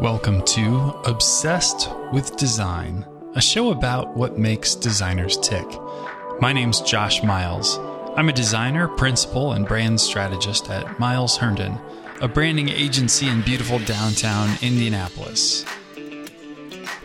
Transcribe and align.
Welcome 0.00 0.42
to 0.46 0.92
Obsessed 1.04 1.88
with 2.12 2.36
Design, 2.36 3.06
a 3.36 3.40
show 3.40 3.70
about 3.70 4.16
what 4.16 4.36
makes 4.36 4.74
designers 4.74 5.38
tick. 5.38 5.64
My 6.40 6.52
name's 6.52 6.80
Josh 6.80 7.22
Miles. 7.22 7.78
I'm 8.16 8.28
a 8.28 8.32
designer, 8.32 8.88
principal, 8.88 9.52
and 9.52 9.66
brand 9.66 10.00
strategist 10.00 10.68
at 10.68 10.98
Miles 10.98 11.36
Herndon, 11.36 11.78
a 12.20 12.26
branding 12.26 12.70
agency 12.70 13.28
in 13.28 13.42
beautiful 13.42 13.78
downtown 13.78 14.58
Indianapolis. 14.60 15.64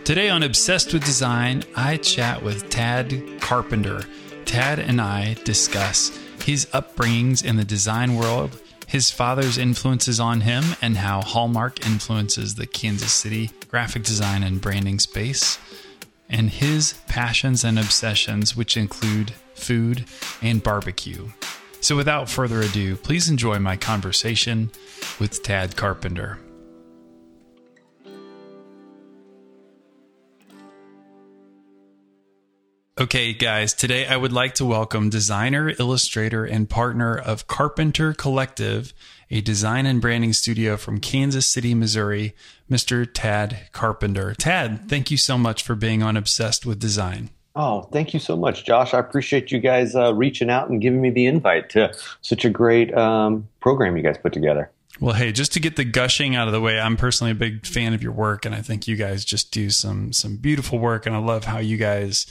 Today 0.03 0.29
on 0.29 0.41
Obsessed 0.41 0.91
with 0.91 1.05
Design, 1.05 1.63
I 1.75 1.97
chat 1.97 2.41
with 2.41 2.71
Tad 2.71 3.39
Carpenter. 3.39 4.01
Tad 4.45 4.79
and 4.79 4.99
I 4.99 5.35
discuss 5.43 6.09
his 6.43 6.65
upbringings 6.67 7.45
in 7.45 7.55
the 7.55 7.63
design 7.65 8.15
world 8.15 8.59
his 8.89 9.11
father's 9.11 9.59
influences 9.59 10.19
on 10.19 10.41
him, 10.41 10.63
and 10.81 10.97
how 10.97 11.21
Hallmark 11.21 11.85
influences 11.85 12.55
the 12.55 12.65
Kansas 12.65 13.13
City 13.13 13.51
graphic 13.69 14.01
design 14.01 14.41
and 14.41 14.59
branding 14.59 14.97
space, 14.97 15.59
and 16.27 16.49
his 16.49 16.95
passions 17.07 17.63
and 17.63 17.77
obsessions, 17.77 18.57
which 18.57 18.75
include 18.75 19.31
food 19.53 20.05
and 20.41 20.63
barbecue. 20.63 21.29
So, 21.81 21.95
without 21.95 22.29
further 22.29 22.61
ado, 22.61 22.95
please 22.95 23.29
enjoy 23.29 23.59
my 23.59 23.77
conversation 23.77 24.71
with 25.19 25.43
Tad 25.43 25.75
Carpenter. 25.75 26.39
Okay, 32.99 33.31
guys, 33.31 33.73
today 33.73 34.05
I 34.05 34.17
would 34.17 34.33
like 34.33 34.55
to 34.55 34.65
welcome 34.65 35.09
designer, 35.09 35.71
illustrator, 35.79 36.43
and 36.43 36.69
partner 36.69 37.17
of 37.17 37.47
Carpenter 37.47 38.11
Collective, 38.13 38.93
a 39.31 39.39
design 39.39 39.85
and 39.85 40.01
branding 40.01 40.33
studio 40.33 40.75
from 40.75 40.99
Kansas 40.99 41.45
City, 41.45 41.73
Missouri, 41.73 42.35
Mr. 42.69 43.09
Tad 43.09 43.69
Carpenter. 43.71 44.35
Tad, 44.37 44.89
thank 44.89 45.11
you 45.11 45.15
so 45.15 45.37
much 45.37 45.63
for 45.63 45.75
being 45.75 46.03
on 46.03 46.17
Obsessed 46.17 46.65
with 46.65 46.77
Design. 46.77 47.29
Oh, 47.55 47.83
thank 47.83 48.13
you 48.13 48.19
so 48.19 48.35
much, 48.35 48.65
Josh. 48.65 48.93
I 48.93 48.99
appreciate 48.99 49.49
you 49.49 49.59
guys 49.59 49.95
uh, 49.95 50.13
reaching 50.13 50.49
out 50.49 50.69
and 50.69 50.81
giving 50.81 50.99
me 50.99 51.09
the 51.09 51.25
invite 51.25 51.69
to 51.69 51.93
such 52.19 52.43
a 52.43 52.49
great 52.49 52.93
um, 52.97 53.47
program 53.61 53.95
you 53.95 54.03
guys 54.03 54.17
put 54.17 54.33
together. 54.33 54.71
Well, 54.99 55.15
hey, 55.15 55.31
just 55.31 55.53
to 55.53 55.61
get 55.61 55.77
the 55.77 55.85
gushing 55.85 56.35
out 56.35 56.49
of 56.49 56.53
the 56.53 56.59
way, 56.59 56.77
I'm 56.77 56.97
personally 56.97 57.31
a 57.31 57.35
big 57.35 57.65
fan 57.65 57.93
of 57.93 58.03
your 58.03 58.11
work, 58.11 58.45
and 58.45 58.53
I 58.53 58.61
think 58.61 58.85
you 58.85 58.97
guys 58.97 59.23
just 59.23 59.53
do 59.53 59.69
some 59.69 60.11
some 60.11 60.35
beautiful 60.35 60.77
work, 60.79 61.05
and 61.05 61.15
I 61.15 61.19
love 61.19 61.45
how 61.45 61.59
you 61.59 61.77
guys 61.77 62.25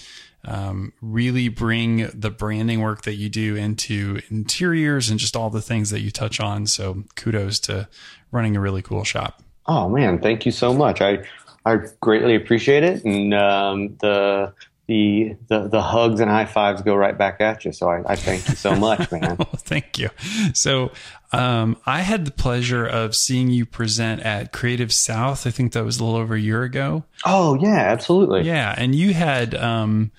um, 0.49 0.93
really 1.01 1.49
bring 1.49 2.09
the 2.15 2.31
branding 2.31 2.81
work 2.81 3.03
that 3.03 3.15
you 3.15 3.29
do 3.29 3.55
into 3.55 4.21
interiors 4.31 5.11
and 5.11 5.21
just 5.21 5.37
all 5.37 5.51
the 5.51 5.63
things 5.63 5.91
that 5.91 6.01
you 6.01 6.11
touch 6.11 6.41
on. 6.41 6.67
So 6.67 7.05
kudos 7.17 7.61
to 7.61 7.89
running 8.33 8.57
a 8.57 8.61
really 8.61 8.83
cool 8.83 9.05
shop. 9.05 9.43
Oh 9.67 9.89
man, 9.89 10.19
thank 10.19 10.47
you 10.47 10.53
so 10.53 10.73
much. 10.73 11.01
I 11.01 11.25
I 11.65 11.77
greatly 12.01 12.35
appreciate 12.35 12.83
it, 12.83 13.05
and 13.05 13.35
um, 13.35 13.97
the 14.01 14.55
the, 14.87 15.37
the 15.49 15.69
the 15.69 15.83
hugs 15.83 16.19
and 16.19 16.31
high 16.31 16.47
fives 16.47 16.81
go 16.81 16.97
right 16.97 17.17
back 17.17 17.43
at 17.43 17.67
you. 17.67 17.73
So 17.73 17.91
I, 17.91 18.13
I 18.13 18.17
thank 18.17 18.49
you 18.49 18.55
so 18.55 18.75
much, 18.75 19.13
man. 19.13 19.37
well, 19.39 19.51
thank 19.59 19.99
you. 19.99 20.09
So 20.55 20.93
um, 21.31 21.77
I 21.85 22.01
had 22.01 22.25
the 22.25 22.31
pleasure 22.31 22.87
of 22.87 23.15
seeing 23.15 23.51
you 23.51 23.67
present 23.67 24.23
at 24.23 24.51
Creative 24.51 24.91
South. 24.91 25.47
I 25.47 25.51
think 25.51 25.75
that 25.75 25.85
was 25.85 26.01
a 26.01 26.05
little 26.05 26.19
over 26.19 26.35
a 26.35 26.41
year 26.41 26.63
ago. 26.63 27.05
Oh 27.27 27.55
yeah, 27.61 27.81
absolutely. 27.81 28.43
Yeah, 28.43 28.75
and 28.79 28.95
you 28.95 29.13
had 29.13 29.55
um, 29.55 30.11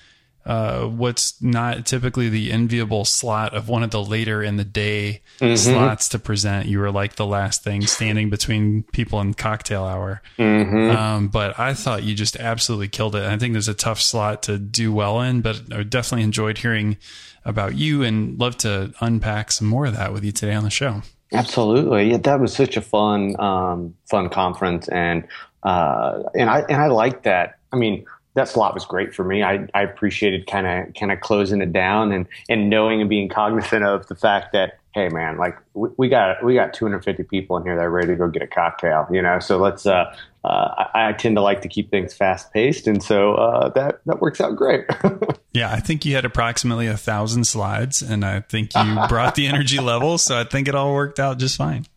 uh, 0.49 0.87
what's 0.87 1.39
not 1.43 1.85
typically 1.85 2.27
the 2.27 2.51
enviable 2.51 3.05
slot 3.05 3.53
of 3.53 3.69
one 3.69 3.83
of 3.83 3.91
the 3.91 4.03
later 4.03 4.41
in 4.41 4.57
the 4.57 4.63
day 4.63 5.21
mm-hmm. 5.37 5.55
slots 5.55 6.09
to 6.09 6.17
present. 6.17 6.65
You 6.65 6.79
were 6.79 6.89
like 6.89 7.17
the 7.17 7.25
last 7.27 7.63
thing 7.63 7.83
standing 7.85 8.31
between 8.31 8.81
people 8.91 9.21
in 9.21 9.35
cocktail 9.35 9.83
hour. 9.83 10.23
Mm-hmm. 10.39 10.97
Um, 10.97 11.27
but 11.27 11.59
I 11.59 11.75
thought 11.75 12.01
you 12.01 12.15
just 12.15 12.35
absolutely 12.35 12.87
killed 12.87 13.15
it. 13.15 13.21
I 13.21 13.37
think 13.37 13.53
there's 13.53 13.67
a 13.67 13.75
tough 13.75 14.01
slot 14.01 14.41
to 14.43 14.57
do 14.57 14.91
well 14.91 15.21
in, 15.21 15.41
but 15.41 15.71
I 15.71 15.83
definitely 15.83 16.23
enjoyed 16.23 16.57
hearing 16.57 16.97
about 17.45 17.75
you 17.75 18.01
and 18.01 18.39
love 18.39 18.57
to 18.57 18.91
unpack 19.01 19.51
some 19.51 19.67
more 19.67 19.85
of 19.85 19.95
that 19.97 20.13
with 20.13 20.23
you 20.23 20.31
today 20.31 20.55
on 20.55 20.63
the 20.63 20.71
show. 20.71 21.03
Absolutely. 21.31 22.09
Yeah, 22.09 22.17
that 22.17 22.39
was 22.39 22.55
such 22.55 22.75
a 22.75 22.81
fun, 22.81 23.39
um, 23.39 23.93
fun 24.09 24.29
conference. 24.29 24.87
And, 24.87 25.27
uh, 25.61 26.23
and 26.33 26.49
I, 26.49 26.61
and 26.61 26.81
I 26.81 26.87
like 26.87 27.21
that. 27.21 27.59
I 27.71 27.75
mean, 27.75 28.07
that 28.39 28.47
slot 28.47 28.73
was 28.73 28.85
great 28.85 29.13
for 29.13 29.25
me. 29.25 29.43
I, 29.43 29.67
I 29.73 29.83
appreciated 29.83 30.47
kind 30.47 30.65
of 30.65 30.93
kind 30.95 31.11
of 31.11 31.19
closing 31.19 31.61
it 31.61 31.73
down 31.73 32.13
and 32.13 32.25
and 32.47 32.69
knowing 32.69 33.01
and 33.01 33.09
being 33.09 33.27
cognizant 33.27 33.83
of 33.83 34.07
the 34.07 34.15
fact 34.15 34.53
that 34.53 34.79
hey 34.93 35.09
man, 35.09 35.37
like 35.37 35.57
we, 35.73 35.89
we 35.97 36.09
got 36.09 36.43
we 36.43 36.53
got 36.53 36.73
250 36.73 37.23
people 37.23 37.57
in 37.57 37.63
here 37.63 37.75
that 37.75 37.83
are 37.83 37.89
ready 37.89 38.07
to 38.07 38.15
go 38.15 38.29
get 38.29 38.41
a 38.41 38.47
cocktail, 38.47 39.07
you 39.11 39.21
know. 39.21 39.39
So 39.39 39.57
let's. 39.57 39.85
Uh, 39.85 40.15
uh, 40.41 40.87
I, 40.93 41.09
I, 41.09 41.11
tend 41.11 41.35
to 41.35 41.41
like 41.41 41.63
to 41.63 41.67
keep 41.67 41.91
things 41.91 42.13
fast 42.13 42.53
paced, 42.53 42.87
and 42.87 43.03
so 43.03 43.33
uh, 43.35 43.69
that 43.73 43.99
that 44.05 44.21
works 44.21 44.39
out 44.39 44.55
great. 44.55 44.85
yeah, 45.53 45.69
I 45.69 45.81
think 45.81 46.05
you 46.05 46.15
had 46.15 46.23
approximately 46.23 46.87
a 46.87 46.95
thousand 46.95 47.43
slides, 47.43 48.01
and 48.01 48.23
I 48.23 48.39
think 48.39 48.73
you 48.73 48.95
brought 49.09 49.35
the 49.35 49.47
energy 49.47 49.81
level, 49.81 50.17
so 50.17 50.39
I 50.39 50.45
think 50.45 50.69
it 50.69 50.75
all 50.75 50.93
worked 50.93 51.19
out 51.19 51.39
just 51.39 51.57
fine. 51.57 51.87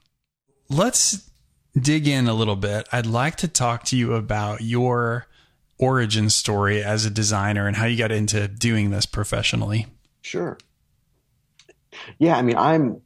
Let's 0.68 1.30
dig 1.80 2.08
in 2.08 2.26
a 2.26 2.34
little 2.34 2.56
bit. 2.56 2.88
I'd 2.90 3.06
like 3.06 3.36
to 3.36 3.48
talk 3.48 3.84
to 3.84 3.96
you 3.96 4.14
about 4.14 4.60
your 4.60 5.28
origin 5.82 6.30
story 6.30 6.82
as 6.82 7.04
a 7.04 7.10
designer 7.10 7.66
and 7.66 7.76
how 7.76 7.86
you 7.86 7.98
got 7.98 8.12
into 8.12 8.46
doing 8.46 8.90
this 8.90 9.04
professionally. 9.04 9.86
Sure. 10.20 10.56
Yeah, 12.18 12.36
I 12.36 12.42
mean, 12.42 12.56
I'm 12.56 13.00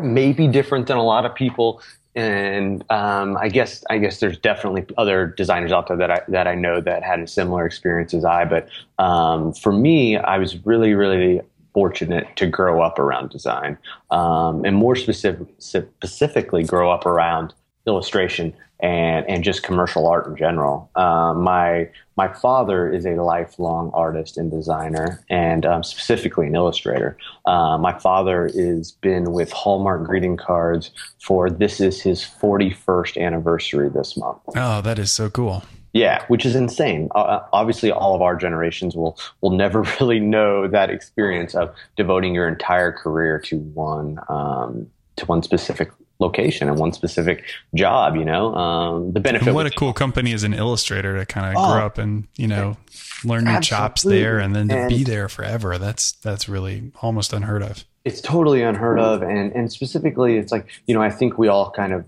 maybe 0.00 0.48
different 0.48 0.88
than 0.88 0.96
a 0.96 1.02
lot 1.02 1.24
of 1.24 1.34
people, 1.34 1.80
and 2.14 2.84
um, 2.90 3.36
I 3.36 3.48
guess 3.48 3.84
I 3.88 3.98
guess 3.98 4.18
there's 4.18 4.38
definitely 4.38 4.84
other 4.98 5.26
designers 5.26 5.72
out 5.72 5.86
there 5.86 5.96
that 5.96 6.10
I 6.10 6.20
that 6.28 6.46
I 6.48 6.54
know 6.56 6.80
that 6.80 7.04
had 7.04 7.20
a 7.20 7.26
similar 7.26 7.64
experience 7.64 8.12
as 8.14 8.24
I. 8.24 8.44
But 8.44 8.68
um, 8.98 9.52
for 9.54 9.72
me, 9.72 10.16
I 10.16 10.38
was 10.38 10.64
really 10.66 10.94
really 10.94 11.40
fortunate 11.72 12.26
to 12.36 12.46
grow 12.46 12.82
up 12.82 12.98
around 12.98 13.30
design, 13.30 13.78
um, 14.10 14.64
and 14.64 14.76
more 14.76 14.96
specific, 14.96 15.46
specifically, 15.58 16.64
grow 16.64 16.90
up 16.90 17.06
around 17.06 17.54
illustration 17.88 18.54
and 18.80 19.28
and 19.28 19.42
just 19.42 19.62
commercial 19.62 20.06
art 20.06 20.26
in 20.26 20.36
general. 20.36 20.90
Um, 20.94 21.42
my 21.42 21.88
my 22.16 22.32
father 22.32 22.88
is 22.92 23.06
a 23.06 23.14
lifelong 23.14 23.90
artist 23.92 24.38
and 24.38 24.50
designer, 24.50 25.24
and 25.28 25.66
um, 25.66 25.82
specifically 25.82 26.46
an 26.46 26.54
illustrator. 26.54 27.16
Uh, 27.44 27.78
my 27.78 27.98
father 27.98 28.48
has 28.48 28.92
been 28.92 29.32
with 29.32 29.50
Hallmark 29.50 30.04
greeting 30.04 30.36
cards 30.36 30.90
for 31.20 31.50
this 31.50 31.80
is 31.80 32.00
his 32.00 32.22
41st 32.22 33.20
anniversary 33.20 33.88
this 33.88 34.16
month. 34.16 34.38
Oh, 34.56 34.80
that 34.80 34.98
is 34.98 35.10
so 35.10 35.28
cool. 35.28 35.64
Yeah, 35.92 36.24
which 36.28 36.44
is 36.44 36.54
insane. 36.54 37.08
Uh, 37.14 37.40
obviously, 37.52 37.90
all 37.90 38.14
of 38.14 38.22
our 38.22 38.36
generations 38.36 38.94
will 38.94 39.18
will 39.40 39.50
never 39.50 39.82
really 40.00 40.20
know 40.20 40.68
that 40.68 40.90
experience 40.90 41.54
of 41.54 41.74
devoting 41.96 42.34
your 42.34 42.46
entire 42.46 42.92
career 42.92 43.40
to 43.46 43.58
one 43.58 44.20
um, 44.28 44.88
to 45.16 45.26
one 45.26 45.42
specific 45.42 45.90
location 46.20 46.68
and 46.68 46.78
one 46.78 46.92
specific 46.92 47.44
job, 47.74 48.16
you 48.16 48.24
know, 48.24 48.54
um, 48.54 49.12
the 49.12 49.20
benefit. 49.20 49.48
And 49.48 49.54
what 49.54 49.66
a 49.66 49.70
cool 49.70 49.92
company 49.92 50.32
as 50.32 50.42
an 50.42 50.54
illustrator 50.54 51.16
to 51.16 51.26
kind 51.26 51.54
of 51.54 51.62
oh, 51.62 51.72
grow 51.72 51.86
up 51.86 51.98
and, 51.98 52.26
you 52.36 52.48
know, 52.48 52.76
learn 53.24 53.46
your 53.46 53.60
chops 53.60 54.02
there 54.02 54.38
and 54.38 54.54
then 54.54 54.68
to 54.68 54.76
and 54.76 54.88
be 54.88 55.04
there 55.04 55.28
forever. 55.28 55.78
That's, 55.78 56.12
that's 56.12 56.48
really 56.48 56.92
almost 57.02 57.32
unheard 57.32 57.62
of. 57.62 57.84
It's 58.04 58.20
totally 58.20 58.62
unheard 58.62 58.98
of. 58.98 59.22
And, 59.22 59.52
and 59.52 59.70
specifically, 59.70 60.38
it's 60.38 60.50
like, 60.50 60.66
you 60.86 60.94
know, 60.94 61.02
I 61.02 61.10
think 61.10 61.38
we 61.38 61.48
all 61.48 61.70
kind 61.70 61.92
of 61.92 62.04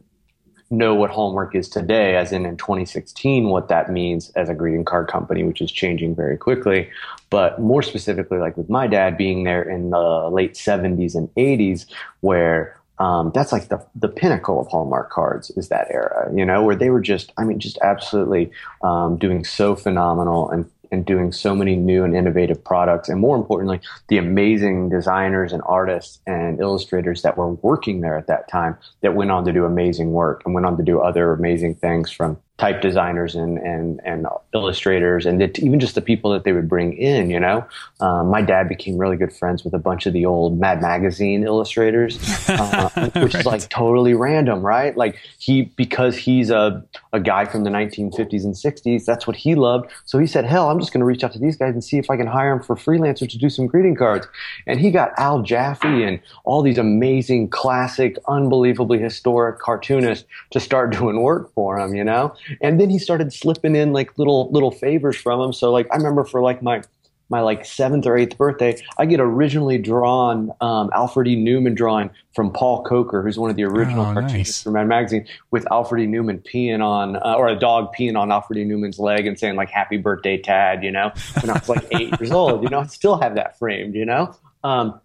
know 0.71 0.95
what 0.95 1.11
Hallmark 1.11 1.55
is 1.55 1.69
today, 1.69 2.17
as 2.17 2.33
in 2.33 2.47
in 2.47 2.57
2016, 2.57 3.49
what 3.49 3.69
that 3.69 3.91
means 3.91 4.31
as 4.31 4.49
a 4.49 4.55
greeting 4.55 4.85
card 4.85 5.09
company, 5.09 5.43
which 5.43 5.61
is 5.61 5.71
changing 5.71 6.15
very 6.15 6.37
quickly. 6.37 6.89
But 7.29 7.61
more 7.61 7.83
specifically, 7.83 8.39
like 8.39 8.57
with 8.57 8.71
my 8.71 8.87
dad 8.87 9.17
being 9.17 9.45
there 9.45 9.63
in 9.63 9.91
the 9.91 10.29
late 10.31 10.55
70s 10.55 11.15
and 11.15 11.29
80s, 11.35 11.87
where 12.21 12.80
um, 13.01 13.33
that's 13.35 13.51
like 13.51 13.69
the 13.69 13.85
the 13.95 14.09
pinnacle 14.09 14.61
of 14.61 14.69
Hallmark 14.69 15.11
cards 15.11 15.51
is 15.57 15.71
that 15.71 15.89
era, 15.91 16.31
you 16.35 16.45
know, 16.45 16.63
where 16.63 16.77
they 16.77 16.91
were 16.91 17.01
just, 17.01 17.33
I 17.39 17.45
mean, 17.45 17.59
just 17.59 17.79
absolutely 17.83 18.53
um, 18.83 19.17
doing 19.17 19.43
so 19.43 19.75
phenomenal 19.75 20.51
and 20.51 20.71
and 20.93 21.07
doing 21.07 21.33
so 21.33 21.55
many 21.55 21.77
new 21.77 22.05
and 22.05 22.15
innovative 22.15 22.63
products, 22.63 23.09
and 23.09 23.19
more 23.21 23.37
importantly, 23.37 23.81
the 24.09 24.19
amazing 24.19 24.91
designers 24.91 25.53
and 25.53 25.63
artists 25.65 26.19
and 26.27 26.61
illustrators 26.61 27.23
that 27.23 27.39
were 27.39 27.53
working 27.55 28.01
there 28.01 28.19
at 28.19 28.27
that 28.27 28.49
time 28.49 28.77
that 29.01 29.15
went 29.15 29.31
on 29.31 29.45
to 29.45 29.53
do 29.53 29.65
amazing 29.65 30.13
work 30.13 30.43
and 30.45 30.53
went 30.53 30.67
on 30.67 30.77
to 30.77 30.83
do 30.83 31.01
other 31.01 31.33
amazing 31.33 31.77
things 31.77 32.11
from 32.11 32.39
type 32.61 32.83
designers 32.83 33.35
and 33.35 33.57
and 33.59 34.01
and 34.05 34.27
illustrators, 34.53 35.25
and 35.25 35.43
it, 35.43 35.59
even 35.61 35.81
just 35.81 35.95
the 35.95 36.03
people 36.03 36.31
that 36.33 36.45
they 36.45 36.53
would 36.53 36.69
bring 36.69 36.93
in. 36.93 37.31
You 37.31 37.41
know, 37.41 37.65
um, 38.01 38.29
my 38.29 38.43
dad 38.43 38.69
became 38.69 38.99
really 38.99 39.17
good 39.17 39.33
friends 39.33 39.65
with 39.65 39.73
a 39.73 39.79
bunch 39.79 40.05
of 40.05 40.13
the 40.13 40.27
old 40.27 40.61
Mad 40.61 40.83
Magazine 40.83 41.43
illustrators, 41.43 42.19
uh, 42.51 42.91
which 43.17 43.33
right. 43.33 43.35
is 43.35 43.47
like 43.47 43.69
totally 43.71 44.13
random, 44.13 44.61
right? 44.61 44.95
Like 44.95 45.17
he 45.39 45.73
because 45.77 46.19
he's 46.19 46.51
a 46.51 46.85
a 47.15 47.19
guy 47.19 47.47
from 47.47 47.65
the 47.65 47.71
1950s 47.71 48.45
and 48.45 48.55
60s, 48.55 49.05
that's 49.05 49.27
what 49.27 49.37
he 49.37 49.55
loved. 49.55 49.91
So 50.05 50.19
he 50.19 50.27
said, 50.27 50.45
"Hell, 50.45 50.69
I'm 50.69 50.79
just 50.79 50.93
going 50.93 51.01
to 51.01 51.07
reach 51.07 51.25
out 51.25 51.33
to 51.33 51.39
these 51.39 51.57
guys 51.57 51.73
and 51.73 51.83
see 51.83 51.97
if 51.97 52.11
I 52.11 52.19
can 52.19 52.27
hire 52.27 52.55
them 52.55 52.63
for 52.63 52.77
freelancer 52.77 53.29
to 53.29 53.39
do 53.39 53.49
some 53.49 53.67
greeting 53.67 53.97
cards." 53.97 54.27
And 54.67 54.79
he 54.79 54.91
got 54.91 55.13
Al 55.17 55.41
Jaffee 55.41 56.05
and 56.05 56.21
all 56.45 56.61
these 56.61 56.79
amazing, 56.79 57.49
classic, 57.49 58.19
unbelievably 58.29 58.99
historic 58.99 59.61
cartoonists 59.61 60.27
to 60.51 60.61
start 60.61 60.91
doing 60.99 61.23
work 61.23 61.55
for 61.55 61.79
him. 61.79 61.95
You 61.95 62.05
know. 62.05 62.35
And 62.61 62.81
then 62.81 62.91
he 62.91 62.99
started 62.99 63.33
slipping 63.33 63.77
in 63.77 63.93
like 63.93 64.17
little 64.19 64.51
little 64.51 64.71
favors 64.71 65.17
from 65.17 65.41
him. 65.41 65.53
So 65.53 65.71
like 65.71 65.87
I 65.93 65.97
remember 65.97 66.25
for 66.25 66.41
like 66.41 66.63
my 66.63 66.83
my 67.31 67.41
like 67.41 67.65
seventh 67.65 68.07
or 68.07 68.19
eighth 68.19 68.37
birthday, 68.37 68.77
I 68.99 69.07
get 69.07 69.21
originally 69.21 69.79
drawn 69.79 70.53
um, 70.61 70.91
Alfred 70.93 71.29
E. 71.29 71.37
Neuman 71.37 71.77
drawing 71.77 72.11
from 72.35 72.53
Paul 72.53 72.83
Coker, 72.83 73.23
who's 73.23 73.39
one 73.39 73.51
of 73.51 73.57
the 73.57 73.63
original 73.65 74.05
oh, 74.05 74.13
cartoonists 74.13 74.59
nice. 74.59 74.63
from 74.65 74.73
Mad 74.73 74.89
Magazine, 74.89 75.27
with 75.53 75.65
Alfred 75.71 76.03
E. 76.03 76.07
Neuman 76.07 76.43
peeing 76.43 76.85
on, 76.85 77.17
uh, 77.17 77.35
or 77.39 77.47
a 77.49 77.57
dog 77.57 77.95
peeing 77.97 78.19
on 78.19 78.33
Alfred 78.33 78.59
E. 78.59 78.65
Neuman's 78.65 78.99
leg 78.99 79.27
and 79.27 79.39
saying 79.39 79.55
like 79.55 79.71
"Happy 79.71 79.97
Birthday, 79.97 80.37
Tad," 80.39 80.83
you 80.83 80.91
know. 80.91 81.13
When 81.41 81.51
I 81.51 81.55
was 81.55 81.69
like 81.69 81.87
eight 81.93 82.13
years 82.21 82.33
old, 82.33 82.65
you 82.65 82.69
know, 82.69 82.81
I 82.81 82.87
still 82.87 83.19
have 83.21 83.37
that 83.37 83.59
framed, 83.59 83.95
you 83.95 84.05
know. 84.05 84.35
Um, 84.65 85.01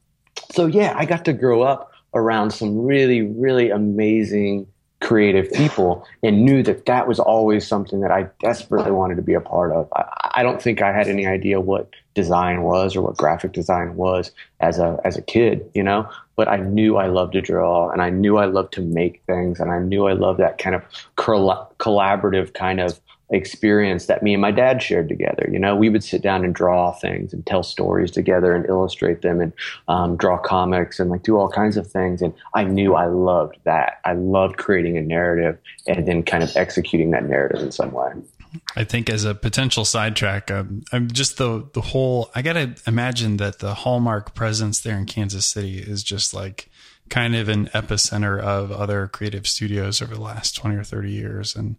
so 0.51 0.65
yeah, 0.65 0.93
I 0.97 1.05
got 1.05 1.25
to 1.25 1.33
grow 1.33 1.61
up 1.61 1.91
around 2.15 2.51
some 2.51 2.85
really, 2.85 3.21
really 3.21 3.69
amazing 3.69 4.67
creative 5.01 5.51
people 5.51 6.05
and 6.23 6.45
knew 6.45 6.63
that 6.63 6.85
that 6.85 7.07
was 7.07 7.19
always 7.19 7.67
something 7.67 7.99
that 7.99 8.11
I 8.11 8.27
desperately 8.39 8.91
wanted 8.91 9.15
to 9.15 9.21
be 9.21 9.33
a 9.33 9.41
part 9.41 9.71
of. 9.71 9.87
I, 9.93 10.31
I, 10.35 10.43
don't 10.43 10.61
think 10.61 10.81
I 10.81 10.93
had 10.93 11.07
any 11.07 11.27
idea 11.27 11.59
what 11.59 11.89
design 12.13 12.63
was 12.63 12.95
or 12.95 13.01
what 13.01 13.17
graphic 13.17 13.51
design 13.51 13.95
was 13.97 14.31
as 14.61 14.79
a 14.79 14.97
as 15.03 15.17
a 15.17 15.21
kid, 15.21 15.69
you 15.73 15.83
know, 15.83 16.09
but 16.35 16.47
I 16.47 16.57
knew 16.57 16.97
I 16.97 17.07
loved 17.07 17.33
to 17.33 17.41
draw 17.41 17.89
and 17.89 18.01
I 18.01 18.09
knew 18.09 18.37
I 18.37 18.45
loved 18.45 18.73
to 18.73 18.81
make 18.81 19.21
things 19.27 19.59
and 19.59 19.69
I 19.69 19.79
knew 19.79 20.07
I 20.07 20.13
loved 20.13 20.39
that 20.39 20.57
kind 20.57 20.75
of 20.75 20.83
collaborative 21.17 22.53
kind 22.53 22.79
of 22.79 22.99
experience 23.29 24.05
that 24.05 24.21
me 24.21 24.33
and 24.33 24.41
my 24.41 24.51
dad 24.51 24.81
shared 24.81 25.09
together. 25.09 25.49
You 25.51 25.59
know, 25.59 25.75
we 25.75 25.89
would 25.89 26.03
sit 26.03 26.21
down 26.21 26.45
and 26.45 26.53
draw 26.53 26.91
things 26.91 27.33
and 27.33 27.45
tell 27.45 27.63
stories 27.63 28.11
together 28.11 28.53
and 28.53 28.65
illustrate 28.67 29.21
them 29.21 29.41
and 29.41 29.53
um, 29.87 30.15
draw 30.15 30.37
comics 30.37 30.99
and 30.99 31.09
like 31.09 31.23
do 31.23 31.37
all 31.37 31.49
kinds 31.49 31.77
of 31.77 31.87
things. 31.87 32.21
And 32.21 32.33
I 32.53 32.63
knew 32.63 32.95
I 32.95 33.07
loved 33.07 33.57
that. 33.63 33.99
I 34.05 34.13
loved 34.13 34.57
creating 34.57 34.97
a 34.97 35.01
narrative 35.01 35.57
and 35.87 36.07
then 36.07 36.23
kind 36.23 36.43
of 36.43 36.55
executing 36.55 37.11
that 37.11 37.25
narrative 37.25 37.61
in 37.61 37.71
some 37.71 37.91
way. 37.91 38.13
I 38.75 38.83
think 38.83 39.09
as 39.09 39.25
a 39.25 39.35
potential 39.35 39.85
sidetrack, 39.85 40.49
um, 40.49 40.83
I'm 40.91 41.09
just 41.09 41.37
the 41.37 41.67
the 41.73 41.81
whole. 41.81 42.31
I 42.33 42.41
gotta 42.41 42.75
imagine 42.87 43.37
that 43.37 43.59
the 43.59 43.73
Hallmark 43.73 44.33
presence 44.33 44.79
there 44.79 44.97
in 44.97 45.05
Kansas 45.05 45.45
City 45.45 45.79
is 45.79 46.03
just 46.03 46.33
like 46.33 46.69
kind 47.09 47.35
of 47.35 47.49
an 47.49 47.67
epicenter 47.67 48.39
of 48.39 48.71
other 48.71 49.07
creative 49.07 49.47
studios 49.47 50.01
over 50.01 50.15
the 50.15 50.21
last 50.21 50.55
20 50.55 50.75
or 50.75 50.83
30 50.83 51.11
years. 51.11 51.55
And, 51.55 51.75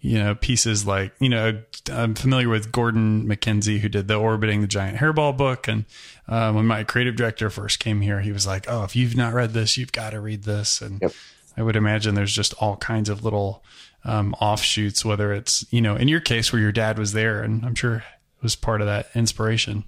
you 0.00 0.18
know, 0.18 0.34
pieces 0.34 0.86
like, 0.86 1.12
you 1.20 1.28
know, 1.28 1.62
I'm 1.92 2.14
familiar 2.14 2.48
with 2.48 2.72
Gordon 2.72 3.26
MacKenzie, 3.26 3.80
who 3.80 3.88
did 3.88 4.08
the 4.08 4.16
Orbiting 4.16 4.62
the 4.62 4.66
Giant 4.66 4.98
Hairball 4.98 5.36
book. 5.36 5.68
And 5.68 5.84
uh, 6.26 6.52
when 6.52 6.66
my 6.66 6.84
creative 6.84 7.16
director 7.16 7.50
first 7.50 7.78
came 7.78 8.00
here, 8.00 8.20
he 8.20 8.32
was 8.32 8.46
like, 8.46 8.66
oh, 8.68 8.84
if 8.84 8.96
you've 8.96 9.16
not 9.16 9.34
read 9.34 9.52
this, 9.52 9.76
you've 9.76 9.92
got 9.92 10.10
to 10.10 10.20
read 10.20 10.44
this. 10.44 10.80
And 10.80 11.00
yep. 11.02 11.12
I 11.56 11.62
would 11.62 11.76
imagine 11.76 12.14
there's 12.14 12.34
just 12.34 12.54
all 12.54 12.76
kinds 12.76 13.10
of 13.10 13.22
little 13.22 13.62
um, 14.04 14.34
offshoots, 14.40 15.04
whether 15.04 15.32
it's, 15.32 15.64
you 15.70 15.82
know, 15.82 15.96
in 15.96 16.08
your 16.08 16.20
case 16.20 16.52
where 16.52 16.62
your 16.62 16.72
dad 16.72 16.98
was 16.98 17.12
there, 17.12 17.42
and 17.42 17.64
I'm 17.64 17.74
sure 17.74 17.96
it 17.96 18.42
was 18.42 18.56
part 18.56 18.80
of 18.80 18.86
that 18.86 19.08
inspiration. 19.14 19.84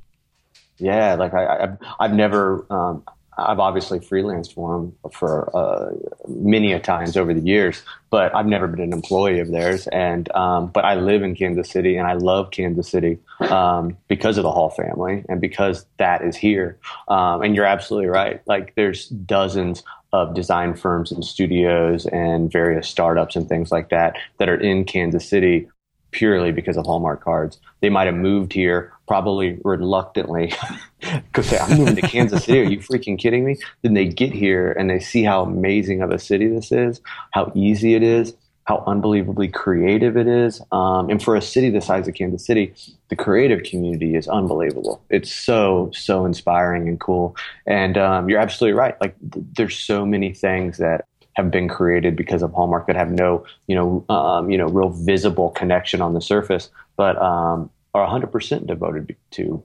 Yeah, 0.79 1.15
like 1.15 1.33
I, 1.33 1.47
I 1.47 1.69
I've 2.01 2.13
never 2.13 2.67
um, 2.69 3.05
I've 3.39 3.59
obviously 3.59 3.99
freelanced 3.99 4.55
for 4.55 4.77
them 4.77 5.11
for 5.11 5.57
uh, 5.57 5.93
many 6.29 6.73
a 6.73 6.81
times 6.81 7.17
over 7.17 7.33
the 7.33 7.41
years, 7.41 7.83
but 8.11 8.35
I've 8.35 8.47
never 8.47 8.67
been 8.67 8.81
an 8.81 8.93
employee 8.93 9.41
of 9.41 9.51
theirs. 9.51 9.87
And 9.89 10.31
um, 10.35 10.69
but 10.69 10.85
I 10.85 10.97
live 10.97 11.23
in 11.23 11.35
Kansas 11.35 11.71
City, 11.71 11.97
and 11.97 12.07
I 12.07 12.15
love 12.15 12.51
Kansas 12.51 12.89
City 12.89 13.19
um, 13.41 13.97
because 14.09 14.37
of 14.37 14.43
the 14.43 14.51
Hall 14.51 14.71
family 14.71 15.25
and 15.29 15.41
because 15.41 15.87
that 15.99 16.23
is 16.23 16.37
here. 16.37 16.79
Um, 17.09 17.43
and 17.43 17.57
you're 17.57 17.65
absolutely 17.65 18.09
right. 18.09 18.43
Like 18.47 18.75
there's 18.75 19.09
dozens 19.09 19.83
of 20.13 20.35
design 20.35 20.75
firms 20.75 21.11
and 21.11 21.25
studios 21.25 22.05
and 22.07 22.53
various 22.53 22.87
startups 22.87 23.35
and 23.35 23.49
things 23.49 23.73
like 23.73 23.89
that 23.89 24.17
that 24.39 24.49
are 24.49 24.61
in 24.61 24.85
Kansas 24.85 25.27
City 25.27 25.69
purely 26.13 26.53
because 26.53 26.77
of 26.77 26.87
Hallmark 26.87 27.25
cards. 27.25 27.59
They 27.81 27.91
might 27.91 28.07
have 28.07 28.15
moved 28.15 28.53
here 28.53 28.93
probably 29.09 29.59
reluctantly 29.65 30.53
because 31.01 31.53
I'm 31.53 31.79
moving 31.79 31.97
to 31.97 32.03
Kansas 32.03 32.45
City. 32.45 32.61
Are 32.61 32.71
you 32.71 32.79
freaking 32.79 33.19
kidding 33.19 33.45
me? 33.45 33.57
Then 33.83 33.95
they 33.95 34.07
get 34.07 34.33
here 34.33 34.73
and 34.73 34.89
they 34.89 35.01
see 35.01 35.25
how 35.25 35.43
amazing 35.43 36.03
of 36.03 36.11
a 36.11 36.19
city 36.19 36.47
this 36.49 36.71
is, 36.71 37.01
how 37.33 37.51
easy 37.55 37.95
it 37.95 38.03
is, 38.03 38.35
how 38.65 38.85
unbelievably 38.87 39.49
creative 39.49 40.17
it 40.17 40.29
is. 40.29 40.63
Um, 40.71 41.11
and 41.11 41.23
for 41.23 41.35
a 41.35 41.43
city 41.43 41.71
the 41.71 41.81
size 41.81 42.07
of 42.07 42.15
Kansas 42.15 42.47
City, 42.47 42.75
the 43.09 43.17
creative 43.17 43.65
community 43.65 44.15
is 44.15 44.29
unbelievable. 44.29 45.03
It's 45.11 45.33
so, 45.33 45.91
so 45.93 46.25
inspiring 46.25 46.89
and 46.89 47.01
cool. 47.01 47.37
And 47.67 47.99
um, 47.99 48.29
you're 48.29 48.39
absolutely 48.39 48.79
right. 48.79 49.01
Like, 49.01 49.17
th- 49.33 49.45
there's 49.57 49.77
so 49.77 50.07
many 50.07 50.33
things 50.33 50.79
that 50.79 51.07
have 51.35 51.51
been 51.51 51.69
created 51.69 52.17
because 52.17 52.43
of 52.43 52.53
Hallmark 52.53 52.87
that 52.87 52.97
have 52.97 53.11
no, 53.11 53.45
you 53.67 53.75
know, 53.75 54.05
um, 54.15 54.51
you 54.51 54.59
know, 54.59 54.67
real 54.67 54.91
visible 54.91 55.51
connection 55.51 56.01
on 56.01 56.15
the 56.15 56.21
surface, 56.21 56.69
but 56.97 57.17
um, 57.21 57.71
are 57.95 58.07
100% 58.07 58.67
devoted 58.67 59.17
to 59.33 59.63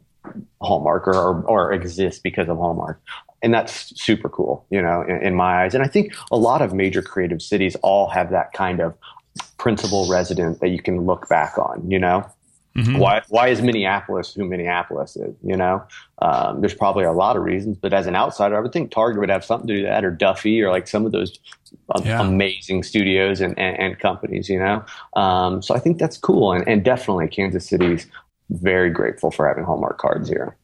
Hallmark 0.61 1.07
or, 1.07 1.15
or, 1.15 1.43
or 1.43 1.73
exist 1.73 2.23
because 2.23 2.49
of 2.49 2.57
Hallmark. 2.57 3.01
And 3.41 3.53
that's 3.53 3.99
super 4.01 4.29
cool, 4.29 4.65
you 4.69 4.81
know, 4.81 5.03
in, 5.03 5.27
in 5.27 5.35
my 5.35 5.63
eyes. 5.63 5.75
And 5.75 5.83
I 5.83 5.87
think 5.87 6.15
a 6.31 6.37
lot 6.37 6.61
of 6.61 6.73
major 6.73 7.01
creative 7.01 7.41
cities 7.41 7.75
all 7.83 8.09
have 8.09 8.31
that 8.31 8.53
kind 8.53 8.79
of 8.79 8.95
principal 9.57 10.09
resident 10.09 10.59
that 10.59 10.69
you 10.69 10.81
can 10.81 11.05
look 11.05 11.29
back 11.29 11.57
on, 11.57 11.89
you 11.89 11.99
know? 11.99 12.25
Mm-hmm. 12.77 13.00
Why 13.00 13.24
why 13.29 13.47
is 13.47 13.62
Minneapolis 13.62 14.35
who 14.35 14.45
Minneapolis 14.45 15.15
is? 15.15 15.35
You 15.44 15.57
know, 15.57 15.83
um, 16.21 16.62
there's 16.62 16.75
probably 16.75 17.06
a 17.06 17.12
lot 17.12 17.35
of 17.35 17.44
reasons, 17.44 17.77
but 17.77 17.91
as 17.91 18.06
an 18.06 18.15
outsider, 18.15 18.56
I 18.56 18.59
would 18.59 18.71
think 18.71 18.91
Target 18.91 19.19
would 19.19 19.29
have 19.29 19.44
something 19.44 19.68
to 19.68 19.75
do 19.75 19.83
that, 19.83 20.06
or 20.06 20.12
Duffy, 20.12 20.62
or 20.62 20.69
like 20.69 20.88
some 20.88 21.06
of 21.06 21.12
those 21.12 21.39
yeah. 22.03 22.21
amazing 22.21 22.83
studios 22.83 23.41
and, 23.41 23.57
and, 23.57 23.79
and, 23.79 24.00
companies. 24.00 24.47
You 24.47 24.59
know, 24.59 24.85
um, 25.15 25.63
so 25.63 25.74
I 25.74 25.79
think 25.79 25.97
that's 25.97 26.18
cool, 26.18 26.53
and, 26.53 26.68
and 26.68 26.85
definitely 26.85 27.27
Kansas 27.29 27.68
City's 27.68 28.06
very 28.51 28.91
grateful 28.91 29.31
for 29.31 29.47
having 29.47 29.63
Hallmark 29.63 29.97
cards 29.97 30.29
here. 30.29 30.56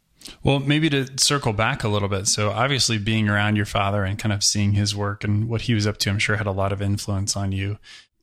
Well, 0.43 0.59
maybe 0.59 0.89
to 0.89 1.07
circle 1.17 1.53
back 1.53 1.83
a 1.83 1.87
little 1.87 2.09
bit. 2.09 2.27
So, 2.27 2.51
obviously, 2.51 2.97
being 2.97 3.27
around 3.27 3.55
your 3.55 3.65
father 3.65 4.03
and 4.03 4.17
kind 4.19 4.33
of 4.33 4.43
seeing 4.43 4.73
his 4.73 4.95
work 4.95 5.23
and 5.23 5.49
what 5.49 5.61
he 5.61 5.73
was 5.73 5.87
up 5.87 5.97
to, 5.99 6.09
I'm 6.09 6.19
sure 6.19 6.35
had 6.35 6.47
a 6.47 6.51
lot 6.51 6.71
of 6.71 6.81
influence 6.81 7.35
on 7.35 7.51
you. 7.51 7.77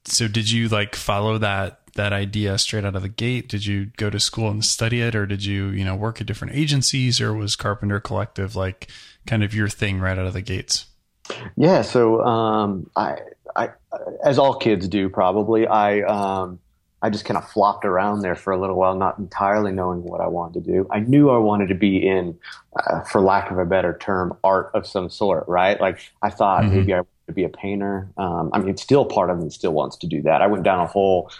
So, 0.05 0.29
did 0.29 0.51
you 0.51 0.69
like 0.69 0.95
follow 0.95 1.39
that 1.39 1.80
that 2.01 2.13
idea 2.15 2.57
straight 2.57 2.85
out 2.85 2.97
of 2.97 3.03
the 3.03 3.09
gate? 3.09 3.47
Did 3.47 3.67
you 3.67 3.91
go 3.99 4.09
to 4.09 4.19
school 4.19 4.49
and 4.49 4.65
study 4.65 5.03
it, 5.03 5.15
or 5.15 5.27
did 5.27 5.45
you, 5.45 5.67
you 5.67 5.85
know, 5.85 5.95
work 5.95 6.21
at 6.21 6.27
different 6.27 6.55
agencies, 6.57 7.21
or 7.21 7.35
was 7.35 7.57
Carpenter 7.57 8.01
Collective 8.01 8.57
like 8.57 8.89
kind 9.27 9.45
of 9.45 9.55
your 9.55 9.69
thing 9.69 10.01
right 10.01 10.19
out 10.19 10.27
of 10.27 10.33
the 10.33 10.41
gates? 10.41 10.87
Yeah, 11.57 11.83
so 11.83 12.23
um, 12.23 12.91
I, 12.97 13.19
I, 13.55 13.69
as 14.25 14.39
all 14.39 14.55
kids 14.55 14.89
do, 14.89 15.11
probably 15.11 15.67
I, 15.67 16.01
um, 16.01 16.59
I 17.03 17.11
just 17.11 17.27
kind 17.27 17.37
of 17.37 17.49
flopped 17.51 17.85
around 17.85 18.23
there 18.23 18.35
for 18.35 18.53
a 18.53 18.61
little 18.61 18.77
while, 18.77 18.97
not 18.97 19.19
entirely 19.19 19.71
knowing 19.71 20.03
what 20.03 20.21
I 20.21 20.27
wanted 20.27 20.65
to 20.65 20.73
do. 20.73 20.89
I 20.91 21.01
knew 21.01 21.29
I 21.31 21.39
wanted 21.39 21.69
to 21.69 21.75
be 21.75 21.99
in, 21.99 22.39
uh, 22.77 23.03
for 23.03 23.21
lack 23.21 23.51
of 23.51 23.59
a 23.59 23.67
better 23.67 23.97
term, 24.01 24.37
art 24.43 24.71
of 24.75 24.87
some 24.87 25.11
sort, 25.11 25.45
right? 25.49 25.79
Like 25.79 26.01
I 26.23 26.31
thought 26.31 26.65
mm-hmm. 26.65 26.77
maybe 26.77 26.95
I 26.95 27.03
to 27.31 27.35
be 27.35 27.45
a 27.45 27.49
painter. 27.49 28.09
Um, 28.17 28.51
I 28.53 28.59
mean, 28.59 28.69
it's 28.69 28.83
still 28.83 29.05
part 29.05 29.31
of 29.31 29.41
me 29.43 29.51
still 29.51 29.73
wants 29.73 29.97
to 29.99 30.07
do 30.07 30.23
that. 30.23 30.43
I 30.43 30.49
went 30.49 30.65
down 30.65 30.81
a 30.81 30.87
whole 30.87 31.31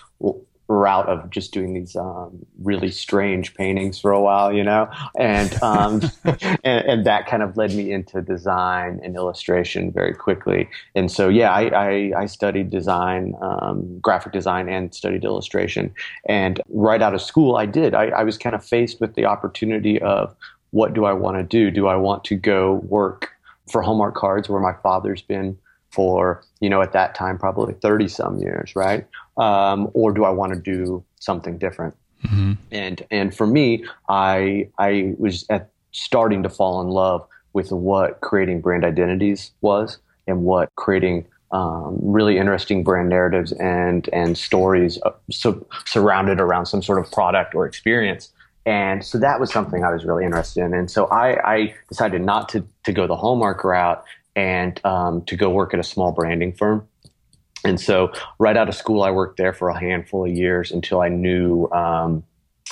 route 0.71 1.09
of 1.09 1.29
just 1.31 1.53
doing 1.53 1.75
these 1.75 1.97
um, 1.97 2.47
really 2.63 2.91
strange 2.91 3.55
paintings 3.55 3.99
for 3.99 4.13
a 4.13 4.21
while, 4.21 4.53
you 4.53 4.63
know, 4.63 4.89
and, 5.19 5.61
um, 5.63 6.01
and, 6.25 6.87
and 6.87 7.07
that 7.07 7.27
kind 7.27 7.43
of 7.43 7.57
led 7.57 7.75
me 7.75 7.91
into 7.91 8.23
design 8.23 9.01
and 9.03 9.17
illustration 9.17 9.91
very 9.91 10.15
quickly. 10.15 10.69
And 10.95 11.11
so, 11.11 11.29
yeah, 11.29 11.51
I, 11.51 11.63
I, 11.69 12.13
I 12.21 12.27
studied 12.27 12.71
design, 12.71 13.35
um, 13.43 13.99
graphic 13.99 14.33
design, 14.33 14.69
and 14.69 14.95
studied 14.95 15.25
illustration. 15.25 15.93
And 16.27 16.61
right 16.69 17.03
out 17.03 17.15
of 17.15 17.21
school, 17.21 17.57
I 17.57 17.67
did. 17.67 17.95
I, 17.95 18.07
I 18.07 18.23
was 18.23 18.39
kind 18.39 18.55
of 18.55 18.65
faced 18.65 19.01
with 19.01 19.15
the 19.17 19.25
opportunity 19.25 20.01
of 20.01 20.35
what 20.71 20.95
do 20.95 21.05
I 21.05 21.13
want 21.13 21.37
to 21.37 21.43
do? 21.43 21.73
Do 21.73 21.89
I 21.89 21.97
want 21.97 22.23
to 22.25 22.37
go 22.37 22.75
work 22.85 23.31
for 23.69 23.83
Hallmark 23.83 24.15
Cards, 24.15 24.49
where 24.49 24.61
my 24.61 24.75
father's 24.83 25.23
been 25.23 25.59
for 25.91 26.43
you 26.61 26.71
know 26.71 26.83
at 26.83 26.93
that 26.93 27.15
time 27.15 27.39
probably 27.39 27.75
30 27.75 28.09
some 28.09 28.39
years 28.39 28.75
right 28.77 29.07
um, 29.37 29.91
or 29.95 30.13
do 30.13 30.25
i 30.25 30.31
want 30.31 30.53
to 30.53 30.59
do 30.59 31.05
something 31.19 31.59
different 31.59 31.95
mm-hmm. 32.25 32.53
and 32.71 33.05
and 33.11 33.35
for 33.35 33.47
me 33.47 33.85
i 34.09 34.69
i 34.79 35.15
was 35.19 35.45
at 35.51 35.71
starting 35.93 36.43
to 36.43 36.49
fall 36.49 36.81
in 36.81 36.89
love 36.89 37.27
with 37.53 37.73
what 37.73 38.21
creating 38.21 38.61
brand 38.61 38.85
identities 38.85 39.51
was 39.61 39.99
and 40.27 40.43
what 40.43 40.71
creating 40.77 41.27
um, 41.53 41.99
really 42.01 42.39
interesting 42.39 42.85
brand 42.85 43.09
narratives 43.09 43.53
and 43.53 44.09
and 44.13 44.39
stories 44.39 45.01
uh, 45.05 45.11
so, 45.31 45.67
surrounded 45.85 46.41
around 46.41 46.67
some 46.67 46.83
sort 46.83 46.99
of 46.99 47.11
product 47.11 47.55
or 47.55 47.67
experience. 47.67 48.33
And 48.67 49.05
so 49.05 49.19
that 49.19 49.41
was 49.41 49.51
something 49.51 49.85
I 49.85 49.93
was 49.93 50.05
really 50.05 50.25
interested 50.25 50.63
in. 50.63 50.75
And 50.75 50.91
so 50.91 51.07
I, 51.07 51.55
I 51.55 51.75
decided 51.89 52.23
not 52.23 52.49
to 52.51 52.65
to 52.85 52.93
go 52.93 53.07
the 53.07 53.17
hallmark 53.17 53.65
route 53.65 54.05
and 54.37 54.81
um, 54.85 55.23
to 55.23 55.37
go 55.37 55.51
work 55.51 55.75
at 55.75 55.81
a 55.81 55.85
small 55.85 56.13
branding 56.13 56.53
firm. 56.53 56.87
And 57.65 57.81
so 57.81 58.13
right 58.39 58.57
out 58.57 58.69
of 58.69 58.75
school, 58.75 59.03
I 59.03 59.11
worked 59.11 59.37
there 59.37 59.53
for 59.53 59.69
a 59.69 59.79
handful 59.79 60.25
of 60.25 60.31
years 60.31 60.71
until 60.71 61.01
I 61.01 61.09
knew 61.09 61.69
um, 61.73 62.25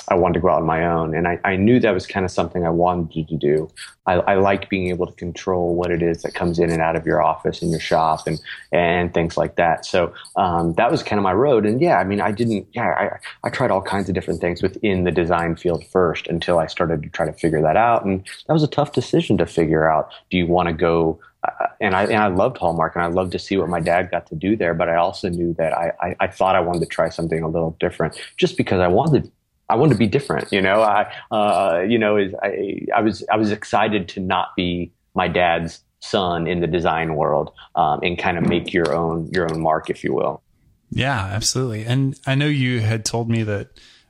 I 0.07 0.15
wanted 0.15 0.35
to 0.35 0.39
go 0.39 0.49
out 0.49 0.61
on 0.61 0.65
my 0.65 0.85
own. 0.85 1.13
And 1.13 1.27
I, 1.27 1.39
I 1.43 1.55
knew 1.55 1.79
that 1.79 1.93
was 1.93 2.07
kind 2.07 2.25
of 2.25 2.31
something 2.31 2.65
I 2.65 2.69
wanted 2.69 3.27
to 3.27 3.37
do. 3.37 3.69
I, 4.07 4.13
I 4.13 4.35
like 4.35 4.69
being 4.69 4.87
able 4.87 5.05
to 5.05 5.13
control 5.13 5.75
what 5.75 5.91
it 5.91 6.01
is 6.01 6.23
that 6.23 6.33
comes 6.33 6.57
in 6.57 6.71
and 6.71 6.81
out 6.81 6.95
of 6.95 7.05
your 7.05 7.21
office 7.21 7.61
and 7.61 7.69
your 7.69 7.79
shop 7.79 8.25
and, 8.25 8.39
and 8.71 9.13
things 9.13 9.37
like 9.37 9.55
that. 9.57 9.85
So 9.85 10.13
um, 10.35 10.73
that 10.73 10.89
was 10.89 11.03
kind 11.03 11.19
of 11.19 11.23
my 11.23 11.33
road. 11.33 11.65
And 11.65 11.79
yeah, 11.79 11.97
I 11.97 12.03
mean, 12.03 12.21
I 12.21 12.31
didn't, 12.31 12.67
yeah, 12.73 13.19
I, 13.43 13.47
I 13.47 13.49
tried 13.51 13.69
all 13.69 13.81
kinds 13.81 14.09
of 14.09 14.15
different 14.15 14.41
things 14.41 14.63
within 14.63 15.03
the 15.03 15.11
design 15.11 15.55
field 15.55 15.85
first 15.85 16.27
until 16.27 16.57
I 16.57 16.65
started 16.65 17.03
to 17.03 17.09
try 17.09 17.27
to 17.27 17.33
figure 17.33 17.61
that 17.61 17.77
out. 17.77 18.05
And 18.05 18.27
that 18.47 18.53
was 18.53 18.63
a 18.63 18.67
tough 18.67 18.93
decision 18.93 19.37
to 19.37 19.45
figure 19.45 19.87
out. 19.87 20.11
Do 20.31 20.37
you 20.37 20.47
want 20.47 20.67
to 20.69 20.73
go 20.73 21.19
uh, 21.43 21.67
and 21.79 21.95
I 21.95 22.03
and 22.03 22.17
I 22.17 22.27
loved 22.27 22.57
Hallmark 22.57 22.95
and 22.95 23.03
I 23.03 23.07
loved 23.07 23.31
to 23.33 23.39
see 23.39 23.57
what 23.57 23.69
my 23.69 23.79
dad 23.79 24.11
got 24.11 24.27
to 24.27 24.35
do 24.35 24.55
there. 24.55 24.73
But 24.73 24.89
I 24.89 24.95
also 24.95 25.29
knew 25.29 25.53
that 25.55 25.73
I, 25.73 25.91
I, 26.01 26.15
I 26.19 26.27
thought 26.27 26.55
I 26.55 26.59
wanted 26.59 26.79
to 26.81 26.85
try 26.85 27.09
something 27.09 27.41
a 27.41 27.47
little 27.47 27.75
different, 27.79 28.19
just 28.37 28.57
because 28.57 28.79
I 28.79 28.87
wanted 28.87 29.31
I 29.69 29.75
wanted 29.75 29.93
to 29.93 29.99
be 29.99 30.07
different. 30.07 30.51
You 30.51 30.61
know, 30.61 30.81
I, 30.81 31.13
uh, 31.31 31.81
you 31.87 31.99
know, 31.99 32.17
is 32.17 32.33
I, 32.41 32.87
I 32.95 33.01
was, 33.01 33.23
I 33.31 33.37
was 33.37 33.51
excited 33.51 34.09
to 34.09 34.19
not 34.19 34.55
be 34.55 34.91
my 35.13 35.27
dad's 35.27 35.81
son 35.99 36.47
in 36.47 36.59
the 36.59 36.67
design 36.67 37.15
world, 37.15 37.51
um, 37.75 37.99
and 38.01 38.17
kind 38.17 38.37
of 38.37 38.47
make 38.47 38.73
your 38.73 38.95
own, 38.95 39.29
your 39.31 39.51
own 39.51 39.61
mark, 39.61 39.89
if 39.89 40.03
you 40.03 40.13
will. 40.13 40.41
Yeah, 40.89 41.23
absolutely. 41.23 41.85
And 41.85 42.19
I 42.25 42.33
know 42.33 42.47
you 42.47 42.79
had 42.79 43.05
told 43.05 43.29
me 43.29 43.43
that, 43.43 43.69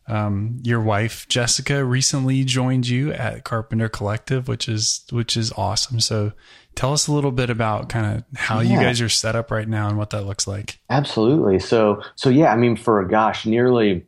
um, 0.09 0.57
your 0.63 0.81
wife 0.81 1.27
Jessica 1.27 1.85
recently 1.85 2.43
joined 2.43 2.87
you 2.87 3.13
at 3.13 3.43
Carpenter 3.43 3.89
Collective, 3.89 4.47
which 4.47 4.67
is 4.67 5.05
which 5.11 5.37
is 5.37 5.51
awesome. 5.53 5.99
So 5.99 6.33
tell 6.75 6.93
us 6.93 7.07
a 7.07 7.13
little 7.13 7.31
bit 7.31 7.49
about 7.49 7.89
kind 7.89 8.17
of 8.17 8.39
how 8.39 8.59
yeah. 8.59 8.73
you 8.73 8.79
guys 8.79 9.01
are 9.01 9.09
set 9.09 9.35
up 9.35 9.51
right 9.51 9.67
now 9.67 9.87
and 9.87 9.97
what 9.97 10.09
that 10.09 10.25
looks 10.25 10.47
like. 10.47 10.79
Absolutely. 10.89 11.59
So 11.59 12.01
so 12.15 12.29
yeah, 12.29 12.51
I 12.51 12.55
mean 12.55 12.75
for 12.75 13.03
gosh, 13.05 13.45
nearly 13.45 14.05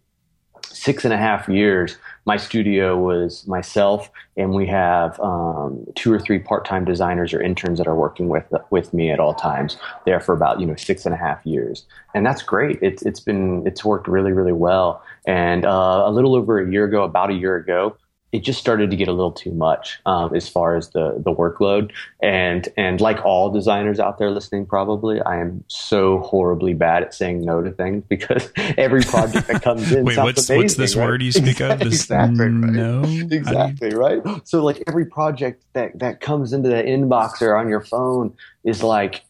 six 0.63 1.05
and 1.05 1.13
a 1.13 1.17
half 1.17 1.47
years, 1.47 1.97
my 2.25 2.37
studio 2.37 2.97
was 2.97 3.47
myself, 3.47 4.11
and 4.37 4.53
we 4.53 4.67
have 4.67 5.19
um, 5.19 5.85
two 5.95 6.13
or 6.13 6.19
three 6.19 6.39
part-time 6.39 6.85
designers 6.85 7.33
or 7.33 7.41
interns 7.41 7.77
that 7.79 7.87
are 7.87 7.95
working 7.95 8.29
with 8.29 8.45
with 8.69 8.93
me 8.93 9.11
at 9.11 9.19
all 9.19 9.33
times. 9.33 9.77
There 10.05 10.19
for 10.19 10.33
about 10.33 10.59
you 10.59 10.67
know 10.67 10.75
six 10.75 11.05
and 11.05 11.15
a 11.15 11.17
half 11.17 11.43
years, 11.45 11.85
and 12.13 12.25
that's 12.25 12.43
great. 12.43 12.77
It's 12.81 13.01
it's 13.03 13.19
been 13.19 13.65
it's 13.65 13.83
worked 13.83 14.07
really 14.07 14.33
really 14.33 14.53
well. 14.53 15.03
And 15.25 15.65
uh, 15.65 16.03
a 16.05 16.11
little 16.11 16.35
over 16.35 16.59
a 16.59 16.71
year 16.71 16.85
ago, 16.85 17.03
about 17.03 17.31
a 17.31 17.33
year 17.33 17.55
ago, 17.55 17.95
it 18.31 18.43
just 18.43 18.59
started 18.59 18.89
to 18.89 18.95
get 18.95 19.07
a 19.07 19.11
little 19.11 19.31
too 19.31 19.51
much 19.51 19.99
um, 20.05 20.33
as 20.35 20.47
far 20.47 20.75
as 20.75 20.89
the 20.89 21.13
the 21.23 21.33
workload 21.33 21.91
and 22.21 22.69
and 22.77 23.01
like 23.01 23.23
all 23.25 23.49
designers 23.49 23.99
out 23.99 24.17
there 24.17 24.31
listening 24.31 24.65
probably 24.65 25.21
i 25.21 25.39
am 25.39 25.63
so 25.67 26.19
horribly 26.19 26.73
bad 26.73 27.03
at 27.03 27.13
saying 27.13 27.41
no 27.41 27.61
to 27.61 27.71
things 27.71 28.03
because 28.07 28.51
every 28.77 29.01
project 29.01 29.47
that 29.47 29.61
comes 29.61 29.91
in 29.91 30.05
wait 30.05 30.17
what's, 30.17 30.49
amazing, 30.49 30.57
what's 30.57 30.75
this 30.75 30.95
right? 30.95 31.05
word 31.05 31.21
you 31.21 31.31
speak 31.31 31.47
exactly, 31.59 31.73
of 31.73 31.91
this 31.91 32.01
exactly 32.01 32.45
right. 32.45 32.71
no 32.71 33.03
exactly 33.31 33.93
right 33.93 34.21
so 34.47 34.63
like 34.63 34.81
every 34.87 35.05
project 35.05 35.63
that 35.73 35.97
that 35.99 36.21
comes 36.21 36.53
into 36.53 36.69
the 36.69 36.83
inbox 36.83 37.41
or 37.41 37.55
on 37.55 37.67
your 37.67 37.81
phone 37.81 38.33
is 38.63 38.83
like 38.83 39.23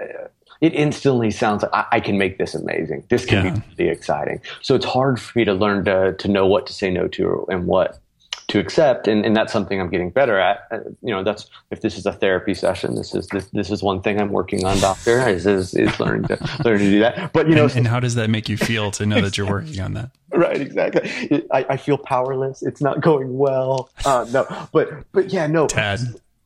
uh, 0.00 0.28
it 0.60 0.72
instantly 0.72 1.30
sounds 1.30 1.62
like 1.62 1.72
I, 1.74 1.84
I, 1.92 2.00
can 2.00 2.16
make 2.16 2.38
this 2.38 2.54
amazing. 2.54 3.04
This 3.10 3.26
can 3.26 3.44
yeah. 3.44 3.50
be 3.50 3.62
really 3.78 3.90
exciting. 3.92 4.40
So 4.62 4.74
it's 4.74 4.86
hard 4.86 5.20
for 5.20 5.38
me 5.38 5.44
to 5.44 5.52
learn 5.52 5.84
to 5.84 6.14
to 6.14 6.28
know 6.28 6.46
what 6.46 6.66
to 6.68 6.72
say 6.72 6.90
no 6.90 7.08
to 7.08 7.46
and 7.50 7.66
what 7.66 8.00
to 8.48 8.60
accept 8.60 9.08
and, 9.08 9.24
and 9.24 9.34
that's 9.34 9.52
something 9.52 9.80
i'm 9.80 9.90
getting 9.90 10.10
better 10.10 10.38
at. 10.38 10.66
Uh, 10.70 10.78
you 11.02 11.10
know 11.10 11.24
that's 11.24 11.50
if 11.70 11.80
this 11.80 11.98
is 11.98 12.06
a 12.06 12.12
therapy 12.12 12.54
session 12.54 12.94
this 12.94 13.14
is 13.14 13.26
this, 13.28 13.46
this 13.46 13.70
is 13.70 13.82
one 13.82 14.00
thing 14.00 14.20
i'm 14.20 14.30
working 14.30 14.64
on 14.64 14.78
doctor 14.78 15.28
is, 15.28 15.46
is, 15.46 15.74
is 15.74 15.98
learning 15.98 16.24
to 16.28 16.38
learn 16.64 16.78
to 16.78 16.90
do 16.90 17.00
that. 17.00 17.32
But 17.32 17.48
you 17.48 17.54
know 17.54 17.64
and, 17.64 17.76
and, 17.76 17.88
how 17.88 18.00
does 18.00 18.14
that 18.14 18.30
make 18.30 18.48
you 18.48 18.56
feel 18.56 18.90
to 18.92 19.06
know 19.06 19.20
that 19.20 19.36
you're 19.36 19.48
working 19.48 19.80
on 19.80 19.94
that? 19.94 20.10
Right 20.32 20.60
exactly. 20.60 21.46
I, 21.50 21.64
I 21.70 21.76
feel 21.78 21.96
powerless. 21.96 22.62
It's 22.62 22.82
not 22.82 23.00
going 23.00 23.38
well. 23.38 23.88
Uh, 24.04 24.26
no 24.30 24.68
but 24.72 24.90
but 25.12 25.32
yeah 25.32 25.46
no. 25.46 25.66
Tad 25.66 26.00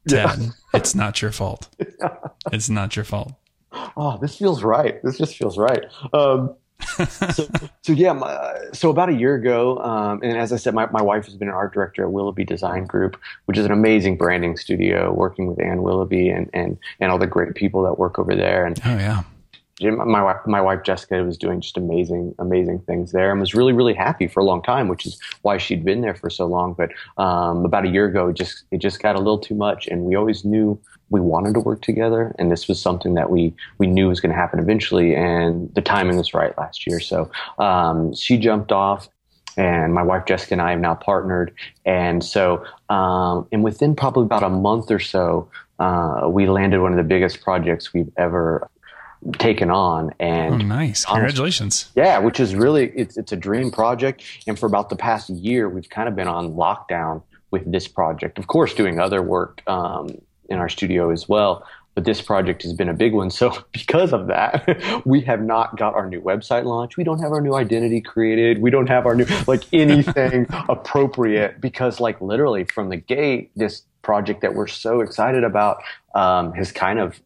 tad 0.06 0.38
yeah. 0.38 0.48
it's 0.74 0.94
not 0.94 1.20
your 1.20 1.32
fault. 1.32 1.68
It's 2.52 2.70
not 2.70 2.96
your 2.96 3.04
fault. 3.04 3.32
Oh 3.96 4.16
this 4.18 4.36
feels 4.36 4.62
right. 4.62 5.02
This 5.02 5.18
just 5.18 5.36
feels 5.36 5.58
right. 5.58 5.84
Um, 6.12 6.54
so, 7.32 7.48
so 7.82 7.92
yeah, 7.92 8.12
my, 8.12 8.54
so 8.72 8.90
about 8.90 9.08
a 9.08 9.14
year 9.14 9.34
ago, 9.34 9.78
um, 9.78 10.20
and 10.22 10.36
as 10.36 10.52
I 10.52 10.56
said, 10.56 10.74
my, 10.74 10.86
my 10.90 11.02
wife 11.02 11.24
has 11.26 11.36
been 11.36 11.48
an 11.48 11.54
art 11.54 11.72
director 11.72 12.04
at 12.04 12.12
Willoughby 12.12 12.44
Design 12.44 12.84
Group, 12.84 13.20
which 13.46 13.58
is 13.58 13.64
an 13.64 13.72
amazing 13.72 14.16
branding 14.16 14.56
studio, 14.56 15.12
working 15.12 15.46
with 15.46 15.60
Ann 15.60 15.82
Willoughby 15.82 16.28
and 16.28 16.50
and 16.52 16.78
and 17.00 17.10
all 17.10 17.18
the 17.18 17.26
great 17.26 17.54
people 17.54 17.82
that 17.84 17.98
work 17.98 18.18
over 18.18 18.34
there. 18.34 18.66
And 18.66 18.80
oh 18.84 18.96
yeah. 18.96 19.22
My 19.82 20.22
wife, 20.22 20.36
my 20.44 20.60
wife 20.60 20.82
Jessica 20.82 21.24
was 21.24 21.38
doing 21.38 21.62
just 21.62 21.78
amazing, 21.78 22.34
amazing 22.38 22.80
things 22.80 23.12
there, 23.12 23.30
and 23.30 23.40
was 23.40 23.54
really, 23.54 23.72
really 23.72 23.94
happy 23.94 24.28
for 24.28 24.40
a 24.40 24.44
long 24.44 24.60
time, 24.62 24.88
which 24.88 25.06
is 25.06 25.18
why 25.40 25.56
she'd 25.56 25.86
been 25.86 26.02
there 26.02 26.14
for 26.14 26.28
so 26.28 26.44
long. 26.44 26.74
But 26.74 26.90
um, 27.16 27.64
about 27.64 27.86
a 27.86 27.88
year 27.88 28.04
ago, 28.04 28.28
it 28.28 28.36
just 28.36 28.64
it 28.72 28.78
just 28.78 29.00
got 29.00 29.16
a 29.16 29.18
little 29.18 29.38
too 29.38 29.54
much, 29.54 29.86
and 29.86 30.02
we 30.02 30.16
always 30.16 30.44
knew 30.44 30.78
we 31.10 31.20
wanted 31.20 31.54
to 31.54 31.60
work 31.60 31.82
together, 31.82 32.34
and 32.38 32.50
this 32.50 32.68
was 32.68 32.80
something 32.80 33.14
that 33.14 33.30
we 33.30 33.54
we 33.78 33.86
knew 33.86 34.08
was 34.08 34.20
going 34.20 34.32
to 34.32 34.38
happen 34.38 34.58
eventually, 34.58 35.14
and 35.14 35.72
the 35.74 35.82
timing 35.82 36.16
was 36.16 36.32
right 36.32 36.56
last 36.56 36.86
year. 36.86 37.00
So 37.00 37.30
um, 37.58 38.14
she 38.14 38.38
jumped 38.38 38.72
off, 38.72 39.08
and 39.56 39.92
my 39.92 40.02
wife 40.02 40.24
Jessica 40.26 40.54
and 40.54 40.62
I 40.62 40.70
have 40.70 40.80
now 40.80 40.94
partnered, 40.94 41.52
and 41.84 42.24
so 42.24 42.64
um, 42.88 43.46
and 43.52 43.62
within 43.62 43.94
probably 43.94 44.24
about 44.24 44.44
a 44.44 44.48
month 44.48 44.90
or 44.90 45.00
so, 45.00 45.50
uh, 45.78 46.28
we 46.28 46.46
landed 46.46 46.80
one 46.80 46.92
of 46.92 46.96
the 46.96 47.04
biggest 47.04 47.42
projects 47.42 47.92
we've 47.92 48.12
ever 48.16 48.68
taken 49.38 49.70
on 49.70 50.14
and 50.18 50.54
oh, 50.54 50.56
nice. 50.64 51.04
congratulations. 51.04 51.90
Yeah 51.94 52.18
which 52.20 52.40
is 52.40 52.54
really 52.54 52.90
it's, 52.96 53.18
it's 53.18 53.32
a 53.32 53.36
dream 53.36 53.70
project. 53.70 54.22
And 54.46 54.58
for 54.58 54.64
about 54.64 54.88
the 54.88 54.96
past 54.96 55.28
year 55.28 55.68
we've 55.68 55.90
kind 55.90 56.08
of 56.08 56.16
been 56.16 56.26
on 56.26 56.54
lockdown 56.54 57.22
with 57.50 57.70
this 57.70 57.86
project. 57.86 58.38
Of 58.38 58.46
course 58.46 58.72
doing 58.72 58.98
other 58.98 59.20
work 59.20 59.62
um, 59.66 60.16
in 60.50 60.58
our 60.58 60.68
studio 60.68 61.10
as 61.10 61.28
well. 61.28 61.66
But 61.94 62.04
this 62.04 62.20
project 62.20 62.62
has 62.62 62.72
been 62.72 62.88
a 62.88 62.94
big 62.94 63.12
one. 63.12 63.30
So 63.30 63.64
because 63.72 64.12
of 64.12 64.26
that, 64.28 65.02
we 65.04 65.20
have 65.22 65.42
not 65.42 65.76
got 65.76 65.94
our 65.94 66.08
new 66.08 66.20
website 66.20 66.64
launched. 66.64 66.96
We 66.96 67.04
don't 67.04 67.20
have 67.20 67.32
our 67.32 67.40
new 67.40 67.54
identity 67.54 68.00
created. 68.00 68.60
We 68.60 68.70
don't 68.70 68.88
have 68.88 69.06
our 69.06 69.14
new, 69.14 69.26
like 69.46 69.64
anything 69.72 70.46
appropriate 70.68 71.60
because 71.60 72.00
like 72.00 72.20
literally 72.20 72.64
from 72.64 72.90
the 72.90 72.96
gate, 72.96 73.50
this 73.56 73.82
project 74.02 74.40
that 74.40 74.54
we're 74.54 74.66
so 74.66 75.00
excited 75.00 75.44
about 75.44 75.82
um, 76.14 76.52
has 76.54 76.72
kind 76.72 76.98
of 76.98 77.20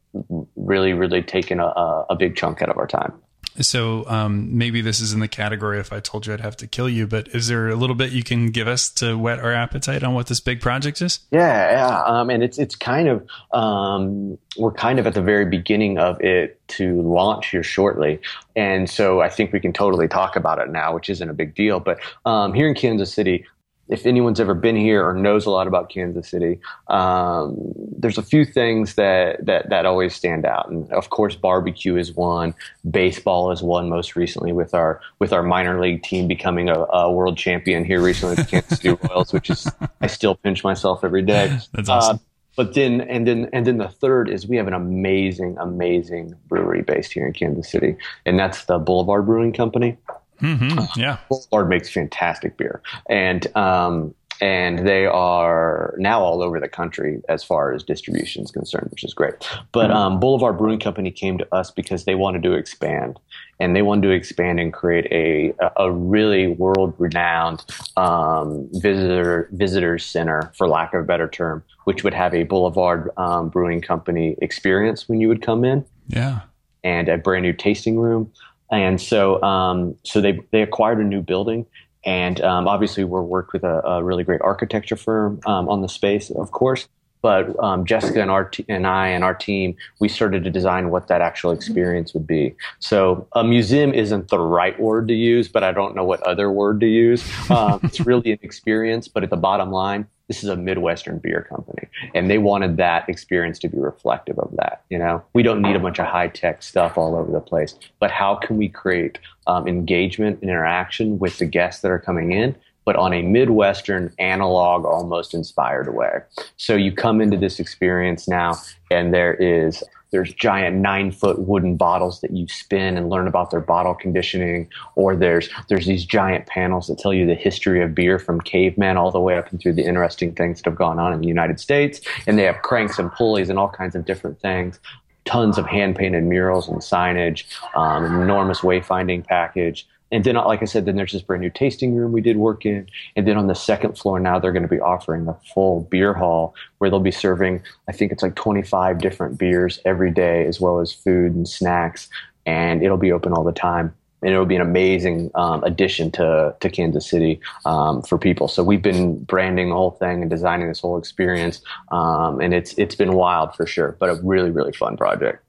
really, 0.56 0.92
really 0.92 1.22
taken 1.22 1.60
a, 1.60 1.66
a 2.10 2.16
big 2.18 2.36
chunk 2.36 2.62
out 2.62 2.68
of 2.68 2.78
our 2.78 2.86
time. 2.86 3.12
So 3.60 4.04
um, 4.06 4.56
maybe 4.58 4.80
this 4.80 5.00
is 5.00 5.12
in 5.12 5.20
the 5.20 5.28
category 5.28 5.78
if 5.78 5.92
I 5.92 6.00
told 6.00 6.26
you 6.26 6.32
I'd 6.32 6.40
have 6.40 6.56
to 6.58 6.66
kill 6.66 6.88
you, 6.88 7.06
but 7.06 7.28
is 7.28 7.48
there 7.48 7.68
a 7.68 7.76
little 7.76 7.94
bit 7.94 8.10
you 8.10 8.24
can 8.24 8.50
give 8.50 8.66
us 8.66 8.90
to 8.94 9.16
whet 9.16 9.38
our 9.38 9.52
appetite 9.52 10.02
on 10.02 10.14
what 10.14 10.26
this 10.26 10.40
big 10.40 10.60
project 10.60 11.00
is? 11.00 11.20
Yeah, 11.30 11.70
yeah, 11.70 12.02
um, 12.04 12.30
and 12.30 12.42
it's 12.42 12.58
it's 12.58 12.74
kind 12.74 13.08
of 13.08 13.26
um, 13.52 14.38
we're 14.56 14.72
kind 14.72 14.98
of 14.98 15.06
at 15.06 15.14
the 15.14 15.22
very 15.22 15.46
beginning 15.46 15.98
of 15.98 16.20
it 16.20 16.60
to 16.68 17.00
launch 17.02 17.48
here 17.50 17.62
shortly, 17.62 18.20
and 18.56 18.90
so 18.90 19.20
I 19.20 19.28
think 19.28 19.52
we 19.52 19.60
can 19.60 19.72
totally 19.72 20.08
talk 20.08 20.34
about 20.34 20.58
it 20.58 20.70
now, 20.70 20.92
which 20.94 21.08
isn't 21.08 21.28
a 21.28 21.34
big 21.34 21.54
deal. 21.54 21.78
But 21.78 22.00
um, 22.24 22.54
here 22.54 22.66
in 22.66 22.74
Kansas 22.74 23.12
City, 23.12 23.46
if 23.88 24.06
anyone's 24.06 24.40
ever 24.40 24.54
been 24.54 24.76
here 24.76 25.06
or 25.06 25.12
knows 25.12 25.46
a 25.46 25.50
lot 25.50 25.66
about 25.66 25.90
Kansas 25.90 26.28
City, 26.28 26.58
um, 26.88 27.56
there's 27.96 28.18
a 28.18 28.22
few 28.22 28.44
things 28.44 28.94
that, 28.94 29.44
that 29.44 29.68
that 29.68 29.86
always 29.86 30.14
stand 30.14 30.44
out, 30.44 30.68
and 30.70 30.90
of 30.92 31.10
course, 31.10 31.34
barbecue 31.34 31.96
is 31.96 32.12
one. 32.14 32.54
Baseball 32.90 33.50
is 33.50 33.62
one. 33.62 33.88
Most 33.88 34.16
recently, 34.16 34.52
with 34.52 34.74
our 34.74 35.00
with 35.18 35.32
our 35.32 35.42
minor 35.42 35.80
league 35.80 36.02
team 36.02 36.28
becoming 36.28 36.68
a, 36.68 36.74
a 36.74 37.12
world 37.12 37.36
champion 37.36 37.84
here 37.84 38.00
recently, 38.00 38.36
the 38.36 38.44
Kansas 38.44 38.78
City 38.78 38.98
Royals, 39.08 39.32
which 39.32 39.50
is 39.50 39.70
I 40.00 40.06
still 40.06 40.34
pinch 40.34 40.64
myself 40.64 41.04
every 41.04 41.22
day. 41.22 41.58
That's 41.72 41.88
awesome. 41.88 42.16
Uh, 42.16 42.18
but 42.56 42.74
then 42.74 43.00
and 43.02 43.26
then 43.26 43.48
and 43.52 43.66
then 43.66 43.78
the 43.78 43.88
third 43.88 44.30
is 44.30 44.46
we 44.46 44.56
have 44.56 44.68
an 44.68 44.74
amazing, 44.74 45.56
amazing 45.58 46.34
brewery 46.48 46.82
based 46.82 47.12
here 47.12 47.26
in 47.26 47.32
Kansas 47.32 47.70
City, 47.70 47.96
and 48.24 48.38
that's 48.38 48.66
the 48.66 48.78
Boulevard 48.78 49.26
Brewing 49.26 49.52
Company. 49.52 49.96
Mm-hmm. 50.40 51.00
Yeah, 51.00 51.18
Boulevard 51.28 51.68
makes 51.68 51.90
fantastic 51.90 52.56
beer, 52.56 52.82
and 53.08 53.46
um, 53.56 54.14
and 54.40 54.86
they 54.86 55.06
are 55.06 55.94
now 55.96 56.20
all 56.20 56.42
over 56.42 56.58
the 56.58 56.68
country 56.68 57.22
as 57.28 57.44
far 57.44 57.72
as 57.72 57.82
distribution 57.82 58.42
is 58.42 58.50
concerned, 58.50 58.88
which 58.90 59.04
is 59.04 59.14
great. 59.14 59.34
But 59.72 59.88
mm-hmm. 59.88 59.96
um, 59.96 60.20
Boulevard 60.20 60.58
Brewing 60.58 60.80
Company 60.80 61.10
came 61.10 61.38
to 61.38 61.54
us 61.54 61.70
because 61.70 62.04
they 62.04 62.14
wanted 62.14 62.42
to 62.42 62.52
expand, 62.52 63.18
and 63.60 63.76
they 63.76 63.82
wanted 63.82 64.08
to 64.08 64.10
expand 64.10 64.60
and 64.60 64.72
create 64.72 65.06
a 65.12 65.54
a 65.76 65.90
really 65.92 66.48
world 66.48 66.94
renowned 66.98 67.64
um, 67.96 68.68
visitor 68.72 69.48
visitor 69.52 69.98
center, 69.98 70.52
for 70.56 70.68
lack 70.68 70.94
of 70.94 71.02
a 71.02 71.04
better 71.04 71.28
term, 71.28 71.62
which 71.84 72.02
would 72.02 72.14
have 72.14 72.34
a 72.34 72.42
Boulevard 72.42 73.10
um, 73.16 73.48
Brewing 73.48 73.80
Company 73.80 74.36
experience 74.42 75.08
when 75.08 75.20
you 75.20 75.28
would 75.28 75.42
come 75.42 75.64
in. 75.64 75.84
Yeah 76.08 76.40
and 76.84 77.08
a 77.08 77.16
brand 77.16 77.42
new 77.42 77.52
tasting 77.52 77.98
room. 77.98 78.30
And 78.74 79.00
so, 79.00 79.40
um, 79.42 79.96
so 80.02 80.20
they 80.20 80.40
they 80.50 80.62
acquired 80.62 80.98
a 80.98 81.04
new 81.04 81.22
building, 81.22 81.64
and 82.04 82.40
um, 82.40 82.66
obviously 82.66 83.04
we're 83.04 83.22
worked 83.22 83.52
with 83.52 83.62
a, 83.62 83.80
a, 83.86 84.02
really 84.02 84.24
great 84.24 84.40
architecture 84.40 84.96
firm 84.96 85.40
um, 85.46 85.68
on 85.68 85.80
the 85.80 85.88
space, 85.88 86.30
of 86.30 86.50
course. 86.50 86.88
But 87.22 87.56
um, 87.62 87.86
Jessica 87.86 88.20
and 88.20 88.32
our 88.32 88.46
t- 88.46 88.66
and 88.68 88.84
I 88.84 89.08
and 89.08 89.22
our 89.22 89.34
team, 89.34 89.76
we 90.00 90.08
started 90.08 90.42
to 90.42 90.50
design 90.50 90.90
what 90.90 91.06
that 91.06 91.20
actual 91.20 91.52
experience 91.52 92.12
would 92.14 92.26
be. 92.26 92.56
So 92.80 93.28
a 93.32 93.44
museum 93.44 93.94
isn't 93.94 94.28
the 94.28 94.40
right 94.40 94.78
word 94.78 95.06
to 95.06 95.14
use, 95.14 95.48
but 95.48 95.62
I 95.62 95.70
don't 95.70 95.94
know 95.94 96.04
what 96.04 96.20
other 96.24 96.50
word 96.50 96.80
to 96.80 96.86
use. 96.86 97.24
Um, 97.50 97.78
it's 97.84 98.00
really 98.00 98.32
an 98.32 98.40
experience, 98.42 99.06
but 99.06 99.22
at 99.22 99.30
the 99.30 99.36
bottom 99.36 99.70
line, 99.70 100.06
this 100.28 100.42
is 100.42 100.48
a 100.48 100.56
Midwestern 100.56 101.18
beer 101.18 101.46
company. 101.48 101.88
And 102.14 102.30
they 102.30 102.38
wanted 102.38 102.76
that 102.78 103.08
experience 103.08 103.58
to 103.60 103.68
be 103.68 103.78
reflective 103.78 104.38
of 104.38 104.50
that. 104.56 104.82
You 104.88 104.98
know, 104.98 105.22
we 105.34 105.42
don't 105.42 105.60
need 105.60 105.76
a 105.76 105.80
bunch 105.80 105.98
of 105.98 106.06
high 106.06 106.28
tech 106.28 106.62
stuff 106.62 106.96
all 106.96 107.14
over 107.16 107.30
the 107.30 107.40
place, 107.40 107.74
but 108.00 108.10
how 108.10 108.36
can 108.36 108.56
we 108.56 108.68
create 108.68 109.18
um, 109.46 109.68
engagement 109.68 110.40
and 110.40 110.50
interaction 110.50 111.18
with 111.18 111.38
the 111.38 111.46
guests 111.46 111.82
that 111.82 111.90
are 111.90 111.98
coming 111.98 112.32
in? 112.32 112.56
But 112.86 112.96
on 112.96 113.14
a 113.14 113.22
Midwestern 113.22 114.12
analog, 114.18 114.84
almost 114.84 115.32
inspired 115.32 115.94
way. 115.94 116.20
So 116.58 116.74
you 116.74 116.92
come 116.92 117.22
into 117.22 117.38
this 117.38 117.58
experience 117.58 118.28
now, 118.28 118.56
and 118.90 119.12
there 119.12 119.34
is 119.34 119.82
there's 120.14 120.32
giant 120.32 120.76
nine 120.76 121.10
foot 121.10 121.40
wooden 121.40 121.76
bottles 121.76 122.20
that 122.20 122.30
you 122.30 122.46
spin 122.46 122.96
and 122.96 123.10
learn 123.10 123.26
about 123.26 123.50
their 123.50 123.60
bottle 123.60 123.96
conditioning 123.96 124.68
or 124.94 125.16
there's 125.16 125.48
there's 125.68 125.86
these 125.86 126.04
giant 126.04 126.46
panels 126.46 126.86
that 126.86 126.98
tell 127.00 127.12
you 127.12 127.26
the 127.26 127.34
history 127.34 127.82
of 127.82 127.96
beer 127.96 128.20
from 128.20 128.40
cavemen 128.40 128.96
all 128.96 129.10
the 129.10 129.18
way 129.18 129.36
up 129.36 129.50
and 129.50 129.60
through 129.60 129.72
the 129.72 129.84
interesting 129.84 130.32
things 130.32 130.62
that 130.62 130.70
have 130.70 130.78
gone 130.78 131.00
on 131.00 131.12
in 131.12 131.20
the 131.20 131.26
united 131.26 131.58
states. 131.58 132.00
And 132.28 132.38
they 132.38 132.44
have 132.44 132.62
cranks 132.62 132.96
and 132.96 133.10
pulleys 133.10 133.50
and 133.50 133.58
all 133.58 133.68
kinds 133.68 133.96
of 133.96 134.04
different 134.04 134.38
things. 134.38 134.78
Tons 135.24 135.58
of 135.58 135.66
hand 135.66 135.96
painted 135.96 136.22
murals 136.22 136.68
and 136.68 136.78
signage 136.78 137.44
um, 137.74 138.04
enormous 138.22 138.60
wayfinding 138.60 139.26
package 139.26 139.84
and 140.14 140.22
then, 140.22 140.36
like 140.36 140.62
I 140.62 140.64
said, 140.64 140.86
then 140.86 140.94
there's 140.94 141.10
this 141.10 141.22
brand 141.22 141.40
new 141.40 141.50
tasting 141.50 141.92
room 141.96 142.12
we 142.12 142.20
did 142.20 142.36
work 142.36 142.64
in. 142.64 142.88
And 143.16 143.26
then 143.26 143.36
on 143.36 143.48
the 143.48 143.54
second 143.54 143.98
floor 143.98 144.20
now, 144.20 144.38
they're 144.38 144.52
going 144.52 144.62
to 144.62 144.68
be 144.68 144.78
offering 144.78 145.26
a 145.26 145.36
full 145.52 145.80
beer 145.90 146.14
hall 146.14 146.54
where 146.78 146.88
they'll 146.88 147.00
be 147.00 147.10
serving, 147.10 147.64
I 147.88 147.92
think 147.92 148.12
it's 148.12 148.22
like 148.22 148.36
25 148.36 148.98
different 148.98 149.38
beers 149.38 149.80
every 149.84 150.12
day, 150.12 150.46
as 150.46 150.60
well 150.60 150.78
as 150.78 150.92
food 150.92 151.34
and 151.34 151.48
snacks. 151.48 152.08
And 152.46 152.80
it'll 152.80 152.96
be 152.96 153.10
open 153.10 153.32
all 153.32 153.42
the 153.42 153.50
time. 153.50 153.92
And 154.22 154.32
it'll 154.32 154.46
be 154.46 154.54
an 154.54 154.62
amazing 154.62 155.32
um, 155.34 155.64
addition 155.64 156.12
to, 156.12 156.54
to 156.60 156.70
Kansas 156.70 157.10
City 157.10 157.40
um, 157.64 158.00
for 158.02 158.16
people. 158.16 158.46
So 158.46 158.62
we've 158.62 158.82
been 158.82 159.18
branding 159.24 159.70
the 159.70 159.74
whole 159.74 159.90
thing 159.90 160.22
and 160.22 160.30
designing 160.30 160.68
this 160.68 160.78
whole 160.78 160.96
experience. 160.96 161.60
Um, 161.90 162.40
and 162.40 162.54
it's, 162.54 162.72
it's 162.78 162.94
been 162.94 163.14
wild 163.14 163.56
for 163.56 163.66
sure, 163.66 163.96
but 163.98 164.10
a 164.10 164.14
really, 164.22 164.52
really 164.52 164.72
fun 164.72 164.96
project. 164.96 165.44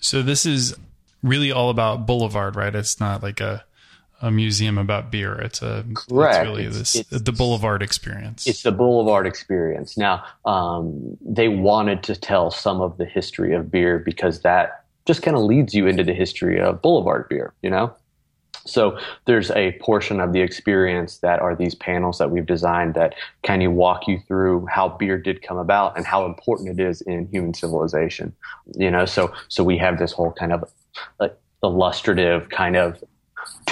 So 0.00 0.20
this 0.20 0.44
is 0.44 0.76
really 1.22 1.50
all 1.50 1.70
about 1.70 2.06
Boulevard, 2.06 2.56
right? 2.56 2.74
It's 2.74 3.00
not 3.00 3.22
like 3.22 3.40
a 3.40 3.64
a 4.22 4.30
museum 4.30 4.78
about 4.78 5.10
beer. 5.10 5.34
It's 5.34 5.62
a 5.62 5.84
Correct. 5.94 6.36
It's 6.36 6.46
really 6.46 6.64
it's, 6.64 6.78
this 6.78 6.94
it's, 6.96 7.22
the 7.22 7.32
Boulevard 7.32 7.82
experience. 7.82 8.46
It's 8.46 8.62
the 8.62 8.72
Boulevard 8.72 9.26
experience. 9.26 9.96
Now, 9.96 10.24
um, 10.44 11.16
they 11.20 11.48
wanted 11.48 12.02
to 12.04 12.16
tell 12.16 12.50
some 12.50 12.80
of 12.80 12.96
the 12.96 13.04
history 13.04 13.54
of 13.54 13.70
beer 13.70 13.98
because 13.98 14.40
that 14.40 14.84
just 15.06 15.22
kind 15.22 15.36
of 15.36 15.42
leads 15.42 15.74
you 15.74 15.86
into 15.86 16.02
the 16.02 16.14
history 16.14 16.60
of 16.60 16.82
Boulevard 16.82 17.28
beer. 17.28 17.52
You 17.62 17.70
know. 17.70 17.94
So 18.64 18.98
there's 19.26 19.52
a 19.52 19.72
portion 19.80 20.18
of 20.18 20.32
the 20.32 20.40
experience 20.40 21.18
that 21.18 21.38
are 21.38 21.54
these 21.54 21.76
panels 21.76 22.18
that 22.18 22.30
we've 22.30 22.46
designed 22.46 22.94
that 22.94 23.14
kind 23.44 23.62
of 23.62 23.72
walk 23.72 24.08
you 24.08 24.18
through 24.26 24.66
how 24.66 24.88
beer 24.88 25.18
did 25.18 25.42
come 25.42 25.56
about 25.56 25.96
and 25.96 26.04
how 26.04 26.26
important 26.26 26.80
it 26.80 26.82
is 26.82 27.00
in 27.02 27.28
human 27.28 27.54
civilization. 27.54 28.34
You 28.74 28.90
know, 28.90 29.06
so 29.06 29.32
so 29.48 29.62
we 29.62 29.78
have 29.78 29.98
this 29.98 30.12
whole 30.12 30.32
kind 30.32 30.52
of 30.52 30.64
like 31.20 31.36
illustrative 31.62 32.48
kind 32.48 32.76
of 32.76 33.02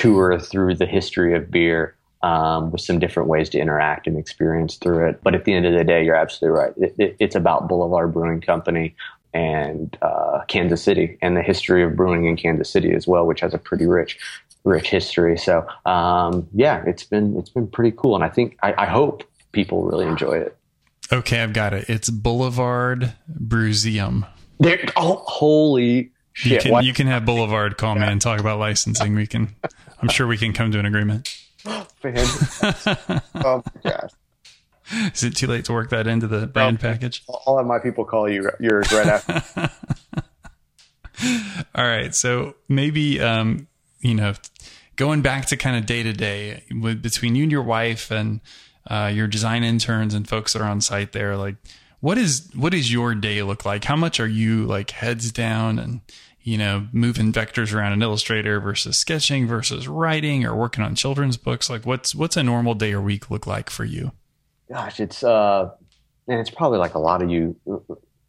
tour 0.05 0.39
through 0.39 0.75
the 0.77 0.87
history 0.87 1.35
of 1.35 1.51
beer 1.51 1.97
um, 2.23 2.71
with 2.71 2.81
some 2.81 2.99
different 2.99 3.29
ways 3.29 3.51
to 3.51 3.59
interact 3.59 4.07
and 4.07 4.19
experience 4.19 4.77
through 4.77 5.09
it. 5.09 5.21
But 5.23 5.35
at 5.35 5.45
the 5.45 5.53
end 5.53 5.67
of 5.67 5.75
the 5.75 5.85
day, 5.85 6.05
you're 6.05 6.15
absolutely 6.15 6.59
right. 6.59 6.73
It, 6.77 6.95
it, 6.99 7.17
it's 7.19 7.35
about 7.35 7.69
Boulevard 7.69 8.13
Brewing 8.13 8.41
Company 8.41 8.95
and 9.35 9.97
uh, 10.01 10.41
Kansas 10.49 10.83
City 10.83 11.19
and 11.21 11.37
the 11.37 11.43
history 11.43 11.83
of 11.83 11.97
brewing 11.97 12.25
in 12.27 12.37
Kansas 12.37 12.71
City 12.71 12.93
as 12.93 13.07
well, 13.07 13.27
which 13.27 13.41
has 13.41 13.53
a 13.53 13.59
pretty 13.59 13.87
rich, 13.87 14.19
rich 14.65 14.89
history. 14.89 15.37
So 15.37 15.67
um, 15.85 16.49
yeah, 16.55 16.83
it's 16.87 17.05
been 17.05 17.37
it's 17.37 17.51
been 17.51 17.67
pretty 17.67 17.95
cool, 17.97 18.15
and 18.15 18.25
I 18.25 18.29
think 18.29 18.57
I, 18.63 18.75
I 18.79 18.87
hope 18.87 19.25
people 19.53 19.83
really 19.83 20.07
enjoy 20.07 20.35
it. 20.35 20.57
Okay, 21.13 21.43
I've 21.43 21.53
got 21.53 21.75
it. 21.75 21.91
It's 21.91 22.09
Boulevard 22.09 23.13
Brewseum. 23.31 24.27
There, 24.61 24.81
oh, 24.97 25.23
holy 25.27 26.11
Shit, 26.35 26.65
you 26.65 26.73
can 26.73 26.85
you 26.85 26.93
can 26.93 27.07
have 27.07 27.25
Boulevard 27.25 27.79
call 27.79 27.95
me 27.95 28.03
and 28.03 28.21
talk 28.21 28.41
about 28.41 28.59
licensing. 28.59 29.15
We 29.15 29.27
can, 29.27 29.55
I'm 30.03 30.09
sure 30.09 30.27
we 30.27 30.37
can 30.37 30.53
come 30.53 30.73
to 30.73 30.81
an 30.81 30.85
agreement. 30.85 31.33
oh 31.65 31.87
my 32.05 33.63
gosh. 33.83 34.11
Is 35.15 35.23
it 35.23 35.37
too 35.37 35.47
late 35.47 35.65
to 35.67 35.73
work 35.73 35.91
that 35.91 36.09
into 36.09 36.27
the 36.27 36.47
brand 36.47 36.81
package? 36.81 37.25
I'll 37.47 37.57
have 37.57 37.67
my 37.67 37.79
people 37.79 38.05
call 38.05 38.29
you 38.29 38.51
yours 38.61 38.93
right 38.93 39.07
after. 39.07 39.71
All 41.75 41.87
right, 41.87 42.15
so 42.15 42.57
maybe 42.69 43.21
um, 43.21 43.69
you 44.01 44.15
know, 44.15 44.35
going 44.97 45.23
back 45.23 45.47
to 45.47 45.57
kind 45.57 45.77
of 45.77 45.87
day 45.87 46.03
to 46.03 46.13
day 46.13 46.65
between 47.01 47.37
you 47.37 47.45
and 47.45 47.53
your 47.53 47.63
wife 47.63 48.11
and 48.11 48.41
uh, 48.89 49.11
your 49.15 49.29
design 49.29 49.63
interns 49.63 50.15
and 50.15 50.29
folks 50.29 50.53
that 50.53 50.63
are 50.63 50.69
on 50.69 50.81
site 50.81 51.13
there, 51.13 51.37
like 51.37 51.57
what 52.05 52.19
is 52.19 52.51
what 52.55 52.73
does 52.73 52.93
your 52.93 53.15
day 53.15 53.43
look 53.43 53.65
like? 53.65 53.85
How 53.85 53.97
much 53.97 54.21
are 54.21 54.27
you 54.27 54.67
like 54.67 54.91
heads 54.91 55.33
down 55.33 55.79
and 55.79 56.03
you 56.43 56.59
know 56.59 56.87
moving 56.93 57.33
vectors 57.33 57.73
around 57.73 57.95
in 57.95 58.03
Illustrator 58.03 58.61
versus 58.61 58.99
sketching 58.99 59.47
versus 59.47 59.89
writing 59.89 60.45
or 60.45 60.55
working 60.55 60.85
on 60.85 60.95
children's 60.97 61.39
books? 61.39 61.71
Like 61.71 61.87
what's 61.87 62.15
what's 62.15 62.37
a 62.37 62.43
normal 62.43 62.75
day 62.75 62.93
or 62.93 63.01
week 63.01 63.31
look 63.31 63.47
like 63.47 63.71
for 63.71 63.87
you? 63.87 64.13
Gosh, 64.69 65.01
it's 65.01 65.25
uh, 65.25 65.71
and 66.29 66.41
it's 66.41 66.51
probably 66.51 66.79
like 66.79 66.93
a 66.93 66.99
lot 66.99 67.23
of 67.23 67.31
you 67.31 67.57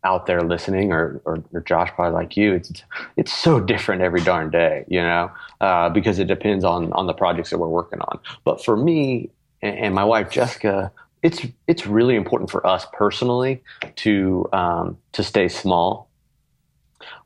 out 0.05 0.25
there 0.25 0.39
listening, 0.41 0.93
or, 0.93 1.19
or, 1.25 1.43
or 1.51 1.59
Josh 1.59 1.91
probably 1.95 2.13
like 2.13 2.37
you. 2.37 2.53
It's 2.53 2.81
it's 3.17 3.33
so 3.33 3.59
different 3.59 4.01
every 4.01 4.21
darn 4.21 4.51
day, 4.51 4.85
you 4.87 5.01
know, 5.01 5.29
uh, 5.59 5.89
because 5.89 6.17
it 6.19 6.27
depends 6.27 6.63
on 6.63 6.93
on 6.93 7.07
the 7.07 7.13
projects 7.13 7.49
that 7.49 7.57
we're 7.57 7.67
working 7.67 7.99
on. 7.99 8.19
But 8.45 8.63
for 8.63 8.77
me 8.77 9.31
and, 9.61 9.77
and 9.77 9.93
my 9.93 10.05
wife 10.05 10.31
Jessica 10.31 10.93
it's 11.25 11.43
it's 11.65 11.87
really 11.87 12.15
important 12.15 12.51
for 12.51 12.65
us 12.67 12.85
personally 12.93 13.63
to 13.95 14.47
um, 14.53 14.95
to 15.13 15.23
stay 15.23 15.47
small. 15.47 16.07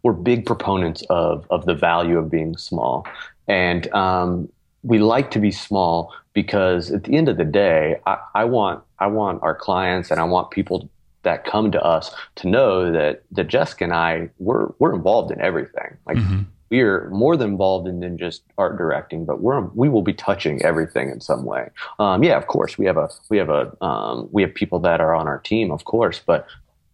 We're 0.04 0.14
big 0.14 0.46
proponents 0.46 1.04
of 1.10 1.46
of 1.50 1.66
the 1.66 1.76
value 1.76 2.18
of 2.18 2.32
being 2.32 2.56
small, 2.56 3.06
and 3.50 3.94
um, 3.94 4.48
we 4.84 5.00
like 5.00 5.32
to 5.32 5.40
be 5.40 5.52
small 5.52 6.14
because 6.32 6.92
at 6.92 7.04
the 7.04 7.18
end 7.18 7.28
of 7.28 7.36
the 7.36 7.44
day, 7.44 7.98
I, 8.06 8.18
I, 8.36 8.46
want 8.46 8.82
I 9.00 9.08
want 9.08 9.44
our 9.44 9.54
clients 9.54 10.12
and 10.12 10.22
I 10.22 10.24
want 10.24 10.52
people 10.52 10.90
that 11.24 11.44
come 11.44 11.70
to 11.74 11.82
us 11.82 12.16
to 12.36 12.48
know 12.48 12.94
that 12.94 13.24
that 13.32 13.50
Jessica 13.50 13.84
and 13.84 13.94
I 13.94 14.30
we're 14.40 14.70
we're 14.80 14.96
involved 14.96 15.30
in 15.32 15.42
everything. 15.42 15.98
Like 16.08 16.16
mm-hmm 16.18 16.44
we 16.70 16.82
are 16.82 17.10
more 17.10 17.36
than 17.36 17.52
involved 17.52 17.88
in 17.88 18.00
than 18.00 18.18
just 18.18 18.44
art 18.58 18.78
directing, 18.78 19.26
but 19.26 19.42
we're 19.42 19.62
we 19.74 19.90
will 19.90 20.02
be 20.02 20.14
touching 20.14 20.62
everything 20.64 21.10
in 21.10 21.22
some 21.22 21.44
way. 21.46 21.70
Um, 21.98 22.24
yeah, 22.24 22.38
of 22.38 22.48
course, 22.48 22.78
we 22.78 22.86
have 22.86 22.98
a 22.98 23.10
we 23.30 23.38
have 23.38 23.50
a 23.50 23.84
um, 23.84 24.30
we 24.32 24.42
have 24.42 24.54
people 24.54 24.80
that 24.80 25.02
are 25.02 25.14
on 25.14 25.28
our 25.28 25.40
team, 25.40 25.72
of 25.72 25.86
course, 25.86 26.22
but 26.26 26.48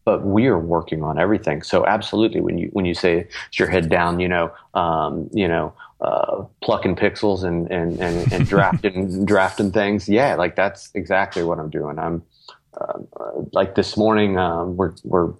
but 0.05 0.23
we 0.23 0.45
are 0.47 0.59
working 0.59 1.03
on 1.03 1.17
everything. 1.19 1.63
So 1.63 1.85
absolutely, 1.85 2.39
when 2.39 2.57
you 2.57 2.69
when 2.73 2.85
you 2.85 2.93
say 2.93 3.27
it's 3.47 3.59
your 3.59 3.67
head 3.67 3.89
down, 3.89 4.19
you 4.19 4.27
know, 4.27 4.53
um, 4.75 5.29
you 5.33 5.47
know, 5.47 5.73
uh, 5.99 6.43
plucking 6.61 6.95
pixels 6.95 7.43
and 7.43 7.69
and 7.71 7.99
and, 7.99 8.31
and 8.31 8.47
drafting 8.53 9.25
drafting 9.25 9.71
things, 9.71 10.07
yeah, 10.07 10.35
like 10.35 10.55
that's 10.55 10.91
exactly 10.93 11.43
what 11.43 11.59
I'm 11.59 11.69
doing. 11.69 11.99
I'm 11.99 12.23
uh, 12.79 12.99
like 13.51 13.75
this 13.75 13.97
morning, 13.97 14.37
um, 14.37 14.77
we're 14.77 14.93
we're 15.03 15.33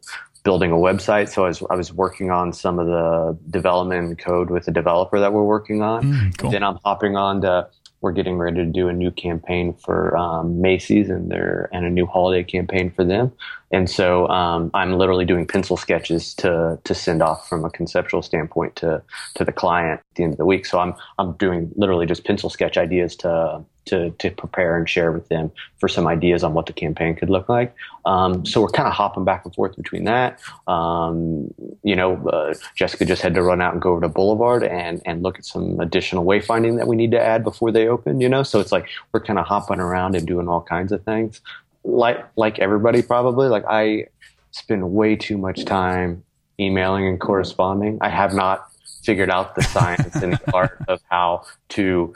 building 0.46 0.72
a 0.72 0.76
website. 0.76 1.28
So 1.28 1.44
I 1.44 1.48
was, 1.50 1.64
I 1.70 1.76
was 1.76 1.92
working 1.92 2.32
on 2.32 2.54
some 2.54 2.80
of 2.80 2.86
the 2.86 3.38
development 3.50 4.20
code 4.20 4.50
with 4.50 4.66
the 4.66 4.72
developer 4.72 5.20
that 5.20 5.34
we're 5.34 5.44
working 5.44 5.82
on. 5.82 6.04
Mm, 6.04 6.38
cool. 6.38 6.52
Then 6.52 6.64
I'm 6.64 6.78
hopping 6.86 7.18
on 7.18 7.42
to, 7.42 7.68
we're 8.02 8.12
getting 8.12 8.38
ready 8.38 8.58
to 8.58 8.66
do 8.66 8.88
a 8.88 8.94
new 8.94 9.10
campaign 9.10 9.74
for 9.74 10.16
um, 10.16 10.62
Macy's 10.62 11.10
and 11.10 11.32
their 11.32 11.68
and 11.74 11.86
a 11.86 11.90
new 11.90 12.06
holiday 12.06 12.44
campaign 12.44 12.92
for 12.92 13.04
them. 13.04 13.32
And 13.72 13.90
so 13.90 14.28
um, 14.30 14.72
I'm 14.74 14.94
literally 14.94 15.26
doing 15.26 15.48
pencil 15.48 15.78
sketches 15.78 16.34
to 16.36 16.80
to 16.84 16.96
send 16.96 17.22
off 17.22 17.50
from 17.50 17.66
a 17.66 17.70
conceptual 17.70 18.22
standpoint 18.22 18.76
to 18.78 19.02
to 19.36 19.44
the 19.44 19.52
client 19.52 20.00
at 20.00 20.16
the 20.16 20.24
end 20.24 20.34
of 20.34 20.38
the 20.38 20.46
week. 20.46 20.66
So 20.66 20.80
I'm 20.80 20.94
I'm 21.18 21.34
doing 21.34 21.72
literally 21.76 22.06
just 22.06 22.26
pencil 22.26 22.50
sketch 22.50 22.78
ideas 22.78 23.16
to 23.18 23.64
to 23.86 24.12
to 24.12 24.32
prepare 24.32 24.78
and 24.78 24.90
share 24.90 25.12
with 25.12 25.28
them 25.30 25.52
for 25.78 25.88
some 25.88 26.08
ideas 26.08 26.44
on 26.44 26.54
what 26.54 26.66
the 26.66 26.74
campaign 26.74 27.16
could 27.16 27.30
look 27.30 27.50
like. 27.50 27.74
Um, 28.06 28.46
so 28.46 28.62
we're 28.62 28.70
kind 28.70 28.88
of 28.88 28.94
hopping 28.94 29.26
back 29.26 29.46
and 29.46 29.54
forth 29.54 29.76
between 29.76 30.04
that. 30.06 30.40
Um, 30.68 31.54
you 31.84 31.96
know, 31.96 32.16
uh, 32.28 32.54
Jessica 32.76 33.06
just 33.06 33.22
had 33.22 33.34
to 33.36 33.42
run 33.42 33.62
out 33.62 33.74
and 33.74 33.82
go 33.82 33.92
over 33.92 34.02
to 34.02 34.10
Boulevard 34.10 34.64
and 34.64 35.02
and 35.06 35.24
look 35.24 35.40
at 35.40 35.46
some 35.46 35.80
additional 35.80 36.24
wayfinding 36.24 36.78
that 36.78 36.88
we 36.88 36.96
need 36.96 37.12
to 37.12 37.22
add 37.22 37.44
before 37.44 37.72
they 37.72 37.88
open. 37.88 38.22
You 38.22 38.30
know, 38.30 38.44
so 38.44 38.60
it's 38.60 38.72
like 38.72 38.88
we're 39.12 39.22
kind 39.22 39.40
of 39.40 39.46
hopping 39.46 39.80
around 39.80 40.16
and 40.16 40.28
doing 40.28 40.48
all 40.48 40.62
kinds 40.62 40.92
of 40.92 41.04
things 41.04 41.42
like 41.86 42.26
like 42.36 42.60
everybody 42.60 43.02
probably 43.02 43.48
like 43.48 43.64
I 43.70 44.08
spend 44.52 44.92
way 44.92 45.16
too 45.16 45.38
much 45.38 45.66
time 45.66 46.24
emailing 46.60 47.08
and 47.08 47.20
corresponding. 47.20 48.00
I 48.02 48.10
have 48.10 48.34
not 48.34 48.68
figured 49.04 49.30
out 49.30 49.56
the 49.56 49.64
science 49.64 50.16
and 50.16 50.34
the 50.34 50.42
art 50.54 50.78
of 50.88 51.00
how 51.10 51.46
to 51.70 52.14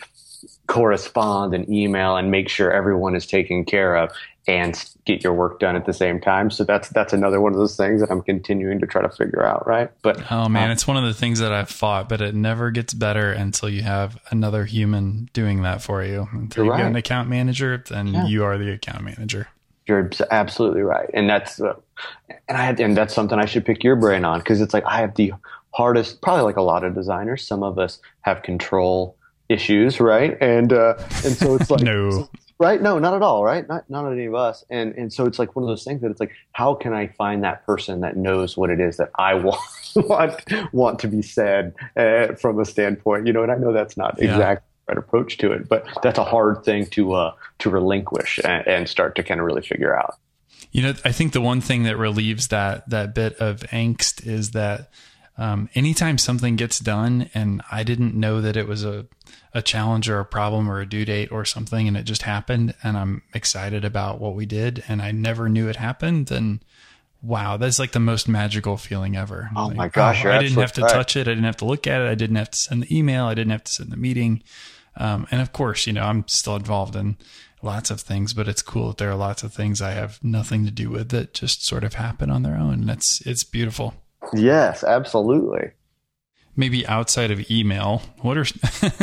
correspond 0.67 1.53
and 1.53 1.69
email 1.69 2.15
and 2.15 2.31
make 2.31 2.49
sure 2.49 2.71
everyone 2.71 3.15
is 3.15 3.25
taken 3.25 3.65
care 3.65 3.95
of 3.95 4.11
and 4.47 4.91
get 5.05 5.23
your 5.23 5.33
work 5.33 5.59
done 5.59 5.75
at 5.75 5.85
the 5.85 5.93
same 5.93 6.19
time. 6.19 6.49
So 6.49 6.63
that's 6.63 6.89
that's 6.89 7.13
another 7.13 7.39
one 7.39 7.51
of 7.51 7.59
those 7.59 7.75
things 7.75 8.01
that 8.01 8.09
I'm 8.09 8.21
continuing 8.21 8.79
to 8.79 8.87
try 8.87 9.01
to 9.01 9.09
figure 9.09 9.43
out, 9.43 9.67
right? 9.67 9.91
But 10.01 10.31
oh 10.31 10.49
man, 10.49 10.65
um, 10.65 10.71
it's 10.71 10.87
one 10.87 10.97
of 10.97 11.03
the 11.03 11.13
things 11.13 11.39
that 11.39 11.51
I've 11.51 11.69
fought, 11.69 12.09
but 12.09 12.21
it 12.21 12.33
never 12.33 12.71
gets 12.71 12.93
better 12.93 13.31
until 13.31 13.69
you 13.69 13.83
have 13.83 14.17
another 14.31 14.65
human 14.65 15.29
doing 15.33 15.61
that 15.63 15.83
for 15.83 16.03
you. 16.03 16.27
Until 16.31 16.65
you 16.65 16.71
right. 16.71 16.77
get 16.77 16.87
an 16.87 16.95
account 16.95 17.29
manager, 17.29 17.83
then 17.89 18.07
yeah. 18.07 18.25
you 18.25 18.43
are 18.43 18.57
the 18.57 18.71
account 18.71 19.03
manager. 19.03 19.49
You're 19.89 20.09
absolutely 20.31 20.81
right, 20.81 21.09
and 21.13 21.29
that's 21.29 21.59
uh, 21.59 21.73
and 22.47 22.57
I 22.57 22.63
had, 22.63 22.79
and 22.79 22.95
that's 22.95 23.13
something 23.13 23.37
I 23.37 23.45
should 23.45 23.65
pick 23.65 23.83
your 23.83 23.95
brain 23.95 24.23
on 24.23 24.39
because 24.39 24.61
it's 24.61 24.73
like 24.73 24.85
I 24.85 25.01
have 25.01 25.15
the 25.15 25.33
hardest, 25.71 26.21
probably 26.21 26.43
like 26.43 26.57
a 26.57 26.61
lot 26.61 26.83
of 26.83 26.95
designers. 26.95 27.45
Some 27.45 27.63
of 27.63 27.77
us 27.79 27.99
have 28.21 28.43
control 28.43 29.17
issues, 29.49 29.99
right? 29.99 30.37
And 30.39 30.71
uh, 30.71 30.95
and 31.25 31.35
so 31.35 31.55
it's 31.55 31.69
like 31.69 31.81
no. 31.83 32.29
Right? 32.61 32.81
No, 32.81 32.99
not 32.99 33.13
at 33.13 33.21
all. 33.21 33.45
Right? 33.45 33.67
Not 33.67 33.89
not 33.89 34.11
any 34.11 34.25
of 34.25 34.35
us. 34.35 34.65
And 34.69 34.93
and 34.95 35.11
so 35.11 35.25
it's 35.25 35.39
like 35.39 35.55
one 35.55 35.63
of 35.63 35.69
those 35.69 35.83
things 35.83 36.01
that 36.01 36.11
it's 36.11 36.19
like, 36.19 36.33
how 36.51 36.73
can 36.75 36.93
I 36.93 37.07
find 37.07 37.43
that 37.43 37.65
person 37.65 38.01
that 38.01 38.17
knows 38.17 38.57
what 38.57 38.69
it 38.69 38.81
is 38.81 38.97
that 38.97 39.11
I 39.17 39.33
want 39.45 39.61
want 39.95 40.73
want 40.73 40.99
to 40.99 41.07
be 41.07 41.21
said 41.21 41.73
uh, 41.95 42.35
from 42.35 42.59
a 42.59 42.65
standpoint? 42.65 43.27
You 43.27 43.33
know, 43.33 43.43
and 43.43 43.51
I 43.51 43.55
know 43.55 43.73
that's 43.73 43.97
not 43.97 44.17
yeah. 44.17 44.31
exactly 44.31 44.68
right 44.89 44.97
approach 44.97 45.37
to 45.37 45.51
it, 45.51 45.69
but 45.69 45.87
that's 46.03 46.19
a 46.19 46.23
hard 46.23 46.63
thing 46.63 46.87
to 46.87 47.13
uh, 47.13 47.33
to 47.59 47.69
relinquish 47.69 48.39
and, 48.43 48.67
and 48.67 48.89
start 48.89 49.15
to 49.15 49.23
kind 49.23 49.39
of 49.39 49.45
really 49.45 49.61
figure 49.61 49.97
out. 49.97 50.15
You 50.71 50.83
know, 50.83 50.93
I 51.05 51.11
think 51.11 51.33
the 51.33 51.41
one 51.41 51.61
thing 51.61 51.83
that 51.83 51.97
relieves 51.97 52.49
that 52.49 52.89
that 52.89 53.15
bit 53.15 53.35
of 53.37 53.61
angst 53.71 54.25
is 54.27 54.51
that 54.51 54.91
um, 55.37 55.69
anytime 55.73 56.17
something 56.17 56.57
gets 56.57 56.79
done 56.79 57.29
and 57.33 57.61
I 57.71 57.83
didn't 57.83 58.13
know 58.13 58.41
that 58.41 58.57
it 58.57 58.67
was 58.67 58.83
a, 58.83 59.07
a 59.53 59.61
challenge 59.61 60.09
or 60.09 60.19
a 60.19 60.25
problem 60.25 60.69
or 60.69 60.81
a 60.81 60.85
due 60.85 61.05
date 61.05 61.31
or 61.31 61.45
something 61.45 61.87
and 61.87 61.95
it 61.95 62.03
just 62.03 62.23
happened 62.23 62.75
and 62.83 62.97
I'm 62.97 63.21
excited 63.33 63.85
about 63.85 64.19
what 64.19 64.35
we 64.35 64.45
did 64.45 64.83
and 64.89 65.01
I 65.01 65.11
never 65.11 65.47
knew 65.47 65.69
it 65.69 65.77
happened, 65.77 66.27
then 66.27 66.61
wow, 67.21 67.55
that's 67.55 67.79
like 67.79 67.93
the 67.93 67.99
most 67.99 68.27
magical 68.27 68.75
feeling 68.75 69.15
ever. 69.15 69.49
Oh 69.55 69.67
like, 69.67 69.77
my 69.77 69.87
gosh. 69.87 70.25
Oh, 70.25 70.31
I 70.31 70.39
didn't 70.39 70.59
have 70.59 70.73
to 70.73 70.81
right. 70.81 70.91
touch 70.91 71.15
it. 71.15 71.27
I 71.27 71.31
didn't 71.31 71.45
have 71.45 71.57
to 71.57 71.65
look 71.65 71.87
at 71.87 72.01
it. 72.01 72.09
I 72.09 72.15
didn't 72.15 72.35
have 72.35 72.51
to 72.51 72.57
send 72.57 72.83
the 72.83 72.97
email. 72.97 73.25
I 73.25 73.33
didn't 73.33 73.51
have 73.51 73.63
to 73.63 73.71
send 73.71 73.91
the 73.91 73.97
meeting. 73.97 74.43
Um, 74.99 75.27
and 75.31 75.41
of 75.41 75.53
course, 75.53 75.87
you 75.87 75.93
know, 75.93 76.03
I'm 76.03 76.27
still 76.27 76.55
involved 76.55 76.95
in 76.95 77.17
lots 77.61 77.89
of 77.89 78.01
things, 78.01 78.33
but 78.33 78.47
it's 78.47 78.61
cool 78.61 78.89
that 78.89 78.97
there 78.97 79.09
are 79.09 79.15
lots 79.15 79.43
of 79.43 79.53
things 79.53 79.81
I 79.81 79.91
have 79.91 80.23
nothing 80.23 80.65
to 80.65 80.71
do 80.71 80.89
with 80.89 81.09
that 81.09 81.33
just 81.33 81.65
sort 81.65 81.83
of 81.83 81.95
happen 81.95 82.29
on 82.29 82.43
their 82.43 82.55
own. 82.55 82.81
And 82.81 82.89
it's, 82.89 83.21
it's 83.25 83.43
beautiful. 83.43 83.95
Yes, 84.33 84.83
absolutely. 84.83 85.71
Maybe 86.55 86.85
outside 86.85 87.31
of 87.31 87.49
email, 87.49 88.01
what 88.21 88.37
are 88.37 88.45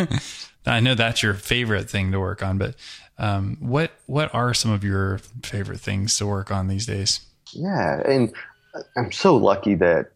I 0.67 0.81
know 0.81 0.95
that's 0.95 1.23
your 1.23 1.35
favorite 1.35 1.89
thing 1.89 2.13
to 2.13 2.21
work 2.21 2.43
on, 2.43 2.59
but 2.59 2.75
um, 3.19 3.57
what 3.61 3.93
what 4.07 4.35
are 4.35 4.53
some 4.53 4.73
of 4.73 4.85
your 4.85 5.19
favorite 5.43 5.81
things 5.81 6.17
to 6.19 6.27
work 6.27 6.51
on 6.51 6.69
these 6.69 6.87
days? 6.87 7.21
Yeah, 7.53 8.01
and 8.05 8.35
I'm 8.97 9.13
so 9.13 9.37
lucky 9.37 9.75
that 9.77 10.11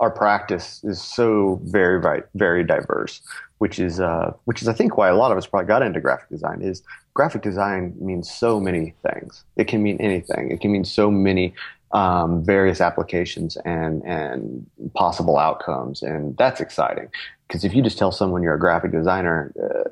our 0.00 0.10
practice 0.10 0.82
is 0.84 1.00
so 1.00 1.60
very 1.64 2.00
very 2.34 2.64
diverse, 2.64 3.20
which 3.58 3.78
is 3.78 4.00
uh, 4.00 4.32
which 4.44 4.62
is 4.62 4.68
I 4.68 4.72
think 4.72 4.96
why 4.96 5.08
a 5.08 5.16
lot 5.16 5.32
of 5.32 5.38
us 5.38 5.46
probably 5.46 5.66
got 5.66 5.82
into 5.82 6.00
graphic 6.00 6.28
design. 6.28 6.62
Is 6.62 6.82
graphic 7.14 7.42
design 7.42 7.94
means 7.98 8.30
so 8.30 8.60
many 8.60 8.94
things. 9.02 9.44
It 9.56 9.68
can 9.68 9.82
mean 9.82 9.96
anything. 10.00 10.50
It 10.50 10.60
can 10.60 10.72
mean 10.72 10.84
so 10.84 11.10
many 11.10 11.54
um, 11.92 12.44
various 12.44 12.80
applications 12.80 13.56
and 13.58 14.02
and 14.04 14.66
possible 14.94 15.38
outcomes, 15.38 16.02
and 16.02 16.36
that's 16.36 16.60
exciting. 16.60 17.08
Because 17.46 17.64
if 17.64 17.74
you 17.74 17.82
just 17.82 17.96
tell 17.96 18.10
someone 18.10 18.42
you're 18.42 18.54
a 18.54 18.58
graphic 18.58 18.90
designer, 18.90 19.52
uh, 19.62 19.88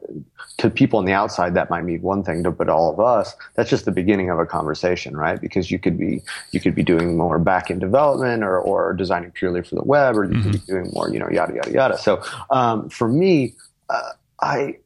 to 0.59 0.71
people 0.71 0.99
on 0.99 1.05
the 1.05 1.13
outside 1.13 1.55
that 1.55 1.71
might 1.71 1.83
mean 1.83 2.03
one 2.03 2.23
thing, 2.23 2.43
but 2.43 2.69
all 2.69 2.93
of 2.93 3.01
us, 3.01 3.35
that's 3.55 3.71
just 3.71 3.85
the 3.85 3.93
beginning 3.93 4.31
of 4.31 4.39
a 4.39 4.47
conversation, 4.47 5.17
right? 5.17 5.41
Because 5.41 5.71
you 5.71 5.79
could 5.79 5.99
be 5.99 6.23
you 6.53 6.61
could 6.61 6.75
be 6.75 6.83
doing 6.83 7.17
more 7.17 7.39
back 7.39 7.71
end 7.71 7.81
development 7.81 8.43
or 8.43 8.59
or 8.59 8.93
designing 8.93 9.31
purely 9.31 9.63
for 9.63 9.75
the 9.77 9.85
web, 9.85 10.17
or 10.17 10.25
you 10.25 10.31
mm-hmm. 10.31 10.51
could 10.51 10.53
be 10.53 10.73
doing 10.73 10.91
more, 10.93 11.11
you 11.11 11.19
know, 11.19 11.29
yada 11.31 11.55
yada 11.55 11.71
yada. 11.71 11.99
So 11.99 12.23
um, 12.51 12.89
for 12.89 13.09
me, 13.09 13.55
uh, 13.89 14.11
I 14.41 14.77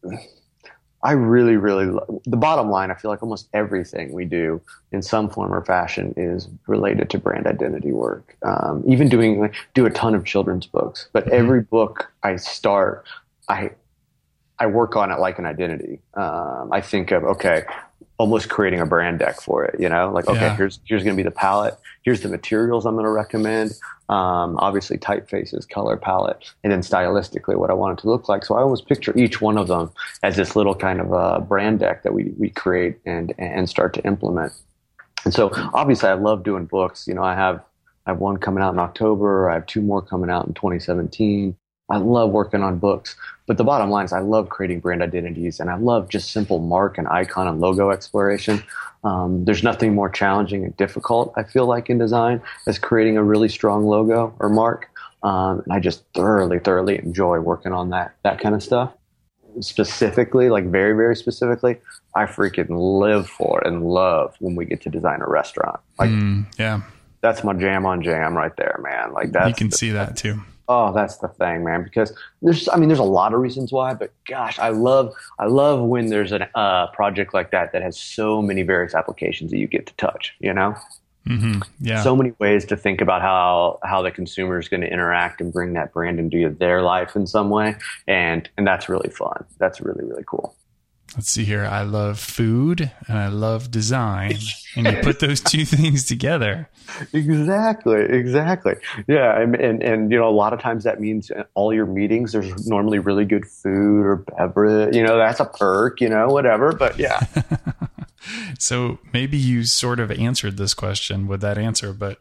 I 1.03 1.13
really, 1.13 1.57
really, 1.57 1.87
lo- 1.87 2.21
the 2.25 2.37
bottom 2.37 2.71
line, 2.71 2.91
I 2.91 2.95
feel 2.95 3.11
like 3.11 3.23
almost 3.23 3.49
everything 3.53 4.13
we 4.13 4.25
do 4.25 4.61
in 4.91 5.01
some 5.01 5.31
form 5.31 5.55
or 5.55 5.65
fashion 5.65 6.13
is 6.17 6.49
related 6.67 7.09
to 7.11 7.19
brand 7.19 7.47
identity 7.47 7.93
work. 7.93 8.37
Um, 8.43 8.83
even 8.87 9.09
doing, 9.09 9.41
like, 9.41 9.55
do 9.75 9.87
a 9.87 9.91
ton 9.91 10.15
of 10.15 10.25
children's 10.25 10.67
books, 10.67 11.09
but 11.13 11.27
mm-hmm. 11.27 11.35
every 11.35 11.61
book 11.63 12.11
I 12.23 12.37
start, 12.37 13.05
I, 13.49 13.71
I 14.59 14.67
work 14.67 14.97
on 14.97 15.13
it 15.13 15.21
like 15.21 15.39
an 15.39 15.47
identity. 15.47 16.01
Um, 16.15 16.71
I 16.73 16.81
think 16.81 17.13
of, 17.13 17.23
okay, 17.23 17.63
almost 18.19 18.49
creating 18.49 18.81
a 18.81 18.87
brand 18.87 19.21
deck 19.21 19.41
for 19.41 19.65
it, 19.65 19.79
you 19.81 19.89
know, 19.89 20.11
like, 20.13 20.27
okay, 20.27 20.41
yeah. 20.41 20.57
here's, 20.57 20.81
here's 20.85 21.05
going 21.05 21.17
to 21.17 21.23
be 21.23 21.27
the 21.27 21.35
palette. 21.35 21.79
Here's 22.03 22.21
the 22.21 22.29
materials 22.29 22.85
I'm 22.85 22.95
going 22.95 23.05
to 23.05 23.11
recommend. 23.11 23.73
Um, 24.09 24.57
obviously 24.59 24.99
typefaces, 24.99 25.69
color 25.69 25.97
palette, 25.97 26.51
and 26.65 26.73
then 26.73 26.81
stylistically 26.81 27.57
what 27.57 27.71
I 27.71 27.75
want 27.75 27.99
it 27.99 28.03
to 28.03 28.09
look 28.09 28.29
like. 28.29 28.45
So 28.45 28.57
I 28.57 28.63
always 28.63 28.81
picture 28.81 29.17
each 29.17 29.41
one 29.41 29.57
of 29.57 29.69
them 29.69 29.93
as 30.23 30.37
this 30.37 30.57
little 30.57 30.75
kind 30.75 31.01
of 31.01 31.13
a 31.13 31.41
brand 31.41 31.79
deck 31.79 32.03
that 32.03 32.13
we, 32.13 32.33
we 32.39 32.51
create 32.51 32.99
and, 33.05 33.35
and 33.39 33.69
start 33.69 33.95
to 33.95 34.05
implement. 34.05 34.53
And 35.25 35.33
so 35.35 35.51
obviously 35.75 36.09
I 36.09 36.15
love 36.15 36.43
doing 36.43 36.65
books. 36.65 37.07
You 37.07 37.15
know, 37.15 37.23
I 37.23 37.35
have, 37.35 37.63
I 38.07 38.11
have 38.11 38.19
one 38.19 38.39
coming 38.39 38.65
out 38.65 38.73
in 38.73 38.81
October. 38.81 39.51
I 39.51 39.55
have 39.55 39.67
two 39.67 39.83
more 39.83 40.03
coming 40.03 40.31
out 40.31 40.47
in 40.47 40.55
2017. 40.55 41.57
I 41.91 41.97
love 41.99 42.31
working 42.31 42.63
on 42.63 42.79
books. 42.79 43.15
But 43.49 43.57
the 43.57 43.65
bottom 43.65 43.89
line 43.91 44.05
is 44.05 44.13
I 44.13 44.21
love 44.21 44.51
creating 44.51 44.81
brand 44.81 45.03
identities 45.03 45.59
and 45.59 45.71
I 45.71 45.77
love 45.77 46.11
just 46.11 46.33
simple 46.33 46.59
mark 46.59 46.99
and 46.99 47.09
icon 47.09 47.49
and 47.49 47.61
logo 47.61 47.91
exploration. 47.91 48.63
Um, 49.05 49.47
there's 49.47 49.63
nothing 49.63 49.95
more 49.95 50.11
challenging 50.11 50.65
and 50.65 50.77
difficult, 50.77 51.33
I 51.35 51.45
feel 51.45 51.65
like, 51.65 51.89
in 51.89 51.97
design 51.97 52.43
as 52.67 52.79
creating 52.79 53.17
a 53.17 53.23
really 53.23 53.49
strong 53.49 53.87
logo 53.87 54.35
or 54.39 54.51
mark. 54.51 54.91
Um, 55.23 55.63
and 55.65 55.73
I 55.73 55.81
just 55.81 56.05
thoroughly, 56.15 56.59
thoroughly 56.59 56.99
enjoy 56.99 57.41
working 57.41 57.73
on 57.73 57.89
that, 57.91 58.15
that 58.23 58.39
kind 58.39 58.55
of 58.55 58.63
stuff. 58.63 58.93
Specifically, 59.61 60.51
like 60.51 60.67
very, 60.67 60.93
very 60.93 61.17
specifically, 61.17 61.79
I 62.15 62.27
freaking 62.27 62.67
live 62.69 63.29
for 63.29 63.67
and 63.67 63.83
love 63.89 64.37
when 64.41 64.57
we 64.57 64.67
get 64.67 64.83
to 64.83 64.91
design 64.91 65.23
a 65.23 65.27
restaurant. 65.27 65.81
Like, 65.99 66.11
mm, 66.11 66.45
yeah, 66.59 66.83
that's 67.23 67.43
my 67.43 67.55
jam 67.55 67.87
on 67.87 68.03
jam 68.03 68.37
right 68.37 68.55
there, 68.57 68.79
man. 68.83 69.15
Like 69.15 69.33
that. 69.33 69.49
You 69.49 69.55
can 69.55 69.71
the, 69.71 69.77
see 69.77 69.91
that 69.93 70.19
too. 70.19 70.43
Oh, 70.69 70.93
that's 70.93 71.17
the 71.17 71.29
thing, 71.29 71.65
man. 71.65 71.83
Because 71.83 72.13
there's, 72.43 72.69
I 72.69 72.77
mean, 72.77 72.89
there's 72.89 72.99
a 72.99 73.05
lot 73.05 73.33
of 73.33 73.41
reasons 73.41 73.73
why, 73.73 73.95
but 73.95 74.13
gosh, 74.27 74.59
I 74.59 74.69
love, 74.69 75.15
I 75.39 75.47
love 75.47 75.81
when 75.81 76.09
there's 76.09 76.31
a 76.31 76.49
uh, 76.57 76.89
project 76.89 77.33
like 77.33 77.51
that 77.53 77.73
that 77.73 77.83
has 77.83 77.99
so 77.99 78.43
many 78.43 78.63
various 78.63 78.95
applications 78.95 79.51
that 79.51 79.59
you 79.59 79.67
get 79.67 79.87
to 79.87 79.95
touch. 79.95 80.35
You 80.41 80.53
know, 80.53 80.77
mm-hmm. 81.27 81.63
yeah, 81.81 82.03
so 82.03 82.15
many 82.15 82.33
ways 82.39 82.67
to 82.67 82.77
think 82.77 83.01
about 83.01 83.23
how 83.23 83.79
how 83.83 84.03
the 84.03 84.11
consumer 84.11 84.59
is 84.59 84.69
going 84.69 84.83
to 84.83 84.93
interact 84.93 85.41
and 85.41 85.53
bring 85.53 85.73
that 85.73 85.93
brand 85.93 86.21
into 86.21 86.51
their 86.51 86.83
life 86.83 87.17
in 87.17 87.27
some 87.27 87.49
way, 87.49 87.77
and 88.07 88.49
and 88.59 88.67
that's 88.67 88.91
really 88.91 89.11
fun. 89.11 89.45
That's 89.59 89.81
really 89.81 90.05
really 90.05 90.25
cool 90.27 90.55
let's 91.17 91.31
see 91.31 91.45
here. 91.45 91.65
I 91.65 91.83
love 91.83 92.19
food 92.19 92.91
and 93.07 93.19
I 93.19 93.29
love 93.29 93.71
design. 93.71 94.35
and 94.77 94.87
you 94.87 95.03
put 95.03 95.21
those 95.21 95.41
two 95.41 95.65
things 95.65 96.05
together. 96.05 96.69
Exactly. 97.13 98.01
Exactly. 98.01 98.75
Yeah. 99.07 99.41
And, 99.41 99.55
and, 99.55 99.83
and, 99.83 100.13
you 100.13 100.19
know, 100.19 100.29
a 100.29 100.31
lot 100.31 100.53
of 100.53 100.61
times 100.61 100.85
that 100.85 101.01
means 101.01 101.31
all 101.55 101.73
your 101.73 101.87
meetings, 101.87 102.33
there's 102.33 102.67
normally 102.69 102.99
really 102.99 103.25
good 103.25 103.47
food 103.47 104.05
or 104.05 104.17
beverage, 104.17 104.95
you 104.95 105.03
know, 105.03 105.17
that's 105.17 105.41
a 105.41 105.45
perk, 105.45 106.01
you 106.01 106.09
know, 106.09 106.29
whatever. 106.29 106.73
But 106.73 106.99
yeah. 106.99 107.21
so 108.59 108.99
maybe 109.13 109.37
you 109.37 109.65
sort 109.65 110.01
of 110.01 110.11
answered 110.11 110.57
this 110.57 110.75
question 110.75 111.27
with 111.27 111.41
that 111.41 111.59
answer, 111.59 111.93
but 111.93 112.19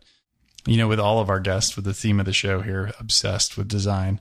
you 0.65 0.75
know, 0.75 0.87
with 0.87 0.99
all 0.99 1.19
of 1.19 1.29
our 1.29 1.39
guests, 1.39 1.75
with 1.75 1.85
the 1.85 1.93
theme 1.93 2.19
of 2.19 2.25
the 2.25 2.33
show 2.33 2.59
here, 2.59 2.91
obsessed 2.99 3.57
with 3.57 3.69
design, 3.69 4.19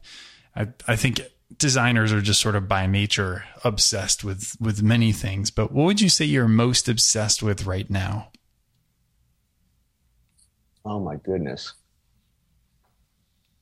I, 0.55 0.69
I 0.87 0.95
think 0.95 1.21
designers 1.57 2.13
are 2.13 2.21
just 2.21 2.41
sort 2.41 2.57
of 2.57 2.69
by 2.69 2.87
nature 2.87 3.45
obsessed 3.65 4.25
with 4.25 4.57
with 4.61 4.83
many 4.83 5.13
things 5.13 5.51
but 5.51 5.71
what 5.73 5.85
would 5.85 6.01
you 6.01 6.09
say 6.09 6.25
you're 6.25 6.49
most 6.49 6.89
obsessed 6.89 7.43
with 7.43 7.67
right 7.67 7.89
now? 7.91 8.31
Oh 10.85 11.01
my 11.01 11.17
goodness. 11.17 11.73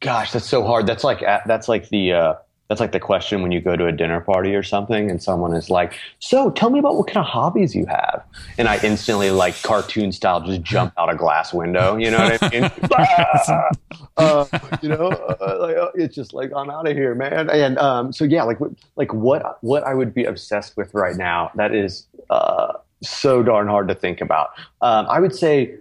Gosh 0.00 0.32
that's 0.32 0.48
so 0.48 0.64
hard. 0.64 0.86
That's 0.86 1.04
like 1.04 1.20
that's 1.20 1.68
like 1.68 1.88
the 1.88 2.12
uh 2.12 2.34
that's 2.68 2.80
like 2.80 2.92
the 2.92 3.00
question 3.00 3.42
when 3.42 3.52
you 3.52 3.60
go 3.60 3.76
to 3.76 3.86
a 3.86 3.92
dinner 3.92 4.20
party 4.20 4.54
or 4.54 4.62
something 4.62 5.10
and 5.10 5.22
someone 5.22 5.54
is 5.54 5.68
like, 5.68 5.98
So 6.18 6.50
tell 6.50 6.70
me 6.70 6.78
about 6.78 6.96
what 6.96 7.06
kind 7.06 7.18
of 7.18 7.26
hobbies 7.26 7.74
you 7.74 7.84
have. 7.86 8.24
And 8.56 8.68
I 8.68 8.78
instantly, 8.82 9.30
like 9.30 9.60
cartoon 9.62 10.12
style, 10.12 10.40
just 10.40 10.62
jump 10.62 10.94
out 10.96 11.12
a 11.12 11.14
glass 11.14 11.52
window. 11.52 11.96
You 11.96 12.10
know 12.10 12.18
what 12.18 12.42
I 12.42 12.48
mean? 12.48 12.70
ah! 12.92 13.68
uh, 14.16 14.46
you 14.80 14.88
know, 14.88 15.08
uh, 15.08 15.58
like, 15.60 15.76
uh, 15.76 15.90
it's 15.94 16.14
just 16.14 16.32
like, 16.32 16.52
I'm 16.56 16.70
out 16.70 16.88
of 16.88 16.96
here, 16.96 17.14
man. 17.14 17.50
And 17.50 17.78
um, 17.78 18.12
so, 18.12 18.24
yeah, 18.24 18.44
like, 18.44 18.58
like 18.96 19.12
what, 19.12 19.58
what 19.60 19.82
I 19.84 19.92
would 19.92 20.14
be 20.14 20.24
obsessed 20.24 20.76
with 20.76 20.94
right 20.94 21.16
now, 21.16 21.50
that 21.56 21.74
is 21.74 22.06
uh, 22.30 22.72
so 23.02 23.42
darn 23.42 23.68
hard 23.68 23.88
to 23.88 23.94
think 23.94 24.22
about. 24.22 24.50
Um, 24.80 25.06
I 25.10 25.20
would 25.20 25.34
say, 25.34 25.74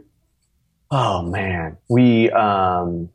oh 0.91 1.21
man, 1.21 1.77
we, 1.87 2.29
um, 2.31 3.09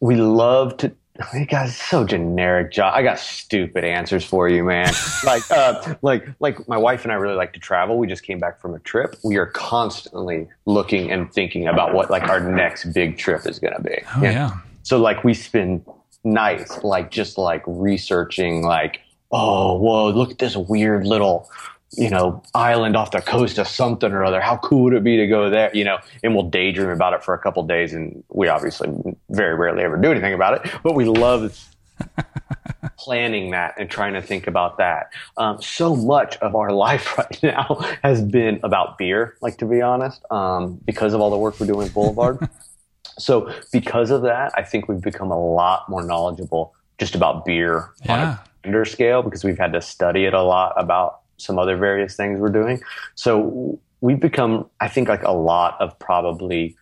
we 0.00 0.16
love 0.16 0.76
to, 0.78 0.92
you 1.34 1.46
guys 1.46 1.76
so 1.76 2.04
generic 2.04 2.72
job 2.72 2.92
i 2.94 3.02
got 3.02 3.18
stupid 3.18 3.84
answers 3.84 4.24
for 4.24 4.48
you 4.48 4.64
man. 4.64 4.92
Like 5.24 5.50
uh 5.50 5.94
like 6.02 6.26
like 6.40 6.68
my 6.68 6.76
wife 6.76 7.04
and 7.04 7.12
i 7.12 7.14
really 7.14 7.34
like 7.34 7.52
to 7.54 7.60
travel. 7.60 7.98
We 7.98 8.06
just 8.06 8.22
came 8.22 8.38
back 8.38 8.60
from 8.60 8.74
a 8.74 8.78
trip. 8.80 9.16
We 9.24 9.36
are 9.36 9.46
constantly 9.46 10.48
looking 10.66 11.10
and 11.10 11.32
thinking 11.32 11.66
about 11.66 11.94
what 11.94 12.10
like 12.10 12.24
our 12.24 12.40
next 12.40 12.92
big 12.92 13.18
trip 13.18 13.46
is 13.46 13.58
going 13.58 13.74
to 13.74 13.82
be. 13.82 13.98
Oh, 14.16 14.22
yeah. 14.22 14.58
So 14.82 14.98
like 14.98 15.24
we 15.24 15.34
spend 15.34 15.84
nights 16.24 16.82
like 16.82 17.10
just 17.10 17.38
like 17.38 17.62
researching 17.66 18.62
like 18.62 19.00
oh 19.30 19.76
whoa 19.78 20.10
look 20.10 20.30
at 20.30 20.38
this 20.38 20.56
weird 20.56 21.06
little 21.06 21.48
you 21.92 22.10
know, 22.10 22.42
island 22.54 22.96
off 22.96 23.10
the 23.10 23.20
coast 23.20 23.58
of 23.58 23.68
something 23.68 24.12
or 24.12 24.24
other. 24.24 24.40
How 24.40 24.56
cool 24.58 24.84
would 24.84 24.94
it 24.94 25.04
be 25.04 25.16
to 25.16 25.26
go 25.26 25.48
there? 25.50 25.70
You 25.74 25.84
know, 25.84 25.98
and 26.22 26.34
we'll 26.34 26.48
daydream 26.48 26.90
about 26.90 27.14
it 27.14 27.22
for 27.22 27.34
a 27.34 27.38
couple 27.38 27.62
days, 27.64 27.92
and 27.92 28.22
we 28.28 28.48
obviously 28.48 28.88
very 29.30 29.54
rarely 29.54 29.82
ever 29.84 29.96
do 29.96 30.10
anything 30.10 30.34
about 30.34 30.64
it. 30.64 30.72
But 30.82 30.94
we 30.94 31.04
love 31.04 31.58
planning 32.98 33.50
that 33.52 33.74
and 33.78 33.88
trying 33.88 34.14
to 34.14 34.22
think 34.22 34.46
about 34.46 34.78
that. 34.78 35.12
Um, 35.36 35.60
so 35.62 35.96
much 35.96 36.36
of 36.38 36.54
our 36.54 36.72
life 36.72 37.16
right 37.18 37.42
now 37.42 37.80
has 38.02 38.22
been 38.22 38.60
about 38.62 38.98
beer, 38.98 39.36
like 39.40 39.58
to 39.58 39.66
be 39.66 39.80
honest, 39.80 40.20
um, 40.30 40.80
because 40.84 41.14
of 41.14 41.20
all 41.20 41.30
the 41.30 41.38
work 41.38 41.58
we're 41.60 41.66
doing 41.66 41.78
with 41.78 41.94
Boulevard. 41.94 42.48
so 43.18 43.52
because 43.72 44.10
of 44.10 44.22
that, 44.22 44.52
I 44.56 44.62
think 44.62 44.88
we've 44.88 45.00
become 45.00 45.30
a 45.30 45.38
lot 45.38 45.88
more 45.88 46.02
knowledgeable 46.02 46.74
just 46.98 47.14
about 47.14 47.44
beer 47.44 47.90
yeah. 48.04 48.38
on 48.64 48.74
a 48.74 48.84
scale 48.86 49.22
because 49.22 49.44
we've 49.44 49.58
had 49.58 49.72
to 49.72 49.80
study 49.80 50.24
it 50.24 50.34
a 50.34 50.42
lot 50.42 50.74
about 50.76 51.20
some 51.38 51.58
other 51.58 51.76
various 51.76 52.16
things 52.16 52.40
we're 52.40 52.48
doing. 52.48 52.80
So 53.14 53.78
we've 54.00 54.20
become, 54.20 54.68
I 54.80 54.88
think, 54.88 55.08
like 55.08 55.22
a 55.22 55.32
lot 55.32 55.80
of 55.80 55.98
probably 55.98 56.76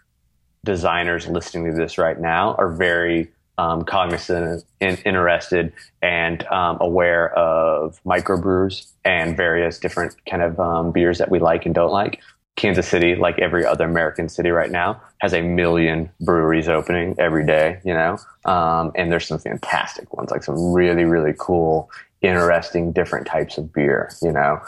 designers 0.64 1.26
listening 1.26 1.70
to 1.72 1.76
this 1.76 1.98
right 1.98 2.18
now 2.18 2.54
are 2.54 2.72
very 2.72 3.30
um, 3.58 3.84
cognizant 3.84 4.64
and 4.80 5.00
interested 5.04 5.72
and 6.02 6.44
um, 6.46 6.78
aware 6.80 7.32
of 7.34 8.00
microbrews 8.04 8.90
and 9.04 9.36
various 9.36 9.78
different 9.78 10.14
kind 10.28 10.42
of 10.42 10.58
um, 10.58 10.90
beers 10.90 11.18
that 11.18 11.30
we 11.30 11.38
like 11.38 11.66
and 11.66 11.74
don't 11.74 11.92
like. 11.92 12.20
Kansas 12.56 12.86
City, 12.86 13.16
like 13.16 13.38
every 13.40 13.66
other 13.66 13.84
American 13.84 14.28
city 14.28 14.50
right 14.50 14.70
now, 14.70 15.00
has 15.18 15.34
a 15.34 15.42
million 15.42 16.08
breweries 16.20 16.68
opening 16.68 17.16
every 17.18 17.44
day, 17.44 17.80
you 17.84 17.92
know? 17.92 18.16
Um, 18.44 18.92
and 18.94 19.10
there's 19.10 19.26
some 19.26 19.40
fantastic 19.40 20.12
ones, 20.14 20.30
like 20.30 20.44
some 20.44 20.72
really, 20.72 21.04
really 21.04 21.34
cool 21.36 21.90
interesting 22.24 22.92
different 22.92 23.26
types 23.26 23.58
of 23.58 23.72
beer, 23.72 24.10
you 24.22 24.32
know. 24.32 24.60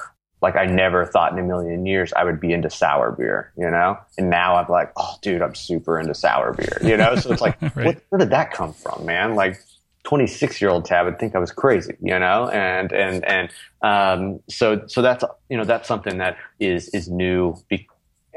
Like 0.42 0.56
I 0.56 0.66
never 0.66 1.06
thought 1.06 1.32
in 1.32 1.38
a 1.38 1.42
million 1.42 1.86
years 1.86 2.12
I 2.12 2.24
would 2.24 2.40
be 2.40 2.52
into 2.52 2.68
sour 2.68 3.10
beer, 3.10 3.52
you 3.56 3.70
know? 3.70 3.98
And 4.18 4.28
now 4.28 4.56
I'm 4.56 4.68
like, 4.68 4.92
oh 4.96 5.16
dude, 5.22 5.42
I'm 5.42 5.54
super 5.54 5.98
into 5.98 6.14
sour 6.14 6.52
beer, 6.52 6.78
you 6.82 6.96
know? 6.96 7.16
So 7.16 7.32
it's 7.32 7.40
like, 7.40 7.60
right. 7.62 7.74
what, 7.76 8.02
where 8.10 8.18
did 8.18 8.30
that 8.30 8.52
come 8.52 8.72
from, 8.72 9.06
man? 9.06 9.34
Like 9.34 9.58
26 10.04 10.60
year 10.60 10.70
old 10.70 10.84
Tad 10.84 11.06
would 11.06 11.18
think 11.18 11.34
I 11.34 11.38
was 11.38 11.52
crazy, 11.52 11.94
you 12.00 12.18
know? 12.18 12.48
And, 12.50 12.92
and, 12.92 13.24
and, 13.24 13.50
um, 13.82 14.40
so, 14.48 14.86
so 14.86 15.00
that's, 15.00 15.24
you 15.48 15.56
know, 15.56 15.64
that's 15.64 15.88
something 15.88 16.18
that 16.18 16.36
is, 16.60 16.88
is 16.90 17.08
new 17.08 17.56
be- 17.68 17.88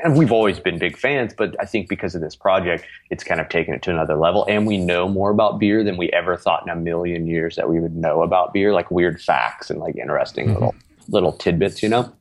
and 0.04 0.18
we've 0.18 0.32
always 0.32 0.60
been 0.60 0.78
big 0.78 0.98
fans, 0.98 1.34
but 1.38 1.56
I 1.60 1.66
think 1.66 1.90
because 1.90 2.16
of 2.16 2.22
this 2.22 2.36
project, 2.36 2.86
it's 3.10 3.24
kind 3.24 3.42
of 3.42 3.50
taken 3.50 3.74
it 3.74 3.82
to 3.84 3.92
another 3.92 4.16
level. 4.16 4.46
And 4.48 4.66
we 4.66 4.78
know 4.78 5.08
more 5.08 5.30
about 5.30 5.60
beer 5.60 5.84
than 5.84 5.98
we 5.98 6.10
ever 6.10 6.38
thought 6.38 6.64
in 6.64 6.70
a 6.70 6.76
million 6.76 7.28
years 7.28 7.56
that 7.56 7.70
we 7.70 7.80
would 7.80 7.96
know 7.96 8.24
about 8.24 8.54
beer, 8.54 8.74
like 8.74 8.90
weird 8.92 9.22
facts 9.22 9.70
and 9.70 9.80
like 9.80 9.96
interesting 9.96 10.48
mm-hmm. 10.48 10.56
little 10.56 10.76
little 11.08 11.34
tidbits, 11.34 11.82
you 11.84 11.90
know. 11.90 12.12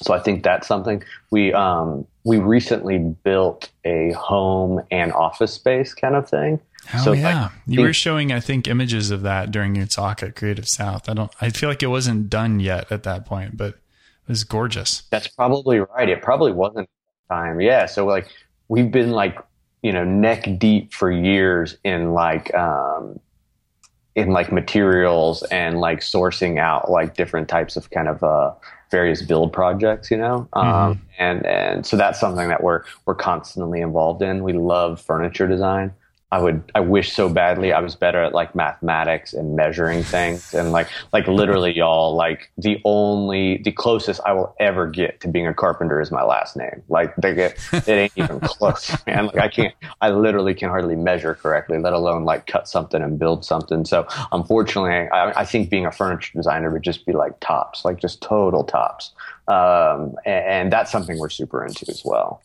So 0.00 0.14
I 0.14 0.18
think 0.18 0.42
that's 0.42 0.66
something 0.66 1.02
we 1.30 1.52
um, 1.52 2.06
we 2.24 2.38
recently 2.38 2.98
built 2.98 3.70
a 3.84 4.12
home 4.12 4.82
and 4.90 5.12
office 5.12 5.52
space 5.52 5.94
kind 5.94 6.16
of 6.16 6.28
thing. 6.28 6.60
Oh 6.94 7.04
so 7.04 7.12
yeah, 7.12 7.50
you 7.66 7.82
were 7.82 7.92
showing 7.92 8.32
I 8.32 8.40
think 8.40 8.66
images 8.66 9.12
of 9.12 9.22
that 9.22 9.52
during 9.52 9.76
your 9.76 9.86
talk 9.86 10.22
at 10.22 10.34
Creative 10.34 10.66
South. 10.66 11.08
I 11.08 11.14
don't. 11.14 11.32
I 11.40 11.50
feel 11.50 11.68
like 11.68 11.82
it 11.82 11.88
wasn't 11.88 12.28
done 12.28 12.58
yet 12.58 12.90
at 12.90 13.04
that 13.04 13.24
point, 13.24 13.56
but 13.56 13.74
it 13.74 14.28
was 14.28 14.42
gorgeous. 14.42 15.02
That's 15.10 15.28
probably 15.28 15.78
right. 15.78 16.08
It 16.08 16.22
probably 16.22 16.52
wasn't 16.52 16.88
time. 17.32 17.60
Yeah. 17.60 17.86
So 17.86 18.00
like 18.14 18.26
we've 18.68 18.90
been 18.90 19.10
like, 19.10 19.36
you 19.82 19.92
know, 19.92 20.04
neck 20.04 20.42
deep 20.58 20.92
for 20.92 21.10
years 21.10 21.76
in 21.82 22.12
like, 22.12 22.54
um, 22.54 23.18
in 24.14 24.28
like 24.38 24.52
materials 24.52 25.42
and 25.50 25.80
like 25.80 26.00
sourcing 26.00 26.58
out 26.58 26.90
like 26.90 27.16
different 27.16 27.48
types 27.48 27.76
of 27.76 27.88
kind 27.90 28.08
of, 28.08 28.22
uh, 28.22 28.52
various 28.90 29.22
build 29.22 29.52
projects, 29.52 30.10
you 30.10 30.18
know? 30.18 30.46
Um, 30.52 30.66
mm-hmm. 30.66 31.00
and, 31.18 31.46
and 31.46 31.86
so 31.86 31.96
that's 31.96 32.20
something 32.20 32.48
that 32.48 32.62
we're, 32.62 32.82
we're 33.06 33.14
constantly 33.14 33.80
involved 33.80 34.20
in. 34.22 34.44
We 34.44 34.52
love 34.52 35.00
furniture 35.00 35.48
design. 35.48 35.94
I 36.32 36.38
would 36.38 36.62
I 36.74 36.80
wish 36.80 37.12
so 37.12 37.28
badly 37.28 37.74
I 37.74 37.80
was 37.80 37.94
better 37.94 38.22
at 38.22 38.32
like 38.32 38.54
mathematics 38.54 39.34
and 39.34 39.54
measuring 39.54 40.02
things 40.02 40.54
and 40.54 40.72
like 40.72 40.88
like 41.12 41.28
literally 41.28 41.76
y'all 41.76 42.16
like 42.16 42.50
the 42.56 42.80
only 42.86 43.58
the 43.58 43.70
closest 43.70 44.18
I 44.24 44.32
will 44.32 44.56
ever 44.58 44.86
get 44.86 45.20
to 45.20 45.28
being 45.28 45.46
a 45.46 45.52
carpenter 45.52 46.00
is 46.00 46.10
my 46.10 46.22
last 46.22 46.56
name. 46.56 46.82
Like 46.88 47.14
they 47.16 47.34
get 47.34 47.58
it 47.72 47.86
ain't 47.86 48.12
even 48.16 48.40
close, 48.42 48.96
man. 49.06 49.26
Like 49.26 49.36
I 49.36 49.48
can't 49.48 49.74
I 50.00 50.08
literally 50.08 50.54
can 50.54 50.70
hardly 50.70 50.96
measure 50.96 51.34
correctly, 51.34 51.78
let 51.78 51.92
alone 51.92 52.24
like 52.24 52.46
cut 52.46 52.66
something 52.66 53.02
and 53.02 53.18
build 53.18 53.44
something. 53.44 53.84
So 53.84 54.06
unfortunately 54.32 55.10
I, 55.10 55.40
I 55.40 55.44
think 55.44 55.68
being 55.68 55.84
a 55.84 55.92
furniture 55.92 56.32
designer 56.34 56.70
would 56.70 56.82
just 56.82 57.04
be 57.04 57.12
like 57.12 57.38
tops, 57.40 57.84
like 57.84 57.98
just 57.98 58.22
total 58.22 58.64
tops. 58.64 59.12
Um, 59.48 60.14
and, 60.24 60.44
and 60.46 60.72
that's 60.72 60.90
something 60.90 61.18
we're 61.18 61.28
super 61.28 61.62
into 61.62 61.84
as 61.90 62.00
well. 62.06 62.40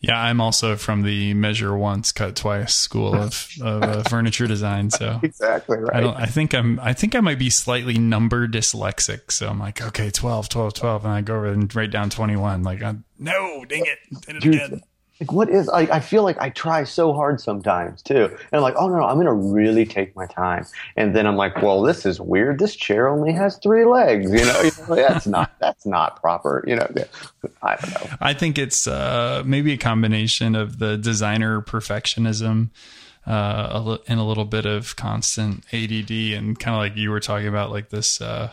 Yeah, 0.00 0.20
I'm 0.20 0.40
also 0.40 0.76
from 0.76 1.02
the 1.02 1.34
measure 1.34 1.76
once, 1.76 2.12
cut 2.12 2.36
twice 2.36 2.72
school 2.72 3.14
of, 3.14 3.48
of 3.60 3.82
uh, 3.82 4.02
furniture 4.08 4.46
design. 4.46 4.90
So 4.90 5.18
exactly 5.22 5.78
right. 5.78 5.96
I 5.96 6.00
don't. 6.00 6.16
I 6.16 6.26
think 6.26 6.54
I'm. 6.54 6.78
I 6.80 6.92
think 6.92 7.16
I 7.16 7.20
might 7.20 7.38
be 7.38 7.50
slightly 7.50 7.98
number 7.98 8.46
dyslexic. 8.46 9.32
So 9.32 9.48
I'm 9.48 9.58
like, 9.58 9.82
okay, 9.82 10.10
12, 10.10 10.48
12, 10.48 10.74
12, 10.74 11.04
and 11.04 11.12
I 11.12 11.20
go 11.20 11.36
over 11.36 11.46
and 11.48 11.74
write 11.74 11.90
down 11.90 12.10
21. 12.10 12.62
Like, 12.62 12.82
I'm, 12.82 13.04
no, 13.18 13.64
dang 13.64 13.86
it, 13.86 13.98
did 14.24 14.36
it 14.36 14.44
again 14.44 14.82
like 15.20 15.32
what 15.32 15.48
is 15.50 15.68
I, 15.68 15.80
I 15.80 16.00
feel 16.00 16.22
like 16.22 16.38
I 16.40 16.50
try 16.50 16.84
so 16.84 17.12
hard 17.12 17.40
sometimes 17.40 18.02
too. 18.02 18.24
And 18.24 18.52
I'm 18.52 18.62
like, 18.62 18.74
oh 18.76 18.88
no, 18.88 18.96
no, 18.96 19.04
I'm 19.04 19.16
gonna 19.16 19.34
really 19.34 19.84
take 19.84 20.14
my 20.14 20.26
time. 20.26 20.64
And 20.96 21.14
then 21.14 21.26
I'm 21.26 21.36
like, 21.36 21.60
well, 21.60 21.82
this 21.82 22.06
is 22.06 22.20
weird. 22.20 22.58
This 22.58 22.76
chair 22.76 23.08
only 23.08 23.32
has 23.32 23.58
three 23.58 23.84
legs, 23.84 24.30
you 24.30 24.44
know, 24.44 24.70
that's 24.94 25.26
not 25.26 25.52
that's 25.58 25.86
not 25.86 26.20
proper, 26.20 26.64
you 26.66 26.76
know. 26.76 26.86
I 27.62 27.76
don't 27.76 27.90
know. 27.90 28.16
I 28.20 28.32
think 28.32 28.58
it's 28.58 28.86
uh, 28.86 29.42
maybe 29.44 29.72
a 29.72 29.78
combination 29.78 30.54
of 30.54 30.78
the 30.78 30.96
designer 30.96 31.60
perfectionism. 31.62 32.70
Uh, 33.26 33.98
and 34.08 34.18
a 34.18 34.22
little 34.22 34.46
bit 34.46 34.64
of 34.64 34.96
constant 34.96 35.62
ADD, 35.70 36.10
and 36.10 36.58
kind 36.58 36.74
of 36.74 36.78
like 36.78 36.96
you 36.96 37.10
were 37.10 37.20
talking 37.20 37.46
about, 37.46 37.70
like 37.70 37.90
this, 37.90 38.22
uh, 38.22 38.50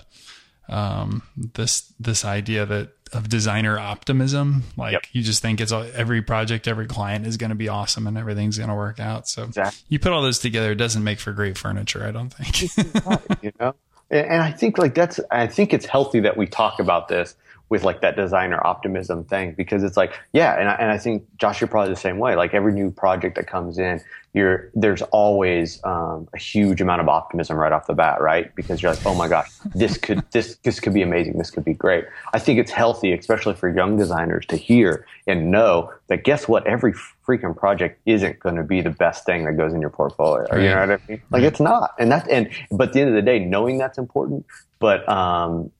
um, 0.67 1.21
this 1.37 1.93
this 1.97 2.25
idea 2.25 2.65
that 2.65 2.89
of 3.13 3.29
designer 3.29 3.77
optimism. 3.77 4.63
Like 4.77 4.93
yep. 4.93 5.03
you 5.11 5.21
just 5.21 5.41
think 5.41 5.61
it's 5.61 5.71
all, 5.71 5.85
every 5.93 6.21
project, 6.21 6.67
every 6.67 6.87
client 6.87 7.25
is 7.25 7.37
going 7.37 7.49
to 7.49 7.55
be 7.55 7.69
awesome 7.69 8.07
and 8.07 8.17
everything's 8.17 8.57
going 8.57 8.69
to 8.69 8.75
work 8.75 8.99
out. 8.99 9.27
So 9.27 9.43
exactly. 9.43 9.79
you 9.89 9.99
put 9.99 10.11
all 10.11 10.21
those 10.21 10.39
together, 10.39 10.71
it 10.71 10.75
doesn't 10.75 11.03
make 11.03 11.19
for 11.19 11.31
great 11.31 11.57
furniture. 11.57 12.05
I 12.05 12.11
don't 12.11 12.29
think. 12.29 13.41
you 13.43 13.51
know, 13.59 13.75
and 14.09 14.41
I 14.41 14.51
think 14.51 14.77
like 14.77 14.95
that's. 14.95 15.19
I 15.31 15.47
think 15.47 15.73
it's 15.73 15.85
healthy 15.85 16.19
that 16.21 16.37
we 16.37 16.47
talk 16.47 16.79
about 16.79 17.07
this 17.07 17.35
with 17.69 17.83
like 17.83 18.01
that 18.01 18.15
designer 18.15 18.65
optimism 18.65 19.23
thing 19.23 19.53
because 19.53 19.83
it's 19.83 19.97
like 19.97 20.13
yeah 20.33 20.59
and 20.59 20.69
I, 20.69 20.73
and 20.75 20.91
I 20.91 20.97
think 20.97 21.25
Josh 21.37 21.61
you're 21.61 21.67
probably 21.67 21.93
the 21.93 21.99
same 21.99 22.19
way. 22.19 22.35
Like 22.35 22.53
every 22.53 22.73
new 22.73 22.91
project 22.91 23.35
that 23.35 23.47
comes 23.47 23.77
in 23.77 24.01
you're 24.33 24.69
there's 24.75 25.01
always 25.03 25.83
um, 25.85 26.27
a 26.33 26.37
huge 26.37 26.81
amount 26.81 27.01
of 27.01 27.07
optimism 27.07 27.57
right 27.57 27.71
off 27.71 27.87
the 27.87 27.93
bat 27.93 28.21
right? 28.21 28.53
Because 28.55 28.81
you're 28.81 28.93
like 28.93 29.05
oh 29.05 29.15
my 29.15 29.27
gosh 29.27 29.49
this 29.73 29.97
could 30.05 30.23
this 30.31 30.57
this 30.63 30.79
could 30.79 30.93
be 30.93 31.01
amazing. 31.01 31.37
This 31.37 31.49
could 31.49 31.65
be 31.65 31.73
great. 31.73 32.05
I 32.33 32.39
think 32.39 32.59
it's 32.59 32.71
healthy 32.71 33.13
especially 33.13 33.55
for 33.55 33.69
young 33.69 33.97
designers 33.97 34.45
to 34.47 34.57
hear 34.57 35.05
and 35.27 35.49
know 35.49 35.91
that 36.07 36.23
guess 36.23 36.47
what? 36.47 36.67
Every 36.67 36.93
freaking 37.27 37.57
project 37.57 37.99
isn't 38.05 38.39
going 38.39 38.55
to 38.55 38.63
be 38.63 38.81
the 38.81 38.91
best 38.91 39.25
thing 39.25 39.45
that 39.45 39.53
goes 39.53 39.73
in 39.73 39.81
your 39.81 39.89
portfolio. 39.89 40.45
Right. 40.51 40.61
you 40.61 40.69
know 40.69 40.81
what 40.81 40.91
I 40.91 40.99
mean? 41.07 41.21
Like 41.31 41.41
right. 41.41 41.43
it's 41.43 41.59
not. 41.59 41.95
And 41.97 42.11
that's 42.11 42.27
and 42.29 42.49
but 42.69 42.89
at 42.89 42.93
the 42.93 43.01
end 43.01 43.09
of 43.09 43.15
the 43.15 43.23
day 43.23 43.39
knowing 43.39 43.79
that's 43.79 43.97
important 43.97 44.45
but 44.79 45.07
um, 45.09 45.71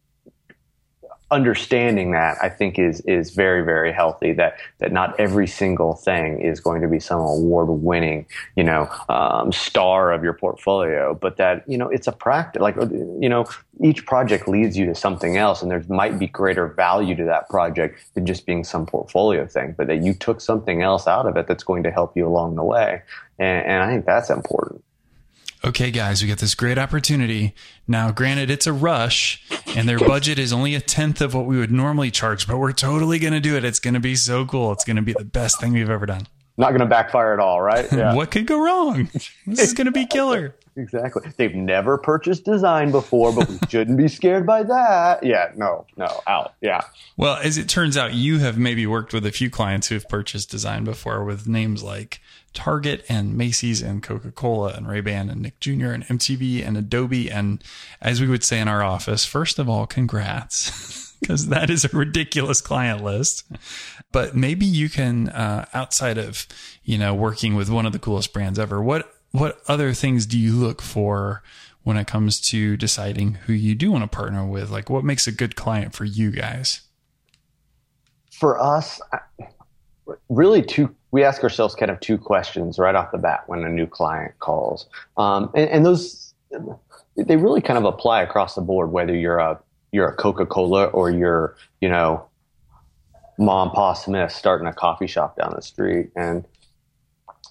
understanding 1.32 2.12
that 2.12 2.38
I 2.42 2.50
think 2.50 2.78
is 2.78 3.02
is 3.02 3.32
very 3.32 3.64
very 3.64 3.92
healthy. 3.92 4.34
That 4.34 4.58
that 4.80 4.92
not 4.92 5.20
every 5.20 5.48
single 5.48 5.96
thing 5.96 6.40
is 6.40 6.60
going 6.60 6.82
to 6.82 6.88
be 6.88 7.00
some 7.00 7.20
award 7.20 7.70
winning 7.70 8.26
you 8.56 8.64
know 8.64 8.90
um, 9.10 9.52
star 9.52 10.12
of 10.12 10.24
your 10.24 10.34
portfolio, 10.34 11.16
but 11.16 11.38
that 11.38 11.68
you 11.68 11.78
know 11.78 11.90
it's 11.90 12.08
a 12.08 12.12
practice. 12.12 12.62
Like 12.62 12.76
you 12.76 13.30
know 13.30 13.46
each 13.82 14.06
project 14.06 14.48
leads 14.48 14.78
you 14.78 14.86
to 14.86 14.96
something 14.96 15.38
else, 15.38 15.62
and 15.62 15.72
there 15.72 15.84
might 15.90 16.20
be 16.20 16.28
greater 16.28 16.68
value 16.68 17.16
to 17.16 17.26
that 17.26 17.50
project 17.50 18.00
than 18.14 18.26
just 18.26 18.46
being 18.46 18.64
some 18.64 18.86
portfolio 18.86 19.48
thing. 19.48 19.74
But 19.78 19.88
that 19.88 20.04
you 20.04 20.14
took 20.14 20.42
something 20.42 20.82
else 20.82 21.08
out 21.08 21.26
of 21.26 21.38
it 21.38 21.48
that's 21.48 21.64
going 21.64 21.84
to 21.84 21.92
help 21.92 22.16
you 22.16 22.28
along 22.28 22.56
the 22.56 22.64
way, 22.64 23.02
and, 23.40 23.66
and 23.66 23.84
I 23.84 23.88
think 23.88 24.06
that's 24.06 24.30
important 24.30 24.84
okay, 25.66 25.90
guys, 25.90 26.22
we 26.22 26.28
got 26.28 26.38
this 26.38 26.56
great 26.56 26.78
opportunity. 26.78 27.56
Now, 27.88 28.12
granted, 28.12 28.50
it's 28.50 28.68
a 28.68 28.74
rush 28.74 29.44
and 29.76 29.90
their 29.90 30.00
budget 30.00 30.38
is 30.38 30.54
only 30.54 30.76
a 30.76 30.80
tenth 30.80 31.22
of 31.22 31.34
what 31.34 31.46
we 31.46 31.58
would 31.58 31.72
normally 31.72 32.12
charge, 32.12 32.48
but 32.48 32.58
we're 32.58 32.72
totally 32.72 33.20
going 33.20 33.34
to 33.34 33.40
do 33.40 33.58
it. 33.58 33.66
It's 33.66 33.80
going 33.80 33.96
to 33.96 34.00
be 34.00 34.16
so 34.16 34.46
cool. 34.46 34.72
It's 34.72 34.86
going 34.86 34.98
to 34.98 35.02
be 35.02 35.14
the 35.14 35.26
best 35.26 35.60
thing 35.60 35.74
we've 35.74 35.90
ever 35.90 36.06
done. 36.06 36.28
Not 36.58 36.70
going 36.70 36.80
to 36.82 36.86
backfire 36.86 37.34
at 37.34 37.40
all, 37.40 37.62
right? 37.62 37.86
Yeah. 37.96 38.14
what 38.14 38.32
could 38.32 38.46
go 38.46 38.64
wrong? 38.64 39.10
This 39.46 39.60
is 39.60 39.74
going 39.74 39.86
to 39.86 39.92
be 39.92 40.06
killer. 40.06 40.56
exactly. 40.76 41.32
They've 41.38 41.56
never 41.56 41.98
purchased 41.98 42.46
design 42.46 42.92
before, 42.92 43.34
but 43.34 43.50
we 43.50 43.58
shouldn't 43.70 43.98
be 43.98 44.08
scared 44.08 44.46
by 44.46 44.64
that. 44.64 45.24
Yeah, 45.24 45.52
no, 45.56 45.86
no, 45.98 46.22
out. 46.28 46.54
Yeah. 46.62 46.82
Well, 47.18 47.38
as 47.38 47.58
it 47.58 47.68
turns 47.68 47.98
out, 47.98 48.14
you 48.14 48.40
have 48.40 48.58
maybe 48.58 48.86
worked 48.86 49.14
with 49.14 49.26
a 49.26 49.32
few 49.32 49.50
clients 49.50 49.88
who 49.88 49.96
have 49.96 50.08
purchased 50.08 50.50
design 50.52 50.84
before 50.84 51.24
with 51.24 51.48
names 51.48 51.84
like 51.84 52.22
Target 52.56 53.06
and 53.08 53.38
Macy's 53.38 53.82
and 53.82 54.02
Coca 54.02 54.32
Cola 54.32 54.74
and 54.74 54.88
Ray 54.88 55.02
Ban 55.02 55.30
and 55.30 55.42
Nick 55.42 55.60
Jr. 55.60 55.92
and 55.92 56.04
MTV 56.06 56.66
and 56.66 56.78
Adobe. 56.78 57.30
And 57.30 57.64
as 58.02 58.20
we 58.22 58.28
would 58.28 58.44
say 58.44 58.60
in 58.60 58.68
our 58.68 58.84
office, 58.84 59.26
first 59.26 59.60
of 59.60 59.70
all, 59.70 59.86
congrats. 59.86 61.04
Because 61.22 61.48
that 61.48 61.70
is 61.72 61.86
a 61.86 61.88
ridiculous 61.88 62.62
client 62.62 63.02
list, 63.02 63.46
but 64.12 64.36
maybe 64.36 64.66
you 64.66 64.90
can, 64.90 65.30
uh, 65.30 65.66
outside 65.74 66.20
of 66.20 66.46
you 66.84 67.00
know 67.00 67.16
working 67.16 67.56
with 67.56 67.70
one 67.70 67.86
of 67.86 67.94
the 67.94 68.00
coolest 68.00 68.32
brands 68.32 68.60
ever, 68.60 68.84
what 68.84 69.12
what 69.32 69.60
other 69.68 69.94
things 69.94 70.26
do 70.26 70.38
you 70.38 70.54
look 70.54 70.82
for 70.82 71.42
when 71.84 71.98
it 71.98 72.08
comes 72.08 72.42
to 72.42 72.76
deciding 72.78 73.36
who 73.46 73.54
you 73.54 73.76
do 73.76 73.92
want 73.92 74.04
to 74.04 74.08
partner 74.08 74.46
with? 74.46 74.70
Like, 74.70 74.90
what 74.90 75.04
makes 75.04 75.28
a 75.28 75.32
good 75.32 75.56
client 75.56 75.94
for 75.94 76.06
you 76.06 76.32
guys? 76.32 76.82
For 78.32 78.62
us, 78.62 79.00
really, 80.30 80.62
two. 80.62 80.94
We 81.12 81.24
ask 81.24 81.44
ourselves 81.44 81.76
kind 81.76 81.92
of 81.92 82.00
two 82.00 82.18
questions 82.18 82.78
right 82.78 82.96
off 82.96 83.12
the 83.12 83.18
bat 83.18 83.44
when 83.48 83.64
a 83.64 83.70
new 83.70 83.88
client 83.88 84.38
calls, 84.40 84.88
um, 85.18 85.50
and, 85.56 85.70
and 85.70 85.86
those 85.86 86.34
they 87.16 87.38
really 87.38 87.62
kind 87.62 87.78
of 87.78 87.86
apply 87.86 88.22
across 88.22 88.56
the 88.56 88.62
board. 88.62 88.92
Whether 88.92 89.16
you're 89.16 89.40
a 89.40 89.60
you're 89.92 90.08
a 90.08 90.16
Coca 90.16 90.46
Cola 90.46 90.86
or 90.88 91.10
you're 91.10 91.56
you 91.82 91.90
know 91.90 92.26
mom 93.38 93.72
pa 93.72 93.94
Smith 93.94 94.32
starting 94.32 94.68
a 94.68 94.74
coffee 94.74 95.08
shop 95.08 95.38
down 95.38 95.54
the 95.56 95.62
street, 95.62 96.10
and 96.16 96.46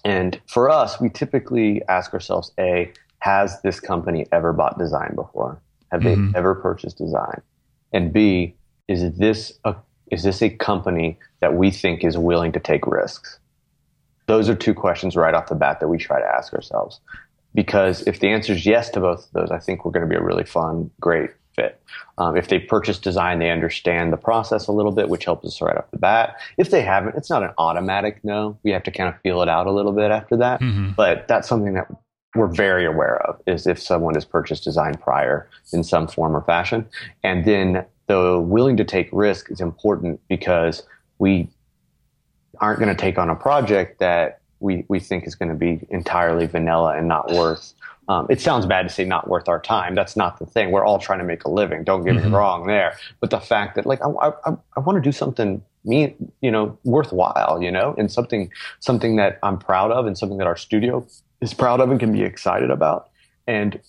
and 0.05 0.39
for 0.47 0.69
us, 0.69 1.01
we 1.01 1.09
typically 1.09 1.81
ask 1.89 2.13
ourselves, 2.13 2.51
A, 2.59 2.93
has 3.19 3.59
this 3.63 3.79
company 3.79 4.27
ever 4.31 4.53
bought 4.53 4.77
design 4.77 5.15
before? 5.15 5.59
Have 5.91 6.01
mm-hmm. 6.01 6.31
they 6.31 6.37
ever 6.37 6.53
purchased 6.53 6.99
design? 6.99 7.41
And 7.91 8.13
B, 8.13 8.55
is 8.87 9.17
this 9.17 9.53
a 9.63 9.75
is 10.11 10.23
this 10.23 10.41
a 10.41 10.49
company 10.49 11.17
that 11.41 11.55
we 11.55 11.71
think 11.71 12.03
is 12.03 12.17
willing 12.17 12.51
to 12.53 12.59
take 12.59 12.85
risks? 12.87 13.39
Those 14.27 14.49
are 14.49 14.55
two 14.55 14.73
questions 14.73 15.15
right 15.15 15.33
off 15.33 15.47
the 15.47 15.55
bat 15.55 15.79
that 15.79 15.87
we 15.87 15.97
try 15.97 16.19
to 16.19 16.27
ask 16.27 16.53
ourselves. 16.53 16.99
Because 17.53 18.05
if 18.05 18.19
the 18.19 18.27
answer 18.27 18.53
is 18.53 18.65
yes 18.65 18.89
to 18.91 18.99
both 18.99 19.25
of 19.25 19.31
those, 19.31 19.51
I 19.51 19.59
think 19.59 19.85
we're 19.85 19.91
going 19.91 20.07
to 20.07 20.09
be 20.09 20.15
a 20.15 20.23
really 20.23 20.43
fun, 20.43 20.91
great 20.99 21.31
fit. 21.55 21.81
Um, 22.17 22.35
if 22.35 22.49
they 22.49 22.59
purchase 22.59 22.99
design, 22.99 23.39
they 23.39 23.49
understand 23.49 24.11
the 24.11 24.17
process 24.17 24.67
a 24.67 24.73
little 24.73 24.91
bit, 24.91 25.07
which 25.07 25.25
helps 25.25 25.45
us 25.45 25.61
right 25.61 25.77
off 25.77 25.89
the 25.91 25.97
bat. 25.97 26.35
If 26.57 26.69
they 26.69 26.81
haven't, 26.81 27.15
it's 27.15 27.29
not 27.29 27.43
an 27.43 27.51
automatic 27.57 28.19
no. 28.23 28.57
We 28.63 28.71
have 28.71 28.83
to 28.83 28.91
kind 28.91 29.13
of 29.13 29.19
feel 29.21 29.41
it 29.41 29.47
out 29.47 29.67
a 29.67 29.71
little 29.71 29.93
bit 29.93 30.11
after 30.11 30.35
that. 30.37 30.59
Mm-hmm. 30.59 30.91
But 30.97 31.27
that's 31.27 31.47
something 31.47 31.73
that 31.75 31.87
we're 32.35 32.47
very 32.47 32.85
aware 32.85 33.21
of 33.25 33.41
is 33.47 33.65
if 33.65 33.81
someone 33.81 34.15
has 34.15 34.25
purchased 34.25 34.65
design 34.65 34.95
prior 34.95 35.49
in 35.71 35.83
some 35.83 36.07
form 36.07 36.35
or 36.35 36.41
fashion. 36.41 36.85
And 37.23 37.45
then 37.45 37.85
the 38.07 38.39
willing 38.39 38.77
to 38.77 38.83
take 38.83 39.09
risk 39.11 39.51
is 39.51 39.61
important 39.61 40.19
because 40.27 40.83
we 41.17 41.49
aren't 42.59 42.79
going 42.79 42.95
to 42.95 42.99
take 42.99 43.17
on 43.17 43.29
a 43.29 43.35
project 43.35 43.99
that 43.99 44.39
we, 44.59 44.85
we 44.87 44.99
think 44.99 45.27
is 45.27 45.35
going 45.35 45.49
to 45.49 45.55
be 45.55 45.85
entirely 45.89 46.45
vanilla 46.45 46.97
and 46.97 47.07
not 47.07 47.31
worth 47.31 47.73
um, 48.07 48.27
it 48.29 48.39
sounds 48.39 48.65
bad 48.65 48.83
to 48.83 48.93
say 48.93 49.03
not 49.03 49.27
worth 49.27 49.47
our 49.47 49.59
time. 49.59 49.95
That's 49.95 50.15
not 50.15 50.37
the 50.37 50.45
thing. 50.45 50.71
We're 50.71 50.85
all 50.85 50.99
trying 50.99 51.19
to 51.19 51.25
make 51.25 51.43
a 51.43 51.49
living. 51.49 51.83
Don't 51.83 52.03
get 52.03 52.15
mm-hmm. 52.15 52.29
me 52.29 52.35
wrong 52.35 52.67
there. 52.67 52.97
But 53.19 53.31
the 53.31 53.39
fact 53.39 53.75
that 53.75 53.85
like 53.85 53.99
I, 54.01 54.31
I, 54.45 54.51
I 54.77 54.79
want 54.79 54.97
to 54.97 55.01
do 55.01 55.11
something 55.11 55.63
me, 55.83 56.15
you 56.41 56.51
know, 56.51 56.77
worthwhile, 56.83 57.61
you 57.61 57.71
know, 57.71 57.95
and 57.97 58.11
something 58.11 58.51
something 58.79 59.15
that 59.17 59.39
I'm 59.43 59.57
proud 59.57 59.91
of, 59.91 60.05
and 60.05 60.17
something 60.17 60.37
that 60.37 60.47
our 60.47 60.57
studio 60.57 61.05
is 61.41 61.53
proud 61.53 61.79
of 61.79 61.91
and 61.91 61.99
can 61.99 62.11
be 62.11 62.23
excited 62.23 62.69
about. 62.69 63.09
And 63.47 63.79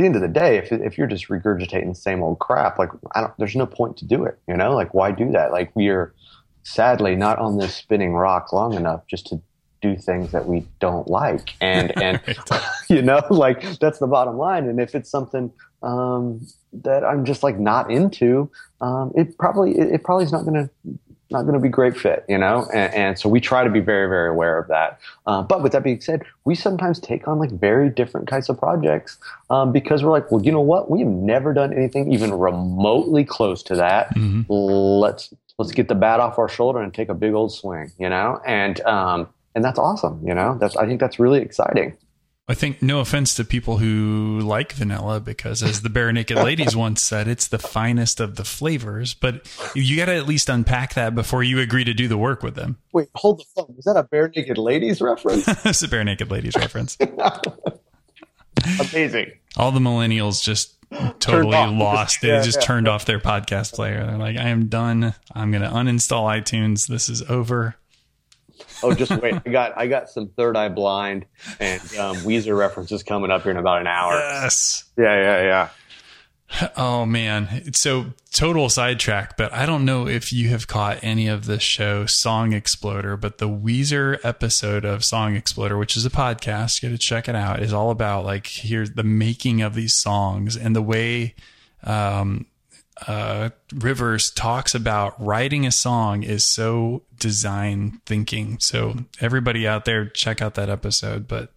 the 0.00 0.06
end 0.06 0.16
of 0.16 0.22
the 0.22 0.28
day, 0.28 0.58
if 0.58 0.72
if 0.72 0.98
you're 0.98 1.06
just 1.06 1.28
regurgitating 1.28 1.88
the 1.88 1.94
same 1.94 2.22
old 2.22 2.38
crap, 2.38 2.78
like 2.78 2.90
I 3.14 3.20
don't, 3.20 3.32
there's 3.38 3.56
no 3.56 3.66
point 3.66 3.96
to 3.98 4.04
do 4.04 4.24
it. 4.24 4.38
You 4.48 4.56
know, 4.56 4.74
like 4.74 4.94
why 4.94 5.12
do 5.12 5.30
that? 5.32 5.52
Like 5.52 5.74
we 5.74 5.88
are 5.88 6.14
sadly 6.62 7.16
not 7.16 7.38
on 7.38 7.58
this 7.58 7.74
spinning 7.74 8.14
rock 8.14 8.52
long 8.52 8.74
enough 8.74 9.06
just 9.06 9.26
to 9.28 9.40
do 9.80 9.96
things 9.96 10.30
that 10.32 10.46
we 10.46 10.66
don't 10.78 11.08
like 11.08 11.54
and 11.60 11.90
and 12.02 12.20
you 12.88 13.02
know 13.02 13.22
like 13.30 13.78
that's 13.78 13.98
the 13.98 14.06
bottom 14.06 14.36
line 14.36 14.68
and 14.68 14.80
if 14.80 14.94
it's 14.94 15.10
something 15.10 15.50
um, 15.82 16.46
that 16.72 17.04
i'm 17.04 17.24
just 17.24 17.42
like 17.42 17.58
not 17.58 17.90
into 17.90 18.50
um, 18.80 19.10
it 19.16 19.36
probably 19.38 19.78
it, 19.78 19.90
it 19.94 20.04
probably 20.04 20.24
is 20.24 20.32
not 20.32 20.44
going 20.44 20.54
to 20.54 20.70
not 21.30 21.42
going 21.42 21.54
to 21.54 21.60
be 21.60 21.68
great 21.68 21.96
fit, 21.96 22.24
you 22.28 22.38
know? 22.38 22.68
And, 22.72 22.94
and, 22.94 23.18
so 23.18 23.28
we 23.28 23.40
try 23.40 23.64
to 23.64 23.70
be 23.70 23.80
very, 23.80 24.08
very 24.08 24.30
aware 24.30 24.58
of 24.58 24.68
that. 24.68 24.98
Uh, 25.26 25.42
but 25.42 25.62
with 25.62 25.72
that 25.72 25.82
being 25.82 26.00
said, 26.00 26.24
we 26.44 26.54
sometimes 26.54 26.98
take 26.98 27.28
on 27.28 27.38
like 27.38 27.50
very 27.50 27.88
different 27.88 28.26
kinds 28.26 28.48
of 28.48 28.58
projects 28.58 29.18
um, 29.50 29.72
because 29.72 30.02
we're 30.02 30.10
like, 30.10 30.30
well, 30.30 30.42
you 30.42 30.52
know 30.52 30.60
what? 30.60 30.90
We 30.90 31.00
have 31.00 31.08
never 31.08 31.52
done 31.52 31.72
anything 31.72 32.12
even 32.12 32.32
remotely 32.32 33.24
close 33.24 33.62
to 33.64 33.76
that. 33.76 34.14
Mm-hmm. 34.14 34.52
Let's 34.52 35.32
let's 35.58 35.72
get 35.72 35.88
the 35.88 35.94
bat 35.94 36.20
off 36.20 36.38
our 36.38 36.48
shoulder 36.48 36.80
and 36.80 36.92
take 36.92 37.08
a 37.08 37.14
big 37.14 37.34
old 37.34 37.52
swing, 37.52 37.92
you 37.98 38.08
know? 38.08 38.40
And 38.46 38.80
um, 38.82 39.28
and 39.54 39.64
that's 39.64 39.78
awesome. 39.78 40.26
You 40.26 40.34
know, 40.34 40.56
that's 40.60 40.76
I 40.76 40.86
think 40.86 41.00
that's 41.00 41.18
really 41.18 41.40
exciting. 41.40 41.96
I 42.50 42.54
think 42.54 42.82
no 42.82 42.98
offense 42.98 43.34
to 43.34 43.44
people 43.44 43.78
who 43.78 44.40
like 44.40 44.72
vanilla 44.72 45.20
because 45.20 45.62
as 45.62 45.82
the 45.82 45.88
Barenaked 45.88 46.34
Ladies 46.44 46.74
once 46.74 47.00
said, 47.00 47.28
it's 47.28 47.46
the 47.46 47.60
finest 47.60 48.18
of 48.18 48.34
the 48.34 48.42
flavors, 48.42 49.14
but 49.14 49.48
you 49.76 49.96
got 49.96 50.06
to 50.06 50.16
at 50.16 50.26
least 50.26 50.48
unpack 50.48 50.94
that 50.94 51.14
before 51.14 51.44
you 51.44 51.60
agree 51.60 51.84
to 51.84 51.94
do 51.94 52.08
the 52.08 52.18
work 52.18 52.42
with 52.42 52.56
them. 52.56 52.78
Wait, 52.92 53.06
hold 53.14 53.38
the 53.38 53.44
phone. 53.54 53.76
Is 53.78 53.84
that 53.84 53.96
a 53.96 54.02
Barenaked 54.02 54.58
Ladies 54.58 55.00
reference? 55.00 55.46
it's 55.64 55.84
a 55.84 55.88
Barenaked 55.88 56.28
Ladies 56.28 56.56
reference. 56.56 56.98
Amazing. 58.80 59.30
All 59.56 59.70
the 59.70 59.78
millennials 59.78 60.42
just 60.42 60.76
totally 61.20 61.52
lost. 61.52 62.20
They 62.20 62.28
yeah, 62.28 62.42
just 62.42 62.58
yeah. 62.58 62.66
turned 62.66 62.88
off 62.88 63.04
their 63.04 63.20
podcast 63.20 63.74
player. 63.74 64.04
They're 64.04 64.18
like, 64.18 64.36
I 64.36 64.48
am 64.48 64.66
done. 64.66 65.14
I'm 65.32 65.52
going 65.52 65.62
to 65.62 65.68
uninstall 65.68 66.24
iTunes. 66.24 66.88
This 66.88 67.08
is 67.08 67.22
over 67.30 67.76
oh, 68.82 68.94
just 68.94 69.10
wait. 69.20 69.34
I 69.46 69.50
got 69.50 69.76
I 69.76 69.86
got 69.86 70.08
some 70.08 70.28
Third 70.28 70.56
Eye 70.56 70.68
Blind 70.68 71.26
and 71.58 71.80
um, 71.96 72.16
Weezer 72.18 72.56
references 72.56 73.02
coming 73.02 73.30
up 73.30 73.42
here 73.42 73.50
in 73.50 73.56
about 73.56 73.80
an 73.80 73.86
hour. 73.86 74.12
Yes. 74.12 74.84
Yeah, 74.96 75.14
yeah, 75.16 75.42
yeah. 75.42 75.68
Oh 76.76 77.06
man, 77.06 77.72
so 77.74 78.06
total 78.32 78.68
sidetrack, 78.68 79.36
but 79.36 79.52
I 79.52 79.66
don't 79.66 79.84
know 79.84 80.08
if 80.08 80.32
you 80.32 80.48
have 80.48 80.66
caught 80.66 80.98
any 81.02 81.28
of 81.28 81.46
the 81.46 81.60
show, 81.60 82.06
Song 82.06 82.52
Exploder, 82.52 83.16
but 83.16 83.38
the 83.38 83.48
Weezer 83.48 84.18
episode 84.24 84.84
of 84.84 85.04
Song 85.04 85.36
Exploder, 85.36 85.78
which 85.78 85.96
is 85.96 86.04
a 86.04 86.10
podcast, 86.10 86.82
you 86.82 86.88
got 86.88 86.94
to 86.94 86.98
check 86.98 87.28
it 87.28 87.36
out, 87.36 87.62
is 87.62 87.72
all 87.72 87.90
about 87.90 88.24
like 88.24 88.48
here's 88.48 88.92
the 88.92 89.04
making 89.04 89.62
of 89.62 89.74
these 89.74 89.94
songs 89.94 90.56
and 90.56 90.74
the 90.74 90.82
way 90.82 91.34
um, 91.84 92.46
uh, 93.06 93.50
Rivers 93.74 94.30
talks 94.30 94.74
about 94.74 95.14
writing 95.24 95.66
a 95.66 95.72
song 95.72 96.22
is 96.22 96.46
so 96.46 97.02
design 97.18 98.00
thinking. 98.06 98.58
So 98.60 98.96
everybody 99.20 99.66
out 99.66 99.84
there, 99.84 100.06
check 100.06 100.42
out 100.42 100.54
that 100.54 100.68
episode. 100.68 101.26
But 101.26 101.52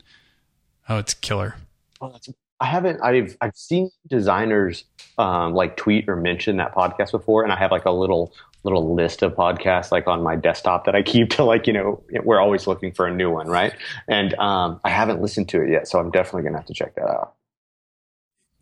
oh, 0.87 0.97
it's 0.97 1.13
killer. 1.13 1.55
Oh, 2.01 2.17
I 2.59 2.65
haven't. 2.65 3.01
I've 3.01 3.37
I've 3.41 3.55
seen 3.55 3.89
designers 4.07 4.85
um, 5.17 5.53
like 5.53 5.75
tweet 5.75 6.07
or 6.07 6.15
mention 6.15 6.57
that 6.57 6.73
podcast 6.73 7.11
before, 7.11 7.43
and 7.43 7.51
I 7.51 7.57
have 7.57 7.71
like 7.71 7.85
a 7.85 7.91
little 7.91 8.33
little 8.63 8.95
list 8.95 9.21
of 9.23 9.33
podcasts 9.33 9.91
like 9.91 10.07
on 10.07 10.23
my 10.23 10.37
desktop 10.37 10.85
that 10.85 10.95
I 10.95 11.01
keep 11.03 11.31
to 11.31 11.43
like 11.43 11.67
you 11.67 11.73
know 11.73 12.01
we're 12.23 12.39
always 12.39 12.67
looking 12.67 12.93
for 12.93 13.05
a 13.05 13.13
new 13.13 13.29
one, 13.29 13.47
right? 13.47 13.73
And 14.07 14.33
um, 14.35 14.79
I 14.85 14.89
haven't 14.89 15.21
listened 15.21 15.49
to 15.49 15.61
it 15.61 15.69
yet, 15.69 15.87
so 15.87 15.99
I'm 15.99 16.11
definitely 16.11 16.43
gonna 16.43 16.57
have 16.57 16.67
to 16.67 16.73
check 16.73 16.95
that 16.95 17.09
out 17.09 17.35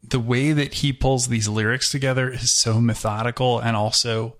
the 0.04 0.20
way 0.20 0.52
that 0.52 0.76
he 0.76 0.94
pulls 0.94 1.28
these 1.28 1.48
lyrics 1.48 1.92
together 1.92 2.30
is 2.30 2.52
so 2.52 2.82
methodical 2.82 3.60
and 3.60 3.76
also 3.76 4.36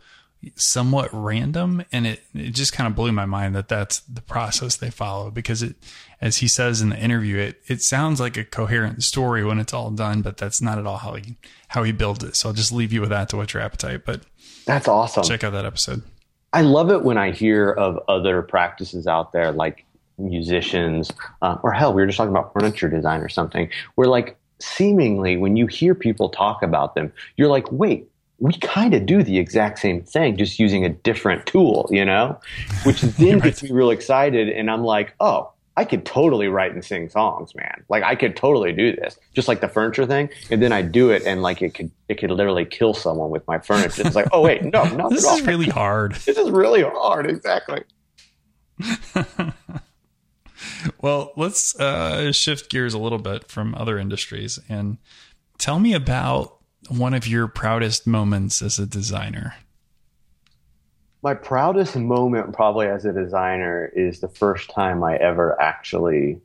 somewhat 0.56 1.10
random. 1.13 1.84
And 1.91 2.08
it, 2.08 2.24
it 2.34 2.52
just 2.52 2.74
kind 2.74 2.88
of 2.88 2.95
blew 2.95 3.12
my 3.12 3.26
mind 3.26 3.56
that 3.56 3.67
that's 3.67 4.00
the 4.02 4.21
process 4.21 4.76
they 4.76 4.89
follow 4.89 5.30
because 5.30 5.62
it 5.62 5.76
as 6.19 6.38
he 6.38 6.47
says 6.47 6.82
in 6.82 6.89
the 6.89 6.97
interview 6.97 7.38
it 7.38 7.62
it 7.67 7.82
sounds 7.82 8.19
like 8.19 8.38
a 8.38 8.43
coherent 8.43 9.04
story 9.04 9.43
when 9.43 9.60
it's 9.60 9.74
all 9.74 9.89
done 9.89 10.21
but 10.21 10.38
that's 10.38 10.62
not 10.62 10.78
at 10.78 10.86
all 10.86 10.97
how 10.97 11.13
he 11.13 11.38
how 11.69 11.84
he 11.84 11.91
builds 11.91 12.24
it. 12.24 12.36
So 12.36 12.50
I'll 12.50 12.56
just 12.56 12.71
leave 12.71 12.91
you 12.91 13.02
with 13.02 13.10
that 13.10 13.30
to 13.30 13.38
whet 13.38 13.54
your 13.54 13.63
appetite 13.63 14.06
but 14.06 14.21
that's 14.65 14.88
awesome. 14.88 15.24
check 15.24 15.43
out 15.43 15.54
that 15.54 15.65
episode. 15.65 16.02
I 16.54 16.62
love 16.62 16.91
it 16.91 17.04
when 17.04 17.17
I 17.17 17.32
hear 17.32 17.71
of 17.71 18.00
other 18.08 18.41
practices 18.41 19.08
out 19.08 19.32
there 19.32 19.52
like 19.52 19.86
musicians 20.17 21.12
uh, 21.41 21.58
or 21.63 21.71
hell 21.71 21.93
we 21.93 22.02
were 22.02 22.08
just 22.08 22.17
talking 22.17 22.32
about 22.32 22.54
furniture 22.54 22.89
design 22.89 23.21
or 23.21 23.30
something 23.30 23.69
where 23.95 24.08
like 24.08 24.38
seemingly 24.62 25.38
when 25.38 25.56
you 25.58 25.67
hear 25.67 25.95
people 25.95 26.30
talk 26.30 26.62
about 26.62 26.95
them, 26.95 27.12
you're 27.38 27.50
like, 27.50 27.71
wait, 27.71 28.08
we 28.39 28.54
kind 28.54 28.93
of 28.93 29.06
do 29.06 29.21
the 29.24 29.38
exact 29.38 29.80
same 29.80 30.02
thing, 30.02 30.36
just 30.36 30.60
using 30.60 30.84
a 30.84 30.89
different 30.89 31.46
tool, 31.46 31.88
you 31.92 32.04
know? 32.04 32.40
Which 32.83 33.02
then 33.02 33.35
right. 33.35 33.44
gets 33.44 33.63
me 33.63 33.71
real 33.71 33.92
excited. 33.92 34.50
And 34.50 34.69
I'm 34.69 34.83
like, 34.83 35.13
oh, 35.19 35.52
I 35.77 35.85
could 35.85 36.06
totally 36.06 36.48
write 36.48 36.73
and 36.73 36.83
sing 36.83 37.10
songs, 37.10 37.56
man. 37.56 37.83
Like 37.88 38.04
I 38.04 38.15
could 38.15 38.35
totally 38.35 38.73
do 38.73 38.96
this, 38.96 39.17
just 39.33 39.48
like 39.48 39.62
the 39.62 39.69
furniture 39.69 40.06
thing. 40.06 40.29
And 40.50 40.62
then 40.62 40.71
I 40.71 40.81
do 40.81 41.12
it, 41.12 41.23
and 41.25 41.42
like 41.42 41.62
it 41.62 41.73
could, 41.73 41.92
it 42.10 42.15
could 42.15 42.29
literally 42.29 42.65
kill 42.65 42.94
someone 42.94 43.29
with 43.29 43.48
my 43.48 43.58
furniture. 43.60 44.06
It's 44.06 44.15
like, 44.15 44.27
oh 44.33 44.42
wait, 44.42 44.63
no, 44.63 44.83
no, 44.83 45.10
this 45.12 45.23
is 45.23 45.42
really 45.44 45.69
hard. 45.69 46.13
This 46.13 46.38
is 46.38 46.50
really 46.50 46.83
hard, 46.83 47.29
exactly. 47.29 47.83
well, 51.01 51.31
let's 51.35 51.79
uh, 51.79 52.31
shift 52.31 52.69
gears 52.69 52.93
a 52.93 52.99
little 52.99 53.17
bit 53.17 53.49
from 53.49 53.75
other 53.75 53.97
industries 53.97 54.59
and 54.69 54.97
tell 55.57 55.79
me 55.79 55.93
about 55.93 56.57
one 56.89 57.13
of 57.13 57.27
your 57.27 57.47
proudest 57.47 58.07
moments 58.07 58.62
as 58.62 58.79
a 58.79 58.85
designer. 58.85 59.55
My 61.23 61.35
proudest 61.35 61.95
moment, 61.95 62.53
probably 62.53 62.87
as 62.87 63.05
a 63.05 63.13
designer, 63.13 63.91
is 63.95 64.21
the 64.21 64.27
first 64.27 64.71
time 64.71 65.03
I 65.03 65.17
ever 65.17 65.59
actually 65.62 66.41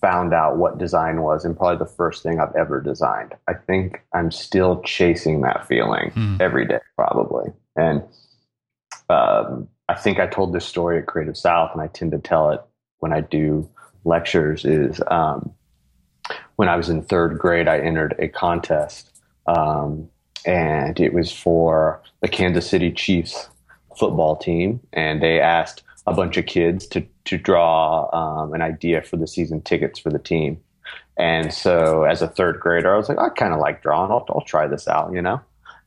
found 0.00 0.34
out 0.34 0.56
what 0.58 0.76
design 0.76 1.22
was, 1.22 1.44
and 1.44 1.56
probably 1.56 1.78
the 1.78 1.90
first 1.90 2.22
thing 2.22 2.40
I've 2.40 2.54
ever 2.56 2.80
designed. 2.80 3.32
I 3.48 3.54
think 3.54 4.02
I'm 4.12 4.30
still 4.30 4.82
chasing 4.82 5.40
that 5.42 5.66
feeling 5.66 6.10
hmm. 6.10 6.36
every 6.40 6.66
day, 6.66 6.80
probably. 6.96 7.52
And 7.76 8.02
um, 9.08 9.68
I 9.88 9.94
think 9.94 10.18
I 10.18 10.26
told 10.26 10.52
this 10.52 10.66
story 10.66 10.98
at 10.98 11.06
Creative 11.06 11.36
South, 11.36 11.70
and 11.72 11.80
I 11.80 11.86
tend 11.86 12.12
to 12.12 12.18
tell 12.18 12.50
it 12.50 12.60
when 13.04 13.12
I 13.12 13.20
do 13.20 13.68
lectures. 14.04 14.64
Is 14.64 14.98
um, 15.08 15.52
when 16.56 16.70
I 16.70 16.76
was 16.76 16.88
in 16.88 17.02
third 17.02 17.38
grade, 17.38 17.68
I 17.68 17.78
entered 17.78 18.14
a 18.18 18.28
contest, 18.28 19.10
um, 19.46 20.08
and 20.46 20.98
it 20.98 21.12
was 21.12 21.30
for 21.30 22.02
the 22.22 22.28
Kansas 22.28 22.66
City 22.66 22.90
Chiefs 22.90 23.50
football 23.98 24.36
team, 24.36 24.80
and 24.94 25.22
they 25.22 25.38
asked 25.38 25.82
a 26.06 26.14
bunch 26.14 26.38
of 26.38 26.46
kids 26.46 26.86
to 26.86 27.06
to 27.26 27.36
draw 27.36 28.08
um, 28.14 28.54
an 28.54 28.62
idea 28.62 29.02
for 29.02 29.18
the 29.18 29.26
season 29.26 29.60
tickets 29.60 29.98
for 29.98 30.08
the 30.08 30.18
team. 30.18 30.58
And 31.18 31.52
so, 31.52 32.04
as 32.04 32.22
a 32.22 32.28
third 32.28 32.58
grader, 32.58 32.94
I 32.94 32.96
was 32.96 33.10
like, 33.10 33.18
I 33.18 33.28
kind 33.28 33.52
of 33.52 33.60
like 33.60 33.82
drawing. 33.82 34.10
I'll, 34.10 34.24
I'll 34.30 34.40
try 34.46 34.66
this 34.66 34.88
out, 34.88 35.12
you 35.12 35.20
know 35.20 35.40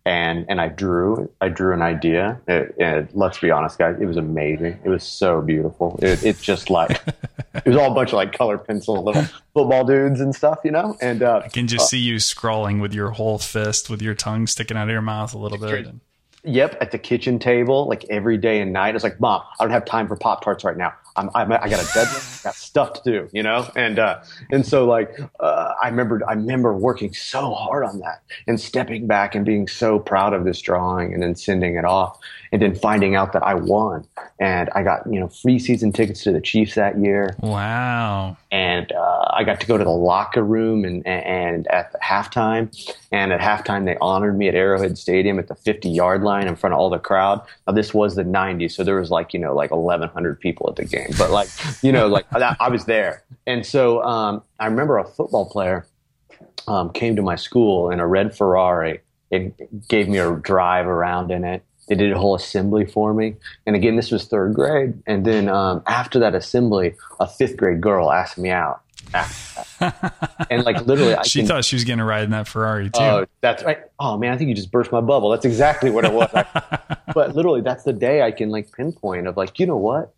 and 0.07 0.45
and 0.47 0.61
I 0.61 0.69
drew 0.69 1.29
I 1.41 1.49
drew 1.49 1.73
an 1.73 1.81
idea. 1.81 2.39
It, 2.47 2.73
it, 2.77 3.09
let's 3.13 3.39
be 3.39 3.51
honest, 3.51 3.77
guys, 3.77 3.97
it 3.99 4.05
was 4.05 4.15
amazing. 4.15 4.79
It 4.85 4.87
was 4.87 5.03
so 5.03 5.41
beautiful. 5.41 5.99
It, 6.01 6.23
it's 6.23 6.41
just 6.41 6.69
like 6.69 6.91
it 7.53 7.65
was 7.65 7.75
all 7.75 7.91
a 7.91 7.93
bunch 7.93 8.11
of 8.11 8.13
like 8.13 8.31
color 8.31 8.57
pencil 8.57 9.03
little 9.03 9.23
football 9.53 9.83
dudes 9.83 10.21
and 10.21 10.33
stuff, 10.33 10.59
you 10.63 10.71
know. 10.71 10.95
And 11.01 11.21
uh, 11.21 11.41
I 11.43 11.49
can 11.49 11.67
just 11.67 11.83
uh, 11.83 11.87
see 11.87 11.99
you 11.99 12.19
scrawling 12.19 12.79
with 12.79 12.93
your 12.93 13.11
whole 13.11 13.37
fist, 13.37 13.89
with 13.89 14.01
your 14.01 14.15
tongue 14.15 14.47
sticking 14.47 14.77
out 14.77 14.83
of 14.83 14.91
your 14.91 15.01
mouth 15.01 15.33
a 15.33 15.37
little 15.37 15.57
bit. 15.57 15.87
Yep, 16.45 16.77
at 16.79 16.91
the 16.91 16.99
kitchen 16.99 17.37
table, 17.37 17.89
like 17.89 18.05
every 18.09 18.37
day 18.37 18.61
and 18.61 18.71
night. 18.71 18.95
It's 18.95 19.03
like, 19.03 19.19
Mom, 19.19 19.41
I 19.59 19.65
don't 19.65 19.73
have 19.73 19.83
time 19.83 20.07
for 20.07 20.15
Pop 20.15 20.41
Tarts 20.41 20.63
right 20.63 20.77
now. 20.77 20.93
I'm, 21.17 21.31
I'm, 21.33 21.51
i 21.51 21.67
got 21.67 21.83
a 21.83 21.93
deadline, 21.93 22.21
I 22.21 22.43
got 22.43 22.55
stuff 22.55 22.93
to 23.01 23.11
do, 23.11 23.29
you 23.33 23.41
know? 23.41 23.69
And, 23.75 23.97
uh, 23.97 24.21
and 24.51 24.65
so 24.65 24.85
like, 24.85 25.19
uh, 25.39 25.73
I 25.81 25.89
remember, 25.89 26.21
I 26.27 26.33
remember 26.33 26.73
working 26.73 27.13
so 27.13 27.53
hard 27.53 27.83
on 27.83 27.99
that 27.99 28.21
and 28.45 28.59
stepping 28.59 29.07
back 29.07 29.33
and 29.33 29.43
being 29.43 29.67
so 29.67 29.97
proud 29.97 30.33
of 30.33 30.45
this 30.45 30.61
drawing 30.61 31.13
and 31.13 31.23
then 31.23 31.35
sending 31.35 31.75
it 31.75 31.85
off 31.85 32.19
and 32.51 32.61
then 32.61 32.75
finding 32.75 33.15
out 33.15 33.33
that 33.33 33.43
I 33.43 33.55
won 33.55 34.07
and 34.39 34.69
I 34.75 34.83
got, 34.83 35.11
you 35.11 35.19
know, 35.19 35.27
free 35.27 35.57
season 35.57 35.91
tickets 35.91 36.23
to 36.23 36.31
the 36.31 36.39
Chiefs 36.39 36.75
that 36.75 36.99
year. 36.99 37.35
Wow. 37.39 38.37
And, 38.51 38.91
uh, 38.91 39.25
I 39.33 39.43
got 39.43 39.59
to 39.61 39.67
go 39.67 39.77
to 39.77 39.83
the 39.83 39.89
locker 39.89 40.43
room 40.43 40.85
and, 40.85 41.05
and 41.05 41.67
at 41.67 41.91
the 41.91 41.97
halftime 41.97 42.69
and 43.11 43.33
at 43.33 43.39
halftime 43.39 43.85
they 43.85 43.97
honored 43.99 44.37
me 44.37 44.47
at 44.47 44.55
Arrowhead 44.55 44.97
Stadium 44.97 45.39
at 45.39 45.47
the 45.47 45.55
50 45.55 45.89
yard 45.89 46.23
line 46.23 46.47
in 46.47 46.55
front 46.55 46.73
of 46.73 46.79
all 46.79 46.89
the 46.89 46.99
crowd. 46.99 47.41
Now 47.65 47.73
this 47.73 47.93
was 47.93 48.15
the 48.15 48.23
90s. 48.23 48.73
So 48.73 48.83
there 48.83 48.99
was 48.99 49.09
like, 49.09 49.33
you 49.33 49.39
know, 49.39 49.55
like 49.55 49.71
1100 49.71 50.39
people 50.39 50.69
at 50.69 50.75
the 50.75 50.85
game 50.85 51.06
but 51.17 51.31
like, 51.31 51.49
you 51.81 51.91
know, 51.91 52.07
like 52.07 52.25
I 52.33 52.69
was 52.69 52.85
there. 52.85 53.23
And 53.45 53.65
so 53.65 54.03
um, 54.03 54.43
I 54.59 54.65
remember 54.65 54.97
a 54.97 55.05
football 55.05 55.49
player 55.49 55.87
um, 56.67 56.91
came 56.91 57.15
to 57.15 57.21
my 57.21 57.35
school 57.35 57.89
in 57.89 57.99
a 57.99 58.07
red 58.07 58.35
Ferrari. 58.35 59.01
It 59.31 59.87
gave 59.87 60.07
me 60.07 60.17
a 60.17 60.35
drive 60.35 60.87
around 60.87 61.31
in 61.31 61.43
it. 61.43 61.63
They 61.87 61.95
did 61.95 62.11
a 62.11 62.17
whole 62.17 62.35
assembly 62.35 62.85
for 62.85 63.13
me. 63.13 63.35
And 63.65 63.75
again, 63.75 63.95
this 63.95 64.11
was 64.11 64.25
third 64.25 64.53
grade. 64.53 65.01
And 65.07 65.25
then 65.25 65.47
um, 65.47 65.83
after 65.87 66.19
that 66.19 66.35
assembly, 66.35 66.95
a 67.19 67.27
fifth 67.27 67.55
grade 67.55 67.79
girl 67.79 68.11
asked 68.11 68.37
me 68.37 68.49
out. 68.49 68.81
and 70.49 70.65
like 70.65 70.85
literally, 70.85 71.15
I 71.15 71.23
she 71.23 71.39
can, 71.39 71.47
thought 71.47 71.63
she 71.63 71.77
was 71.77 71.85
going 71.85 71.99
to 71.99 72.03
ride 72.03 72.25
in 72.25 72.31
that 72.31 72.45
Ferrari 72.45 72.89
too. 72.89 72.99
Oh, 72.99 73.25
that's 73.39 73.63
right. 73.63 73.79
Oh 73.99 74.17
man, 74.17 74.33
I 74.33 74.37
think 74.37 74.49
you 74.49 74.55
just 74.55 74.69
burst 74.69 74.91
my 74.91 74.99
bubble. 74.99 75.29
That's 75.29 75.45
exactly 75.45 75.89
what 75.89 76.03
it 76.03 76.11
was. 76.11 76.29
but 77.13 77.33
literally, 77.33 77.61
that's 77.61 77.83
the 77.83 77.93
day 77.93 78.21
I 78.21 78.31
can 78.31 78.49
like 78.49 78.71
pinpoint 78.73 79.27
of 79.27 79.37
like, 79.37 79.59
you 79.59 79.65
know 79.65 79.77
what? 79.77 80.13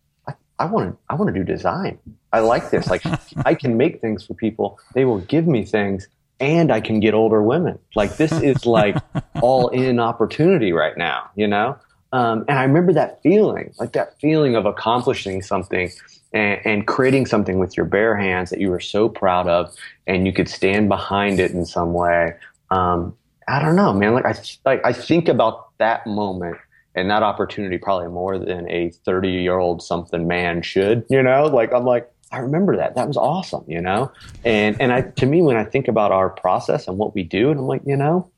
I 0.60 0.66
want 0.66 0.92
to, 0.92 0.98
I 1.08 1.14
want 1.14 1.34
to 1.34 1.34
do 1.34 1.42
design. 1.42 1.98
I 2.32 2.40
like 2.40 2.70
this. 2.70 2.88
Like 2.88 3.02
I 3.44 3.54
can 3.54 3.76
make 3.76 4.00
things 4.00 4.24
for 4.24 4.34
people. 4.34 4.78
They 4.94 5.04
will 5.04 5.20
give 5.20 5.46
me 5.46 5.64
things 5.64 6.06
and 6.38 6.70
I 6.70 6.80
can 6.80 7.00
get 7.00 7.14
older 7.14 7.42
women. 7.42 7.78
Like 7.96 8.16
this 8.16 8.32
is 8.32 8.66
like 8.66 8.96
all 9.42 9.68
in 9.68 9.98
opportunity 9.98 10.72
right 10.72 10.96
now, 10.96 11.30
you 11.34 11.48
know? 11.48 11.76
Um, 12.12 12.44
and 12.48 12.58
I 12.58 12.64
remember 12.64 12.92
that 12.92 13.22
feeling, 13.22 13.72
like 13.78 13.92
that 13.92 14.20
feeling 14.20 14.56
of 14.56 14.66
accomplishing 14.66 15.42
something 15.42 15.90
and, 16.32 16.60
and, 16.64 16.86
creating 16.86 17.26
something 17.26 17.60
with 17.60 17.76
your 17.76 17.86
bare 17.86 18.16
hands 18.16 18.50
that 18.50 18.60
you 18.60 18.68
were 18.68 18.80
so 18.80 19.08
proud 19.08 19.46
of 19.46 19.72
and 20.08 20.26
you 20.26 20.32
could 20.32 20.48
stand 20.48 20.88
behind 20.88 21.38
it 21.38 21.52
in 21.52 21.64
some 21.64 21.92
way. 21.92 22.34
Um, 22.70 23.16
I 23.46 23.62
don't 23.62 23.76
know, 23.76 23.92
man. 23.92 24.14
Like 24.14 24.26
I, 24.26 24.34
like 24.64 24.84
I 24.84 24.92
think 24.92 25.28
about 25.28 25.68
that 25.78 26.04
moment 26.04 26.56
and 26.94 27.10
that 27.10 27.22
opportunity 27.22 27.78
probably 27.78 28.08
more 28.08 28.38
than 28.38 28.70
a 28.70 28.90
30 28.90 29.28
year 29.28 29.58
old 29.58 29.82
something 29.82 30.26
man 30.26 30.62
should, 30.62 31.04
you 31.08 31.22
know, 31.22 31.44
like 31.46 31.72
I'm 31.72 31.84
like, 31.84 32.10
I 32.32 32.38
remember 32.38 32.76
that. 32.76 32.94
That 32.94 33.08
was 33.08 33.16
awesome, 33.16 33.64
you 33.66 33.80
know? 33.80 34.12
And, 34.44 34.80
and 34.80 34.92
I, 34.92 35.02
to 35.02 35.26
me, 35.26 35.42
when 35.42 35.56
I 35.56 35.64
think 35.64 35.88
about 35.88 36.12
our 36.12 36.30
process 36.30 36.86
and 36.86 36.96
what 36.96 37.14
we 37.14 37.22
do, 37.22 37.50
and 37.50 37.58
I'm 37.58 37.66
like, 37.66 37.82
you 37.84 37.96
know, 37.96 38.30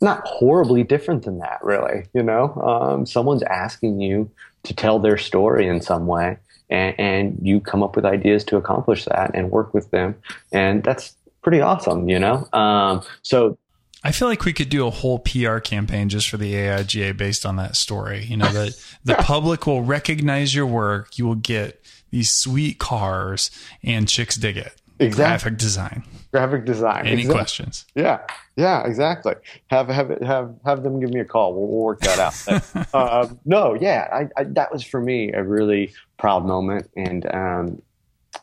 not 0.00 0.26
horribly 0.26 0.82
different 0.82 1.24
than 1.24 1.38
that, 1.38 1.60
really, 1.62 2.06
you 2.12 2.22
know? 2.22 2.54
Um, 2.54 3.06
someone's 3.06 3.42
asking 3.44 4.00
you 4.00 4.30
to 4.64 4.74
tell 4.74 4.98
their 4.98 5.16
story 5.16 5.68
in 5.68 5.80
some 5.80 6.06
way 6.06 6.38
and, 6.68 6.94
and 6.98 7.38
you 7.40 7.60
come 7.60 7.82
up 7.82 7.94
with 7.94 8.04
ideas 8.04 8.44
to 8.44 8.56
accomplish 8.56 9.04
that 9.04 9.30
and 9.34 9.50
work 9.50 9.72
with 9.72 9.90
them. 9.92 10.16
And 10.52 10.82
that's 10.82 11.14
pretty 11.42 11.60
awesome, 11.60 12.08
you 12.08 12.18
know? 12.18 12.48
Um, 12.52 13.02
so 13.22 13.58
I 14.06 14.12
feel 14.12 14.28
like 14.28 14.44
we 14.44 14.52
could 14.52 14.68
do 14.68 14.86
a 14.86 14.90
whole 14.90 15.18
PR 15.18 15.58
campaign 15.58 16.08
just 16.08 16.28
for 16.28 16.36
the 16.36 16.54
AIGA 16.54 17.16
based 17.16 17.44
on 17.44 17.56
that 17.56 17.74
story. 17.74 18.24
You 18.24 18.36
know, 18.36 18.48
that 18.52 18.80
the 19.04 19.16
public 19.16 19.66
will 19.66 19.82
recognize 19.82 20.54
your 20.54 20.64
work. 20.64 21.18
You 21.18 21.26
will 21.26 21.34
get 21.34 21.84
these 22.10 22.32
sweet 22.32 22.78
cars 22.78 23.50
and 23.82 24.08
chicks 24.08 24.36
dig 24.36 24.58
it. 24.58 24.80
Exactly. 25.00 25.24
Graphic 25.24 25.58
design. 25.58 26.04
Graphic 26.30 26.64
design. 26.64 27.00
Any 27.00 27.22
exactly. 27.22 27.34
questions? 27.34 27.84
Yeah. 27.96 28.20
Yeah, 28.54 28.86
exactly. 28.86 29.34
Have 29.70 29.88
have 29.88 30.10
have 30.22 30.54
have 30.64 30.84
them 30.84 31.00
give 31.00 31.10
me 31.10 31.18
a 31.18 31.24
call. 31.24 31.52
We'll, 31.54 31.66
we'll 31.66 31.82
work 31.82 32.00
that 32.02 32.20
out. 32.20 32.94
uh, 32.94 33.26
no, 33.44 33.74
yeah, 33.74 34.08
I, 34.12 34.40
I, 34.40 34.44
that 34.44 34.72
was 34.72 34.84
for 34.84 35.00
me 35.00 35.32
a 35.32 35.42
really 35.42 35.92
proud 36.16 36.46
moment, 36.46 36.88
and 36.96 37.26
um, 37.34 37.82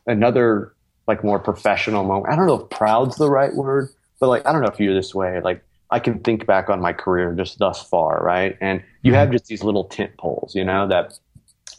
another 0.06 0.74
like 1.08 1.24
more 1.24 1.40
professional 1.40 2.04
moment. 2.04 2.34
I 2.34 2.36
don't 2.36 2.48
know 2.48 2.62
if 2.62 2.70
proud's 2.70 3.16
the 3.16 3.30
right 3.30 3.56
word, 3.56 3.90
but 4.24 4.30
like, 4.30 4.48
I 4.48 4.54
don't 4.54 4.62
know 4.62 4.70
if 4.70 4.80
you're 4.80 4.94
this 4.94 5.14
way. 5.14 5.42
Like, 5.42 5.62
I 5.90 6.00
can 6.00 6.20
think 6.20 6.46
back 6.46 6.70
on 6.70 6.80
my 6.80 6.94
career 6.94 7.34
just 7.34 7.60
thus 7.60 7.84
far, 7.84 8.24
right? 8.24 8.58
And 8.62 8.82
you 9.02 9.12
mm-hmm. 9.12 9.20
have 9.20 9.32
just 9.32 9.48
these 9.48 9.66
little 9.66 9.84
tent 9.84 10.16
poles, 10.16 10.56
you 10.56 10.64
know, 10.64 10.88
that 10.88 11.20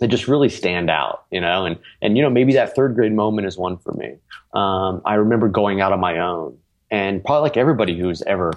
that 0.01 0.09
just 0.09 0.29
really 0.29 0.51
stand 0.51 0.91
out, 0.91 1.25
you 1.31 1.41
know, 1.41 1.65
and 1.65 1.79
and 2.03 2.19
you 2.19 2.23
know 2.23 2.29
maybe 2.29 2.53
that 2.53 2.75
third 2.75 2.97
grade 2.97 3.15
moment 3.15 3.47
is 3.47 3.57
one 3.57 3.79
for 3.79 3.93
me. 3.93 4.17
Um, 4.53 5.01
I 5.07 5.15
remember 5.15 5.49
going 5.49 5.81
out 5.81 5.91
on 5.91 6.01
my 6.01 6.19
own, 6.19 6.59
and 6.91 7.25
probably 7.25 7.49
like 7.49 7.57
everybody 7.57 7.99
who's 7.99 8.21
ever 8.25 8.53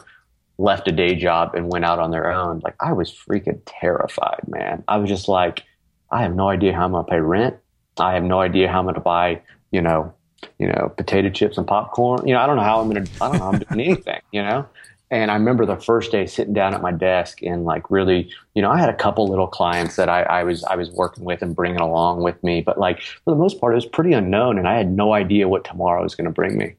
left 0.58 0.90
a 0.90 0.92
day 0.92 1.16
job 1.16 1.56
and 1.56 1.72
went 1.72 1.86
out 1.86 1.98
on 1.98 2.12
their 2.12 2.30
own, 2.30 2.60
like 2.66 2.76
I 2.82 2.92
was 2.92 3.10
freaking 3.10 3.62
terrified, 3.66 4.42
man. 4.50 4.84
I 4.90 4.98
was 4.98 5.10
just 5.10 5.30
like, 5.30 5.64
I 6.12 6.24
have 6.24 6.36
no 6.36 6.50
idea 6.50 6.74
how 6.74 6.84
I'm 6.84 6.92
gonna 6.92 7.08
pay 7.08 7.22
rent. 7.22 7.56
I 7.98 8.16
have 8.16 8.24
no 8.26 8.42
idea 8.42 8.68
how 8.68 8.80
I'm 8.80 8.86
gonna 8.86 9.00
buy, 9.00 9.42
you 9.72 9.82
know, 9.82 10.14
you 10.60 10.68
know, 10.68 10.94
potato 10.98 11.30
chips 11.30 11.58
and 11.58 11.68
popcorn. 11.68 12.28
You 12.28 12.34
know, 12.34 12.40
I 12.40 12.46
don't 12.46 12.58
know 12.58 12.64
how 12.64 12.80
I'm 12.80 12.94
to, 12.94 13.00
I 13.22 13.30
don't 13.30 13.38
know 13.38 13.44
how 13.44 13.52
I'm 13.52 13.60
doing 13.60 13.82
anything, 13.90 14.22
you 14.32 14.42
know? 14.42 14.68
And 15.10 15.32
I 15.32 15.36
remember 15.36 15.66
the 15.66 15.78
first 15.78 16.12
day 16.12 16.26
sitting 16.26 16.54
down 16.54 16.74
at 16.74 16.82
my 16.82 16.92
desk 16.92 17.42
and 17.42 17.64
like 17.64 17.90
really, 17.90 18.30
you 18.56 18.62
know, 18.62 18.70
I 18.70 18.78
had 18.78 18.90
a 18.90 18.94
couple 18.94 19.26
little 19.28 19.48
clients 19.48 19.96
that 19.96 20.10
I, 20.10 20.24
I 20.24 20.44
was, 20.44 20.66
I 20.66 20.76
was 20.76 20.92
working 20.92 21.24
with 21.24 21.42
and 21.42 21.56
bringing 21.56 21.80
along 21.80 22.24
with 22.24 22.44
me, 22.44 22.62
but 22.62 22.78
like 22.78 23.02
for 23.02 23.32
the 23.32 23.38
most 23.38 23.62
part, 23.62 23.74
it 23.74 23.76
was 23.76 23.86
pretty 23.86 24.12
unknown 24.12 24.58
and 24.58 24.68
I 24.68 24.78
had 24.78 24.92
no 24.92 25.14
idea 25.14 25.48
what 25.48 25.64
tomorrow 25.64 26.04
was 26.04 26.14
going 26.14 26.26
to 26.26 26.32
bring 26.32 26.58
me. 26.58 26.76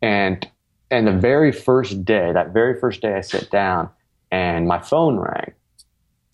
And, 0.00 0.48
and 0.90 1.06
the 1.06 1.12
very 1.12 1.52
first 1.52 2.02
day, 2.04 2.32
that 2.32 2.54
very 2.54 2.80
first 2.80 3.02
day 3.02 3.14
I 3.14 3.20
sat 3.20 3.50
down 3.50 3.90
and 4.30 4.66
my 4.66 4.78
phone 4.78 5.18
rang 5.18 5.52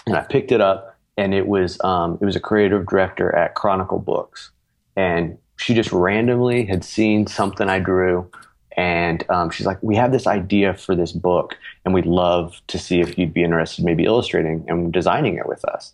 and 0.07 0.15
I 0.15 0.23
picked 0.23 0.53
it 0.53 0.61
up 0.61 0.97
and 1.17 1.35
it 1.35 1.49
was, 1.49 1.83
um, 1.83 2.19
it 2.21 2.25
was 2.25 2.37
a 2.37 2.41
creative 2.41 2.87
director 2.87 3.35
at 3.35 3.57
Chronicle 3.57 3.99
Books 3.99 4.53
and 4.95 5.39
she 5.63 5.75
just 5.75 5.93
randomly 5.93 6.65
had 6.65 6.85
seen 6.85 7.27
something 7.27 7.69
I 7.69 7.79
drew. 7.79 8.29
And 8.77 9.25
um, 9.31 9.51
she's 9.51 9.67
like, 9.67 9.83
We 9.83 9.97
have 9.97 10.13
this 10.13 10.27
idea 10.27 10.75
for 10.75 10.97
this 10.97 11.13
book, 11.13 11.57
and 11.85 11.93
we'd 11.93 12.07
love 12.07 12.61
to 12.69 12.79
see 12.79 13.01
if 13.01 13.19
you'd 13.19 13.35
be 13.35 13.45
interested, 13.45 13.85
maybe 13.85 14.05
illustrating 14.05 14.65
and 14.67 14.93
designing 14.93 15.37
it 15.37 15.47
with 15.47 15.65
us. 15.67 15.93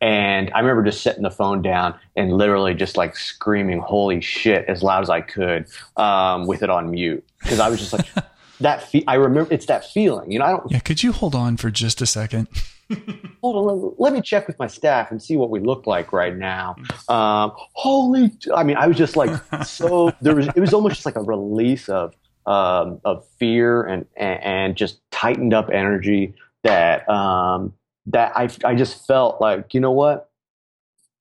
And 0.00 0.50
I 0.54 0.60
remember 0.60 0.84
just 0.84 1.02
setting 1.02 1.22
the 1.22 1.30
phone 1.30 1.60
down 1.60 1.98
and 2.16 2.32
literally 2.32 2.72
just 2.72 2.96
like 2.96 3.16
screaming, 3.16 3.80
holy 3.80 4.20
shit, 4.20 4.64
as 4.68 4.82
loud 4.82 5.02
as 5.02 5.10
I 5.10 5.20
could 5.20 5.66
um, 5.96 6.46
with 6.46 6.62
it 6.62 6.70
on 6.70 6.90
mute. 6.90 7.24
Because 7.42 7.60
I 7.60 7.68
was 7.68 7.80
just 7.80 7.92
like, 7.92 8.06
that, 8.60 8.88
fe- 8.88 9.04
I 9.06 9.14
remember 9.14 9.52
it's 9.52 9.66
that 9.66 9.84
feeling. 9.90 10.30
You 10.30 10.38
know, 10.38 10.44
I 10.44 10.50
don't. 10.50 10.70
Yeah, 10.70 10.78
could 10.78 11.02
you 11.02 11.12
hold 11.12 11.34
on 11.34 11.56
for 11.56 11.70
just 11.70 12.00
a 12.00 12.06
second? 12.06 12.46
hold 13.40 13.56
on, 13.56 13.82
let, 13.82 14.00
let, 14.00 14.12
me 14.12 14.20
check 14.20 14.46
with 14.46 14.58
my 14.58 14.66
staff 14.66 15.10
and 15.10 15.22
see 15.22 15.36
what 15.36 15.50
we 15.50 15.60
look 15.60 15.86
like 15.86 16.12
right 16.12 16.36
now. 16.36 16.76
Um, 17.08 17.52
holy, 17.54 18.32
I 18.54 18.64
mean, 18.64 18.76
I 18.76 18.86
was 18.86 18.96
just 18.96 19.16
like, 19.16 19.30
so 19.64 20.12
there 20.20 20.34
was, 20.34 20.48
it 20.48 20.60
was 20.60 20.74
almost 20.74 20.96
just 20.96 21.06
like 21.06 21.16
a 21.16 21.22
release 21.22 21.88
of, 21.88 22.14
um, 22.46 23.00
of 23.04 23.26
fear 23.38 23.82
and, 23.82 24.06
and, 24.16 24.42
and, 24.42 24.76
just 24.76 25.00
tightened 25.10 25.52
up 25.52 25.68
energy 25.70 26.34
that, 26.64 27.08
um, 27.08 27.74
that 28.06 28.32
I, 28.36 28.48
I 28.64 28.74
just 28.74 29.06
felt 29.06 29.40
like, 29.40 29.74
you 29.74 29.80
know 29.80 29.92
what? 29.92 30.30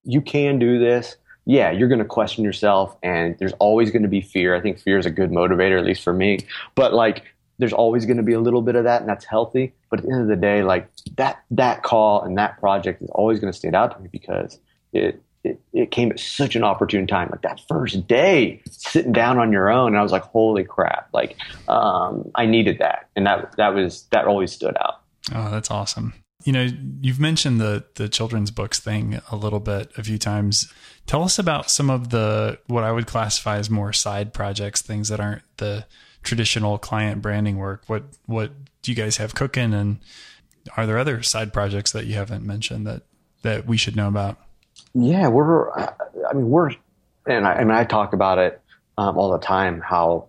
You 0.03 0.21
can 0.21 0.57
do 0.57 0.79
this. 0.79 1.17
Yeah, 1.45 1.71
you're 1.71 1.87
going 1.87 1.99
to 1.99 2.05
question 2.05 2.43
yourself 2.43 2.97
and 3.03 3.37
there's 3.39 3.53
always 3.53 3.91
going 3.91 4.03
to 4.03 4.09
be 4.09 4.21
fear. 4.21 4.55
I 4.55 4.61
think 4.61 4.79
fear 4.79 4.97
is 4.97 5.05
a 5.05 5.11
good 5.11 5.31
motivator, 5.31 5.77
at 5.79 5.85
least 5.85 6.03
for 6.03 6.13
me. 6.13 6.39
But 6.75 6.93
like, 6.93 7.23
there's 7.59 7.73
always 7.73 8.05
going 8.05 8.17
to 8.17 8.23
be 8.23 8.33
a 8.33 8.39
little 8.39 8.61
bit 8.61 8.75
of 8.75 8.83
that 8.83 9.01
and 9.01 9.09
that's 9.09 9.25
healthy. 9.25 9.73
But 9.89 9.99
at 9.99 10.05
the 10.05 10.11
end 10.11 10.21
of 10.21 10.27
the 10.27 10.35
day 10.35 10.63
like 10.63 10.89
that 11.15 11.43
that 11.51 11.83
call 11.83 12.21
and 12.21 12.37
that 12.37 12.59
project 12.59 13.01
is 13.01 13.09
always 13.11 13.39
going 13.39 13.51
to 13.51 13.57
stand 13.57 13.75
out 13.75 13.95
to 13.95 13.99
me 13.99 14.09
because 14.11 14.59
it, 14.93 15.21
it 15.43 15.59
it 15.73 15.91
came 15.91 16.11
at 16.11 16.19
such 16.19 16.55
an 16.55 16.63
opportune 16.63 17.07
time. 17.07 17.29
Like 17.31 17.41
that 17.41 17.61
first 17.67 18.07
day 18.07 18.61
sitting 18.69 19.11
down 19.11 19.39
on 19.39 19.51
your 19.51 19.69
own 19.69 19.89
and 19.89 19.97
i 19.97 20.03
was 20.03 20.11
like 20.11 20.23
holy 20.23 20.63
crap. 20.63 21.09
Like 21.13 21.37
um, 21.67 22.31
i 22.35 22.45
needed 22.45 22.79
that. 22.79 23.09
And 23.15 23.25
that 23.25 23.55
that 23.57 23.69
was 23.69 24.03
that 24.11 24.25
always 24.25 24.51
stood 24.51 24.75
out. 24.77 25.01
Oh 25.33 25.49
that's 25.49 25.71
awesome. 25.71 26.13
You 26.43 26.53
know 26.53 26.69
you've 27.01 27.19
mentioned 27.19 27.59
the 27.59 27.85
the 27.95 28.07
children's 28.07 28.51
books 28.51 28.79
thing 28.79 29.19
a 29.31 29.35
little 29.35 29.59
bit 29.59 29.91
a 29.97 30.03
few 30.03 30.17
times. 30.17 30.71
Tell 31.07 31.23
us 31.23 31.39
about 31.39 31.71
some 31.71 31.89
of 31.89 32.09
the 32.09 32.59
what 32.67 32.83
i 32.83 32.91
would 32.91 33.07
classify 33.07 33.57
as 33.57 33.69
more 33.69 33.93
side 33.93 34.33
projects 34.33 34.81
things 34.81 35.09
that 35.09 35.19
aren't 35.19 35.43
the 35.57 35.85
traditional 36.27 36.77
client 36.77 37.21
branding 37.21 37.57
work. 37.57 37.83
What 37.87 38.03
what 38.25 38.51
do 38.81 38.91
you 38.91 38.95
guys 38.95 39.17
have 39.17 39.33
cooking, 39.33 39.73
and 39.73 39.99
are 40.75 40.85
there 40.85 40.97
other 40.97 41.23
side 41.23 41.53
projects 41.53 41.91
that 41.93 42.05
you 42.05 42.15
haven't 42.15 42.45
mentioned 42.45 42.85
that 42.85 43.03
that 43.43 43.65
we 43.65 43.77
should 43.77 43.95
know 43.95 44.09
about? 44.09 44.37
Yeah, 44.93 45.29
we're. 45.29 45.71
I 45.71 46.33
mean, 46.33 46.49
we're, 46.49 46.71
and 47.25 47.47
I, 47.47 47.63
mean, 47.63 47.71
I 47.71 47.85
talk 47.85 48.11
about 48.13 48.37
it 48.39 48.61
um, 48.97 49.17
all 49.17 49.31
the 49.31 49.39
time. 49.39 49.79
How 49.81 50.27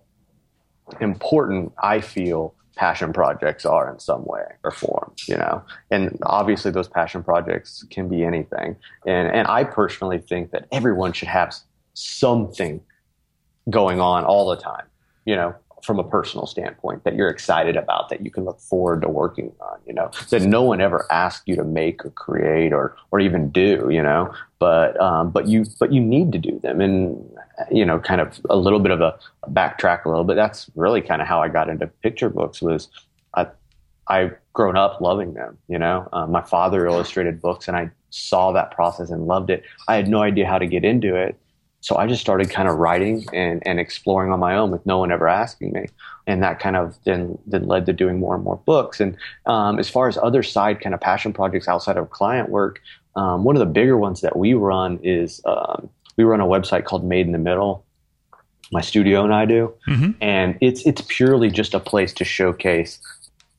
important 1.01 1.73
I 1.83 1.99
feel 1.99 2.55
passion 2.77 3.11
projects 3.11 3.65
are 3.65 3.91
in 3.91 3.99
some 3.99 4.23
way 4.23 4.43
or 4.63 4.71
form, 4.71 5.11
you 5.27 5.35
know. 5.35 5.61
And 5.91 6.17
obviously, 6.23 6.71
those 6.71 6.87
passion 6.87 7.23
projects 7.23 7.85
can 7.91 8.07
be 8.07 8.23
anything. 8.23 8.77
And 9.05 9.27
and 9.27 9.47
I 9.49 9.65
personally 9.65 10.19
think 10.19 10.51
that 10.51 10.65
everyone 10.71 11.11
should 11.11 11.27
have 11.27 11.53
something 11.93 12.79
going 13.69 13.99
on 13.99 14.23
all 14.23 14.49
the 14.49 14.55
time, 14.55 14.85
you 15.25 15.35
know, 15.35 15.53
from 15.83 15.99
a 15.99 16.03
personal 16.03 16.45
standpoint 16.45 17.03
that 17.03 17.15
you're 17.15 17.29
excited 17.29 17.75
about 17.75 18.09
that 18.09 18.23
you 18.23 18.31
can 18.31 18.43
look 18.43 18.59
forward 18.59 19.01
to 19.01 19.09
working 19.09 19.51
on 19.61 19.77
you 19.85 19.93
know 19.93 20.11
that 20.29 20.41
no 20.41 20.63
one 20.63 20.81
ever 20.81 21.05
asked 21.11 21.43
you 21.47 21.55
to 21.55 21.63
make 21.63 22.05
or 22.05 22.09
create 22.11 22.73
or 22.73 22.95
or 23.11 23.19
even 23.19 23.49
do 23.49 23.87
you 23.91 24.01
know? 24.01 24.33
But 24.59 24.99
um, 24.99 25.31
but 25.31 25.47
you 25.47 25.65
but 25.79 25.93
you 25.93 26.01
need 26.01 26.31
to 26.31 26.37
do 26.37 26.59
them. 26.59 26.81
And 26.81 27.37
you 27.71 27.85
know 27.85 27.99
kind 27.99 28.21
of 28.21 28.39
a 28.49 28.55
little 28.55 28.79
bit 28.79 28.91
of 28.91 29.01
a, 29.01 29.17
backtrack 29.49 30.05
a 30.05 30.09
little 30.09 30.23
bit. 30.23 30.35
That's 30.35 30.69
really 30.75 31.01
kind 31.01 31.21
of 31.21 31.27
how 31.27 31.41
I 31.41 31.49
got 31.49 31.69
into 31.69 31.87
picture 31.87 32.29
books 32.29 32.61
was 32.61 32.89
I 33.33 33.47
I've 34.07 34.35
grown 34.53 34.75
up 34.75 35.01
loving 35.01 35.33
them 35.33 35.57
you 35.67 35.79
know? 35.79 36.07
Um, 36.13 36.31
my 36.31 36.41
father 36.41 36.85
illustrated 36.85 37.41
books 37.41 37.67
and 37.67 37.77
I 37.77 37.91
saw 38.09 38.51
that 38.51 38.71
process 38.71 39.09
and 39.11 39.27
loved 39.27 39.49
it. 39.49 39.63
I 39.87 39.95
had 39.95 40.07
no 40.07 40.21
idea 40.21 40.47
how 40.47 40.57
to 40.57 40.67
get 40.67 40.83
into 40.83 41.15
it 41.15 41.37
so 41.81 41.95
I 41.95 42.07
just 42.07 42.21
started 42.21 42.49
kind 42.49 42.67
of 42.67 42.75
writing 42.75 43.25
and, 43.33 43.65
and 43.65 43.79
exploring 43.79 44.31
on 44.31 44.39
my 44.39 44.55
own 44.55 44.71
with 44.71 44.85
no 44.85 44.97
one 44.97 45.11
ever 45.11 45.27
asking 45.27 45.71
me. 45.71 45.87
And 46.27 46.43
that 46.43 46.59
kind 46.59 46.75
of 46.75 46.97
then, 47.05 47.37
then 47.47 47.67
led 47.67 47.85
to 47.85 47.93
doing 47.93 48.19
more 48.19 48.35
and 48.35 48.43
more 48.43 48.57
books. 48.57 48.99
And 48.99 49.17
um, 49.45 49.79
as 49.79 49.89
far 49.89 50.07
as 50.07 50.17
other 50.17 50.43
side 50.43 50.81
kind 50.81 50.93
of 50.93 51.01
passion 51.01 51.33
projects 51.33 51.67
outside 51.67 51.97
of 51.97 52.09
client 52.09 52.49
work, 52.49 52.81
um, 53.15 53.43
one 53.43 53.55
of 53.55 53.59
the 53.59 53.65
bigger 53.65 53.97
ones 53.97 54.21
that 54.21 54.35
we 54.35 54.53
run 54.53 54.99
is 55.03 55.41
um, 55.45 55.89
we 56.17 56.23
run 56.23 56.41
a 56.41 56.45
website 56.45 56.85
called 56.85 57.03
Made 57.03 57.25
in 57.25 57.31
the 57.31 57.39
Middle. 57.39 57.85
My 58.71 58.81
studio 58.81 59.23
and 59.23 59.33
I 59.33 59.45
do, 59.45 59.73
mm-hmm. 59.87 60.11
and 60.21 60.55
it's 60.61 60.85
it's 60.85 61.01
purely 61.07 61.49
just 61.49 61.73
a 61.73 61.79
place 61.79 62.13
to 62.13 62.23
showcase 62.23 62.99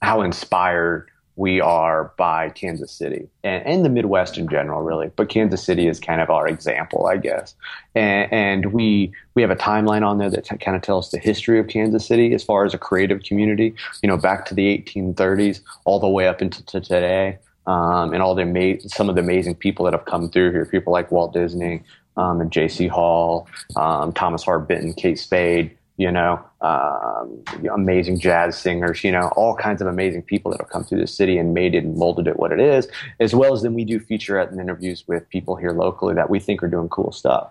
how 0.03 0.23
inspired 0.23 1.10
we 1.41 1.59
are 1.59 2.13
by 2.19 2.51
Kansas 2.51 2.93
City 2.93 3.27
and, 3.43 3.65
and, 3.65 3.83
the 3.83 3.89
Midwest 3.89 4.37
in 4.37 4.47
general, 4.47 4.83
really. 4.83 5.11
But 5.17 5.31
Kansas 5.31 5.65
City 5.65 5.89
is 5.89 5.99
kind 5.99 6.21
of 6.21 6.29
our 6.29 6.47
example, 6.47 7.07
I 7.07 7.17
guess. 7.17 7.55
And, 7.95 8.31
and 8.31 8.73
we 8.75 9.13
we 9.35 9.41
have 9.41 9.51
a 9.51 9.57
timeline 9.57 10.07
on 10.07 10.19
there 10.19 10.29
that 10.29 10.45
t- 10.45 10.59
kind 10.59 10.77
of 10.77 10.83
tells 10.83 11.11
the 11.11 11.19
history 11.19 11.59
of 11.59 11.67
Kansas 11.67 12.07
City 12.07 12.35
as 12.35 12.45
far 12.45 12.67
as 12.67 12.75
a 12.75 12.79
creative 12.79 13.23
community. 13.23 13.75
You 14.03 14.09
know, 14.09 14.19
back 14.19 14.45
to 14.47 14.55
the 14.55 14.67
1830s, 14.79 15.63
all 15.87 15.99
the 15.99 16.11
way 16.11 16.29
up 16.29 16.43
into 16.43 16.63
today, 16.67 17.39
um, 17.67 18.13
and 18.13 18.23
all 18.23 18.35
the 18.35 18.43
ama- 18.43 18.87
some 18.87 19.09
of 19.09 19.15
the 19.15 19.23
amazing 19.23 19.55
people 19.55 19.87
that 19.87 19.95
have 19.95 20.05
come 20.05 20.29
through 20.29 20.53
here. 20.53 20.67
People 20.67 20.93
like 20.93 21.11
Walt 21.11 21.33
Disney. 21.33 21.83
Um, 22.17 22.41
and 22.41 22.51
J.C. 22.51 22.87
Hall, 22.89 23.49
um, 23.77 24.13
Thomas 24.13 24.43
Hart 24.43 24.69
Benton, 24.69 24.93
Kate 24.93 25.19
Spade, 25.19 25.75
you 26.01 26.11
know, 26.11 26.43
um, 26.63 27.45
amazing 27.75 28.19
jazz 28.19 28.57
singers, 28.57 29.05
you 29.05 29.13
know, 29.13 29.31
all 29.37 29.55
kinds 29.55 29.83
of 29.83 29.87
amazing 29.87 30.23
people 30.23 30.51
that 30.51 30.59
have 30.59 30.71
come 30.71 30.83
through 30.83 30.99
the 30.99 31.07
city 31.07 31.37
and 31.37 31.53
made 31.53 31.75
it 31.75 31.85
and 31.85 31.95
molded 31.95 32.27
it 32.27 32.39
what 32.39 32.53
it 32.53 32.59
is, 32.59 32.89
as 33.21 33.35
well 33.35 33.53
as 33.53 33.61
then 33.61 33.75
we 33.75 33.85
do 33.85 34.01
featurette 34.01 34.51
and 34.51 34.59
interviews 34.59 35.05
with 35.07 35.29
people 35.29 35.57
here 35.57 35.73
locally 35.73 36.15
that 36.15 36.31
we 36.31 36.41
think 36.41 36.63
are 36.63 36.69
doing 36.69 36.89
cool 36.89 37.13
stuff. 37.13 37.51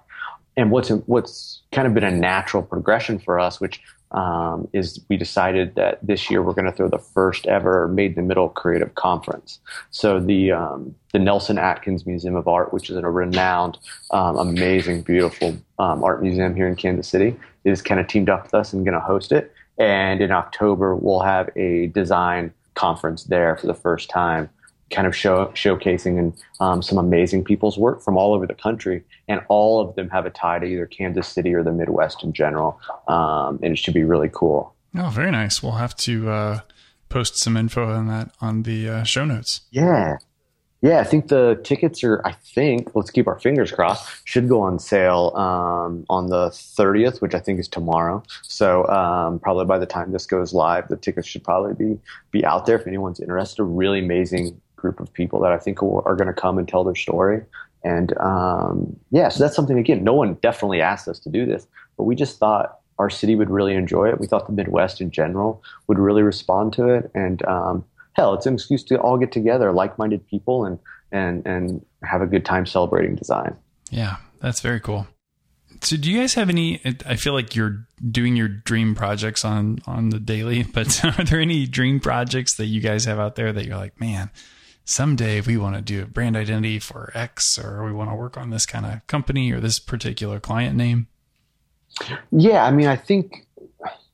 And 0.60 0.72
what's 0.72 0.89
what's 0.89 1.62
kind 1.72 1.88
of 1.88 1.93
been 1.93 2.03
a 2.03 2.12
natural 2.12 2.62
progression 2.62 3.18
for 3.18 3.39
us, 3.39 3.62
which 3.62 3.80
um, 4.12 4.68
is 4.74 4.99
we 5.07 5.16
decided 5.16 5.76
that 5.76 6.05
this 6.05 6.30
year 6.30 6.43
we're 6.43 6.53
going 6.53 6.66
to 6.66 6.74
throw 6.74 6.89
the 6.89 6.97
first 6.99 7.47
ever 7.47 7.88
Made 7.88 8.12
in 8.12 8.16
the 8.16 8.22
Middle 8.24 8.49
Creative 8.49 8.93
Conference. 8.95 9.60
So 9.91 10.20
the 10.20 10.51
um, 10.51 10.95
the 11.14 11.20
Nelson 11.20 11.57
Atkins 11.57 12.05
Museum 12.05 12.36
of 12.36 12.49
Art, 12.49 12.74
which 12.74 12.89
is 12.89 12.97
a 12.97 13.10
renowned, 13.10 13.78
um, 14.12 14.36
amazing, 14.36 15.03
beautiful 15.03 15.55
um, 15.80 16.03
art 16.03 16.22
museum 16.22 16.53
here 16.53 16.68
in 16.68 16.76
Kansas 16.76 17.07
City, 17.07 17.38
is 17.64 17.82
kind 17.82 18.01
of 18.01 18.07
teamed 18.07 18.28
up 18.28 18.43
with 18.43 18.53
us 18.53 18.74
and 18.74 18.84
going 18.84 18.99
to 18.99 18.99
host 18.99 19.32
it. 19.32 19.53
And 19.78 20.20
in 20.20 20.32
October, 20.32 20.93
we'll 20.93 21.22
have 21.22 21.49
a 21.55 21.88
design 21.88 22.51
conference 22.74 23.24
there 23.24 23.55
for 23.55 23.68
the 23.68 23.74
first 23.74 24.10
time 24.10 24.49
kind 24.90 25.08
of 25.08 25.16
show, 25.16 25.48
showcasing 25.48 26.18
and 26.18 26.34
um, 26.60 26.82
some 26.82 26.98
amazing 26.98 27.44
people's 27.44 27.78
work 27.78 28.02
from 28.02 28.18
all 28.18 28.34
over 28.34 28.48
the 28.48 28.56
country, 28.56 29.04
and 29.28 29.42
all 29.48 29.80
of 29.82 29.96
them 29.96 30.10
have 30.10 30.26
a 30.26 30.30
tie 30.30 30.60
to 30.60 30.66
either 30.66 30.86
Kansas 30.86 31.28
City 31.28 31.54
or 31.54 31.64
the 31.64 31.72
Midwest 31.72 32.24
in 32.24 32.34
general, 32.34 32.80
um, 33.08 33.60
and 33.62 33.74
it 33.74 33.78
should 33.78 33.94
be 33.94 34.04
really 34.04 34.30
cool. 34.34 34.74
Oh, 34.98 35.10
very 35.10 35.32
nice. 35.32 35.62
We'll 35.62 35.74
have 35.74 35.96
to 35.98 36.30
uh, 36.30 36.60
post 37.10 37.38
some 37.38 37.56
info 37.56 37.92
on 37.94 38.08
that 38.08 38.32
on 38.42 38.64
the 38.64 38.90
uh, 38.90 39.04
show 39.04 39.26
notes. 39.26 39.62
Yeah, 39.70 40.18
yeah. 40.82 41.00
I 41.00 41.04
think 41.04 41.28
the 41.28 41.60
tickets 41.64 42.04
are. 42.04 42.26
I 42.26 42.32
think 42.32 42.96
let's 42.96 43.12
keep 43.12 43.28
our 43.28 43.40
fingers 43.40 43.72
crossed. 43.72 44.10
Should 44.26 44.50
go 44.50 44.62
on 44.62 44.80
sale 44.80 45.32
um, 45.36 46.06
on 46.10 46.28
the 46.28 46.50
thirtieth, 46.52 47.22
which 47.22 47.36
I 47.36 47.40
think 47.40 47.60
is 47.60 47.68
tomorrow. 47.68 48.24
So 48.42 48.88
um, 48.88 49.40
probably 49.40 49.66
by 49.66 49.78
the 49.78 49.86
time 49.86 50.12
this 50.12 50.26
goes 50.26 50.54
live, 50.54 50.88
the 50.88 50.98
tickets 50.98 51.28
should 51.28 51.44
probably 51.44 51.74
be 51.76 52.00
be 52.32 52.44
out 52.44 52.66
there 52.66 52.80
if 52.80 52.88
anyone's 52.88 53.20
interested. 53.20 53.62
A 53.62 53.66
Really 53.66 54.00
amazing 54.00 54.60
group 54.80 55.00
of 55.00 55.12
people 55.14 55.40
that 55.42 55.52
I 55.52 55.58
think 55.58 55.82
are 55.84 56.16
going 56.16 56.28
to 56.28 56.34
come 56.34 56.58
and 56.58 56.68
tell 56.68 56.84
their 56.84 56.96
story. 56.96 57.44
And 57.84 58.18
um, 58.18 59.00
yeah, 59.12 59.30
so 59.30 59.44
that's 59.44 59.56
something 59.56 59.78
again. 59.78 60.04
No 60.04 60.14
one 60.14 60.36
definitely 60.36 60.82
asked 60.82 61.08
us 61.08 61.20
to 61.20 61.30
do 61.30 61.46
this, 61.46 61.68
but 61.98 62.04
we 62.04 62.16
just 62.16 62.38
thought 62.38 62.80
our 62.98 63.10
city 63.10 63.36
would 63.36 63.50
really 63.50 63.76
enjoy 63.76 64.10
it. 64.10 64.20
We 64.20 64.28
thought 64.28 64.48
the 64.48 64.54
Midwest 64.54 65.00
in 65.00 65.12
general 65.12 65.64
would 65.88 65.98
really 65.98 66.22
respond 66.22 66.74
to 66.74 66.90
it, 66.90 67.10
and 67.16 67.46
um, 67.46 67.86
hell, 68.14 68.34
it's 68.34 68.46
an 68.46 68.54
excuse 68.54 68.84
to 68.86 69.00
all 69.00 69.18
get 69.18 69.32
together, 69.32 69.72
like-minded 69.72 70.28
people, 70.28 70.66
and 70.66 70.80
and 71.12 71.46
and 71.46 71.86
have 72.04 72.22
a 72.22 72.28
good 72.28 72.46
time 72.46 72.66
celebrating 72.66 73.16
design. 73.16 73.56
Yeah, 73.90 74.18
that's 74.42 74.60
very 74.60 74.82
cool. 74.82 75.08
So, 75.82 75.96
do 75.96 76.12
you 76.12 76.20
guys 76.20 76.34
have 76.34 76.50
any? 76.50 76.82
I 77.06 77.16
feel 77.16 77.34
like 77.34 77.56
you're 77.56 77.86
doing 78.12 78.36
your 78.36 78.50
dream 78.50 78.96
projects 78.96 79.46
on 79.46 79.80
on 79.88 80.10
the 80.10 80.20
daily, 80.20 80.64
but 80.64 81.04
are 81.20 81.24
there 81.24 81.40
any 81.40 81.66
dream 81.66 82.02
projects 82.02 82.56
that 82.56 82.66
you 82.66 82.82
guys 82.82 83.06
have 83.06 83.20
out 83.20 83.36
there 83.36 83.54
that 83.54 83.66
you're 83.66 83.78
like, 83.78 84.00
man, 84.00 84.30
someday 84.90 85.40
we 85.40 85.56
want 85.56 85.76
to 85.76 85.82
do 85.82 86.02
a 86.02 86.06
brand 86.06 86.36
identity 86.36 86.80
for 86.80 87.12
X 87.14 87.60
or 87.60 87.86
we 87.86 87.92
want 87.92 88.10
to 88.10 88.16
work 88.16 88.38
on 88.38 88.50
this 88.50 88.66
kind 88.66 88.86
of 88.86 89.06
company 89.08 89.52
or 89.52 89.60
this 89.60 89.80
particular 89.80 90.40
client 90.40 90.76
name? 90.76 91.08
Yeah, 92.32 92.66
I 92.66 92.72
mean, 92.72 92.88
I 92.88 92.96
think, 92.96 93.46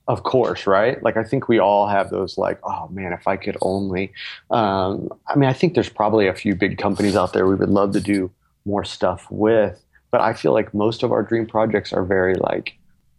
of 0.08 0.24
course, 0.24 0.68
right? 0.68 1.02
Like, 1.02 1.18
I 1.18 1.24
think 1.24 1.48
we 1.48 1.60
all 1.60 1.88
have 1.88 2.10
those, 2.10 2.38
like, 2.38 2.60
oh 2.64 2.90
man, 2.90 3.14
if 3.14 3.28
I 3.28 3.38
could 3.38 3.58
only. 3.62 4.12
Um, 4.52 5.10
I 5.28 5.36
mean, 5.36 5.50
I 5.50 5.54
think 5.54 5.76
there's 5.76 5.90
probably 5.90 6.28
a 6.28 6.34
few 6.34 6.56
big 6.56 6.78
companies 6.78 7.16
out 7.16 7.34
there 7.34 7.48
we 7.48 7.56
would 7.56 7.70
love 7.70 7.94
to 7.94 8.02
do 8.02 8.30
more 8.66 8.84
stuff 8.84 9.28
with, 9.30 9.82
but 10.12 10.22
I 10.22 10.34
feel 10.34 10.54
like 10.54 10.74
most 10.74 11.04
of 11.04 11.12
our 11.12 11.24
dream 11.24 11.46
projects 11.46 11.94
are 11.94 12.04
very, 12.04 12.36
like, 12.36 12.78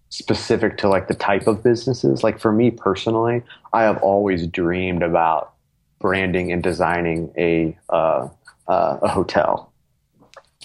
specific 0.08 0.78
to 0.78 0.88
like 0.88 1.08
the 1.08 1.14
type 1.14 1.46
of 1.46 1.62
businesses. 1.62 2.22
Like 2.22 2.38
for 2.38 2.52
me 2.52 2.70
personally, 2.70 3.42
I 3.72 3.82
have 3.82 3.98
always 4.02 4.46
dreamed 4.46 5.02
about 5.02 5.52
branding 5.98 6.52
and 6.52 6.62
designing 6.62 7.32
a 7.36 7.76
uh, 7.88 8.28
uh, 8.68 8.98
a 9.02 9.08
hotel. 9.08 9.72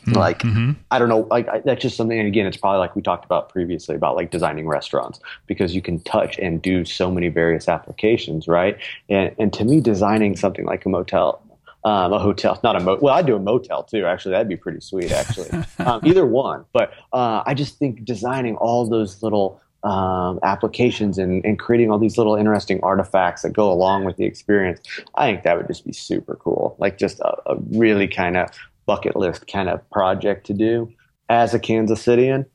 Mm-hmm. 0.02 0.18
Like 0.18 0.40
mm-hmm. 0.40 0.72
I 0.90 0.98
don't 0.98 1.10
know, 1.10 1.28
like 1.30 1.48
I, 1.48 1.60
that's 1.60 1.82
just 1.82 1.96
something. 1.96 2.18
And 2.18 2.28
again, 2.28 2.48
it's 2.48 2.58
probably 2.58 2.80
like 2.80 2.96
we 2.96 3.04
talked 3.04 3.24
about 3.24 3.50
previously 3.50 3.96
about 3.96 4.16
like 4.16 4.32
designing 4.32 4.68
restaurants 4.68 5.20
because 5.46 5.76
you 5.76 5.82
can 5.82 6.00
touch 6.00 6.40
and 6.40 6.60
do 6.60 6.86
so 6.86 7.12
many 7.12 7.28
various 7.28 7.68
applications, 7.68 8.48
right? 8.48 8.78
And 9.10 9.36
and 9.38 9.54
to 9.54 9.64
me, 9.66 9.80
designing 9.80 10.36
something 10.36 10.66
like 10.66 10.86
a 10.86 10.90
motel 10.90 11.42
um, 11.84 12.14
a 12.14 12.20
hotel, 12.20 12.60
not 12.64 12.76
a 12.76 12.80
mo. 12.80 12.98
Well, 13.02 13.14
I'd 13.14 13.26
do 13.26 13.36
a 13.36 13.40
motel 13.40 13.84
too. 13.84 14.06
Actually, 14.06 14.34
that'd 14.34 14.50
be 14.50 14.58
pretty 14.58 14.82
sweet. 14.82 15.12
Actually, 15.12 15.50
um, 15.80 16.02
either 16.04 16.26
one. 16.26 16.66
But 16.74 16.94
uh, 17.12 17.44
I 17.46 17.54
just 17.54 17.80
think 17.80 18.06
designing 18.06 18.56
all 18.58 18.88
those 18.88 19.24
little 19.24 19.60
um, 19.84 20.40
applications 20.44 21.18
and, 21.18 21.44
and 21.46 21.58
creating 21.58 21.92
all 21.92 21.98
these 21.98 22.18
little 22.18 22.36
interesting 22.36 22.80
artifacts 22.84 23.42
that 23.42 23.54
go 23.54 23.72
along 23.72 24.06
with 24.06 24.18
the 24.18 24.26
experience, 24.26 24.80
I 25.16 25.32
think 25.32 25.44
that 25.44 25.58
would 25.58 25.68
just 25.68 25.86
be 25.86 25.94
super 25.94 26.36
cool. 26.36 26.76
Like 26.80 26.98
just 26.98 27.20
a, 27.20 27.36
a 27.52 27.56
really 27.72 28.08
kind 28.08 28.38
of 28.38 28.50
bucket 28.86 29.16
list 29.16 29.48
kind 29.48 29.70
of 29.70 29.88
project 29.90 30.46
to 30.48 30.54
do. 30.54 30.92
As 31.30 31.54
a 31.54 31.60
Kansas 31.60 32.06
Citian, 32.06 32.46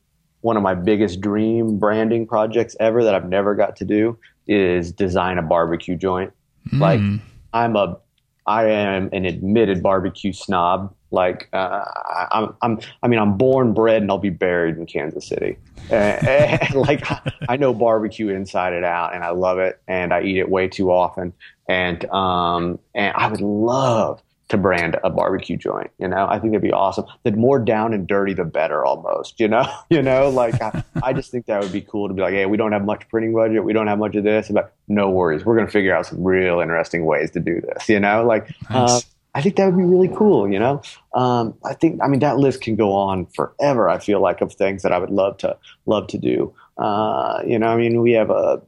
one 0.41 0.55
of 0.55 0.63
my 0.63 0.75
biggest 0.75 1.19
dream 1.19 1.77
branding 1.77 2.27
projects 2.27 2.75
ever 2.79 3.03
that 3.03 3.15
I've 3.15 3.27
never 3.27 3.55
got 3.55 3.75
to 3.77 3.85
do 3.85 4.17
is 4.47 4.91
design 4.91 5.37
a 5.37 5.41
barbecue 5.41 5.95
joint. 5.95 6.31
Mm. 6.71 6.79
Like 6.79 7.21
I'm 7.53 7.75
a 7.75 7.97
I 8.45 8.65
am 8.65 9.09
an 9.11 9.25
admitted 9.25 9.83
barbecue 9.83 10.31
snob. 10.31 10.93
Like 11.11 11.49
uh, 11.53 11.85
I'm, 12.31 12.55
I'm, 12.61 12.79
I 13.01 13.07
mean, 13.07 13.19
I'm 13.19 13.37
born, 13.37 13.73
bred, 13.73 14.01
and 14.01 14.11
I'll 14.11 14.17
be 14.17 14.29
buried 14.29 14.77
in 14.77 14.85
Kansas 14.85 15.25
City. 15.25 15.57
and, 15.89 16.73
like 16.75 17.03
I 17.49 17.57
know 17.57 17.73
barbecue 17.73 18.29
inside 18.29 18.73
and 18.73 18.85
out, 18.85 19.15
and 19.15 19.23
I 19.23 19.29
love 19.29 19.59
it, 19.59 19.79
and 19.87 20.13
I 20.13 20.23
eat 20.23 20.37
it 20.37 20.49
way 20.49 20.67
too 20.67 20.91
often. 20.91 21.33
And 21.69 22.03
um, 22.11 22.79
and 22.93 23.13
I 23.15 23.27
would 23.27 23.41
love 23.41 24.21
to 24.49 24.57
brand 24.57 24.97
a 25.03 25.09
barbecue 25.09 25.57
joint. 25.57 25.91
You 25.97 26.07
know, 26.07 26.25
I 26.27 26.39
think 26.39 26.53
it'd 26.53 26.61
be 26.61 26.71
awesome. 26.71 27.05
The 27.23 27.31
more 27.31 27.59
down 27.59 27.93
and 27.93 28.07
dirty, 28.07 28.33
the 28.33 28.45
better. 28.45 28.85
Almost, 28.85 29.39
you 29.39 29.47
know, 29.47 29.67
you 29.89 30.01
know, 30.01 30.29
like 30.29 30.61
I, 30.61 30.83
I, 31.03 31.13
just 31.13 31.31
think 31.31 31.47
that 31.47 31.61
would 31.61 31.71
be 31.71 31.81
cool 31.81 32.07
to 32.07 32.13
be 32.13 32.21
like, 32.21 32.33
hey, 32.33 32.45
we 32.45 32.57
don't 32.57 32.71
have 32.71 32.85
much 32.85 33.07
printing 33.09 33.33
budget, 33.33 33.63
we 33.63 33.73
don't 33.73 33.87
have 33.87 33.99
much 33.99 34.15
of 34.15 34.23
this, 34.23 34.49
but 34.49 34.73
no 34.87 35.09
worries, 35.09 35.43
we're 35.43 35.55
going 35.55 35.67
to 35.67 35.71
figure 35.71 35.95
out 35.95 36.05
some 36.05 36.23
real 36.23 36.59
interesting 36.59 37.05
ways 37.05 37.31
to 37.31 37.39
do 37.39 37.61
this. 37.61 37.89
You 37.89 37.99
know, 37.99 38.25
like. 38.25 38.47
Nice. 38.69 38.91
Uh, 38.91 38.99
I 39.37 39.41
think 39.41 39.55
that 39.57 39.67
would 39.67 39.77
be 39.77 39.83
really 39.83 40.07
cool, 40.07 40.51
you 40.51 40.57
know. 40.57 40.81
Um, 41.13 41.53
I 41.63 41.75
think, 41.75 42.01
I 42.01 42.07
mean, 42.07 42.21
that 42.21 42.39
list 42.39 42.61
can 42.61 42.75
go 42.75 42.91
on 42.91 43.27
forever. 43.27 43.87
I 43.87 43.99
feel 43.99 44.19
like 44.19 44.41
of 44.41 44.51
things 44.51 44.81
that 44.81 44.91
I 44.91 44.97
would 44.97 45.11
love 45.11 45.37
to 45.37 45.55
love 45.85 46.07
to 46.07 46.17
do. 46.17 46.55
Uh, 46.75 47.43
you 47.45 47.59
know, 47.59 47.67
I 47.67 47.75
mean, 47.75 48.01
we 48.01 48.13
have 48.13 48.31
a 48.31 48.63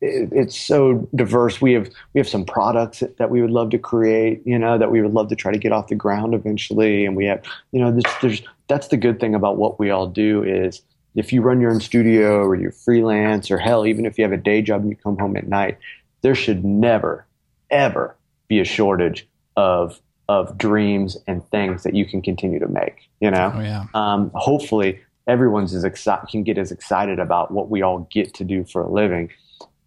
it's 0.00 0.58
so 0.58 1.08
diverse. 1.14 1.60
We 1.60 1.74
have 1.74 1.88
we 2.12 2.18
have 2.18 2.28
some 2.28 2.44
products 2.44 3.04
that 3.18 3.30
we 3.30 3.40
would 3.40 3.52
love 3.52 3.70
to 3.70 3.78
create, 3.78 4.42
you 4.44 4.58
know, 4.58 4.78
that 4.78 4.90
we 4.90 5.00
would 5.00 5.12
love 5.12 5.28
to 5.28 5.36
try 5.36 5.52
to 5.52 5.58
get 5.58 5.70
off 5.70 5.86
the 5.86 5.94
ground 5.94 6.34
eventually. 6.34 7.06
And 7.06 7.14
we 7.14 7.26
have, 7.26 7.44
you 7.70 7.80
know, 7.80 7.92
there's, 7.92 8.14
there's 8.20 8.42
that's 8.66 8.88
the 8.88 8.96
good 8.96 9.20
thing 9.20 9.32
about 9.32 9.58
what 9.58 9.78
we 9.78 9.90
all 9.90 10.08
do 10.08 10.42
is 10.42 10.82
if 11.14 11.32
you 11.32 11.40
run 11.40 11.60
your 11.60 11.70
own 11.70 11.78
studio 11.78 12.42
or 12.42 12.56
you're 12.56 12.72
freelance 12.72 13.48
or 13.48 13.58
hell, 13.58 13.86
even 13.86 14.06
if 14.06 14.18
you 14.18 14.24
have 14.24 14.32
a 14.32 14.36
day 14.36 14.60
job 14.60 14.80
and 14.80 14.90
you 14.90 14.96
come 14.96 15.16
home 15.18 15.36
at 15.36 15.46
night, 15.46 15.78
there 16.22 16.34
should 16.34 16.64
never, 16.64 17.28
ever 17.70 18.16
be 18.48 18.58
a 18.58 18.64
shortage 18.64 19.28
of 19.56 20.00
of 20.28 20.56
dreams 20.56 21.16
and 21.26 21.46
things 21.50 21.82
that 21.82 21.94
you 21.94 22.06
can 22.06 22.22
continue 22.22 22.58
to 22.58 22.68
make. 22.68 23.10
You 23.20 23.30
know, 23.30 23.52
oh, 23.54 23.60
yeah. 23.60 23.84
um, 23.94 24.30
hopefully 24.34 25.00
everyone's 25.26 25.74
as 25.74 25.84
excited 25.84 26.28
can 26.28 26.42
get 26.42 26.58
as 26.58 26.72
excited 26.72 27.18
about 27.18 27.50
what 27.50 27.70
we 27.70 27.82
all 27.82 28.08
get 28.10 28.34
to 28.34 28.44
do 28.44 28.64
for 28.64 28.82
a 28.82 28.90
living 28.90 29.30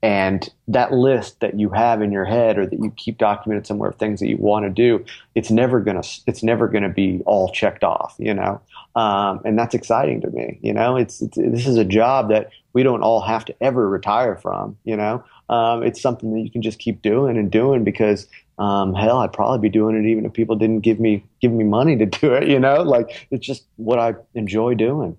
and 0.06 0.50
that 0.68 0.92
list 0.92 1.40
that 1.40 1.60
you 1.60 1.70
have 1.70 2.00
in 2.02 2.12
your 2.12 2.26
head 2.26 2.60
or 2.60 2.66
that 2.68 2.80
you 2.80 2.92
keep 2.96 3.18
documented 3.18 3.66
somewhere 3.66 3.90
of 3.90 3.96
things 3.96 4.20
that 4.20 4.28
you 4.28 4.38
want 4.38 4.64
to 4.64 4.70
do 4.70 5.04
it's 5.34 5.50
never 5.50 5.80
gonna 5.80 6.04
it's 6.28 6.44
never 6.44 6.68
gonna 6.68 6.90
be 6.90 7.24
all 7.26 7.50
checked 7.50 7.84
off 7.84 8.16
you 8.20 8.34
know 8.34 8.62
um, 8.96 9.42
and 9.46 9.58
that's 9.58 9.74
exciting 9.74 10.22
to 10.22 10.30
me 10.30 10.60
you 10.62 10.72
know 10.72 10.96
it's, 10.96 11.24
it's, 11.24 11.38
this 11.38 11.66
is 11.66 11.78
a 11.78 11.84
job 11.84 12.30
that 12.30 12.52
we 12.74 12.84
don't 12.84 13.02
all 13.02 13.22
have 13.22 13.44
to 13.46 13.56
ever 13.62 13.90
retire 13.90 14.36
from 14.36 14.78
you 14.84 14.96
know 14.96 15.24
um, 15.50 15.82
it's 15.82 16.02
something 16.02 16.34
that 16.34 16.42
you 16.42 16.52
can 16.52 16.62
just 16.62 16.78
keep 16.78 17.02
doing 17.02 17.36
and 17.36 17.50
doing 17.50 17.84
because 17.84 18.28
um, 18.58 18.94
hell 18.94 19.20
i'd 19.20 19.34
probably 19.34 19.60
be 19.60 19.70
doing 19.70 19.96
it 19.96 20.08
even 20.08 20.26
if 20.26 20.34
people 20.34 20.56
didn't 20.56 20.80
give 20.80 21.00
me 21.00 21.24
give 21.42 21.52
me 21.52 21.64
money 21.64 21.96
to 21.98 22.06
do 22.06 22.34
it 22.34 22.48
you 22.48 22.60
know 22.60 22.82
like 22.82 23.28
it's 23.32 23.46
just 23.46 23.66
what 23.76 24.00
i 24.00 24.14
enjoy 24.34 24.74
doing 24.74 25.18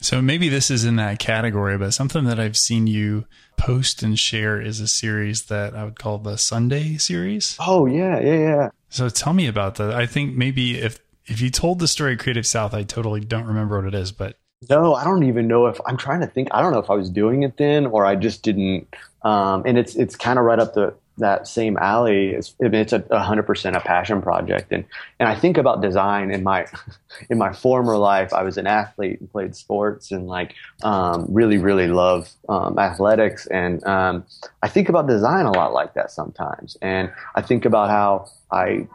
so 0.00 0.22
maybe 0.22 0.48
this 0.48 0.70
is 0.70 0.84
in 0.84 0.96
that 0.96 1.18
category, 1.18 1.76
but 1.76 1.92
something 1.92 2.24
that 2.24 2.38
I've 2.38 2.56
seen 2.56 2.86
you 2.86 3.26
post 3.56 4.02
and 4.02 4.18
share 4.18 4.60
is 4.60 4.80
a 4.80 4.86
series 4.86 5.46
that 5.46 5.74
I 5.74 5.84
would 5.84 5.98
call 5.98 6.18
the 6.18 6.38
Sunday 6.38 6.96
series. 6.98 7.56
Oh 7.58 7.86
yeah, 7.86 8.20
yeah, 8.20 8.38
yeah. 8.38 8.68
So 8.90 9.08
tell 9.08 9.32
me 9.32 9.48
about 9.48 9.74
that. 9.76 9.92
I 9.92 10.06
think 10.06 10.36
maybe 10.36 10.78
if 10.78 11.00
if 11.26 11.40
you 11.40 11.50
told 11.50 11.80
the 11.80 11.88
story 11.88 12.12
of 12.12 12.20
Creative 12.20 12.46
South, 12.46 12.74
I 12.74 12.84
totally 12.84 13.20
don't 13.20 13.44
remember 13.44 13.76
what 13.76 13.92
it 13.92 13.94
is, 13.94 14.12
but 14.12 14.36
no, 14.68 14.94
I 14.94 15.04
don't 15.04 15.24
even 15.24 15.46
know 15.46 15.66
if 15.66 15.80
I'm 15.86 15.96
trying 15.96 16.20
to 16.20 16.26
think. 16.26 16.48
I 16.52 16.62
don't 16.62 16.72
know 16.72 16.78
if 16.78 16.90
I 16.90 16.94
was 16.94 17.10
doing 17.10 17.42
it 17.42 17.56
then 17.56 17.86
or 17.86 18.06
I 18.06 18.14
just 18.14 18.42
didn't. 18.42 18.94
Um, 19.22 19.64
and 19.66 19.76
it's 19.76 19.96
it's 19.96 20.14
kind 20.14 20.38
of 20.38 20.44
right 20.44 20.58
up 20.58 20.74
the 20.74 20.94
that 21.18 21.46
same 21.46 21.76
alley 21.78 22.30
is 22.30 22.54
it's 22.60 22.92
a 22.92 23.18
hundred 23.18 23.44
percent 23.44 23.76
a 23.76 23.80
passion 23.80 24.22
project. 24.22 24.72
And 24.72 24.84
and 25.18 25.28
I 25.28 25.34
think 25.34 25.58
about 25.58 25.82
design 25.82 26.30
in 26.30 26.42
my 26.42 26.66
in 27.30 27.38
my 27.38 27.52
former 27.52 27.96
life. 27.96 28.32
I 28.32 28.42
was 28.42 28.56
an 28.56 28.66
athlete 28.66 29.20
and 29.20 29.30
played 29.30 29.54
sports 29.54 30.10
and 30.10 30.26
like 30.26 30.54
um, 30.82 31.26
really 31.28 31.58
really 31.58 31.86
love 31.88 32.30
um, 32.48 32.78
athletics. 32.78 33.46
And 33.46 33.84
um, 33.86 34.24
I 34.62 34.68
think 34.68 34.88
about 34.88 35.06
design 35.06 35.46
a 35.46 35.52
lot 35.52 35.72
like 35.72 35.94
that 35.94 36.10
sometimes. 36.10 36.76
And 36.82 37.12
I 37.34 37.42
think 37.42 37.64
about 37.64 37.90
how 37.90 38.30
I 38.50 38.86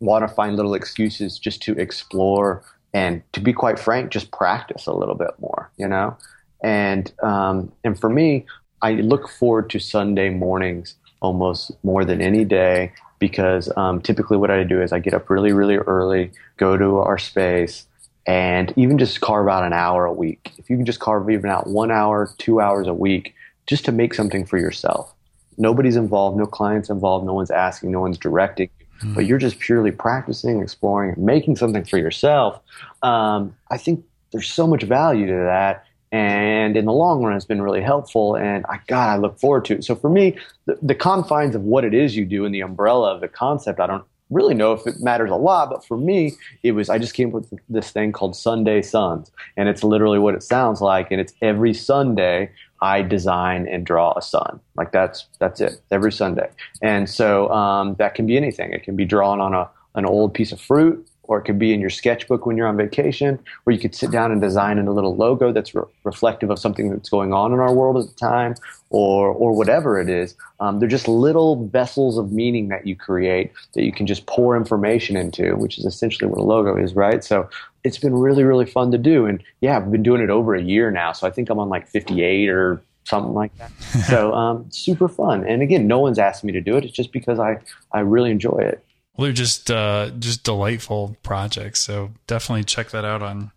want 0.00 0.26
to 0.28 0.34
find 0.34 0.56
little 0.56 0.74
excuses 0.74 1.38
just 1.38 1.62
to 1.62 1.72
explore 1.78 2.64
and 2.94 3.22
to 3.32 3.40
be 3.40 3.52
quite 3.52 3.78
frank 3.78 4.10
just 4.10 4.30
practice 4.32 4.86
a 4.86 4.92
little 4.92 5.14
bit 5.14 5.30
more 5.38 5.70
you 5.76 5.88
know? 5.88 6.16
And 6.62 7.12
um, 7.22 7.72
and 7.84 7.98
for 7.98 8.08
me 8.08 8.46
I 8.82 8.92
look 8.94 9.28
forward 9.28 9.70
to 9.70 9.78
Sunday 9.78 10.28
mornings 10.30 10.96
almost 11.22 11.72
more 11.82 12.04
than 12.04 12.20
any 12.20 12.44
day 12.44 12.92
because 13.18 13.70
um, 13.76 14.00
typically 14.00 14.36
what 14.36 14.50
I 14.50 14.64
do 14.64 14.82
is 14.82 14.92
I 14.92 14.98
get 14.98 15.14
up 15.14 15.30
really, 15.30 15.52
really 15.52 15.76
early, 15.76 16.32
go 16.56 16.76
to 16.76 16.98
our 16.98 17.18
space, 17.18 17.86
and 18.26 18.72
even 18.76 18.98
just 18.98 19.20
carve 19.20 19.48
out 19.48 19.64
an 19.64 19.72
hour 19.72 20.04
a 20.04 20.12
week. 20.12 20.50
If 20.58 20.68
you 20.68 20.76
can 20.76 20.84
just 20.84 20.98
carve 20.98 21.30
even 21.30 21.48
out 21.48 21.68
one 21.68 21.92
hour, 21.92 22.30
two 22.38 22.60
hours 22.60 22.88
a 22.88 22.94
week, 22.94 23.34
just 23.66 23.84
to 23.84 23.92
make 23.92 24.12
something 24.14 24.44
for 24.44 24.58
yourself. 24.58 25.14
Nobody's 25.56 25.94
involved, 25.94 26.36
no 26.36 26.46
clients 26.46 26.90
involved, 26.90 27.24
no 27.24 27.32
one's 27.32 27.52
asking, 27.52 27.92
no 27.92 28.00
one's 28.00 28.18
directing, 28.18 28.70
mm. 29.02 29.14
but 29.14 29.26
you're 29.26 29.38
just 29.38 29.60
purely 29.60 29.92
practicing, 29.92 30.60
exploring, 30.60 31.14
and 31.14 31.24
making 31.24 31.56
something 31.56 31.84
for 31.84 31.98
yourself. 31.98 32.60
Um, 33.02 33.54
I 33.70 33.78
think 33.78 34.04
there's 34.32 34.50
so 34.50 34.66
much 34.66 34.82
value 34.82 35.26
to 35.26 35.32
that 35.32 35.86
and 36.12 36.76
in 36.76 36.84
the 36.84 36.92
long 36.92 37.24
run, 37.24 37.34
it's 37.34 37.46
been 37.46 37.62
really 37.62 37.80
helpful. 37.80 38.36
And 38.36 38.66
I, 38.68 38.78
God, 38.86 39.08
I 39.08 39.16
look 39.16 39.40
forward 39.40 39.64
to 39.66 39.76
it. 39.76 39.84
So 39.84 39.96
for 39.96 40.10
me, 40.10 40.36
the, 40.66 40.78
the 40.82 40.94
confines 40.94 41.54
of 41.54 41.62
what 41.62 41.84
it 41.84 41.94
is 41.94 42.14
you 42.14 42.26
do 42.26 42.44
in 42.44 42.52
the 42.52 42.60
umbrella 42.60 43.14
of 43.14 43.22
the 43.22 43.28
concept, 43.28 43.80
I 43.80 43.86
don't 43.86 44.04
really 44.28 44.54
know 44.54 44.72
if 44.72 44.86
it 44.86 45.00
matters 45.00 45.30
a 45.30 45.36
lot, 45.36 45.70
but 45.70 45.84
for 45.84 45.96
me, 45.96 46.32
it 46.62 46.72
was 46.72 46.90
I 46.90 46.98
just 46.98 47.14
came 47.14 47.28
up 47.28 47.34
with 47.50 47.60
this 47.68 47.90
thing 47.90 48.12
called 48.12 48.36
Sunday 48.36 48.82
Suns, 48.82 49.30
and 49.56 49.68
it's 49.68 49.82
literally 49.82 50.18
what 50.18 50.34
it 50.34 50.42
sounds 50.42 50.80
like. 50.80 51.10
And 51.10 51.20
it's 51.20 51.32
every 51.40 51.72
Sunday 51.72 52.50
I 52.82 53.02
design 53.02 53.66
and 53.66 53.86
draw 53.86 54.12
a 54.16 54.22
sun. 54.22 54.60
Like 54.76 54.92
that's 54.92 55.26
that's 55.38 55.60
it 55.60 55.80
every 55.90 56.12
Sunday. 56.12 56.50
And 56.82 57.08
so 57.08 57.50
um, 57.50 57.94
that 57.94 58.14
can 58.14 58.26
be 58.26 58.36
anything. 58.36 58.72
It 58.72 58.82
can 58.82 58.96
be 58.96 59.04
drawn 59.06 59.40
on 59.40 59.54
a 59.54 59.68
an 59.94 60.06
old 60.06 60.32
piece 60.34 60.52
of 60.52 60.60
fruit 60.60 61.06
or 61.24 61.38
it 61.38 61.42
could 61.42 61.58
be 61.58 61.72
in 61.72 61.80
your 61.80 61.90
sketchbook 61.90 62.46
when 62.46 62.56
you're 62.56 62.66
on 62.66 62.76
vacation, 62.76 63.38
or 63.64 63.72
you 63.72 63.78
could 63.78 63.94
sit 63.94 64.10
down 64.10 64.32
and 64.32 64.40
design 64.40 64.78
in 64.78 64.88
a 64.88 64.92
little 64.92 65.14
logo 65.16 65.52
that's 65.52 65.74
re- 65.74 65.82
reflective 66.04 66.50
of 66.50 66.58
something 66.58 66.90
that's 66.90 67.08
going 67.08 67.32
on 67.32 67.52
in 67.52 67.60
our 67.60 67.72
world 67.72 67.96
at 67.96 68.08
the 68.08 68.14
time, 68.14 68.54
or 68.90 69.28
or 69.28 69.54
whatever 69.54 70.00
it 70.00 70.08
is. 70.08 70.34
Um, 70.60 70.78
they're 70.78 70.88
just 70.88 71.08
little 71.08 71.66
vessels 71.68 72.18
of 72.18 72.32
meaning 72.32 72.68
that 72.68 72.86
you 72.86 72.96
create 72.96 73.52
that 73.74 73.84
you 73.84 73.92
can 73.92 74.06
just 74.06 74.26
pour 74.26 74.56
information 74.56 75.16
into, 75.16 75.54
which 75.56 75.78
is 75.78 75.84
essentially 75.84 76.28
what 76.28 76.38
a 76.38 76.42
logo 76.42 76.76
is, 76.76 76.94
right? 76.94 77.22
So 77.22 77.48
it's 77.84 77.98
been 77.98 78.14
really 78.14 78.42
really 78.42 78.66
fun 78.66 78.90
to 78.90 78.98
do, 78.98 79.26
and 79.26 79.42
yeah, 79.60 79.76
I've 79.76 79.90
been 79.92 80.02
doing 80.02 80.22
it 80.22 80.30
over 80.30 80.54
a 80.54 80.62
year 80.62 80.90
now, 80.90 81.12
so 81.12 81.26
I 81.26 81.30
think 81.30 81.50
I'm 81.50 81.58
on 81.58 81.68
like 81.68 81.88
58 81.88 82.48
or 82.48 82.82
something 83.04 83.34
like 83.34 83.56
that. 83.58 83.70
so 84.08 84.32
um, 84.34 84.66
super 84.70 85.08
fun, 85.08 85.46
and 85.46 85.62
again, 85.62 85.86
no 85.86 86.00
one's 86.00 86.18
asked 86.18 86.42
me 86.42 86.52
to 86.52 86.60
do 86.60 86.76
it. 86.76 86.84
It's 86.84 86.94
just 86.94 87.12
because 87.12 87.38
I 87.38 87.58
I 87.92 88.00
really 88.00 88.32
enjoy 88.32 88.58
it. 88.58 88.84
Well, 89.16 89.24
they're 89.24 89.32
just 89.32 89.70
uh, 89.70 90.10
just 90.18 90.44
delightful 90.44 91.16
projects. 91.22 91.82
So 91.82 92.12
definitely 92.26 92.64
check 92.64 92.90
that 92.90 93.04
out 93.04 93.22
on 93.22 93.52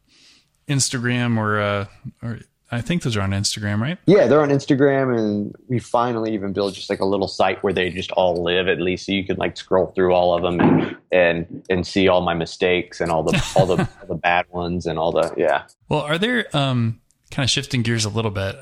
Instagram 0.68 1.38
or 1.38 1.60
uh, 1.60 1.86
or 2.22 2.40
I 2.72 2.82
think 2.82 3.04
those 3.04 3.16
are 3.16 3.22
on 3.22 3.32
Instagram, 3.32 3.80
right? 3.80 3.98
Yeah, 4.08 4.28
they're 4.28 4.42
on 4.42 4.50
Instagram, 4.50 5.18
and 5.18 5.56
we 5.68 5.80
finally 5.80 6.34
even 6.34 6.52
built 6.52 6.74
just 6.74 6.90
like 6.90 7.00
a 7.00 7.06
little 7.06 7.28
site 7.28 7.64
where 7.64 7.72
they 7.72 7.90
just 7.90 8.12
all 8.12 8.44
live 8.44 8.68
at 8.68 8.82
least, 8.82 9.06
so 9.06 9.12
you 9.12 9.24
can 9.26 9.38
like 9.38 9.56
scroll 9.56 9.88
through 9.96 10.14
all 10.14 10.36
of 10.36 10.42
them 10.42 10.60
and 10.60 10.98
and, 11.12 11.66
and 11.70 11.88
see 11.88 12.08
all 12.08 12.22
my 12.22 12.34
mistakes 12.34 13.00
and 13.00 13.12
all 13.12 13.24
the 13.24 13.52
all 13.56 13.66
the 13.66 13.78
all 14.02 14.08
the 14.08 14.16
bad 14.16 14.46
ones 14.50 14.86
and 14.86 14.98
all 14.98 15.12
the 15.12 15.34
yeah. 15.38 15.64
Well, 15.90 16.02
are 16.02 16.18
there 16.18 16.46
um 16.56 17.02
kind 17.32 17.46
of 17.46 17.50
shifting 17.50 17.82
gears 17.84 18.04
a 18.04 18.10
little 18.10 18.32
bit? 18.32 18.56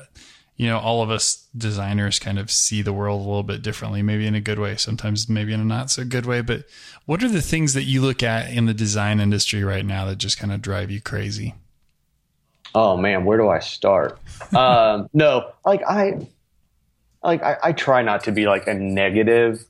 You 0.56 0.68
know, 0.68 0.78
all 0.78 1.02
of 1.02 1.10
us 1.10 1.48
designers 1.56 2.18
kind 2.18 2.38
of 2.38 2.50
see 2.50 2.82
the 2.82 2.92
world 2.92 3.20
a 3.20 3.24
little 3.24 3.42
bit 3.42 3.62
differently, 3.62 4.02
maybe 4.02 4.26
in 4.26 4.34
a 4.34 4.40
good 4.40 4.58
way, 4.58 4.76
sometimes 4.76 5.28
maybe 5.28 5.52
in 5.52 5.60
a 5.60 5.64
not 5.64 5.90
so 5.90 6.04
good 6.04 6.26
way. 6.26 6.40
But 6.40 6.64
what 7.06 7.22
are 7.22 7.28
the 7.28 7.42
things 7.42 7.74
that 7.74 7.84
you 7.84 8.00
look 8.00 8.22
at 8.22 8.50
in 8.50 8.66
the 8.66 8.74
design 8.74 9.20
industry 9.20 9.64
right 9.64 9.84
now 9.84 10.04
that 10.06 10.18
just 10.18 10.38
kind 10.38 10.52
of 10.52 10.62
drive 10.62 10.90
you 10.90 11.00
crazy? 11.00 11.54
Oh 12.74 12.96
man, 12.96 13.24
where 13.24 13.38
do 13.38 13.48
I 13.48 13.58
start? 13.60 14.18
um, 14.54 15.08
no, 15.12 15.52
like 15.64 15.82
I, 15.82 16.26
like 17.22 17.42
I, 17.42 17.56
I 17.62 17.72
try 17.72 18.02
not 18.02 18.24
to 18.24 18.32
be 18.32 18.46
like 18.46 18.66
a 18.66 18.74
negative 18.74 19.64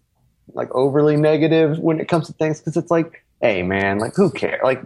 like 0.53 0.71
overly 0.75 1.17
negative 1.17 1.79
when 1.79 2.01
it 2.01 2.09
comes 2.09 2.27
to 2.27 2.33
things 2.35 2.61
because 2.61 2.77
it's 2.77 2.91
like, 2.91 3.25
hey 3.41 3.63
man, 3.63 3.99
like 3.99 4.15
who 4.15 4.31
cares? 4.31 4.61
Like 4.63 4.83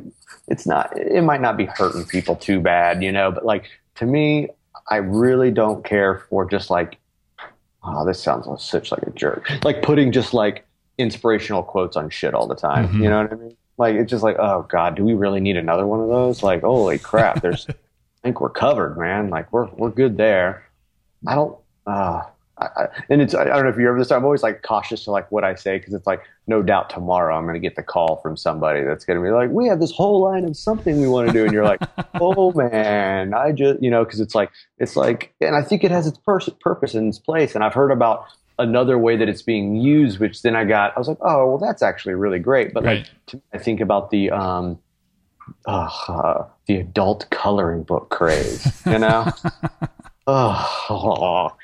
it's 0.46 0.66
not. 0.66 0.96
It 0.96 1.22
might 1.22 1.40
not 1.40 1.56
be 1.56 1.66
hurting 1.66 2.04
people 2.04 2.36
too 2.36 2.60
bad, 2.60 3.02
you 3.02 3.10
know. 3.10 3.30
But 3.30 3.44
like 3.44 3.68
to 3.96 4.06
me, 4.06 4.48
I 4.90 4.96
really 4.96 5.50
don't 5.50 5.84
care 5.84 6.18
for 6.30 6.48
just 6.48 6.70
like, 6.70 6.98
oh, 7.84 8.06
this 8.06 8.22
sounds 8.22 8.46
like 8.46 8.60
such 8.60 8.90
like 8.90 9.02
a 9.02 9.10
jerk. 9.10 9.48
Like 9.64 9.82
putting 9.82 10.12
just 10.12 10.34
like 10.34 10.66
inspirational 10.96 11.62
quotes 11.62 11.96
on 11.96 12.10
shit 12.10 12.34
all 12.34 12.46
the 12.46 12.54
time. 12.54 12.88
Mm-hmm. 12.88 13.02
You 13.02 13.10
know 13.10 13.22
what 13.22 13.32
I 13.32 13.36
mean? 13.36 13.56
Like 13.76 13.94
it's 13.94 14.10
just 14.10 14.24
like, 14.24 14.36
oh 14.38 14.66
god, 14.68 14.96
do 14.96 15.04
we 15.04 15.14
really 15.14 15.40
need 15.40 15.56
another 15.56 15.86
one 15.86 16.00
of 16.00 16.08
those? 16.08 16.42
Like, 16.42 16.62
holy 16.62 16.98
crap, 16.98 17.42
there's. 17.42 17.66
I 18.18 18.20
think 18.22 18.40
we're 18.40 18.50
covered, 18.50 18.98
man. 18.98 19.30
Like 19.30 19.52
we're 19.52 19.66
we're 19.66 19.90
good 19.90 20.16
there. 20.16 20.66
I 21.26 21.36
don't. 21.36 21.56
Uh, 21.86 22.22
I, 22.60 22.88
and 23.08 23.22
it's 23.22 23.34
I 23.34 23.44
don't 23.44 23.64
know 23.64 23.68
if 23.68 23.76
you're 23.76 23.90
ever 23.90 23.98
this. 23.98 24.10
I'm 24.10 24.24
always 24.24 24.42
like 24.42 24.62
cautious 24.62 25.04
to 25.04 25.10
like 25.10 25.30
what 25.30 25.44
I 25.44 25.54
say 25.54 25.78
because 25.78 25.94
it's 25.94 26.06
like 26.06 26.22
no 26.46 26.62
doubt 26.62 26.90
tomorrow 26.90 27.36
I'm 27.36 27.44
going 27.44 27.54
to 27.54 27.60
get 27.60 27.76
the 27.76 27.82
call 27.82 28.16
from 28.16 28.36
somebody 28.36 28.84
that's 28.84 29.04
going 29.04 29.18
to 29.18 29.22
be 29.22 29.30
like, 29.30 29.50
we 29.50 29.66
have 29.68 29.80
this 29.80 29.92
whole 29.92 30.22
line 30.22 30.44
of 30.44 30.56
something 30.56 31.00
we 31.00 31.08
want 31.08 31.28
to 31.28 31.32
do, 31.32 31.44
and 31.44 31.52
you're 31.52 31.64
like, 31.64 31.80
oh 32.20 32.52
man, 32.52 33.34
I 33.34 33.52
just 33.52 33.82
you 33.82 33.90
know 33.90 34.04
because 34.04 34.20
it's 34.20 34.34
like 34.34 34.50
it's 34.78 34.96
like, 34.96 35.34
and 35.40 35.54
I 35.54 35.62
think 35.62 35.84
it 35.84 35.90
has 35.90 36.06
its 36.06 36.18
pers- 36.18 36.50
purpose 36.60 36.94
and 36.94 37.08
its 37.08 37.18
place, 37.18 37.54
and 37.54 37.64
I've 37.64 37.74
heard 37.74 37.90
about 37.90 38.26
another 38.58 38.98
way 38.98 39.16
that 39.16 39.28
it's 39.28 39.42
being 39.42 39.76
used, 39.76 40.18
which 40.18 40.42
then 40.42 40.56
I 40.56 40.64
got 40.64 40.96
I 40.96 40.98
was 40.98 41.08
like, 41.08 41.18
oh 41.20 41.46
well, 41.46 41.58
that's 41.58 41.82
actually 41.82 42.14
really 42.14 42.38
great, 42.38 42.74
but 42.74 42.84
right. 42.84 43.08
like 43.32 43.42
I 43.52 43.58
think 43.58 43.80
about 43.80 44.10
the 44.10 44.30
um, 44.30 44.78
uh, 45.66 46.44
the 46.66 46.76
adult 46.76 47.28
coloring 47.30 47.82
book 47.82 48.10
craze, 48.10 48.82
you 48.86 48.98
know. 48.98 49.30
oh, 50.26 51.56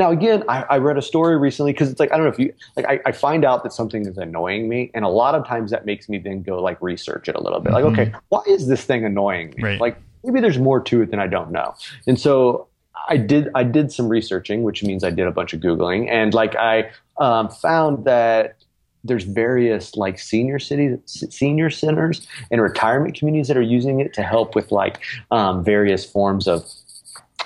now, 0.00 0.10
again, 0.10 0.42
I, 0.48 0.62
I 0.62 0.78
read 0.78 0.96
a 0.96 1.02
story 1.02 1.36
recently 1.36 1.72
because 1.72 1.90
it's 1.90 2.00
like 2.00 2.10
I 2.10 2.16
don't 2.16 2.24
know 2.24 2.32
if 2.32 2.38
you 2.38 2.54
like. 2.74 2.86
I, 2.86 3.00
I, 3.04 3.12
find 3.12 3.44
out 3.44 3.62
that 3.64 3.72
something 3.74 4.06
is 4.06 4.16
annoying 4.16 4.66
me, 4.66 4.90
and 4.94 5.04
a 5.04 5.08
lot 5.08 5.34
of 5.34 5.46
times 5.46 5.70
that 5.72 5.84
makes 5.84 6.08
me 6.08 6.16
then 6.16 6.42
go 6.42 6.60
like 6.60 6.80
research 6.80 7.28
it 7.28 7.36
a 7.36 7.40
little 7.40 7.60
bit. 7.60 7.74
Like, 7.74 7.84
mm-hmm. 7.84 8.00
okay, 8.00 8.12
why 8.30 8.40
is 8.46 8.66
this 8.66 8.82
thing 8.82 9.04
annoying 9.04 9.52
me? 9.58 9.62
Right. 9.62 9.80
Like, 9.80 9.98
maybe 10.24 10.40
there's 10.40 10.58
more 10.58 10.80
to 10.80 11.02
it 11.02 11.10
than 11.10 11.20
I 11.20 11.26
don't 11.26 11.52
know. 11.52 11.74
And 12.06 12.18
so 12.18 12.66
I 13.10 13.18
did. 13.18 13.50
I 13.54 13.62
did 13.62 13.92
some 13.92 14.08
researching, 14.08 14.62
which 14.62 14.82
means 14.82 15.04
I 15.04 15.10
did 15.10 15.26
a 15.26 15.32
bunch 15.32 15.52
of 15.52 15.60
googling, 15.60 16.08
and 16.08 16.32
like 16.32 16.56
I 16.56 16.90
um, 17.18 17.50
found 17.50 18.06
that 18.06 18.56
there's 19.04 19.24
various 19.24 19.96
like 19.96 20.18
senior 20.18 20.58
cities, 20.58 20.98
senior 21.04 21.68
centers, 21.68 22.26
and 22.50 22.62
retirement 22.62 23.14
communities 23.14 23.48
that 23.48 23.56
are 23.58 23.62
using 23.62 24.00
it 24.00 24.14
to 24.14 24.22
help 24.22 24.54
with 24.54 24.72
like 24.72 24.98
um, 25.30 25.62
various 25.62 26.04
forms 26.04 26.48
of 26.48 26.64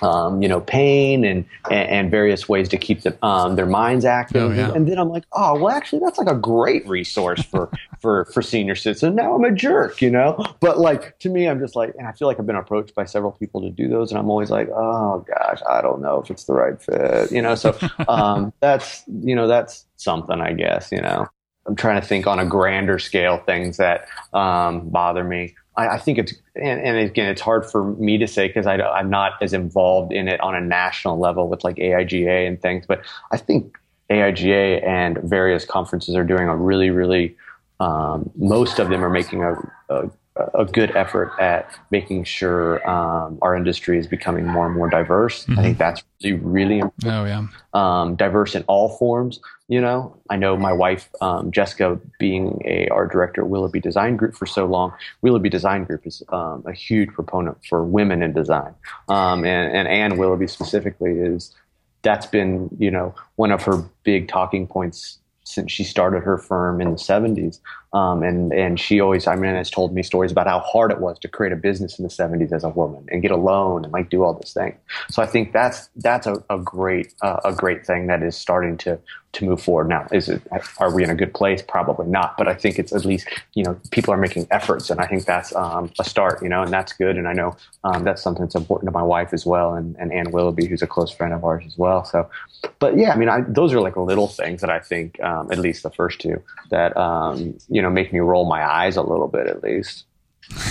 um, 0.05 0.42
you 0.42 0.48
know, 0.48 0.61
pain 0.61 1.24
and, 1.24 1.46
and 1.70 2.11
various 2.11 2.46
ways 2.46 2.68
to 2.68 2.76
keep 2.76 3.00
the, 3.02 3.16
um, 3.24 3.57
their 3.57 3.66
minds 3.66 4.05
active. 4.05 4.42
Oh, 4.42 4.55
yeah. 4.55 4.70
And 4.74 4.86
then 4.86 4.98
I'm 4.98 5.09
like, 5.09 5.24
oh, 5.32 5.59
well, 5.59 5.74
actually, 5.74 6.00
that's 6.00 6.18
like 6.18 6.28
a 6.28 6.36
great 6.36 6.86
resource 6.86 7.42
for, 7.42 7.70
for, 8.00 8.26
for 8.26 8.42
senior 8.42 8.74
citizens. 8.74 9.16
Now 9.16 9.34
I'm 9.34 9.44
a 9.44 9.50
jerk, 9.50 10.02
you 10.02 10.11
know? 10.11 10.44
But 10.61 10.78
like, 10.78 11.18
to 11.20 11.30
me, 11.30 11.48
I'm 11.48 11.59
just 11.59 11.74
like, 11.74 11.94
and 11.98 12.07
I 12.07 12.12
feel 12.12 12.28
like 12.28 12.38
I've 12.38 12.46
been 12.46 12.55
approached 12.55 12.94
by 12.94 13.07
several 13.07 13.32
people 13.32 13.62
to 13.62 13.70
do 13.70 13.88
those. 13.88 14.11
And 14.11 14.18
I'm 14.18 14.28
always 14.28 14.50
like, 14.50 14.68
oh 14.68 15.24
gosh, 15.26 15.61
I 15.68 15.80
don't 15.80 16.02
know 16.02 16.20
if 16.20 16.30
it's 16.30 16.44
the 16.44 16.52
right 16.52 16.80
fit, 16.80 17.32
you 17.32 17.40
know? 17.40 17.55
So, 17.55 17.76
um, 18.09 18.52
that's, 18.61 19.05
you 19.09 19.34
know, 19.34 19.48
that's 19.48 19.86
something, 19.96 20.38
I 20.38 20.52
guess, 20.52 20.92
you 20.92 21.00
know? 21.00 21.26
I'm 21.66 21.76
trying 21.76 21.98
to 21.98 22.07
think 22.07 22.26
on 22.26 22.38
a 22.38 22.44
grander 22.44 22.98
scale 22.98 23.38
things 23.38 23.78
that, 23.78 24.07
um, 24.34 24.90
bother 24.90 25.24
me. 25.24 25.55
I, 25.77 25.89
I 25.89 25.99
think 25.99 26.18
it's 26.18 26.35
and, 26.55 26.81
and, 26.81 26.97
again 26.99 27.29
it's 27.29 27.41
hard 27.41 27.70
for 27.70 27.93
me 27.95 28.18
to 28.18 28.27
say 28.27 28.47
because 28.47 28.66
I'm 28.66 29.11
not 29.11 29.33
as 29.41 29.53
involved 29.53 30.12
in 30.12 30.29
it 30.29 30.41
on 30.41 30.55
a 30.55 30.61
national 30.61 31.18
level 31.18 31.49
with 31.49 31.64
like 31.64 31.77
AIGA 31.77 32.47
and 32.47 32.61
things, 32.61 32.85
but 32.87 33.03
I 33.31 33.37
think 33.37 33.77
AIGA 34.11 34.87
and 34.87 35.18
various 35.18 35.64
conferences 35.64 36.14
are 36.14 36.25
doing 36.25 36.49
a 36.49 36.57
really 36.57 36.91
really 36.91 37.37
um, 37.81 38.31
most 38.37 38.79
of 38.79 38.89
them 38.89 39.05
are 39.05 39.11
making 39.11 39.43
a, 39.43 39.55
a 39.89 40.11
a 40.55 40.64
good 40.64 40.95
effort 40.97 41.33
at 41.39 41.70
making 41.91 42.25
sure 42.25 42.89
um, 42.89 43.39
our 43.41 43.55
industry 43.55 43.99
is 43.99 44.07
becoming 44.07 44.47
more 44.47 44.66
and 44.66 44.75
more 44.75 44.89
diverse. 44.89 45.45
Mm-hmm. 45.45 45.59
I 45.59 45.62
think 45.62 45.79
that's 45.79 46.03
really, 46.22 46.37
really 46.37 46.79
important. 46.81 47.12
Oh, 47.12 47.25
yeah. 47.25 47.47
Um, 47.72 48.16
diverse 48.16 48.55
in 48.55 48.64
all 48.66 48.97
forms. 48.97 49.39
You 49.67 49.81
know, 49.81 50.21
I 50.29 50.37
know 50.37 50.59
my 50.59 50.75
wife, 50.75 51.09
um, 51.23 51.51
Jessica, 51.51 51.99
being 52.19 52.61
a 52.67 52.87
art 52.89 53.12
director 53.12 53.41
at 53.41 53.49
Willoughby 53.49 53.81
Design 53.81 54.17
Group 54.17 54.35
for 54.35 54.45
so 54.45 54.67
long, 54.67 54.93
Willoughby 55.23 55.49
Design 55.49 55.85
Group 55.85 56.07
is 56.07 56.23
um, 56.29 56.62
a 56.67 56.73
huge 56.73 57.09
proponent 57.11 57.57
for 57.67 57.83
women 57.83 58.23
in 58.23 58.35
design. 58.35 58.75
Um, 59.09 59.47
and, 59.47 59.75
and 59.75 59.89
Ann 59.89 60.19
Willoughby 60.19 60.49
specifically 60.49 61.12
is, 61.12 61.55
that's 62.03 62.27
been, 62.27 62.69
you 62.79 62.91
know, 62.91 63.15
one 63.37 63.51
of 63.51 63.62
her 63.62 63.83
big 64.03 64.29
talking 64.29 64.67
points 64.67 65.19
since 65.45 65.71
she 65.71 65.85
started 65.85 66.23
her 66.23 66.37
firm 66.37 66.81
in 66.81 66.91
the 66.91 66.97
70s. 66.97 67.61
Um, 67.95 68.24
and, 68.24 68.53
and 68.53 68.78
she 68.78 69.01
always, 69.01 69.28
I 69.28 69.36
mean, 69.36 69.55
has 69.55 69.70
told 69.70 69.95
me 69.95 70.03
stories 70.03 70.32
about 70.32 70.49
how 70.49 70.59
hard 70.59 70.90
it 70.90 70.99
was 70.99 71.16
to 71.20 71.28
create 71.28 71.53
a 71.53 71.57
business 71.57 71.97
in 71.97 72.03
the 72.03 72.11
70s 72.11 72.53
as 72.53 72.64
a 72.64 72.68
woman 72.68 73.07
and 73.11 73.22
get 73.22 73.30
a 73.30 73.36
loan 73.36 73.84
and 73.84 73.92
like 73.92 74.11
do 74.11 74.24
all 74.24 74.34
this 74.34 74.53
thing. 74.53 74.76
So 75.11 75.22
I 75.22 75.26
think 75.26 75.53
that's, 75.53 75.88
that's 75.97 76.26
a, 76.26 76.42
a 76.51 76.59
great, 76.59 77.14
uh, 77.22 77.40
a 77.45 77.53
great 77.53 77.86
thing 77.86 78.09
that 78.09 78.22
is 78.22 78.36
starting 78.36 78.76
to 78.78 78.99
to 79.34 79.45
move 79.45 79.61
forward. 79.61 79.88
Now, 79.88 80.07
is 80.12 80.28
it 80.28 80.42
are 80.78 80.95
we 80.95 81.05
in 81.05 81.11
a 81.11 81.14
good 81.14 81.34
place? 81.34 81.62
Probably 81.62 82.07
not, 82.07 82.36
but 82.36 82.49
I 82.49 82.55
think 82.55 82.78
it's 82.78 82.92
at 82.92 83.05
least 83.05 83.28
you 83.55 83.64
know 83.64 83.78
people 83.90 84.14
are 84.14 84.16
making 84.16 84.47
efforts, 84.51 84.90
and 84.90 85.01
I 85.01 85.07
think 85.07 85.24
that's 85.24 85.55
um, 85.55 85.92
a 85.99 86.05
start. 86.05 86.42
You 86.42 86.49
know, 86.49 86.62
and 86.62 86.72
that's 86.72 86.92
good. 86.92 87.16
And 87.16 87.28
I 87.28 87.32
know 87.32 87.57
um, 87.84 88.05
that's 88.05 88.22
something 88.22 88.45
that's 88.45 88.55
important 88.55 88.88
to 88.88 88.92
my 88.92 89.03
wife 89.03 89.32
as 89.32 89.45
well, 89.45 89.74
and, 89.74 89.97
and 89.99 90.12
Ann 90.12 90.30
Willoughby, 90.30 90.66
who's 90.66 90.82
a 90.82 90.86
close 90.86 91.11
friend 91.11 91.34
of 91.34 91.45
ours 91.45 91.64
as 91.66 91.76
well. 91.76 92.05
So, 92.05 92.28
but 92.78 92.97
yeah, 92.97 93.12
I 93.12 93.16
mean, 93.16 93.28
I, 93.28 93.42
those 93.42 93.72
are 93.72 93.80
like 93.80 93.97
little 93.97 94.28
things 94.28 94.61
that 94.61 94.70
I 94.70 94.78
think, 94.78 95.20
um, 95.22 95.51
at 95.51 95.59
least 95.59 95.82
the 95.82 95.90
first 95.90 96.20
two, 96.20 96.42
that 96.70 96.97
um, 96.97 97.57
you 97.68 97.82
know 97.82 97.84
make 97.91 98.12
me 98.12 98.20
roll 98.20 98.49
my 98.49 98.64
eyes 98.64 98.97
a 98.97 99.03
little 99.03 99.28
bit, 99.28 99.47
at 99.47 99.62
least. 99.62 100.05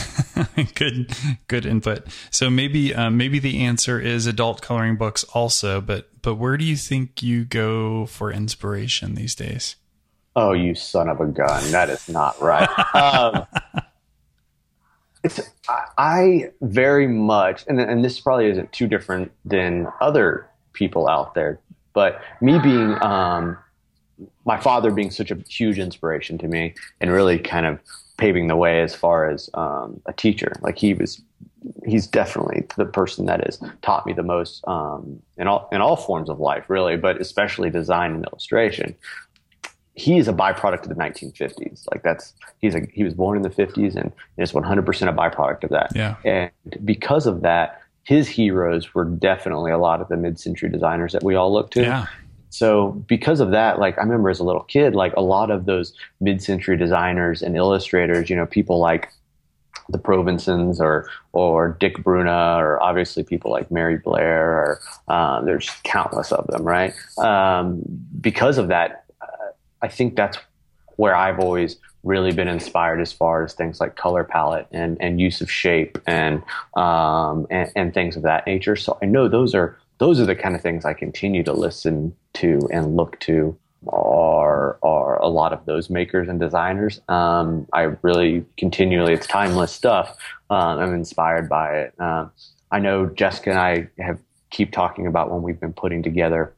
good, 0.76 1.16
good 1.48 1.66
input. 1.66 2.08
So 2.30 2.50
maybe, 2.50 2.94
uh, 2.94 3.10
maybe 3.10 3.40
the 3.40 3.62
answer 3.64 4.00
is 4.00 4.28
adult 4.28 4.62
coloring 4.62 4.98
books 4.98 5.24
also. 5.26 5.82
But, 5.82 6.10
but 6.22 6.36
where 6.36 6.58
do 6.58 6.66
you 6.66 6.76
think 6.76 7.24
you 7.24 7.46
go 7.46 8.06
for 8.06 8.32
inspiration 8.32 9.16
these 9.16 9.36
days? 9.36 9.76
Oh, 10.36 10.54
you 10.54 10.74
son 10.74 11.10
of 11.10 11.22
a 11.22 11.28
gun! 11.28 11.72
That 11.72 11.90
is 11.90 12.10
not 12.10 12.42
right. 12.42 12.68
um, 12.96 13.46
it's 15.24 15.40
I, 15.70 15.86
I, 15.98 16.52
very 16.62 17.08
much, 17.08 17.66
and 17.68 17.80
and 17.80 18.04
this 18.04 18.20
probably 18.20 18.48
isn't 18.48 18.72
too 18.72 18.88
different 18.88 19.32
than 19.46 19.88
other 20.02 20.50
people 20.74 21.08
out 21.08 21.36
there. 21.36 21.60
But 21.94 22.20
me 22.42 22.58
being 22.58 23.00
um, 23.04 23.58
my 24.46 24.60
father 24.60 24.92
being 24.92 25.12
such 25.12 25.32
a 25.32 25.36
huge 25.48 25.80
inspiration 25.80 26.38
to 26.40 26.48
me, 26.48 26.74
and 27.02 27.12
really 27.12 27.40
kind 27.40 27.66
of 27.66 27.80
paving 28.18 28.48
the 28.48 28.56
way 28.56 28.82
as 28.82 28.96
far 28.96 29.30
as 29.30 29.50
um, 29.54 30.02
a 30.06 30.14
teacher. 30.14 30.54
Like 30.62 30.78
he 30.78 30.94
was, 30.94 31.22
he's 31.86 32.08
definitely 32.08 32.66
the 32.78 32.86
person 32.86 33.26
that 33.26 33.44
has 33.46 33.60
taught 33.82 34.06
me 34.06 34.14
the 34.14 34.24
most 34.24 34.64
um, 34.68 35.22
in 35.38 35.48
all 35.48 35.68
in 35.72 35.82
all 35.82 35.96
forms 35.96 36.30
of 36.30 36.40
life, 36.40 36.70
really, 36.70 36.98
but 36.98 37.20
especially 37.20 37.70
design 37.70 38.14
and 38.14 38.26
illustration. 38.26 38.96
He 39.96 40.18
is 40.18 40.28
a 40.28 40.34
byproduct 40.34 40.84
of 40.84 40.90
the 40.90 40.96
1950s. 40.96 41.86
Like 41.92 42.02
that's 42.02 42.34
he's 42.60 42.76
a 42.76 42.82
he 42.94 43.04
was 43.04 43.14
born 43.14 43.38
in 43.38 43.44
the 43.44 43.50
50s 43.50 43.96
and 43.96 44.12
is 44.38 44.52
100% 44.52 45.08
a 45.08 45.14
byproduct 45.14 45.64
of 45.64 45.70
that. 45.70 45.92
Yeah. 45.96 46.16
And 46.26 46.52
because 46.84 47.28
of 47.28 47.42
that, 47.42 47.82
his 48.04 48.28
heroes 48.28 48.94
were 48.94 49.06
definitely 49.06 49.72
a 49.72 49.78
lot 49.78 50.02
of 50.02 50.10
the 50.10 50.18
mid-century 50.18 50.70
designers 50.70 51.14
that 51.14 51.24
we 51.24 51.36
all 51.36 51.54
look 51.54 51.72
to. 51.72 51.82
Yeah. 51.82 52.08
So 52.54 52.92
because 53.08 53.40
of 53.40 53.50
that, 53.50 53.80
like 53.80 53.98
I 53.98 54.02
remember 54.02 54.30
as 54.30 54.40
a 54.40 54.44
little 54.44 54.62
kid, 54.62 54.94
like 54.94 55.14
a 55.16 55.22
lot 55.22 55.50
of 55.50 55.66
those 55.66 55.92
mid-century 56.22 56.78
designers 56.78 57.42
and 57.42 57.58
illustrators, 57.58 58.30
you 58.30 58.36
know, 58.36 58.46
people 58.46 58.78
like 58.78 59.10
the 59.90 59.98
Provensens 59.98 60.80
or 60.80 61.10
or 61.32 61.76
Dick 61.80 62.04
Bruna 62.04 62.58
or 62.60 62.82
obviously 62.82 63.24
people 63.24 63.50
like 63.50 63.72
Mary 63.72 63.98
Blair 63.98 64.52
or 64.52 64.80
uh, 65.08 65.42
there's 65.42 65.68
countless 65.84 66.32
of 66.32 66.46
them, 66.46 66.62
right? 66.64 66.94
Um, 67.18 67.82
because 68.22 68.60
of 68.60 68.68
that, 68.68 69.06
uh, 69.20 69.52
I 69.82 69.88
think 69.88 70.16
that's 70.16 70.38
where 70.98 71.16
I've 71.16 71.40
always 71.40 71.78
really 72.04 72.34
been 72.34 72.48
inspired 72.48 73.02
as 73.02 73.12
far 73.12 73.44
as 73.44 73.54
things 73.54 73.80
like 73.80 73.96
color 73.96 74.24
palette 74.24 74.68
and, 74.72 74.98
and 75.02 75.20
use 75.20 75.42
of 75.42 75.50
shape 75.50 75.98
and, 76.06 76.44
um, 76.76 77.48
and 77.50 77.72
and 77.76 77.94
things 77.96 78.16
of 78.16 78.22
that 78.24 78.46
nature. 78.46 78.76
So 78.76 79.00
I 79.02 79.06
know 79.06 79.28
those 79.28 79.56
are 79.56 79.76
those 80.04 80.20
are 80.20 80.26
the 80.26 80.36
kind 80.36 80.54
of 80.54 80.62
things 80.62 80.84
I 80.84 80.94
continue 80.94 81.44
to 81.44 81.54
listen 81.54 82.14
to 82.34 82.60
and 82.74 82.98
look 82.98 83.18
to 83.22 83.58
are 83.88 84.78
are 84.84 85.18
a 85.22 85.30
lot 85.30 85.54
of 85.54 85.66
those 85.66 85.90
makers 85.90 86.28
and 86.28 86.42
designers. 86.42 87.00
Um, 87.08 87.68
I 87.72 87.84
really 88.02 88.46
continually, 88.58 89.14
it's 89.14 89.28
timeless 89.28 89.72
stuff. 89.72 90.18
Um, 90.50 90.80
I'm 90.80 90.94
inspired 90.94 91.48
by 91.48 91.78
it. 91.78 92.02
Um, 92.02 92.32
I 92.70 92.80
know 92.80 93.06
Jessica 93.06 93.52
and 93.52 93.60
I 93.60 93.90
have 93.98 94.20
keep 94.50 94.74
talking 94.74 95.08
about 95.08 95.32
when 95.32 95.42
we've 95.42 95.60
been 95.60 95.72
putting 95.72 96.04
together 96.04 96.54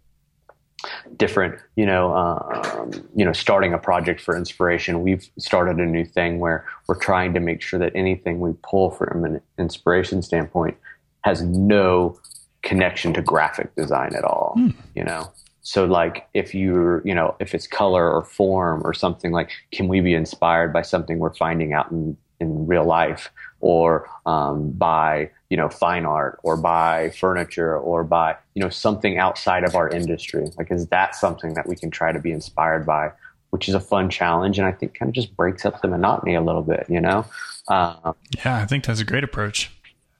different, 1.16 1.60
you 1.76 1.86
know, 1.86 2.16
um, 2.16 2.92
you 3.16 3.26
know, 3.26 3.32
starting 3.32 3.76
a 3.76 3.78
project 3.78 4.22
for 4.22 4.36
inspiration. 4.36 5.04
We've 5.04 5.30
started 5.38 5.78
a 5.78 5.86
new 5.86 6.04
thing 6.04 6.40
where 6.40 6.66
we're 6.88 7.00
trying 7.00 7.36
to 7.36 7.40
make 7.40 7.62
sure 7.62 7.78
that 7.78 7.92
anything 7.94 8.40
we 8.40 8.54
pull 8.64 8.90
from 8.90 9.24
an 9.24 9.40
inspiration 9.60 10.24
standpoint 10.24 10.78
has 11.24 11.44
no 11.44 12.20
connection 12.66 13.14
to 13.14 13.22
graphic 13.22 13.74
design 13.76 14.14
at 14.14 14.26
all. 14.26 14.56
Hmm. 14.58 14.72
You 14.94 15.06
know, 15.06 15.32
so 15.62 15.86
like 15.86 16.28
if 16.34 16.54
you're, 16.54 17.02
you 17.08 17.16
know, 17.16 17.36
if 17.40 17.56
it's 17.56 17.68
color 17.68 18.12
or 18.12 18.26
form 18.26 18.82
or 18.84 18.94
something 18.94 19.32
like, 19.32 19.52
can 19.72 19.88
we 19.88 20.02
be 20.02 20.14
inspired 20.14 20.74
by 20.74 20.82
something 20.82 21.20
we're 21.20 21.34
finding 21.34 21.72
out 21.72 21.90
in, 21.92 22.18
in 22.42 22.68
real 22.68 22.84
life 22.84 23.32
or 23.62 24.10
um, 24.26 24.72
by, 24.72 25.30
you 25.50 25.58
know, 25.58 25.70
fine 25.70 26.06
art 26.06 26.40
or 26.44 26.58
by 26.58 27.10
furniture 27.12 27.78
or 27.78 28.04
by, 28.04 28.36
you 28.56 28.62
know, 28.62 28.70
something 28.70 29.18
outside 29.18 29.64
of 29.64 29.76
our 29.76 29.88
industry? 29.88 30.52
Like, 30.58 30.70
is 30.70 30.88
that 30.88 31.16
something 31.16 31.54
that 31.54 31.68
we 31.68 31.76
can 31.76 31.90
try 31.90 32.12
to 32.12 32.20
be 32.20 32.32
inspired 32.32 32.86
by? 32.86 33.12
Which 33.52 33.70
is 33.70 33.76
a 33.76 33.80
fun 33.80 34.10
challenge, 34.10 34.60
and 34.60 34.68
I 34.68 34.74
think 34.74 35.00
kind 35.00 35.08
of 35.08 35.16
just 35.16 35.34
breaks 35.38 35.66
up 35.66 35.82
the 35.82 35.88
monotony 35.88 36.36
a 36.36 36.42
little 36.42 36.64
bit, 36.64 36.88
you 36.90 37.00
know. 37.00 37.26
Um, 37.70 38.14
yeah, 38.44 38.58
I 38.58 38.66
think 38.66 38.84
that's 38.84 39.00
a 39.00 39.06
great 39.06 39.24
approach. 39.24 39.72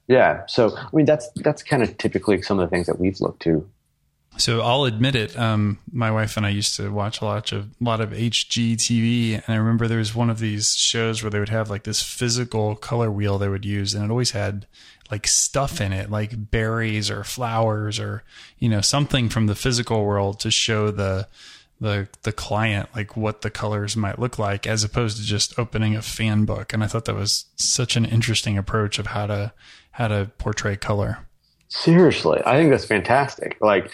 Yeah, 0.08 0.46
so 0.46 0.76
I 0.76 0.88
mean 0.92 1.06
that's 1.06 1.28
that's 1.36 1.62
kind 1.62 1.82
of 1.82 1.96
typically 1.98 2.42
some 2.42 2.58
of 2.58 2.68
the 2.68 2.74
things 2.74 2.86
that 2.86 3.00
we've 3.00 3.20
looked 3.20 3.42
to 3.42 3.68
so 4.38 4.60
I'll 4.60 4.84
admit 4.84 5.14
it. 5.14 5.36
Um, 5.38 5.78
my 5.90 6.10
wife 6.10 6.36
and 6.36 6.44
I 6.44 6.50
used 6.50 6.76
to 6.76 6.90
watch 6.90 7.20
a 7.20 7.24
lot 7.24 7.52
of 7.52 7.70
a 7.80 7.84
lot 7.84 8.00
of 8.00 8.10
HGTV, 8.10 9.34
and 9.34 9.44
I 9.48 9.56
remember 9.56 9.88
there 9.88 9.98
was 9.98 10.14
one 10.14 10.30
of 10.30 10.38
these 10.38 10.74
shows 10.76 11.22
where 11.22 11.30
they 11.30 11.38
would 11.38 11.48
have 11.48 11.70
like 11.70 11.84
this 11.84 12.02
physical 12.02 12.76
color 12.76 13.10
wheel 13.10 13.38
they 13.38 13.48
would 13.48 13.64
use, 13.64 13.94
and 13.94 14.04
it 14.04 14.10
always 14.10 14.32
had 14.32 14.66
like 15.10 15.26
stuff 15.26 15.80
in 15.80 15.92
it, 15.92 16.10
like 16.10 16.50
berries 16.50 17.10
or 17.10 17.24
flowers 17.24 17.98
or 17.98 18.24
you 18.58 18.68
know 18.68 18.80
something 18.80 19.28
from 19.28 19.46
the 19.46 19.54
physical 19.54 20.04
world 20.04 20.40
to 20.40 20.50
show 20.50 20.90
the 20.90 21.28
the 21.80 22.08
the 22.22 22.32
client 22.32 22.88
like 22.94 23.16
what 23.16 23.42
the 23.42 23.50
colors 23.50 23.96
might 23.96 24.18
look 24.18 24.38
like, 24.38 24.66
as 24.66 24.84
opposed 24.84 25.16
to 25.16 25.22
just 25.22 25.58
opening 25.58 25.96
a 25.96 26.02
fan 26.02 26.44
book. 26.44 26.72
And 26.74 26.84
I 26.84 26.88
thought 26.88 27.06
that 27.06 27.14
was 27.14 27.46
such 27.56 27.96
an 27.96 28.04
interesting 28.04 28.58
approach 28.58 28.98
of 28.98 29.08
how 29.08 29.26
to 29.28 29.52
how 29.96 30.08
to 30.08 30.30
portray 30.36 30.76
color. 30.76 31.18
Seriously, 31.68 32.42
I 32.44 32.56
think 32.56 32.70
that's 32.70 32.84
fantastic. 32.84 33.56
Like 33.62 33.90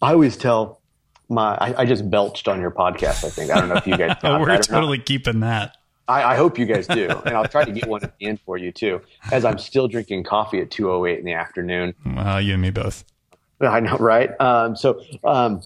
I 0.00 0.12
always 0.12 0.36
tell 0.36 0.80
my, 1.28 1.56
I, 1.56 1.82
I, 1.82 1.84
just 1.84 2.08
belched 2.08 2.46
on 2.46 2.60
your 2.60 2.70
podcast. 2.70 3.24
I 3.24 3.28
think 3.28 3.50
I 3.50 3.60
don't 3.60 3.68
know 3.68 3.74
if 3.74 3.86
you 3.86 3.96
guys. 3.96 4.16
we're 4.22 4.56
totally 4.58 4.98
keeping 4.98 5.40
that. 5.40 5.76
I, 6.06 6.22
I, 6.22 6.36
hope 6.36 6.56
you 6.56 6.66
guys 6.66 6.86
do, 6.86 7.08
and 7.26 7.36
I'll 7.36 7.48
try 7.48 7.64
to 7.64 7.72
get 7.72 7.86
one 7.86 8.02
at 8.04 8.16
the 8.18 8.26
end 8.26 8.40
for 8.46 8.56
you 8.56 8.70
too. 8.70 9.02
As 9.32 9.44
I'm 9.44 9.58
still 9.58 9.88
drinking 9.88 10.22
coffee 10.22 10.60
at 10.60 10.70
2:08 10.70 11.18
in 11.18 11.24
the 11.24 11.34
afternoon. 11.34 11.94
Well, 12.06 12.40
you 12.40 12.52
and 12.52 12.62
me 12.62 12.70
both. 12.70 13.04
I 13.60 13.80
know, 13.80 13.96
right? 13.96 14.30
Um, 14.40 14.76
so, 14.76 15.02
um, 15.24 15.62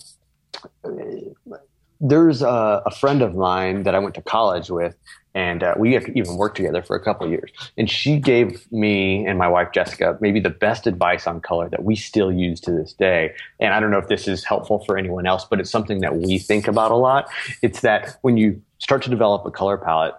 there's 2.01 2.43
a, 2.43 2.83
a, 2.87 2.91
friend 2.91 3.23
of 3.23 3.35
mine 3.35 3.83
that 3.85 3.95
I 3.95 3.99
went 3.99 4.15
to 4.17 4.23
college 4.23 4.71
with, 4.71 4.97
and 5.35 5.63
uh, 5.63 5.75
we 5.79 5.97
even 5.97 6.37
worked 6.37 6.57
together 6.57 6.83
for 6.83 6.95
a 6.95 7.01
couple 7.01 7.29
years. 7.29 7.51
And 7.79 7.91
she 7.91 8.19
gave 8.19 8.71
me 8.71 9.27
and 9.27 9.39
my 9.39 9.49
wife 9.49 9.69
Jessica 9.73 10.19
maybe 10.21 10.41
the 10.41 10.51
best 10.51 10.87
advice 10.87 11.27
on 11.27 11.41
color 11.41 11.69
that 11.71 11.85
we 11.85 11.97
still 11.97 12.31
use 12.31 12.61
to 12.63 12.71
this 12.71 12.93
day. 12.93 13.35
And 13.59 13.73
I 13.73 13.81
don't 13.81 13.91
know 13.91 13.99
if 13.99 14.09
this 14.09 14.29
is 14.29 14.45
helpful 14.45 14.85
for 14.85 14.99
anyone 14.99 15.27
else, 15.27 15.45
but 15.45 15.61
it's 15.61 15.71
something 15.71 16.01
that 16.01 16.17
we 16.17 16.39
think 16.39 16.69
about 16.69 16.91
a 16.91 16.97
lot. 16.97 17.29
It's 17.63 17.81
that 17.81 18.19
when 18.23 18.37
you 18.37 18.61
start 18.79 19.03
to 19.05 19.11
develop 19.11 19.47
a 19.47 19.51
color 19.51 19.79
palette, 19.79 20.15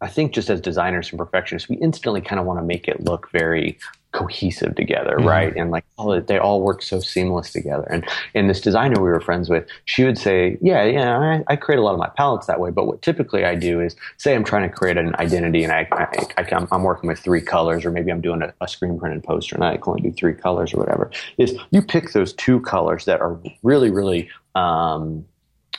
I 0.00 0.08
think 0.08 0.32
just 0.32 0.50
as 0.50 0.60
designers 0.60 1.10
and 1.10 1.18
perfectionists, 1.18 1.68
we 1.68 1.76
instantly 1.76 2.20
kind 2.20 2.38
of 2.38 2.46
want 2.46 2.60
to 2.60 2.64
make 2.64 2.86
it 2.86 3.00
look 3.00 3.30
very 3.32 3.78
cohesive 4.16 4.74
together, 4.74 5.16
mm-hmm. 5.16 5.28
right? 5.28 5.56
And 5.56 5.70
like, 5.70 5.84
oh, 5.98 6.18
they 6.20 6.38
all 6.38 6.62
work 6.62 6.82
so 6.82 7.00
seamless 7.00 7.52
together. 7.52 7.86
And 7.90 8.04
and 8.34 8.48
this 8.48 8.60
designer 8.60 9.00
we 9.00 9.10
were 9.10 9.20
friends 9.20 9.48
with, 9.48 9.66
she 9.84 10.04
would 10.04 10.18
say, 10.18 10.56
yeah, 10.60 10.84
yeah, 10.84 11.18
I, 11.18 11.52
I 11.52 11.56
create 11.56 11.78
a 11.78 11.82
lot 11.82 11.92
of 11.92 11.98
my 11.98 12.08
palettes 12.16 12.46
that 12.46 12.58
way. 12.58 12.70
But 12.70 12.86
what 12.86 13.02
typically 13.02 13.44
I 13.44 13.54
do 13.54 13.80
is, 13.80 13.94
say, 14.16 14.34
I'm 14.34 14.44
trying 14.44 14.68
to 14.68 14.74
create 14.74 14.96
an 14.96 15.14
identity, 15.16 15.62
and 15.64 15.72
I, 15.72 15.86
I, 15.92 16.42
I 16.42 16.74
am 16.74 16.82
working 16.82 17.08
with 17.08 17.18
three 17.18 17.42
colors, 17.42 17.84
or 17.84 17.90
maybe 17.90 18.10
I'm 18.10 18.22
doing 18.22 18.42
a, 18.42 18.52
a 18.60 18.68
screen 18.68 18.98
printed 18.98 19.22
poster, 19.22 19.54
and 19.54 19.64
I 19.64 19.76
can 19.76 19.90
only 19.90 20.02
do 20.02 20.12
three 20.12 20.34
colors 20.34 20.72
or 20.72 20.78
whatever. 20.78 21.10
Is 21.36 21.56
you 21.70 21.82
pick 21.82 22.12
those 22.12 22.32
two 22.32 22.60
colors 22.60 23.04
that 23.04 23.20
are 23.20 23.38
really, 23.62 23.90
really 23.90 24.30
um, 24.54 25.24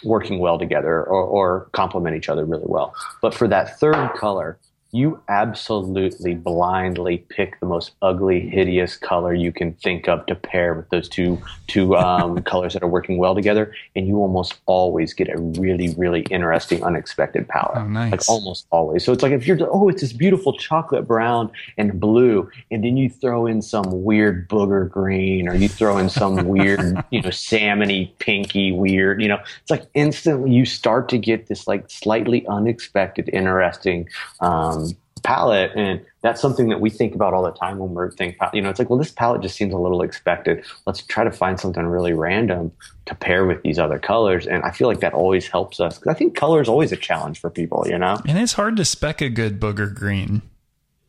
working 0.04 0.40
well 0.40 0.60
together 0.60 1.04
or, 1.04 1.24
or 1.24 1.70
complement 1.72 2.16
each 2.16 2.30
other 2.30 2.46
really 2.46 2.66
well. 2.66 2.94
But 3.22 3.34
for 3.34 3.48
that 3.48 3.80
third 3.80 4.14
color, 4.16 4.60
you 4.98 5.22
absolutely 5.28 6.34
blindly 6.34 7.20
pick 7.30 7.60
the 7.60 7.66
most 7.66 7.92
ugly, 8.02 8.50
hideous 8.50 8.96
color 8.96 9.34
you 9.34 9.52
can 9.52 9.74
think 9.74 10.08
of 10.08 10.26
to 10.26 10.36
pair 10.36 10.74
with 10.74 10.90
those 10.90 11.10
two 11.10 11.42
two 11.68 11.96
um, 11.96 12.42
colors 12.52 12.74
that 12.74 12.84
are 12.84 12.88
working 12.88 13.18
well 13.18 13.36
together, 13.36 13.74
and 13.96 14.08
you 14.08 14.18
almost 14.18 14.56
always 14.66 15.14
get 15.14 15.30
a 15.30 15.38
really, 15.38 15.94
really 15.98 16.22
interesting, 16.32 16.84
unexpected 16.84 17.48
palette. 17.48 17.78
Oh, 17.78 17.88
nice! 17.88 18.12
Like 18.12 18.30
almost 18.30 18.68
always. 18.72 19.04
So 19.04 19.12
it's 19.12 19.24
like 19.24 19.32
if 19.32 19.46
you're 19.46 19.58
oh, 19.62 19.90
it's 19.90 20.02
this 20.02 20.14
beautiful 20.14 20.54
chocolate 20.58 21.08
brown 21.08 21.52
and 21.78 22.00
blue, 22.00 22.50
and 22.72 22.84
then 22.84 22.98
you 22.98 23.10
throw 23.10 23.46
in 23.46 23.62
some 23.62 24.04
weird 24.04 24.50
booger 24.50 24.90
green, 24.90 25.48
or 25.48 25.56
you 25.56 25.70
throw 25.70 25.98
in 25.98 26.10
some 26.10 26.48
weird, 26.48 27.04
you 27.12 27.22
know, 27.22 27.30
salmony, 27.30 28.12
pinky, 28.20 28.72
weird. 28.72 29.22
You 29.22 29.28
know, 29.30 29.40
it's 29.62 29.72
like 29.72 29.86
instantly 29.94 30.52
you 30.52 30.66
start 30.66 31.10
to 31.10 31.18
get 31.18 31.48
this 31.48 31.68
like 31.68 31.90
slightly 31.90 32.48
unexpected, 32.48 33.30
interesting. 33.34 34.08
Um, 34.40 34.78
um, 34.78 34.87
palette 35.28 35.74
and 35.76 36.00
that's 36.22 36.40
something 36.40 36.70
that 36.70 36.80
we 36.80 36.90
think 36.90 37.14
about 37.14 37.34
all 37.34 37.44
the 37.44 37.52
time 37.52 37.80
when 37.80 37.90
we're 37.90 38.10
thinking 38.10 38.40
you 38.54 38.62
know 38.62 38.70
it's 38.70 38.80
like 38.80 38.90
well 38.90 38.98
this 38.98 39.12
palette 39.12 39.42
just 39.42 39.58
seems 39.58 39.74
a 39.74 39.78
little 39.78 40.02
expected. 40.02 40.64
Let's 40.86 41.02
try 41.02 41.26
to 41.26 41.32
find 41.32 41.60
something 41.60 41.86
really 41.86 42.14
random 42.14 42.72
to 43.08 43.14
pair 43.14 43.46
with 43.46 43.62
these 43.62 43.78
other 43.78 44.00
colors 44.00 44.48
and 44.48 44.64
i 44.64 44.72
feel 44.72 44.88
like 44.88 45.02
that 45.02 45.14
always 45.14 45.46
helps 45.46 45.82
us 45.82 45.98
because 45.98 46.16
i 46.16 46.18
think 46.18 46.34
color 46.34 46.62
is 46.62 46.70
always 46.70 46.94
a 46.94 46.96
challenge 46.96 47.42
for 47.42 47.50
people 47.50 47.86
you 47.90 47.98
know? 47.98 48.18
And 48.26 48.38
it's 48.38 48.54
hard 48.54 48.78
to 48.78 48.86
spec 48.86 49.20
a 49.20 49.28
good 49.28 49.60
booger 49.60 49.94
green. 49.94 50.44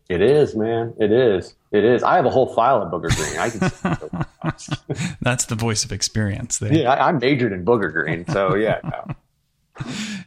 It 0.08 0.20
is 0.20 0.56
man. 0.56 0.94
It 0.98 1.12
is. 1.12 1.54
It 1.70 1.84
is. 1.84 2.02
I 2.02 2.16
have 2.16 2.26
a 2.26 2.30
whole 2.30 2.52
file 2.54 2.82
of 2.82 2.90
booger 2.90 3.14
green. 3.14 3.38
I 3.38 3.50
can 3.50 5.16
that's 5.20 5.44
the 5.44 5.54
voice 5.54 5.84
of 5.84 5.92
experience 5.92 6.58
there. 6.58 6.72
yeah 6.72 6.92
I, 6.92 7.08
am 7.08 7.20
majored 7.20 7.52
in 7.52 7.64
booger 7.64 7.92
green 7.92 8.26
so 8.26 8.56
yeah. 8.56 8.80
No. 8.90 9.14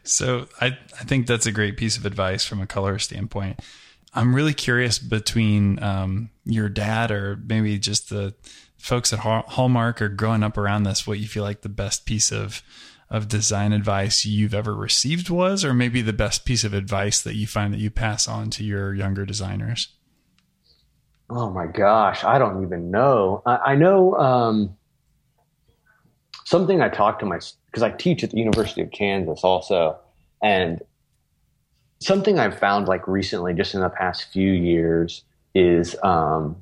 So 0.02 0.46
I, 0.62 0.78
I 0.98 1.04
think 1.04 1.26
that's 1.26 1.44
a 1.44 1.52
great 1.52 1.76
piece 1.76 1.98
of 1.98 2.06
advice 2.06 2.44
from 2.46 2.62
a 2.62 2.66
color 2.66 2.98
standpoint. 2.98 3.60
I'm 4.14 4.34
really 4.34 4.54
curious 4.54 4.98
between 4.98 5.82
um, 5.82 6.30
your 6.44 6.68
dad 6.68 7.10
or 7.10 7.38
maybe 7.44 7.78
just 7.78 8.10
the 8.10 8.34
folks 8.76 9.12
at 9.12 9.20
Hallmark 9.20 10.02
or 10.02 10.08
growing 10.08 10.42
up 10.42 10.58
around 10.58 10.82
this, 10.82 11.06
what 11.06 11.18
you 11.18 11.26
feel 11.26 11.44
like 11.44 11.62
the 11.62 11.68
best 11.68 12.04
piece 12.04 12.30
of 12.30 12.62
of 13.12 13.28
design 13.28 13.74
advice 13.74 14.24
you've 14.24 14.54
ever 14.54 14.74
received 14.74 15.28
was, 15.28 15.66
or 15.66 15.74
maybe 15.74 16.00
the 16.00 16.14
best 16.14 16.46
piece 16.46 16.64
of 16.64 16.72
advice 16.72 17.20
that 17.20 17.34
you 17.34 17.46
find 17.46 17.74
that 17.74 17.78
you 17.78 17.90
pass 17.90 18.26
on 18.26 18.48
to 18.48 18.64
your 18.64 18.94
younger 18.94 19.26
designers. 19.26 19.88
Oh 21.28 21.50
my 21.50 21.66
gosh, 21.66 22.24
I 22.24 22.38
don't 22.38 22.62
even 22.62 22.90
know. 22.90 23.42
I, 23.44 23.56
I 23.56 23.74
know 23.74 24.14
um, 24.14 24.78
something 26.46 26.80
I 26.80 26.88
talk 26.88 27.18
to 27.18 27.26
my 27.26 27.38
because 27.66 27.82
I 27.82 27.90
teach 27.90 28.24
at 28.24 28.30
the 28.30 28.38
University 28.38 28.80
of 28.80 28.90
Kansas 28.90 29.44
also. 29.44 29.98
And 30.42 30.80
something 32.04 32.38
I've 32.38 32.58
found 32.58 32.88
like 32.88 33.06
recently, 33.06 33.54
just 33.54 33.74
in 33.74 33.80
the 33.80 33.88
past 33.88 34.32
few 34.32 34.52
years, 34.52 35.22
is 35.54 35.96
um, 36.02 36.56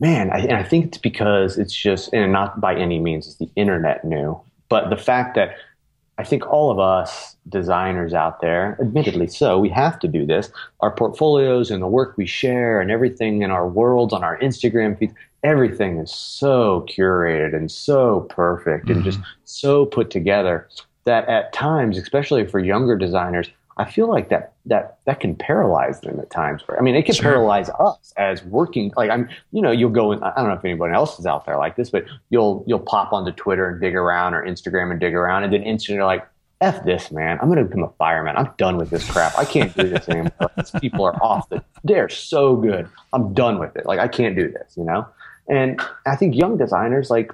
man, 0.00 0.30
I, 0.30 0.38
and 0.38 0.54
I 0.54 0.62
think 0.62 0.86
it's 0.86 0.98
because 0.98 1.58
it's 1.58 1.74
just, 1.74 2.12
and 2.12 2.32
not 2.32 2.60
by 2.60 2.74
any 2.74 2.98
means 2.98 3.26
is 3.26 3.36
the 3.36 3.50
internet 3.56 4.04
new, 4.04 4.40
but 4.68 4.90
the 4.90 4.96
fact 4.96 5.34
that 5.36 5.56
I 6.18 6.24
think 6.24 6.46
all 6.46 6.70
of 6.70 6.78
us 6.78 7.36
designers 7.48 8.12
out 8.12 8.42
there, 8.42 8.76
admittedly 8.80 9.26
so, 9.26 9.58
we 9.58 9.70
have 9.70 9.98
to 10.00 10.08
do 10.08 10.26
this. 10.26 10.50
Our 10.80 10.90
portfolios 10.90 11.70
and 11.70 11.82
the 11.82 11.86
work 11.86 12.14
we 12.18 12.26
share 12.26 12.80
and 12.80 12.90
everything 12.90 13.40
in 13.42 13.50
our 13.50 13.66
worlds 13.66 14.12
on 14.12 14.22
our 14.22 14.38
Instagram 14.38 14.98
feed, 14.98 15.14
everything 15.42 15.96
is 15.96 16.12
so 16.12 16.86
curated 16.90 17.56
and 17.56 17.70
so 17.70 18.26
perfect 18.28 18.86
mm-hmm. 18.86 18.96
and 18.96 19.04
just 19.04 19.18
mm-hmm. 19.18 19.30
so 19.44 19.86
put 19.86 20.10
together 20.10 20.68
that 21.04 21.26
at 21.28 21.54
times, 21.54 21.96
especially 21.96 22.46
for 22.46 22.58
younger 22.58 22.96
designers, 22.96 23.48
I 23.80 23.90
feel 23.90 24.10
like 24.10 24.28
that 24.28 24.52
that 24.66 24.98
that 25.06 25.20
can 25.20 25.34
paralyze 25.34 26.02
them 26.02 26.20
at 26.20 26.28
times. 26.28 26.62
I 26.78 26.82
mean, 26.82 26.94
it 26.94 27.06
can 27.06 27.14
sure. 27.14 27.24
paralyze 27.24 27.70
us 27.70 28.12
as 28.18 28.44
working. 28.44 28.92
Like 28.94 29.10
I'm, 29.10 29.26
you 29.52 29.62
know, 29.62 29.70
you'll 29.70 29.88
go. 29.88 30.12
In, 30.12 30.22
I 30.22 30.34
don't 30.36 30.48
know 30.48 30.54
if 30.54 30.64
anyone 30.64 30.94
else 30.94 31.18
is 31.18 31.24
out 31.24 31.46
there 31.46 31.56
like 31.56 31.76
this, 31.76 31.88
but 31.88 32.04
you'll 32.28 32.62
you'll 32.66 32.78
pop 32.78 33.14
onto 33.14 33.32
Twitter 33.32 33.70
and 33.70 33.80
dig 33.80 33.94
around 33.94 34.34
or 34.34 34.44
Instagram 34.44 34.90
and 34.90 35.00
dig 35.00 35.14
around, 35.14 35.44
and 35.44 35.52
then 35.52 35.62
instantly 35.62 35.96
you're 35.96 36.04
like, 36.04 36.28
"F 36.60 36.84
this, 36.84 37.10
man! 37.10 37.38
I'm 37.40 37.48
going 37.48 37.58
to 37.58 37.64
become 37.64 37.84
a 37.84 37.92
fireman. 37.96 38.36
I'm 38.36 38.50
done 38.58 38.76
with 38.76 38.90
this 38.90 39.10
crap. 39.10 39.36
I 39.38 39.46
can't 39.46 39.74
do 39.74 39.88
this 39.88 40.06
anymore. 40.10 40.32
These 40.58 40.72
people 40.78 41.06
are 41.06 41.14
off. 41.22 41.48
The, 41.48 41.64
they're 41.82 42.10
so 42.10 42.56
good. 42.56 42.86
I'm 43.14 43.32
done 43.32 43.58
with 43.58 43.76
it. 43.76 43.86
Like 43.86 43.98
I 43.98 44.08
can't 44.08 44.36
do 44.36 44.50
this. 44.50 44.74
You 44.76 44.84
know." 44.84 45.08
And 45.48 45.80
I 46.06 46.14
think 46.14 46.36
young 46.36 46.56
designers, 46.56 47.10
like, 47.10 47.32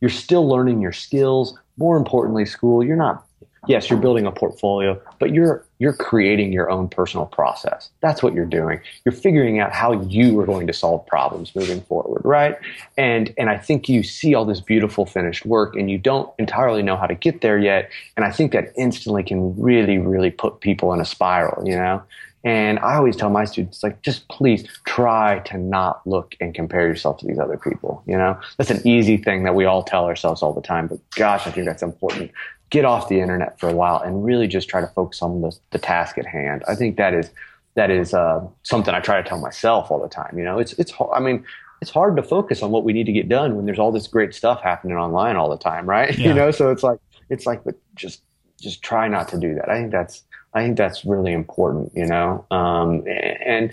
you're 0.00 0.10
still 0.10 0.48
learning 0.48 0.80
your 0.80 0.92
skills. 0.92 1.58
More 1.76 1.96
importantly, 1.96 2.46
school, 2.46 2.84
you're 2.84 2.96
not 2.96 3.24
yes, 3.66 3.90
you're 3.90 3.98
building 3.98 4.26
a 4.26 4.32
portfolio, 4.32 5.00
but 5.18 5.32
you're 5.32 5.64
you're 5.78 5.92
creating 5.92 6.52
your 6.52 6.70
own 6.70 6.88
personal 6.88 7.26
process. 7.26 7.90
That's 8.00 8.22
what 8.22 8.34
you're 8.34 8.44
doing. 8.44 8.80
You're 9.04 9.12
figuring 9.12 9.60
out 9.60 9.72
how 9.72 9.92
you 10.02 10.38
are 10.40 10.46
going 10.46 10.66
to 10.66 10.72
solve 10.72 11.06
problems 11.06 11.54
moving 11.54 11.80
forward, 11.82 12.22
right? 12.24 12.56
And 12.96 13.32
and 13.38 13.48
I 13.50 13.58
think 13.58 13.88
you 13.88 14.02
see 14.02 14.34
all 14.34 14.44
this 14.44 14.60
beautiful 14.60 15.06
finished 15.06 15.46
work 15.46 15.76
and 15.76 15.90
you 15.90 15.98
don't 15.98 16.32
entirely 16.38 16.82
know 16.82 16.96
how 16.96 17.06
to 17.06 17.14
get 17.14 17.40
there 17.40 17.58
yet. 17.58 17.90
And 18.16 18.24
I 18.24 18.30
think 18.30 18.52
that 18.52 18.72
instantly 18.76 19.22
can 19.22 19.60
really, 19.60 19.98
really 19.98 20.30
put 20.30 20.60
people 20.60 20.92
in 20.92 21.00
a 21.00 21.04
spiral, 21.04 21.66
you 21.66 21.76
know? 21.76 22.02
And 22.44 22.78
I 22.78 22.94
always 22.94 23.16
tell 23.16 23.30
my 23.30 23.44
students, 23.44 23.82
like, 23.82 24.02
just 24.02 24.28
please 24.28 24.66
try 24.86 25.40
to 25.46 25.58
not 25.58 26.06
look 26.06 26.36
and 26.40 26.54
compare 26.54 26.86
yourself 26.86 27.18
to 27.18 27.26
these 27.26 27.38
other 27.38 27.56
people. 27.56 28.02
You 28.06 28.16
know, 28.16 28.38
that's 28.56 28.70
an 28.70 28.86
easy 28.86 29.16
thing 29.16 29.42
that 29.42 29.54
we 29.54 29.64
all 29.64 29.82
tell 29.82 30.04
ourselves 30.04 30.40
all 30.40 30.52
the 30.52 30.62
time. 30.62 30.86
But 30.86 30.98
gosh, 31.10 31.46
I 31.46 31.50
think 31.50 31.66
that's 31.66 31.82
important. 31.82 32.30
Get 32.70 32.84
off 32.84 33.08
the 33.08 33.20
internet 33.20 33.58
for 33.58 33.68
a 33.68 33.74
while 33.74 34.00
and 34.00 34.24
really 34.24 34.46
just 34.46 34.68
try 34.68 34.80
to 34.80 34.86
focus 34.88 35.22
on 35.22 35.40
the, 35.40 35.56
the 35.70 35.78
task 35.78 36.18
at 36.18 36.26
hand. 36.26 36.62
I 36.68 36.74
think 36.74 36.96
that 36.96 37.14
is 37.14 37.30
that 37.74 37.90
is 37.90 38.12
uh, 38.12 38.46
something 38.64 38.94
I 38.94 39.00
try 39.00 39.22
to 39.22 39.28
tell 39.28 39.38
myself 39.38 39.90
all 39.90 40.02
the 40.02 40.08
time. 40.08 40.36
You 40.36 40.44
know, 40.44 40.58
it's 40.58 40.72
it's 40.74 40.92
I 41.12 41.20
mean, 41.20 41.44
it's 41.80 41.90
hard 41.90 42.16
to 42.16 42.22
focus 42.22 42.62
on 42.62 42.70
what 42.70 42.84
we 42.84 42.92
need 42.92 43.06
to 43.06 43.12
get 43.12 43.28
done 43.28 43.56
when 43.56 43.66
there's 43.66 43.78
all 43.78 43.92
this 43.92 44.06
great 44.06 44.34
stuff 44.34 44.60
happening 44.62 44.96
online 44.96 45.36
all 45.36 45.48
the 45.48 45.58
time, 45.58 45.88
right? 45.88 46.16
Yeah. 46.18 46.28
You 46.28 46.34
know, 46.34 46.50
so 46.50 46.70
it's 46.70 46.82
like 46.82 46.98
it's 47.30 47.46
like, 47.46 47.64
but 47.64 47.76
just 47.94 48.22
just 48.60 48.82
try 48.82 49.08
not 49.08 49.28
to 49.28 49.38
do 49.38 49.54
that. 49.54 49.68
I 49.68 49.76
think 49.76 49.92
that's 49.92 50.24
I 50.54 50.62
think 50.62 50.76
that's 50.76 51.04
really 51.04 51.32
important, 51.32 51.92
you 51.94 52.06
know. 52.06 52.44
Um, 52.50 53.04
and 53.06 53.72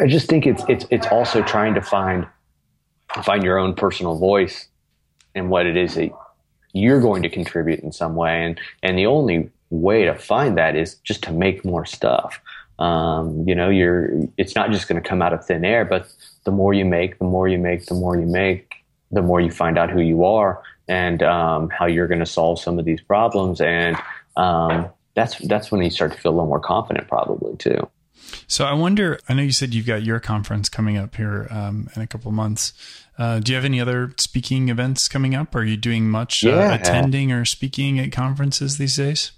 I 0.00 0.06
just 0.06 0.28
think 0.28 0.46
it's 0.46 0.64
it's 0.68 0.86
it's 0.90 1.06
also 1.08 1.42
trying 1.42 1.74
to 1.74 1.82
find 1.82 2.26
find 3.22 3.42
your 3.42 3.58
own 3.58 3.74
personal 3.74 4.18
voice 4.18 4.68
and 5.34 5.50
what 5.50 5.66
it 5.66 5.76
is 5.76 5.94
that 5.96 6.12
you're 6.72 7.00
going 7.00 7.22
to 7.22 7.28
contribute 7.28 7.80
in 7.80 7.92
some 7.92 8.14
way. 8.14 8.44
And 8.44 8.60
and 8.82 8.98
the 8.98 9.06
only 9.06 9.50
way 9.70 10.04
to 10.04 10.14
find 10.14 10.56
that 10.58 10.76
is 10.76 10.96
just 10.96 11.22
to 11.24 11.32
make 11.32 11.64
more 11.64 11.84
stuff. 11.84 12.40
Um, 12.78 13.46
you 13.46 13.54
know, 13.54 13.68
you're 13.68 14.10
it's 14.36 14.54
not 14.54 14.70
just 14.70 14.88
going 14.88 15.00
to 15.00 15.08
come 15.08 15.22
out 15.22 15.32
of 15.32 15.44
thin 15.44 15.64
air, 15.64 15.84
but 15.84 16.12
the 16.44 16.50
more 16.50 16.74
you 16.74 16.84
make, 16.84 17.18
the 17.18 17.24
more 17.24 17.48
you 17.48 17.58
make, 17.58 17.86
the 17.86 17.94
more 17.94 18.16
you 18.16 18.26
make, 18.26 18.74
the 19.10 19.22
more 19.22 19.40
you 19.40 19.50
find 19.50 19.78
out 19.78 19.90
who 19.90 20.00
you 20.00 20.24
are 20.24 20.62
and 20.88 21.22
um, 21.22 21.68
how 21.70 21.86
you're 21.86 22.08
going 22.08 22.20
to 22.20 22.26
solve 22.26 22.58
some 22.58 22.78
of 22.78 22.84
these 22.84 23.00
problems. 23.00 23.60
And 23.60 23.96
um, 24.36 24.88
that's 25.14 25.38
that's 25.38 25.70
when 25.70 25.82
you 25.82 25.90
start 25.90 26.12
to 26.12 26.18
feel 26.18 26.32
a 26.32 26.34
little 26.34 26.48
more 26.48 26.60
confident, 26.60 27.08
probably 27.08 27.56
too. 27.56 27.88
So 28.46 28.64
I 28.64 28.72
wonder. 28.74 29.18
I 29.28 29.34
know 29.34 29.42
you 29.42 29.52
said 29.52 29.74
you've 29.74 29.86
got 29.86 30.02
your 30.02 30.20
conference 30.20 30.68
coming 30.68 30.96
up 30.96 31.14
here 31.16 31.46
um, 31.50 31.88
in 31.94 32.02
a 32.02 32.06
couple 32.06 32.30
months. 32.32 32.72
Uh, 33.18 33.40
do 33.40 33.52
you 33.52 33.56
have 33.56 33.64
any 33.64 33.80
other 33.80 34.12
speaking 34.16 34.68
events 34.68 35.08
coming 35.08 35.34
up? 35.34 35.54
Are 35.54 35.64
you 35.64 35.76
doing 35.76 36.08
much 36.08 36.44
uh, 36.44 36.50
yeah. 36.50 36.72
uh, 36.72 36.74
attending 36.74 37.32
or 37.32 37.44
speaking 37.44 37.98
at 37.98 38.12
conferences 38.12 38.78
these 38.78 38.96
days? 38.96 39.32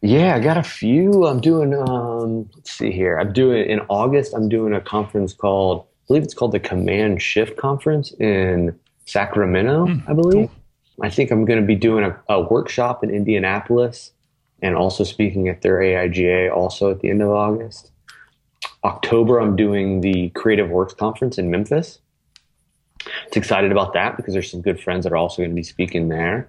Yeah, 0.00 0.34
I 0.34 0.40
got 0.40 0.56
a 0.56 0.62
few. 0.62 1.26
I'm 1.26 1.40
doing. 1.40 1.74
Um, 1.74 2.50
let's 2.54 2.72
see 2.72 2.90
here. 2.90 3.18
I'm 3.18 3.32
doing 3.32 3.68
in 3.68 3.80
August. 3.88 4.34
I'm 4.34 4.48
doing 4.48 4.74
a 4.74 4.80
conference 4.80 5.32
called. 5.32 5.82
I 5.82 6.06
believe 6.08 6.24
it's 6.24 6.34
called 6.34 6.52
the 6.52 6.60
Command 6.60 7.22
Shift 7.22 7.56
Conference 7.56 8.12
in 8.18 8.78
Sacramento. 9.06 9.86
Mm, 9.86 10.08
I 10.08 10.12
believe. 10.12 10.48
Cool. 10.48 10.62
I 11.00 11.10
think 11.10 11.30
I'm 11.30 11.44
going 11.44 11.60
to 11.60 11.66
be 11.66 11.76
doing 11.76 12.04
a, 12.04 12.20
a 12.28 12.40
workshop 12.40 13.02
in 13.02 13.10
Indianapolis 13.10 14.12
and 14.60 14.76
also 14.76 15.04
speaking 15.04 15.48
at 15.48 15.62
their 15.62 15.78
AIGA 15.78 16.54
also 16.54 16.90
at 16.90 17.00
the 17.00 17.10
end 17.10 17.22
of 17.22 17.30
August. 17.30 17.90
October, 18.84 19.40
I'm 19.40 19.56
doing 19.56 20.00
the 20.00 20.30
Creative 20.30 20.68
Works 20.68 20.94
Conference 20.94 21.38
in 21.38 21.50
Memphis. 21.50 22.00
It's 23.26 23.36
excited 23.36 23.72
about 23.72 23.94
that 23.94 24.16
because 24.16 24.32
there's 24.32 24.50
some 24.50 24.62
good 24.62 24.80
friends 24.80 25.04
that 25.04 25.12
are 25.12 25.16
also 25.16 25.38
going 25.38 25.50
to 25.50 25.56
be 25.56 25.62
speaking 25.62 26.08
there. 26.08 26.48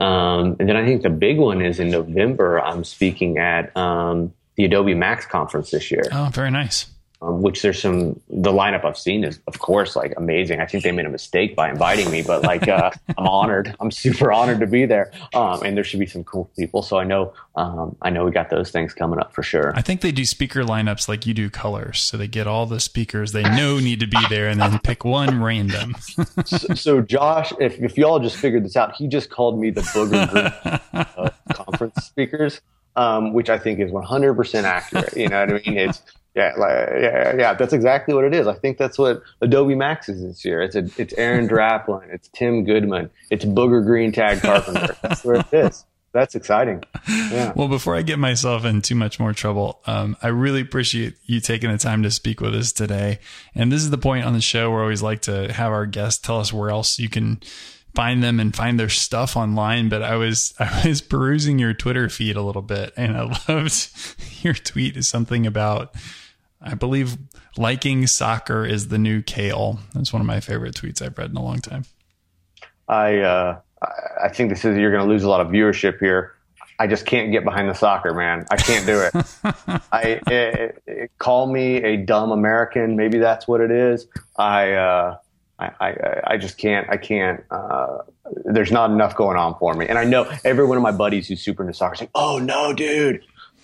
Um, 0.00 0.56
and 0.58 0.68
then 0.68 0.76
I 0.76 0.84
think 0.84 1.02
the 1.02 1.10
big 1.10 1.38
one 1.38 1.62
is 1.62 1.78
in 1.78 1.90
November. 1.90 2.60
I'm 2.60 2.82
speaking 2.82 3.38
at 3.38 3.76
um, 3.76 4.32
the 4.56 4.64
Adobe 4.64 4.94
Max 4.94 5.26
conference 5.26 5.70
this 5.70 5.90
year. 5.90 6.02
Oh, 6.12 6.30
very 6.32 6.50
nice 6.50 6.86
um, 7.22 7.40
which 7.40 7.62
there's 7.62 7.80
some 7.80 8.20
the 8.28 8.50
lineup 8.50 8.84
I've 8.84 8.98
seen 8.98 9.22
is 9.22 9.38
of 9.46 9.60
course 9.60 9.94
like 9.94 10.12
amazing. 10.16 10.60
I 10.60 10.66
think 10.66 10.82
they 10.82 10.92
made 10.92 11.06
a 11.06 11.10
mistake 11.10 11.54
by 11.54 11.70
inviting 11.70 12.10
me, 12.10 12.22
but 12.22 12.42
like 12.42 12.66
uh, 12.66 12.90
I'm 13.16 13.26
honored. 13.26 13.74
I'm 13.78 13.90
super 13.90 14.32
honored 14.32 14.60
to 14.60 14.66
be 14.66 14.86
there. 14.86 15.12
Um, 15.32 15.62
and 15.62 15.76
there 15.76 15.84
should 15.84 16.00
be 16.00 16.06
some 16.06 16.24
cool 16.24 16.50
people. 16.56 16.82
So 16.82 16.98
I 16.98 17.04
know 17.04 17.32
um, 17.54 17.96
I 18.02 18.10
know 18.10 18.24
we 18.24 18.32
got 18.32 18.50
those 18.50 18.70
things 18.70 18.92
coming 18.92 19.20
up 19.20 19.32
for 19.32 19.42
sure. 19.42 19.72
I 19.76 19.82
think 19.82 20.00
they 20.00 20.10
do 20.10 20.24
speaker 20.24 20.64
lineups 20.64 21.06
like 21.08 21.24
you 21.24 21.34
do 21.34 21.48
colors, 21.48 22.00
so 22.00 22.16
they 22.16 22.26
get 22.26 22.46
all 22.46 22.66
the 22.66 22.80
speakers 22.80 23.32
they 23.32 23.42
know 23.42 23.78
need 23.78 24.00
to 24.00 24.06
be 24.06 24.18
there, 24.28 24.48
and 24.48 24.60
then 24.60 24.78
pick 24.80 25.04
one 25.04 25.42
random. 25.42 25.94
so, 26.44 26.74
so, 26.74 27.00
Josh, 27.00 27.52
if 27.60 27.80
if 27.80 27.96
y'all 27.96 28.18
just 28.18 28.36
figured 28.36 28.64
this 28.64 28.76
out, 28.76 28.96
he 28.96 29.06
just 29.06 29.30
called 29.30 29.60
me 29.60 29.70
the 29.70 29.82
booger 29.82 30.28
group 30.30 30.82
uh, 30.92 31.30
conference 31.52 32.04
speakers. 32.04 32.60
Um, 32.94 33.32
which 33.32 33.48
I 33.48 33.58
think 33.58 33.80
is 33.80 33.90
100% 33.90 34.64
accurate. 34.64 35.16
You 35.16 35.30
know 35.30 35.40
what 35.40 35.48
I 35.48 35.52
mean? 35.66 35.78
It's 35.78 36.02
yeah, 36.34 36.54
like, 36.56 36.88
yeah, 37.00 37.36
yeah. 37.36 37.54
That's 37.54 37.72
exactly 37.72 38.14
what 38.14 38.24
it 38.24 38.34
is. 38.34 38.46
I 38.46 38.54
think 38.54 38.78
that's 38.78 38.98
what 38.98 39.22
Adobe 39.40 39.74
Max 39.74 40.08
is 40.08 40.22
this 40.22 40.44
year. 40.44 40.62
It's 40.62 40.74
a, 40.74 40.88
it's 40.96 41.12
Aaron 41.14 41.48
Draplin, 41.48 42.12
it's 42.12 42.28
Tim 42.28 42.64
Goodman, 42.64 43.10
it's 43.30 43.44
Booger 43.44 43.84
Green 43.84 44.12
Tad 44.12 44.40
Carpenter. 44.40 44.96
that's 45.02 45.24
where 45.24 45.36
it 45.36 45.52
is. 45.52 45.84
That's 46.12 46.34
exciting. 46.34 46.84
Yeah. 47.08 47.54
Well, 47.56 47.68
before 47.68 47.96
I 47.96 48.02
get 48.02 48.18
myself 48.18 48.66
in 48.66 48.82
too 48.82 48.94
much 48.94 49.18
more 49.18 49.32
trouble, 49.32 49.80
um, 49.86 50.14
I 50.22 50.28
really 50.28 50.60
appreciate 50.60 51.14
you 51.24 51.40
taking 51.40 51.72
the 51.72 51.78
time 51.78 52.02
to 52.02 52.10
speak 52.10 52.40
with 52.40 52.54
us 52.54 52.70
today. 52.70 53.18
And 53.54 53.72
this 53.72 53.82
is 53.82 53.88
the 53.88 53.98
point 53.98 54.26
on 54.26 54.34
the 54.34 54.42
show 54.42 54.70
where 54.70 54.80
I 54.80 54.82
always 54.82 55.02
like 55.02 55.22
to 55.22 55.50
have 55.52 55.72
our 55.72 55.86
guests 55.86 56.20
tell 56.20 56.38
us 56.38 56.52
where 56.52 56.68
else 56.68 56.98
you 56.98 57.08
can 57.08 57.40
find 57.94 58.22
them 58.22 58.40
and 58.40 58.54
find 58.54 58.78
their 58.78 58.90
stuff 58.90 59.38
online. 59.38 59.88
But 59.88 60.02
I 60.02 60.16
was 60.16 60.54
I 60.58 60.86
was 60.86 61.00
perusing 61.00 61.58
your 61.58 61.72
Twitter 61.72 62.10
feed 62.10 62.36
a 62.36 62.42
little 62.42 62.62
bit, 62.62 62.92
and 62.96 63.16
I 63.16 63.22
loved 63.48 63.88
your 64.42 64.54
tweet 64.54 64.98
is 64.98 65.08
something 65.08 65.46
about 65.46 65.94
I 66.62 66.74
believe 66.74 67.18
liking 67.56 68.06
soccer 68.06 68.64
is 68.64 68.88
the 68.88 68.98
new 68.98 69.22
kale. 69.22 69.80
That's 69.94 70.12
one 70.12 70.20
of 70.20 70.26
my 70.26 70.40
favorite 70.40 70.74
tweets 70.74 71.02
I've 71.02 71.18
read 71.18 71.30
in 71.30 71.36
a 71.36 71.42
long 71.42 71.58
time. 71.58 71.84
I 72.88 73.18
uh, 73.18 73.60
I 74.22 74.28
think 74.28 74.50
this 74.50 74.64
is 74.64 74.76
you're 74.76 74.92
going 74.92 75.02
to 75.02 75.08
lose 75.08 75.24
a 75.24 75.28
lot 75.28 75.40
of 75.40 75.48
viewership 75.48 75.98
here. 75.98 76.34
I 76.78 76.86
just 76.86 77.06
can't 77.06 77.30
get 77.30 77.44
behind 77.44 77.68
the 77.68 77.74
soccer, 77.74 78.12
man. 78.14 78.44
I 78.50 78.56
can't 78.56 78.86
do 78.86 79.00
it. 79.00 79.14
I 79.92 80.02
it, 80.02 80.22
it, 80.28 80.82
it, 80.86 81.10
call 81.18 81.46
me 81.46 81.76
a 81.76 81.96
dumb 81.96 82.32
American. 82.32 82.96
Maybe 82.96 83.18
that's 83.18 83.46
what 83.46 83.60
it 83.60 83.70
is. 83.70 84.06
I 84.36 84.72
uh, 84.72 85.16
I, 85.58 85.70
I, 85.80 86.20
I 86.24 86.36
just 86.38 86.58
can't. 86.58 86.88
I 86.90 86.96
can't. 86.96 87.44
Uh, 87.50 87.98
there's 88.44 88.72
not 88.72 88.90
enough 88.90 89.14
going 89.14 89.36
on 89.36 89.56
for 89.58 89.74
me. 89.74 89.86
And 89.86 89.98
I 89.98 90.04
know 90.04 90.30
every 90.44 90.64
one 90.64 90.76
of 90.76 90.82
my 90.82 90.92
buddies 90.92 91.28
who's 91.28 91.40
super 91.40 91.62
into 91.62 91.74
soccer 91.74 91.94
is 91.94 92.00
like, 92.00 92.10
"Oh 92.14 92.38
no, 92.38 92.72
dude, 92.72 93.22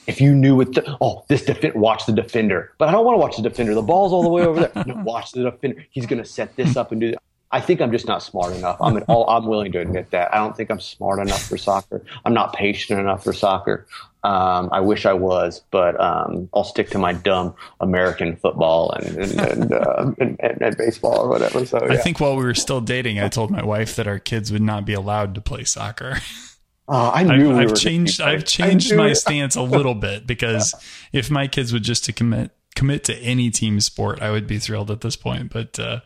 if 0.09 0.23
you 0.23 0.35
knew 0.35 0.57
what 0.57 0.73
the, 0.73 0.97
oh, 1.03 1.25
this 1.29 1.45
defend, 1.45 1.75
watch 1.75 2.07
the 2.07 2.13
defender. 2.13 2.73
But 2.79 2.89
I 2.89 2.93
don't 2.93 3.05
want 3.05 3.15
to 3.17 3.21
watch 3.21 3.37
the 3.37 3.43
defender. 3.43 3.75
The 3.75 3.83
ball's 3.83 4.13
all 4.13 4.23
the 4.23 4.31
way 4.31 4.43
over 4.43 4.61
there. 4.61 4.85
No, 4.87 4.97
watch 5.05 5.33
the 5.33 5.43
defender. 5.43 5.85
He's 5.91 6.07
going 6.07 6.21
to 6.21 6.29
set 6.29 6.57
this 6.57 6.77
up 6.77 6.91
and 6.91 7.01
do 7.01 7.11
that. 7.13 7.23
I 7.51 7.61
think 7.61 7.81
I'm 7.81 7.93
just 7.93 8.07
not 8.07 8.23
smart 8.23 8.55
enough. 8.55 8.77
I'm 8.81 9.03
all, 9.09 9.29
I'm 9.29 9.47
willing 9.47 9.73
to 9.73 9.81
admit 9.81 10.11
that. 10.11 10.35
I 10.35 10.39
don't 10.39 10.57
think 10.57 10.71
I'm 10.71 10.81
smart 10.81 11.19
enough 11.19 11.43
for 11.43 11.57
soccer. 11.57 12.05
I'm 12.25 12.35
not 12.35 12.53
patient 12.53 13.01
enough 13.01 13.25
for 13.25 13.33
soccer. 13.33 13.87
Um, 14.23 14.69
I 14.71 14.81
wish 14.81 15.07
I 15.07 15.15
was, 15.15 15.63
but 15.71 15.99
um, 15.99 16.51
I'll 16.53 16.65
stick 16.65 16.91
to 16.91 16.99
my 16.99 17.15
dumb 17.15 17.55
American 17.81 18.37
football 18.37 18.93
and 18.93 19.17
and, 19.17 19.41
and, 19.41 19.73
uh, 19.73 20.11
and, 20.19 20.39
and 20.41 20.77
baseball 20.77 21.21
or 21.21 21.29
whatever. 21.29 21.65
So 21.65 21.79
yeah. 21.87 21.95
I 21.95 21.97
think 21.97 22.21
while 22.21 22.37
we 22.37 22.45
were 22.45 22.55
still 22.55 22.83
dating, 22.83 23.19
I 23.19 23.29
told 23.29 23.51
my 23.51 23.65
wife 23.65 23.97
that 23.97 24.07
our 24.07 24.19
kids 24.19 24.53
would 24.53 24.63
not 24.63 24.85
be 24.85 24.93
allowed 24.93 25.35
to 25.37 25.41
play 25.41 25.65
soccer. 25.65 26.19
Uh, 26.89 27.11
I 27.15 27.23
knew 27.23 27.51
I've, 27.51 27.57
we 27.57 27.63
I've 27.65 27.75
changed. 27.75 28.21
I've 28.21 28.45
changed 28.45 28.95
my 28.95 29.13
stance 29.15 29.57
a 29.57 29.63
little 29.63 29.95
bit 29.95 30.27
because 30.27 30.73
yeah. 31.13 31.21
if 31.21 31.31
my 31.31 31.47
kids 31.47 31.73
would 31.73 31.83
just 31.83 32.05
to 32.07 32.13
commit 32.13 32.51
commit 32.75 33.05
to 33.05 33.17
any 33.17 33.51
team 33.51 33.81
sport, 33.81 34.23
I 34.23 34.31
would 34.31 34.47
be 34.47 34.59
thrilled 34.59 34.91
at 34.91 35.03
this 35.03 35.17
point. 35.17 35.53
But 35.53 35.79
uh, 35.79 36.01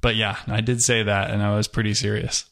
but 0.00 0.16
yeah, 0.16 0.38
I 0.48 0.60
did 0.60 0.82
say 0.82 1.02
that, 1.02 1.30
and 1.30 1.40
I 1.42 1.54
was 1.54 1.68
pretty 1.68 1.94
serious. 1.94 2.46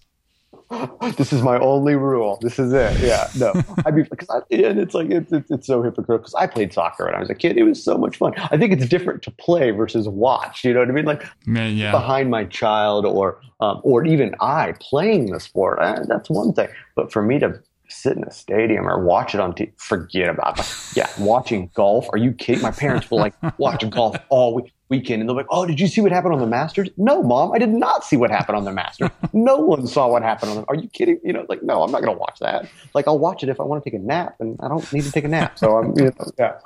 this 1.17 1.33
is 1.33 1.43
my 1.43 1.59
only 1.59 1.97
rule. 1.97 2.39
This 2.41 2.59
is 2.59 2.73
it. 2.73 2.99
Yeah, 3.01 3.29
no, 3.37 3.53
I 3.85 3.91
mean, 3.91 4.07
because 4.09 4.29
and 4.51 4.79
it's 4.79 4.95
like 4.95 5.11
it's, 5.11 5.33
it's, 5.33 5.51
it's 5.51 5.67
so 5.67 5.83
hypocritical 5.83 6.19
because 6.19 6.35
I 6.35 6.47
played 6.47 6.73
soccer 6.73 7.07
when 7.07 7.15
I 7.15 7.21
was 7.21 7.31
a 7.31 7.35
kid. 7.35 7.59
It 7.59 7.65
was 7.65 7.83
so 7.83 7.99
much 7.99 8.17
fun. 8.17 8.35
I 8.37 8.57
think 8.57 8.73
it's 8.73 8.87
different 8.87 9.23
to 9.23 9.31
play 9.33 9.71
versus 9.71 10.09
watch. 10.09 10.65
You 10.65 10.73
know 10.73 10.81
what 10.81 10.89
I 10.89 10.93
mean? 10.93 11.05
Like 11.05 11.25
yeah. 11.47 11.91
behind 11.91 12.31
my 12.31 12.45
child 12.45 13.05
or 13.05 13.41
um, 13.61 13.81
or 13.83 14.05
even 14.05 14.35
I 14.41 14.75
playing 14.81 15.33
the 15.33 15.41
sport. 15.41 15.79
Uh, 15.81 16.05
that's 16.07 16.31
one 16.31 16.53
thing. 16.53 16.69
But 16.95 17.13
for 17.13 17.23
me 17.23 17.39
to 17.41 17.61
sit 17.93 18.17
in 18.17 18.25
a 18.25 18.31
stadium 18.31 18.89
or 18.89 19.05
watch 19.05 19.35
it 19.35 19.41
on 19.41 19.53
TV. 19.53 19.73
Forget 19.77 20.29
about 20.29 20.59
it. 20.59 20.75
Yeah, 20.95 21.09
watching 21.19 21.71
golf. 21.75 22.09
Are 22.13 22.19
you 22.19 22.33
kidding? 22.33 22.63
My 22.63 22.71
parents 22.71 23.11
will 23.11 23.19
like 23.19 23.35
watch 23.59 23.89
golf 23.91 24.17
all 24.29 24.55
week, 24.55 24.73
weekend 24.93 25.21
and 25.21 25.29
they're 25.29 25.37
like, 25.37 25.47
oh, 25.51 25.67
did 25.67 25.81
you 25.81 25.89
see 25.89 26.01
what 26.01 26.13
happened 26.13 26.35
on 26.35 26.41
the 26.41 26.47
Masters? 26.47 26.89
No, 26.97 27.23
mom, 27.23 27.53
I 27.53 27.59
did 27.59 27.71
not 27.71 28.05
see 28.05 28.17
what 28.17 28.31
happened 28.31 28.57
on 28.57 28.65
the 28.65 28.73
Masters. 28.73 29.11
no 29.33 29.57
one 29.57 29.87
saw 29.87 30.09
what 30.09 30.23
happened 30.23 30.51
on 30.51 30.57
them. 30.57 30.65
Are 30.69 30.75
you 30.75 30.89
kidding? 30.89 31.19
You 31.25 31.33
know, 31.33 31.47
like, 31.49 31.63
no, 31.63 31.83
I'm 31.83 31.91
not 31.91 32.03
going 32.03 32.15
to 32.15 32.19
watch 32.19 32.39
that. 32.41 32.69
Like, 32.95 33.09
I'll 33.09 33.19
watch 33.19 33.43
it 33.43 33.49
if 33.49 33.59
I 33.59 33.65
want 33.65 33.83
to 33.83 33.91
take 33.91 33.99
a 33.99 34.03
nap 34.03 34.37
and 34.39 34.59
I 34.61 34.69
don't 34.69 34.93
need 34.93 35.05
to 35.05 35.13
take 35.13 35.25
a 35.25 35.29
nap. 35.29 35.59
So 35.59 35.77
I'm, 35.79 35.95
you 35.97 36.05
know, 36.05 36.13
yeah. 36.39 36.59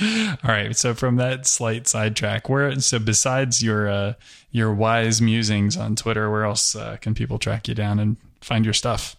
All 0.00 0.50
right. 0.50 0.76
So 0.76 0.94
from 0.94 1.16
that 1.16 1.46
slight 1.46 1.86
sidetrack, 1.88 2.48
where 2.48 2.78
so 2.80 2.98
besides 2.98 3.62
your 3.62 3.88
uh, 3.88 4.14
your 4.50 4.72
wise 4.72 5.20
musings 5.20 5.76
on 5.76 5.96
Twitter, 5.96 6.30
where 6.30 6.44
else 6.44 6.76
uh, 6.76 6.96
can 7.00 7.14
people 7.14 7.38
track 7.38 7.68
you 7.68 7.74
down 7.74 7.98
and 7.98 8.16
find 8.40 8.64
your 8.64 8.74
stuff? 8.74 9.16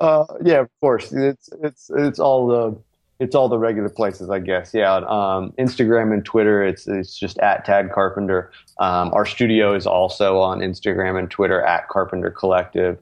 Uh, 0.00 0.24
yeah, 0.44 0.60
of 0.60 0.68
course. 0.80 1.12
It's 1.12 1.48
it's 1.62 1.90
it's 1.94 2.18
all 2.18 2.46
the 2.46 2.78
it's 3.18 3.34
all 3.34 3.48
the 3.48 3.58
regular 3.58 3.88
places, 3.88 4.28
I 4.28 4.40
guess. 4.40 4.74
Yeah, 4.74 4.96
um, 4.96 5.52
Instagram 5.58 6.12
and 6.12 6.24
Twitter. 6.24 6.62
It's 6.62 6.86
it's 6.86 7.18
just 7.18 7.38
at 7.38 7.64
Tad 7.64 7.92
Carpenter. 7.92 8.50
Um, 8.78 9.12
our 9.14 9.24
studio 9.24 9.74
is 9.74 9.86
also 9.86 10.38
on 10.38 10.60
Instagram 10.60 11.18
and 11.18 11.30
Twitter 11.30 11.62
at 11.62 11.88
Carpenter 11.88 12.30
Collective. 12.30 12.98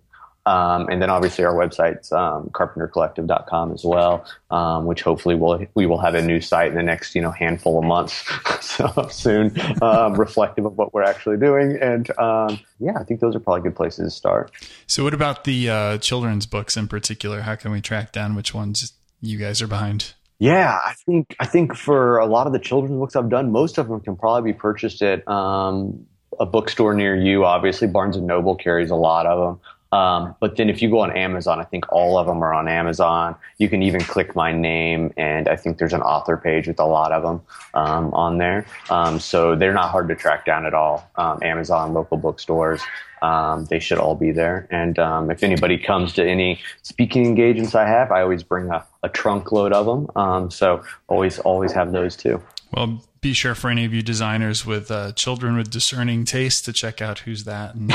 Um, 0.46 0.88
and 0.88 1.00
then 1.00 1.08
obviously 1.08 1.44
our 1.44 1.54
website's 1.54 2.12
um, 2.12 2.50
carpentercollective.com 2.52 3.72
as 3.72 3.84
well, 3.84 4.26
um, 4.50 4.84
which 4.84 5.02
hopefully 5.02 5.34
we'll, 5.34 5.64
we 5.74 5.86
will 5.86 5.98
have 5.98 6.14
a 6.14 6.22
new 6.22 6.40
site 6.40 6.68
in 6.68 6.74
the 6.74 6.82
next, 6.82 7.14
you 7.14 7.22
know, 7.22 7.30
handful 7.30 7.78
of 7.78 7.84
months. 7.84 8.24
so 8.60 9.08
soon, 9.10 9.56
um, 9.82 10.14
reflective 10.14 10.66
of 10.66 10.76
what 10.76 10.92
we're 10.92 11.02
actually 11.02 11.38
doing. 11.38 11.78
And 11.80 12.10
um, 12.18 12.60
yeah, 12.78 12.98
I 12.98 13.04
think 13.04 13.20
those 13.20 13.34
are 13.34 13.40
probably 13.40 13.62
good 13.62 13.76
places 13.76 14.12
to 14.12 14.16
start. 14.16 14.50
So 14.86 15.04
what 15.04 15.14
about 15.14 15.44
the 15.44 15.70
uh, 15.70 15.98
children's 15.98 16.46
books 16.46 16.76
in 16.76 16.88
particular? 16.88 17.42
How 17.42 17.54
can 17.54 17.72
we 17.72 17.80
track 17.80 18.12
down 18.12 18.34
which 18.34 18.52
ones 18.52 18.92
you 19.20 19.38
guys 19.38 19.62
are 19.62 19.66
behind? 19.66 20.12
Yeah, 20.38 20.78
I 20.84 20.94
think 21.06 21.36
I 21.38 21.46
think 21.46 21.74
for 21.74 22.18
a 22.18 22.26
lot 22.26 22.46
of 22.46 22.52
the 22.52 22.58
children's 22.58 22.98
books 22.98 23.16
I've 23.16 23.30
done, 23.30 23.52
most 23.52 23.78
of 23.78 23.88
them 23.88 24.00
can 24.00 24.16
probably 24.16 24.52
be 24.52 24.58
purchased 24.58 25.00
at 25.00 25.26
um, 25.28 26.06
a 26.38 26.46
bookstore 26.46 26.94
near 26.94 27.16
you. 27.16 27.44
Obviously, 27.44 27.88
Barnes 27.88 28.16
and 28.16 28.26
Noble 28.26 28.56
carries 28.56 28.90
a 28.90 28.96
lot 28.96 29.26
of 29.26 29.38
them. 29.38 29.60
Um, 29.94 30.34
but 30.40 30.56
then 30.56 30.68
if 30.68 30.82
you 30.82 30.90
go 30.90 30.98
on 30.98 31.16
Amazon, 31.16 31.60
I 31.60 31.64
think 31.64 31.84
all 31.92 32.18
of 32.18 32.26
them 32.26 32.42
are 32.42 32.52
on 32.52 32.66
Amazon. 32.66 33.36
You 33.58 33.68
can 33.68 33.80
even 33.80 34.00
click 34.00 34.34
my 34.34 34.50
name, 34.50 35.14
and 35.16 35.46
I 35.46 35.54
think 35.54 35.78
there's 35.78 35.92
an 35.92 36.02
author 36.02 36.36
page 36.36 36.66
with 36.66 36.80
a 36.80 36.84
lot 36.84 37.12
of 37.12 37.22
them 37.22 37.40
um, 37.74 38.12
on 38.12 38.38
there. 38.38 38.66
Um, 38.90 39.20
so 39.20 39.54
they're 39.54 39.72
not 39.72 39.90
hard 39.90 40.08
to 40.08 40.16
track 40.16 40.46
down 40.46 40.66
at 40.66 40.74
all. 40.74 41.08
Um, 41.14 41.38
Amazon, 41.42 41.94
local 41.94 42.16
bookstores, 42.16 42.82
um, 43.22 43.66
they 43.66 43.78
should 43.78 43.98
all 43.98 44.16
be 44.16 44.32
there. 44.32 44.66
And 44.68 44.98
um, 44.98 45.30
if 45.30 45.44
anybody 45.44 45.78
comes 45.78 46.12
to 46.14 46.28
any 46.28 46.60
speaking 46.82 47.24
engagements 47.24 47.76
I 47.76 47.86
have, 47.86 48.10
I 48.10 48.22
always 48.22 48.42
bring 48.42 48.70
a, 48.70 48.84
a 49.04 49.08
trunk 49.08 49.52
load 49.52 49.72
of 49.72 49.86
them. 49.86 50.50
so 50.50 50.82
always, 51.06 51.38
always 51.38 51.70
have 51.70 51.92
those 51.92 52.16
too. 52.16 52.42
Well, 52.72 53.00
be 53.20 53.32
sure 53.32 53.54
for 53.54 53.70
any 53.70 53.84
of 53.84 53.94
you 53.94 54.02
designers 54.02 54.66
with 54.66 54.90
uh, 54.90 55.12
children 55.12 55.56
with 55.56 55.70
discerning 55.70 56.24
taste 56.24 56.64
to 56.64 56.72
check 56.72 57.00
out 57.00 57.20
who's 57.20 57.44
that 57.44 57.76
and 57.76 57.94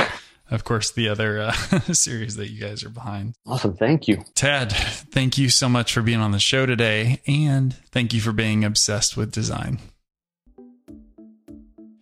of 0.51 0.63
course, 0.63 0.91
the 0.91 1.09
other 1.09 1.41
uh, 1.41 1.51
series 1.93 2.35
that 2.35 2.49
you 2.49 2.61
guys 2.61 2.83
are 2.83 2.89
behind. 2.89 3.35
Awesome. 3.45 3.75
Thank 3.75 4.07
you. 4.07 4.23
Tad, 4.35 4.71
thank 4.71 5.37
you 5.37 5.49
so 5.49 5.69
much 5.69 5.93
for 5.93 6.01
being 6.01 6.19
on 6.19 6.31
the 6.31 6.39
show 6.39 6.65
today. 6.65 7.21
And 7.27 7.75
thank 7.91 8.13
you 8.13 8.21
for 8.21 8.31
being 8.31 8.63
obsessed 8.63 9.15
with 9.15 9.31
design. 9.31 9.79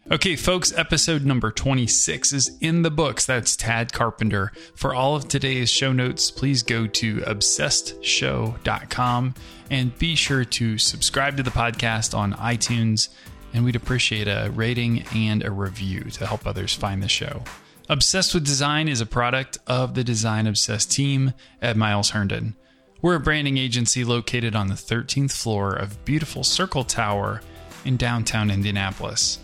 Okay, 0.09 0.37
folks, 0.37 0.71
episode 0.71 1.25
number 1.25 1.51
26 1.51 2.31
is 2.31 2.57
in 2.61 2.83
the 2.83 2.89
books. 2.89 3.25
That's 3.25 3.57
Tad 3.57 3.91
Carpenter. 3.91 4.53
For 4.73 4.95
all 4.95 5.17
of 5.17 5.27
today's 5.27 5.69
show 5.69 5.91
notes, 5.91 6.31
please 6.31 6.63
go 6.63 6.87
to 6.87 7.17
obsessedshow.com 7.17 9.33
and 9.69 9.99
be 9.99 10.15
sure 10.15 10.45
to 10.45 10.77
subscribe 10.77 11.35
to 11.35 11.43
the 11.43 11.51
podcast 11.51 12.17
on 12.17 12.31
iTunes. 12.35 13.09
And 13.53 13.65
we'd 13.65 13.75
appreciate 13.75 14.29
a 14.29 14.49
rating 14.55 15.03
and 15.13 15.43
a 15.43 15.51
review 15.51 16.05
to 16.11 16.25
help 16.25 16.47
others 16.47 16.73
find 16.73 17.03
the 17.03 17.09
show. 17.09 17.43
Obsessed 17.89 18.33
with 18.33 18.45
Design 18.45 18.89
is 18.89 18.99
a 18.99 19.05
product 19.05 19.59
of 19.65 19.93
the 19.93 20.03
Design 20.03 20.45
Obsessed 20.45 20.91
team 20.91 21.33
at 21.61 21.77
Miles 21.77 22.09
Herndon. 22.09 22.53
We're 23.01 23.15
a 23.15 23.19
branding 23.19 23.57
agency 23.57 24.03
located 24.03 24.57
on 24.57 24.67
the 24.67 24.73
13th 24.73 25.31
floor 25.31 25.71
of 25.71 26.03
beautiful 26.03 26.43
Circle 26.43 26.83
Tower 26.83 27.41
in 27.85 27.95
downtown 27.95 28.51
Indianapolis. 28.51 29.39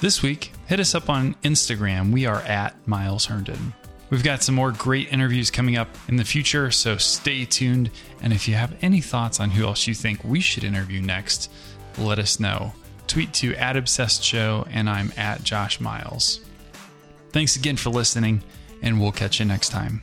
This 0.00 0.20
week, 0.20 0.52
hit 0.66 0.80
us 0.80 0.96
up 0.96 1.08
on 1.08 1.36
Instagram. 1.44 2.10
We 2.10 2.26
are 2.26 2.40
at 2.42 2.74
Miles 2.88 3.26
Herndon. 3.26 3.72
We've 4.10 4.24
got 4.24 4.42
some 4.42 4.56
more 4.56 4.72
great 4.72 5.12
interviews 5.12 5.52
coming 5.52 5.76
up 5.76 5.90
in 6.08 6.16
the 6.16 6.24
future, 6.24 6.72
so 6.72 6.96
stay 6.96 7.44
tuned. 7.44 7.92
And 8.20 8.32
if 8.32 8.48
you 8.48 8.54
have 8.54 8.74
any 8.82 9.00
thoughts 9.00 9.38
on 9.38 9.50
who 9.50 9.64
else 9.64 9.86
you 9.86 9.94
think 9.94 10.24
we 10.24 10.40
should 10.40 10.64
interview 10.64 11.00
next, 11.00 11.52
let 11.98 12.18
us 12.18 12.40
know. 12.40 12.72
Tweet 13.06 13.32
to 13.34 13.54
at 13.54 13.76
Obsessed 13.76 14.24
Show, 14.24 14.66
and 14.72 14.90
I'm 14.90 15.12
at 15.16 15.44
Josh 15.44 15.78
Miles. 15.78 16.40
Thanks 17.32 17.56
again 17.56 17.76
for 17.76 17.90
listening, 17.90 18.42
and 18.82 19.00
we'll 19.00 19.12
catch 19.12 19.38
you 19.38 19.46
next 19.46 19.70
time. 19.70 20.02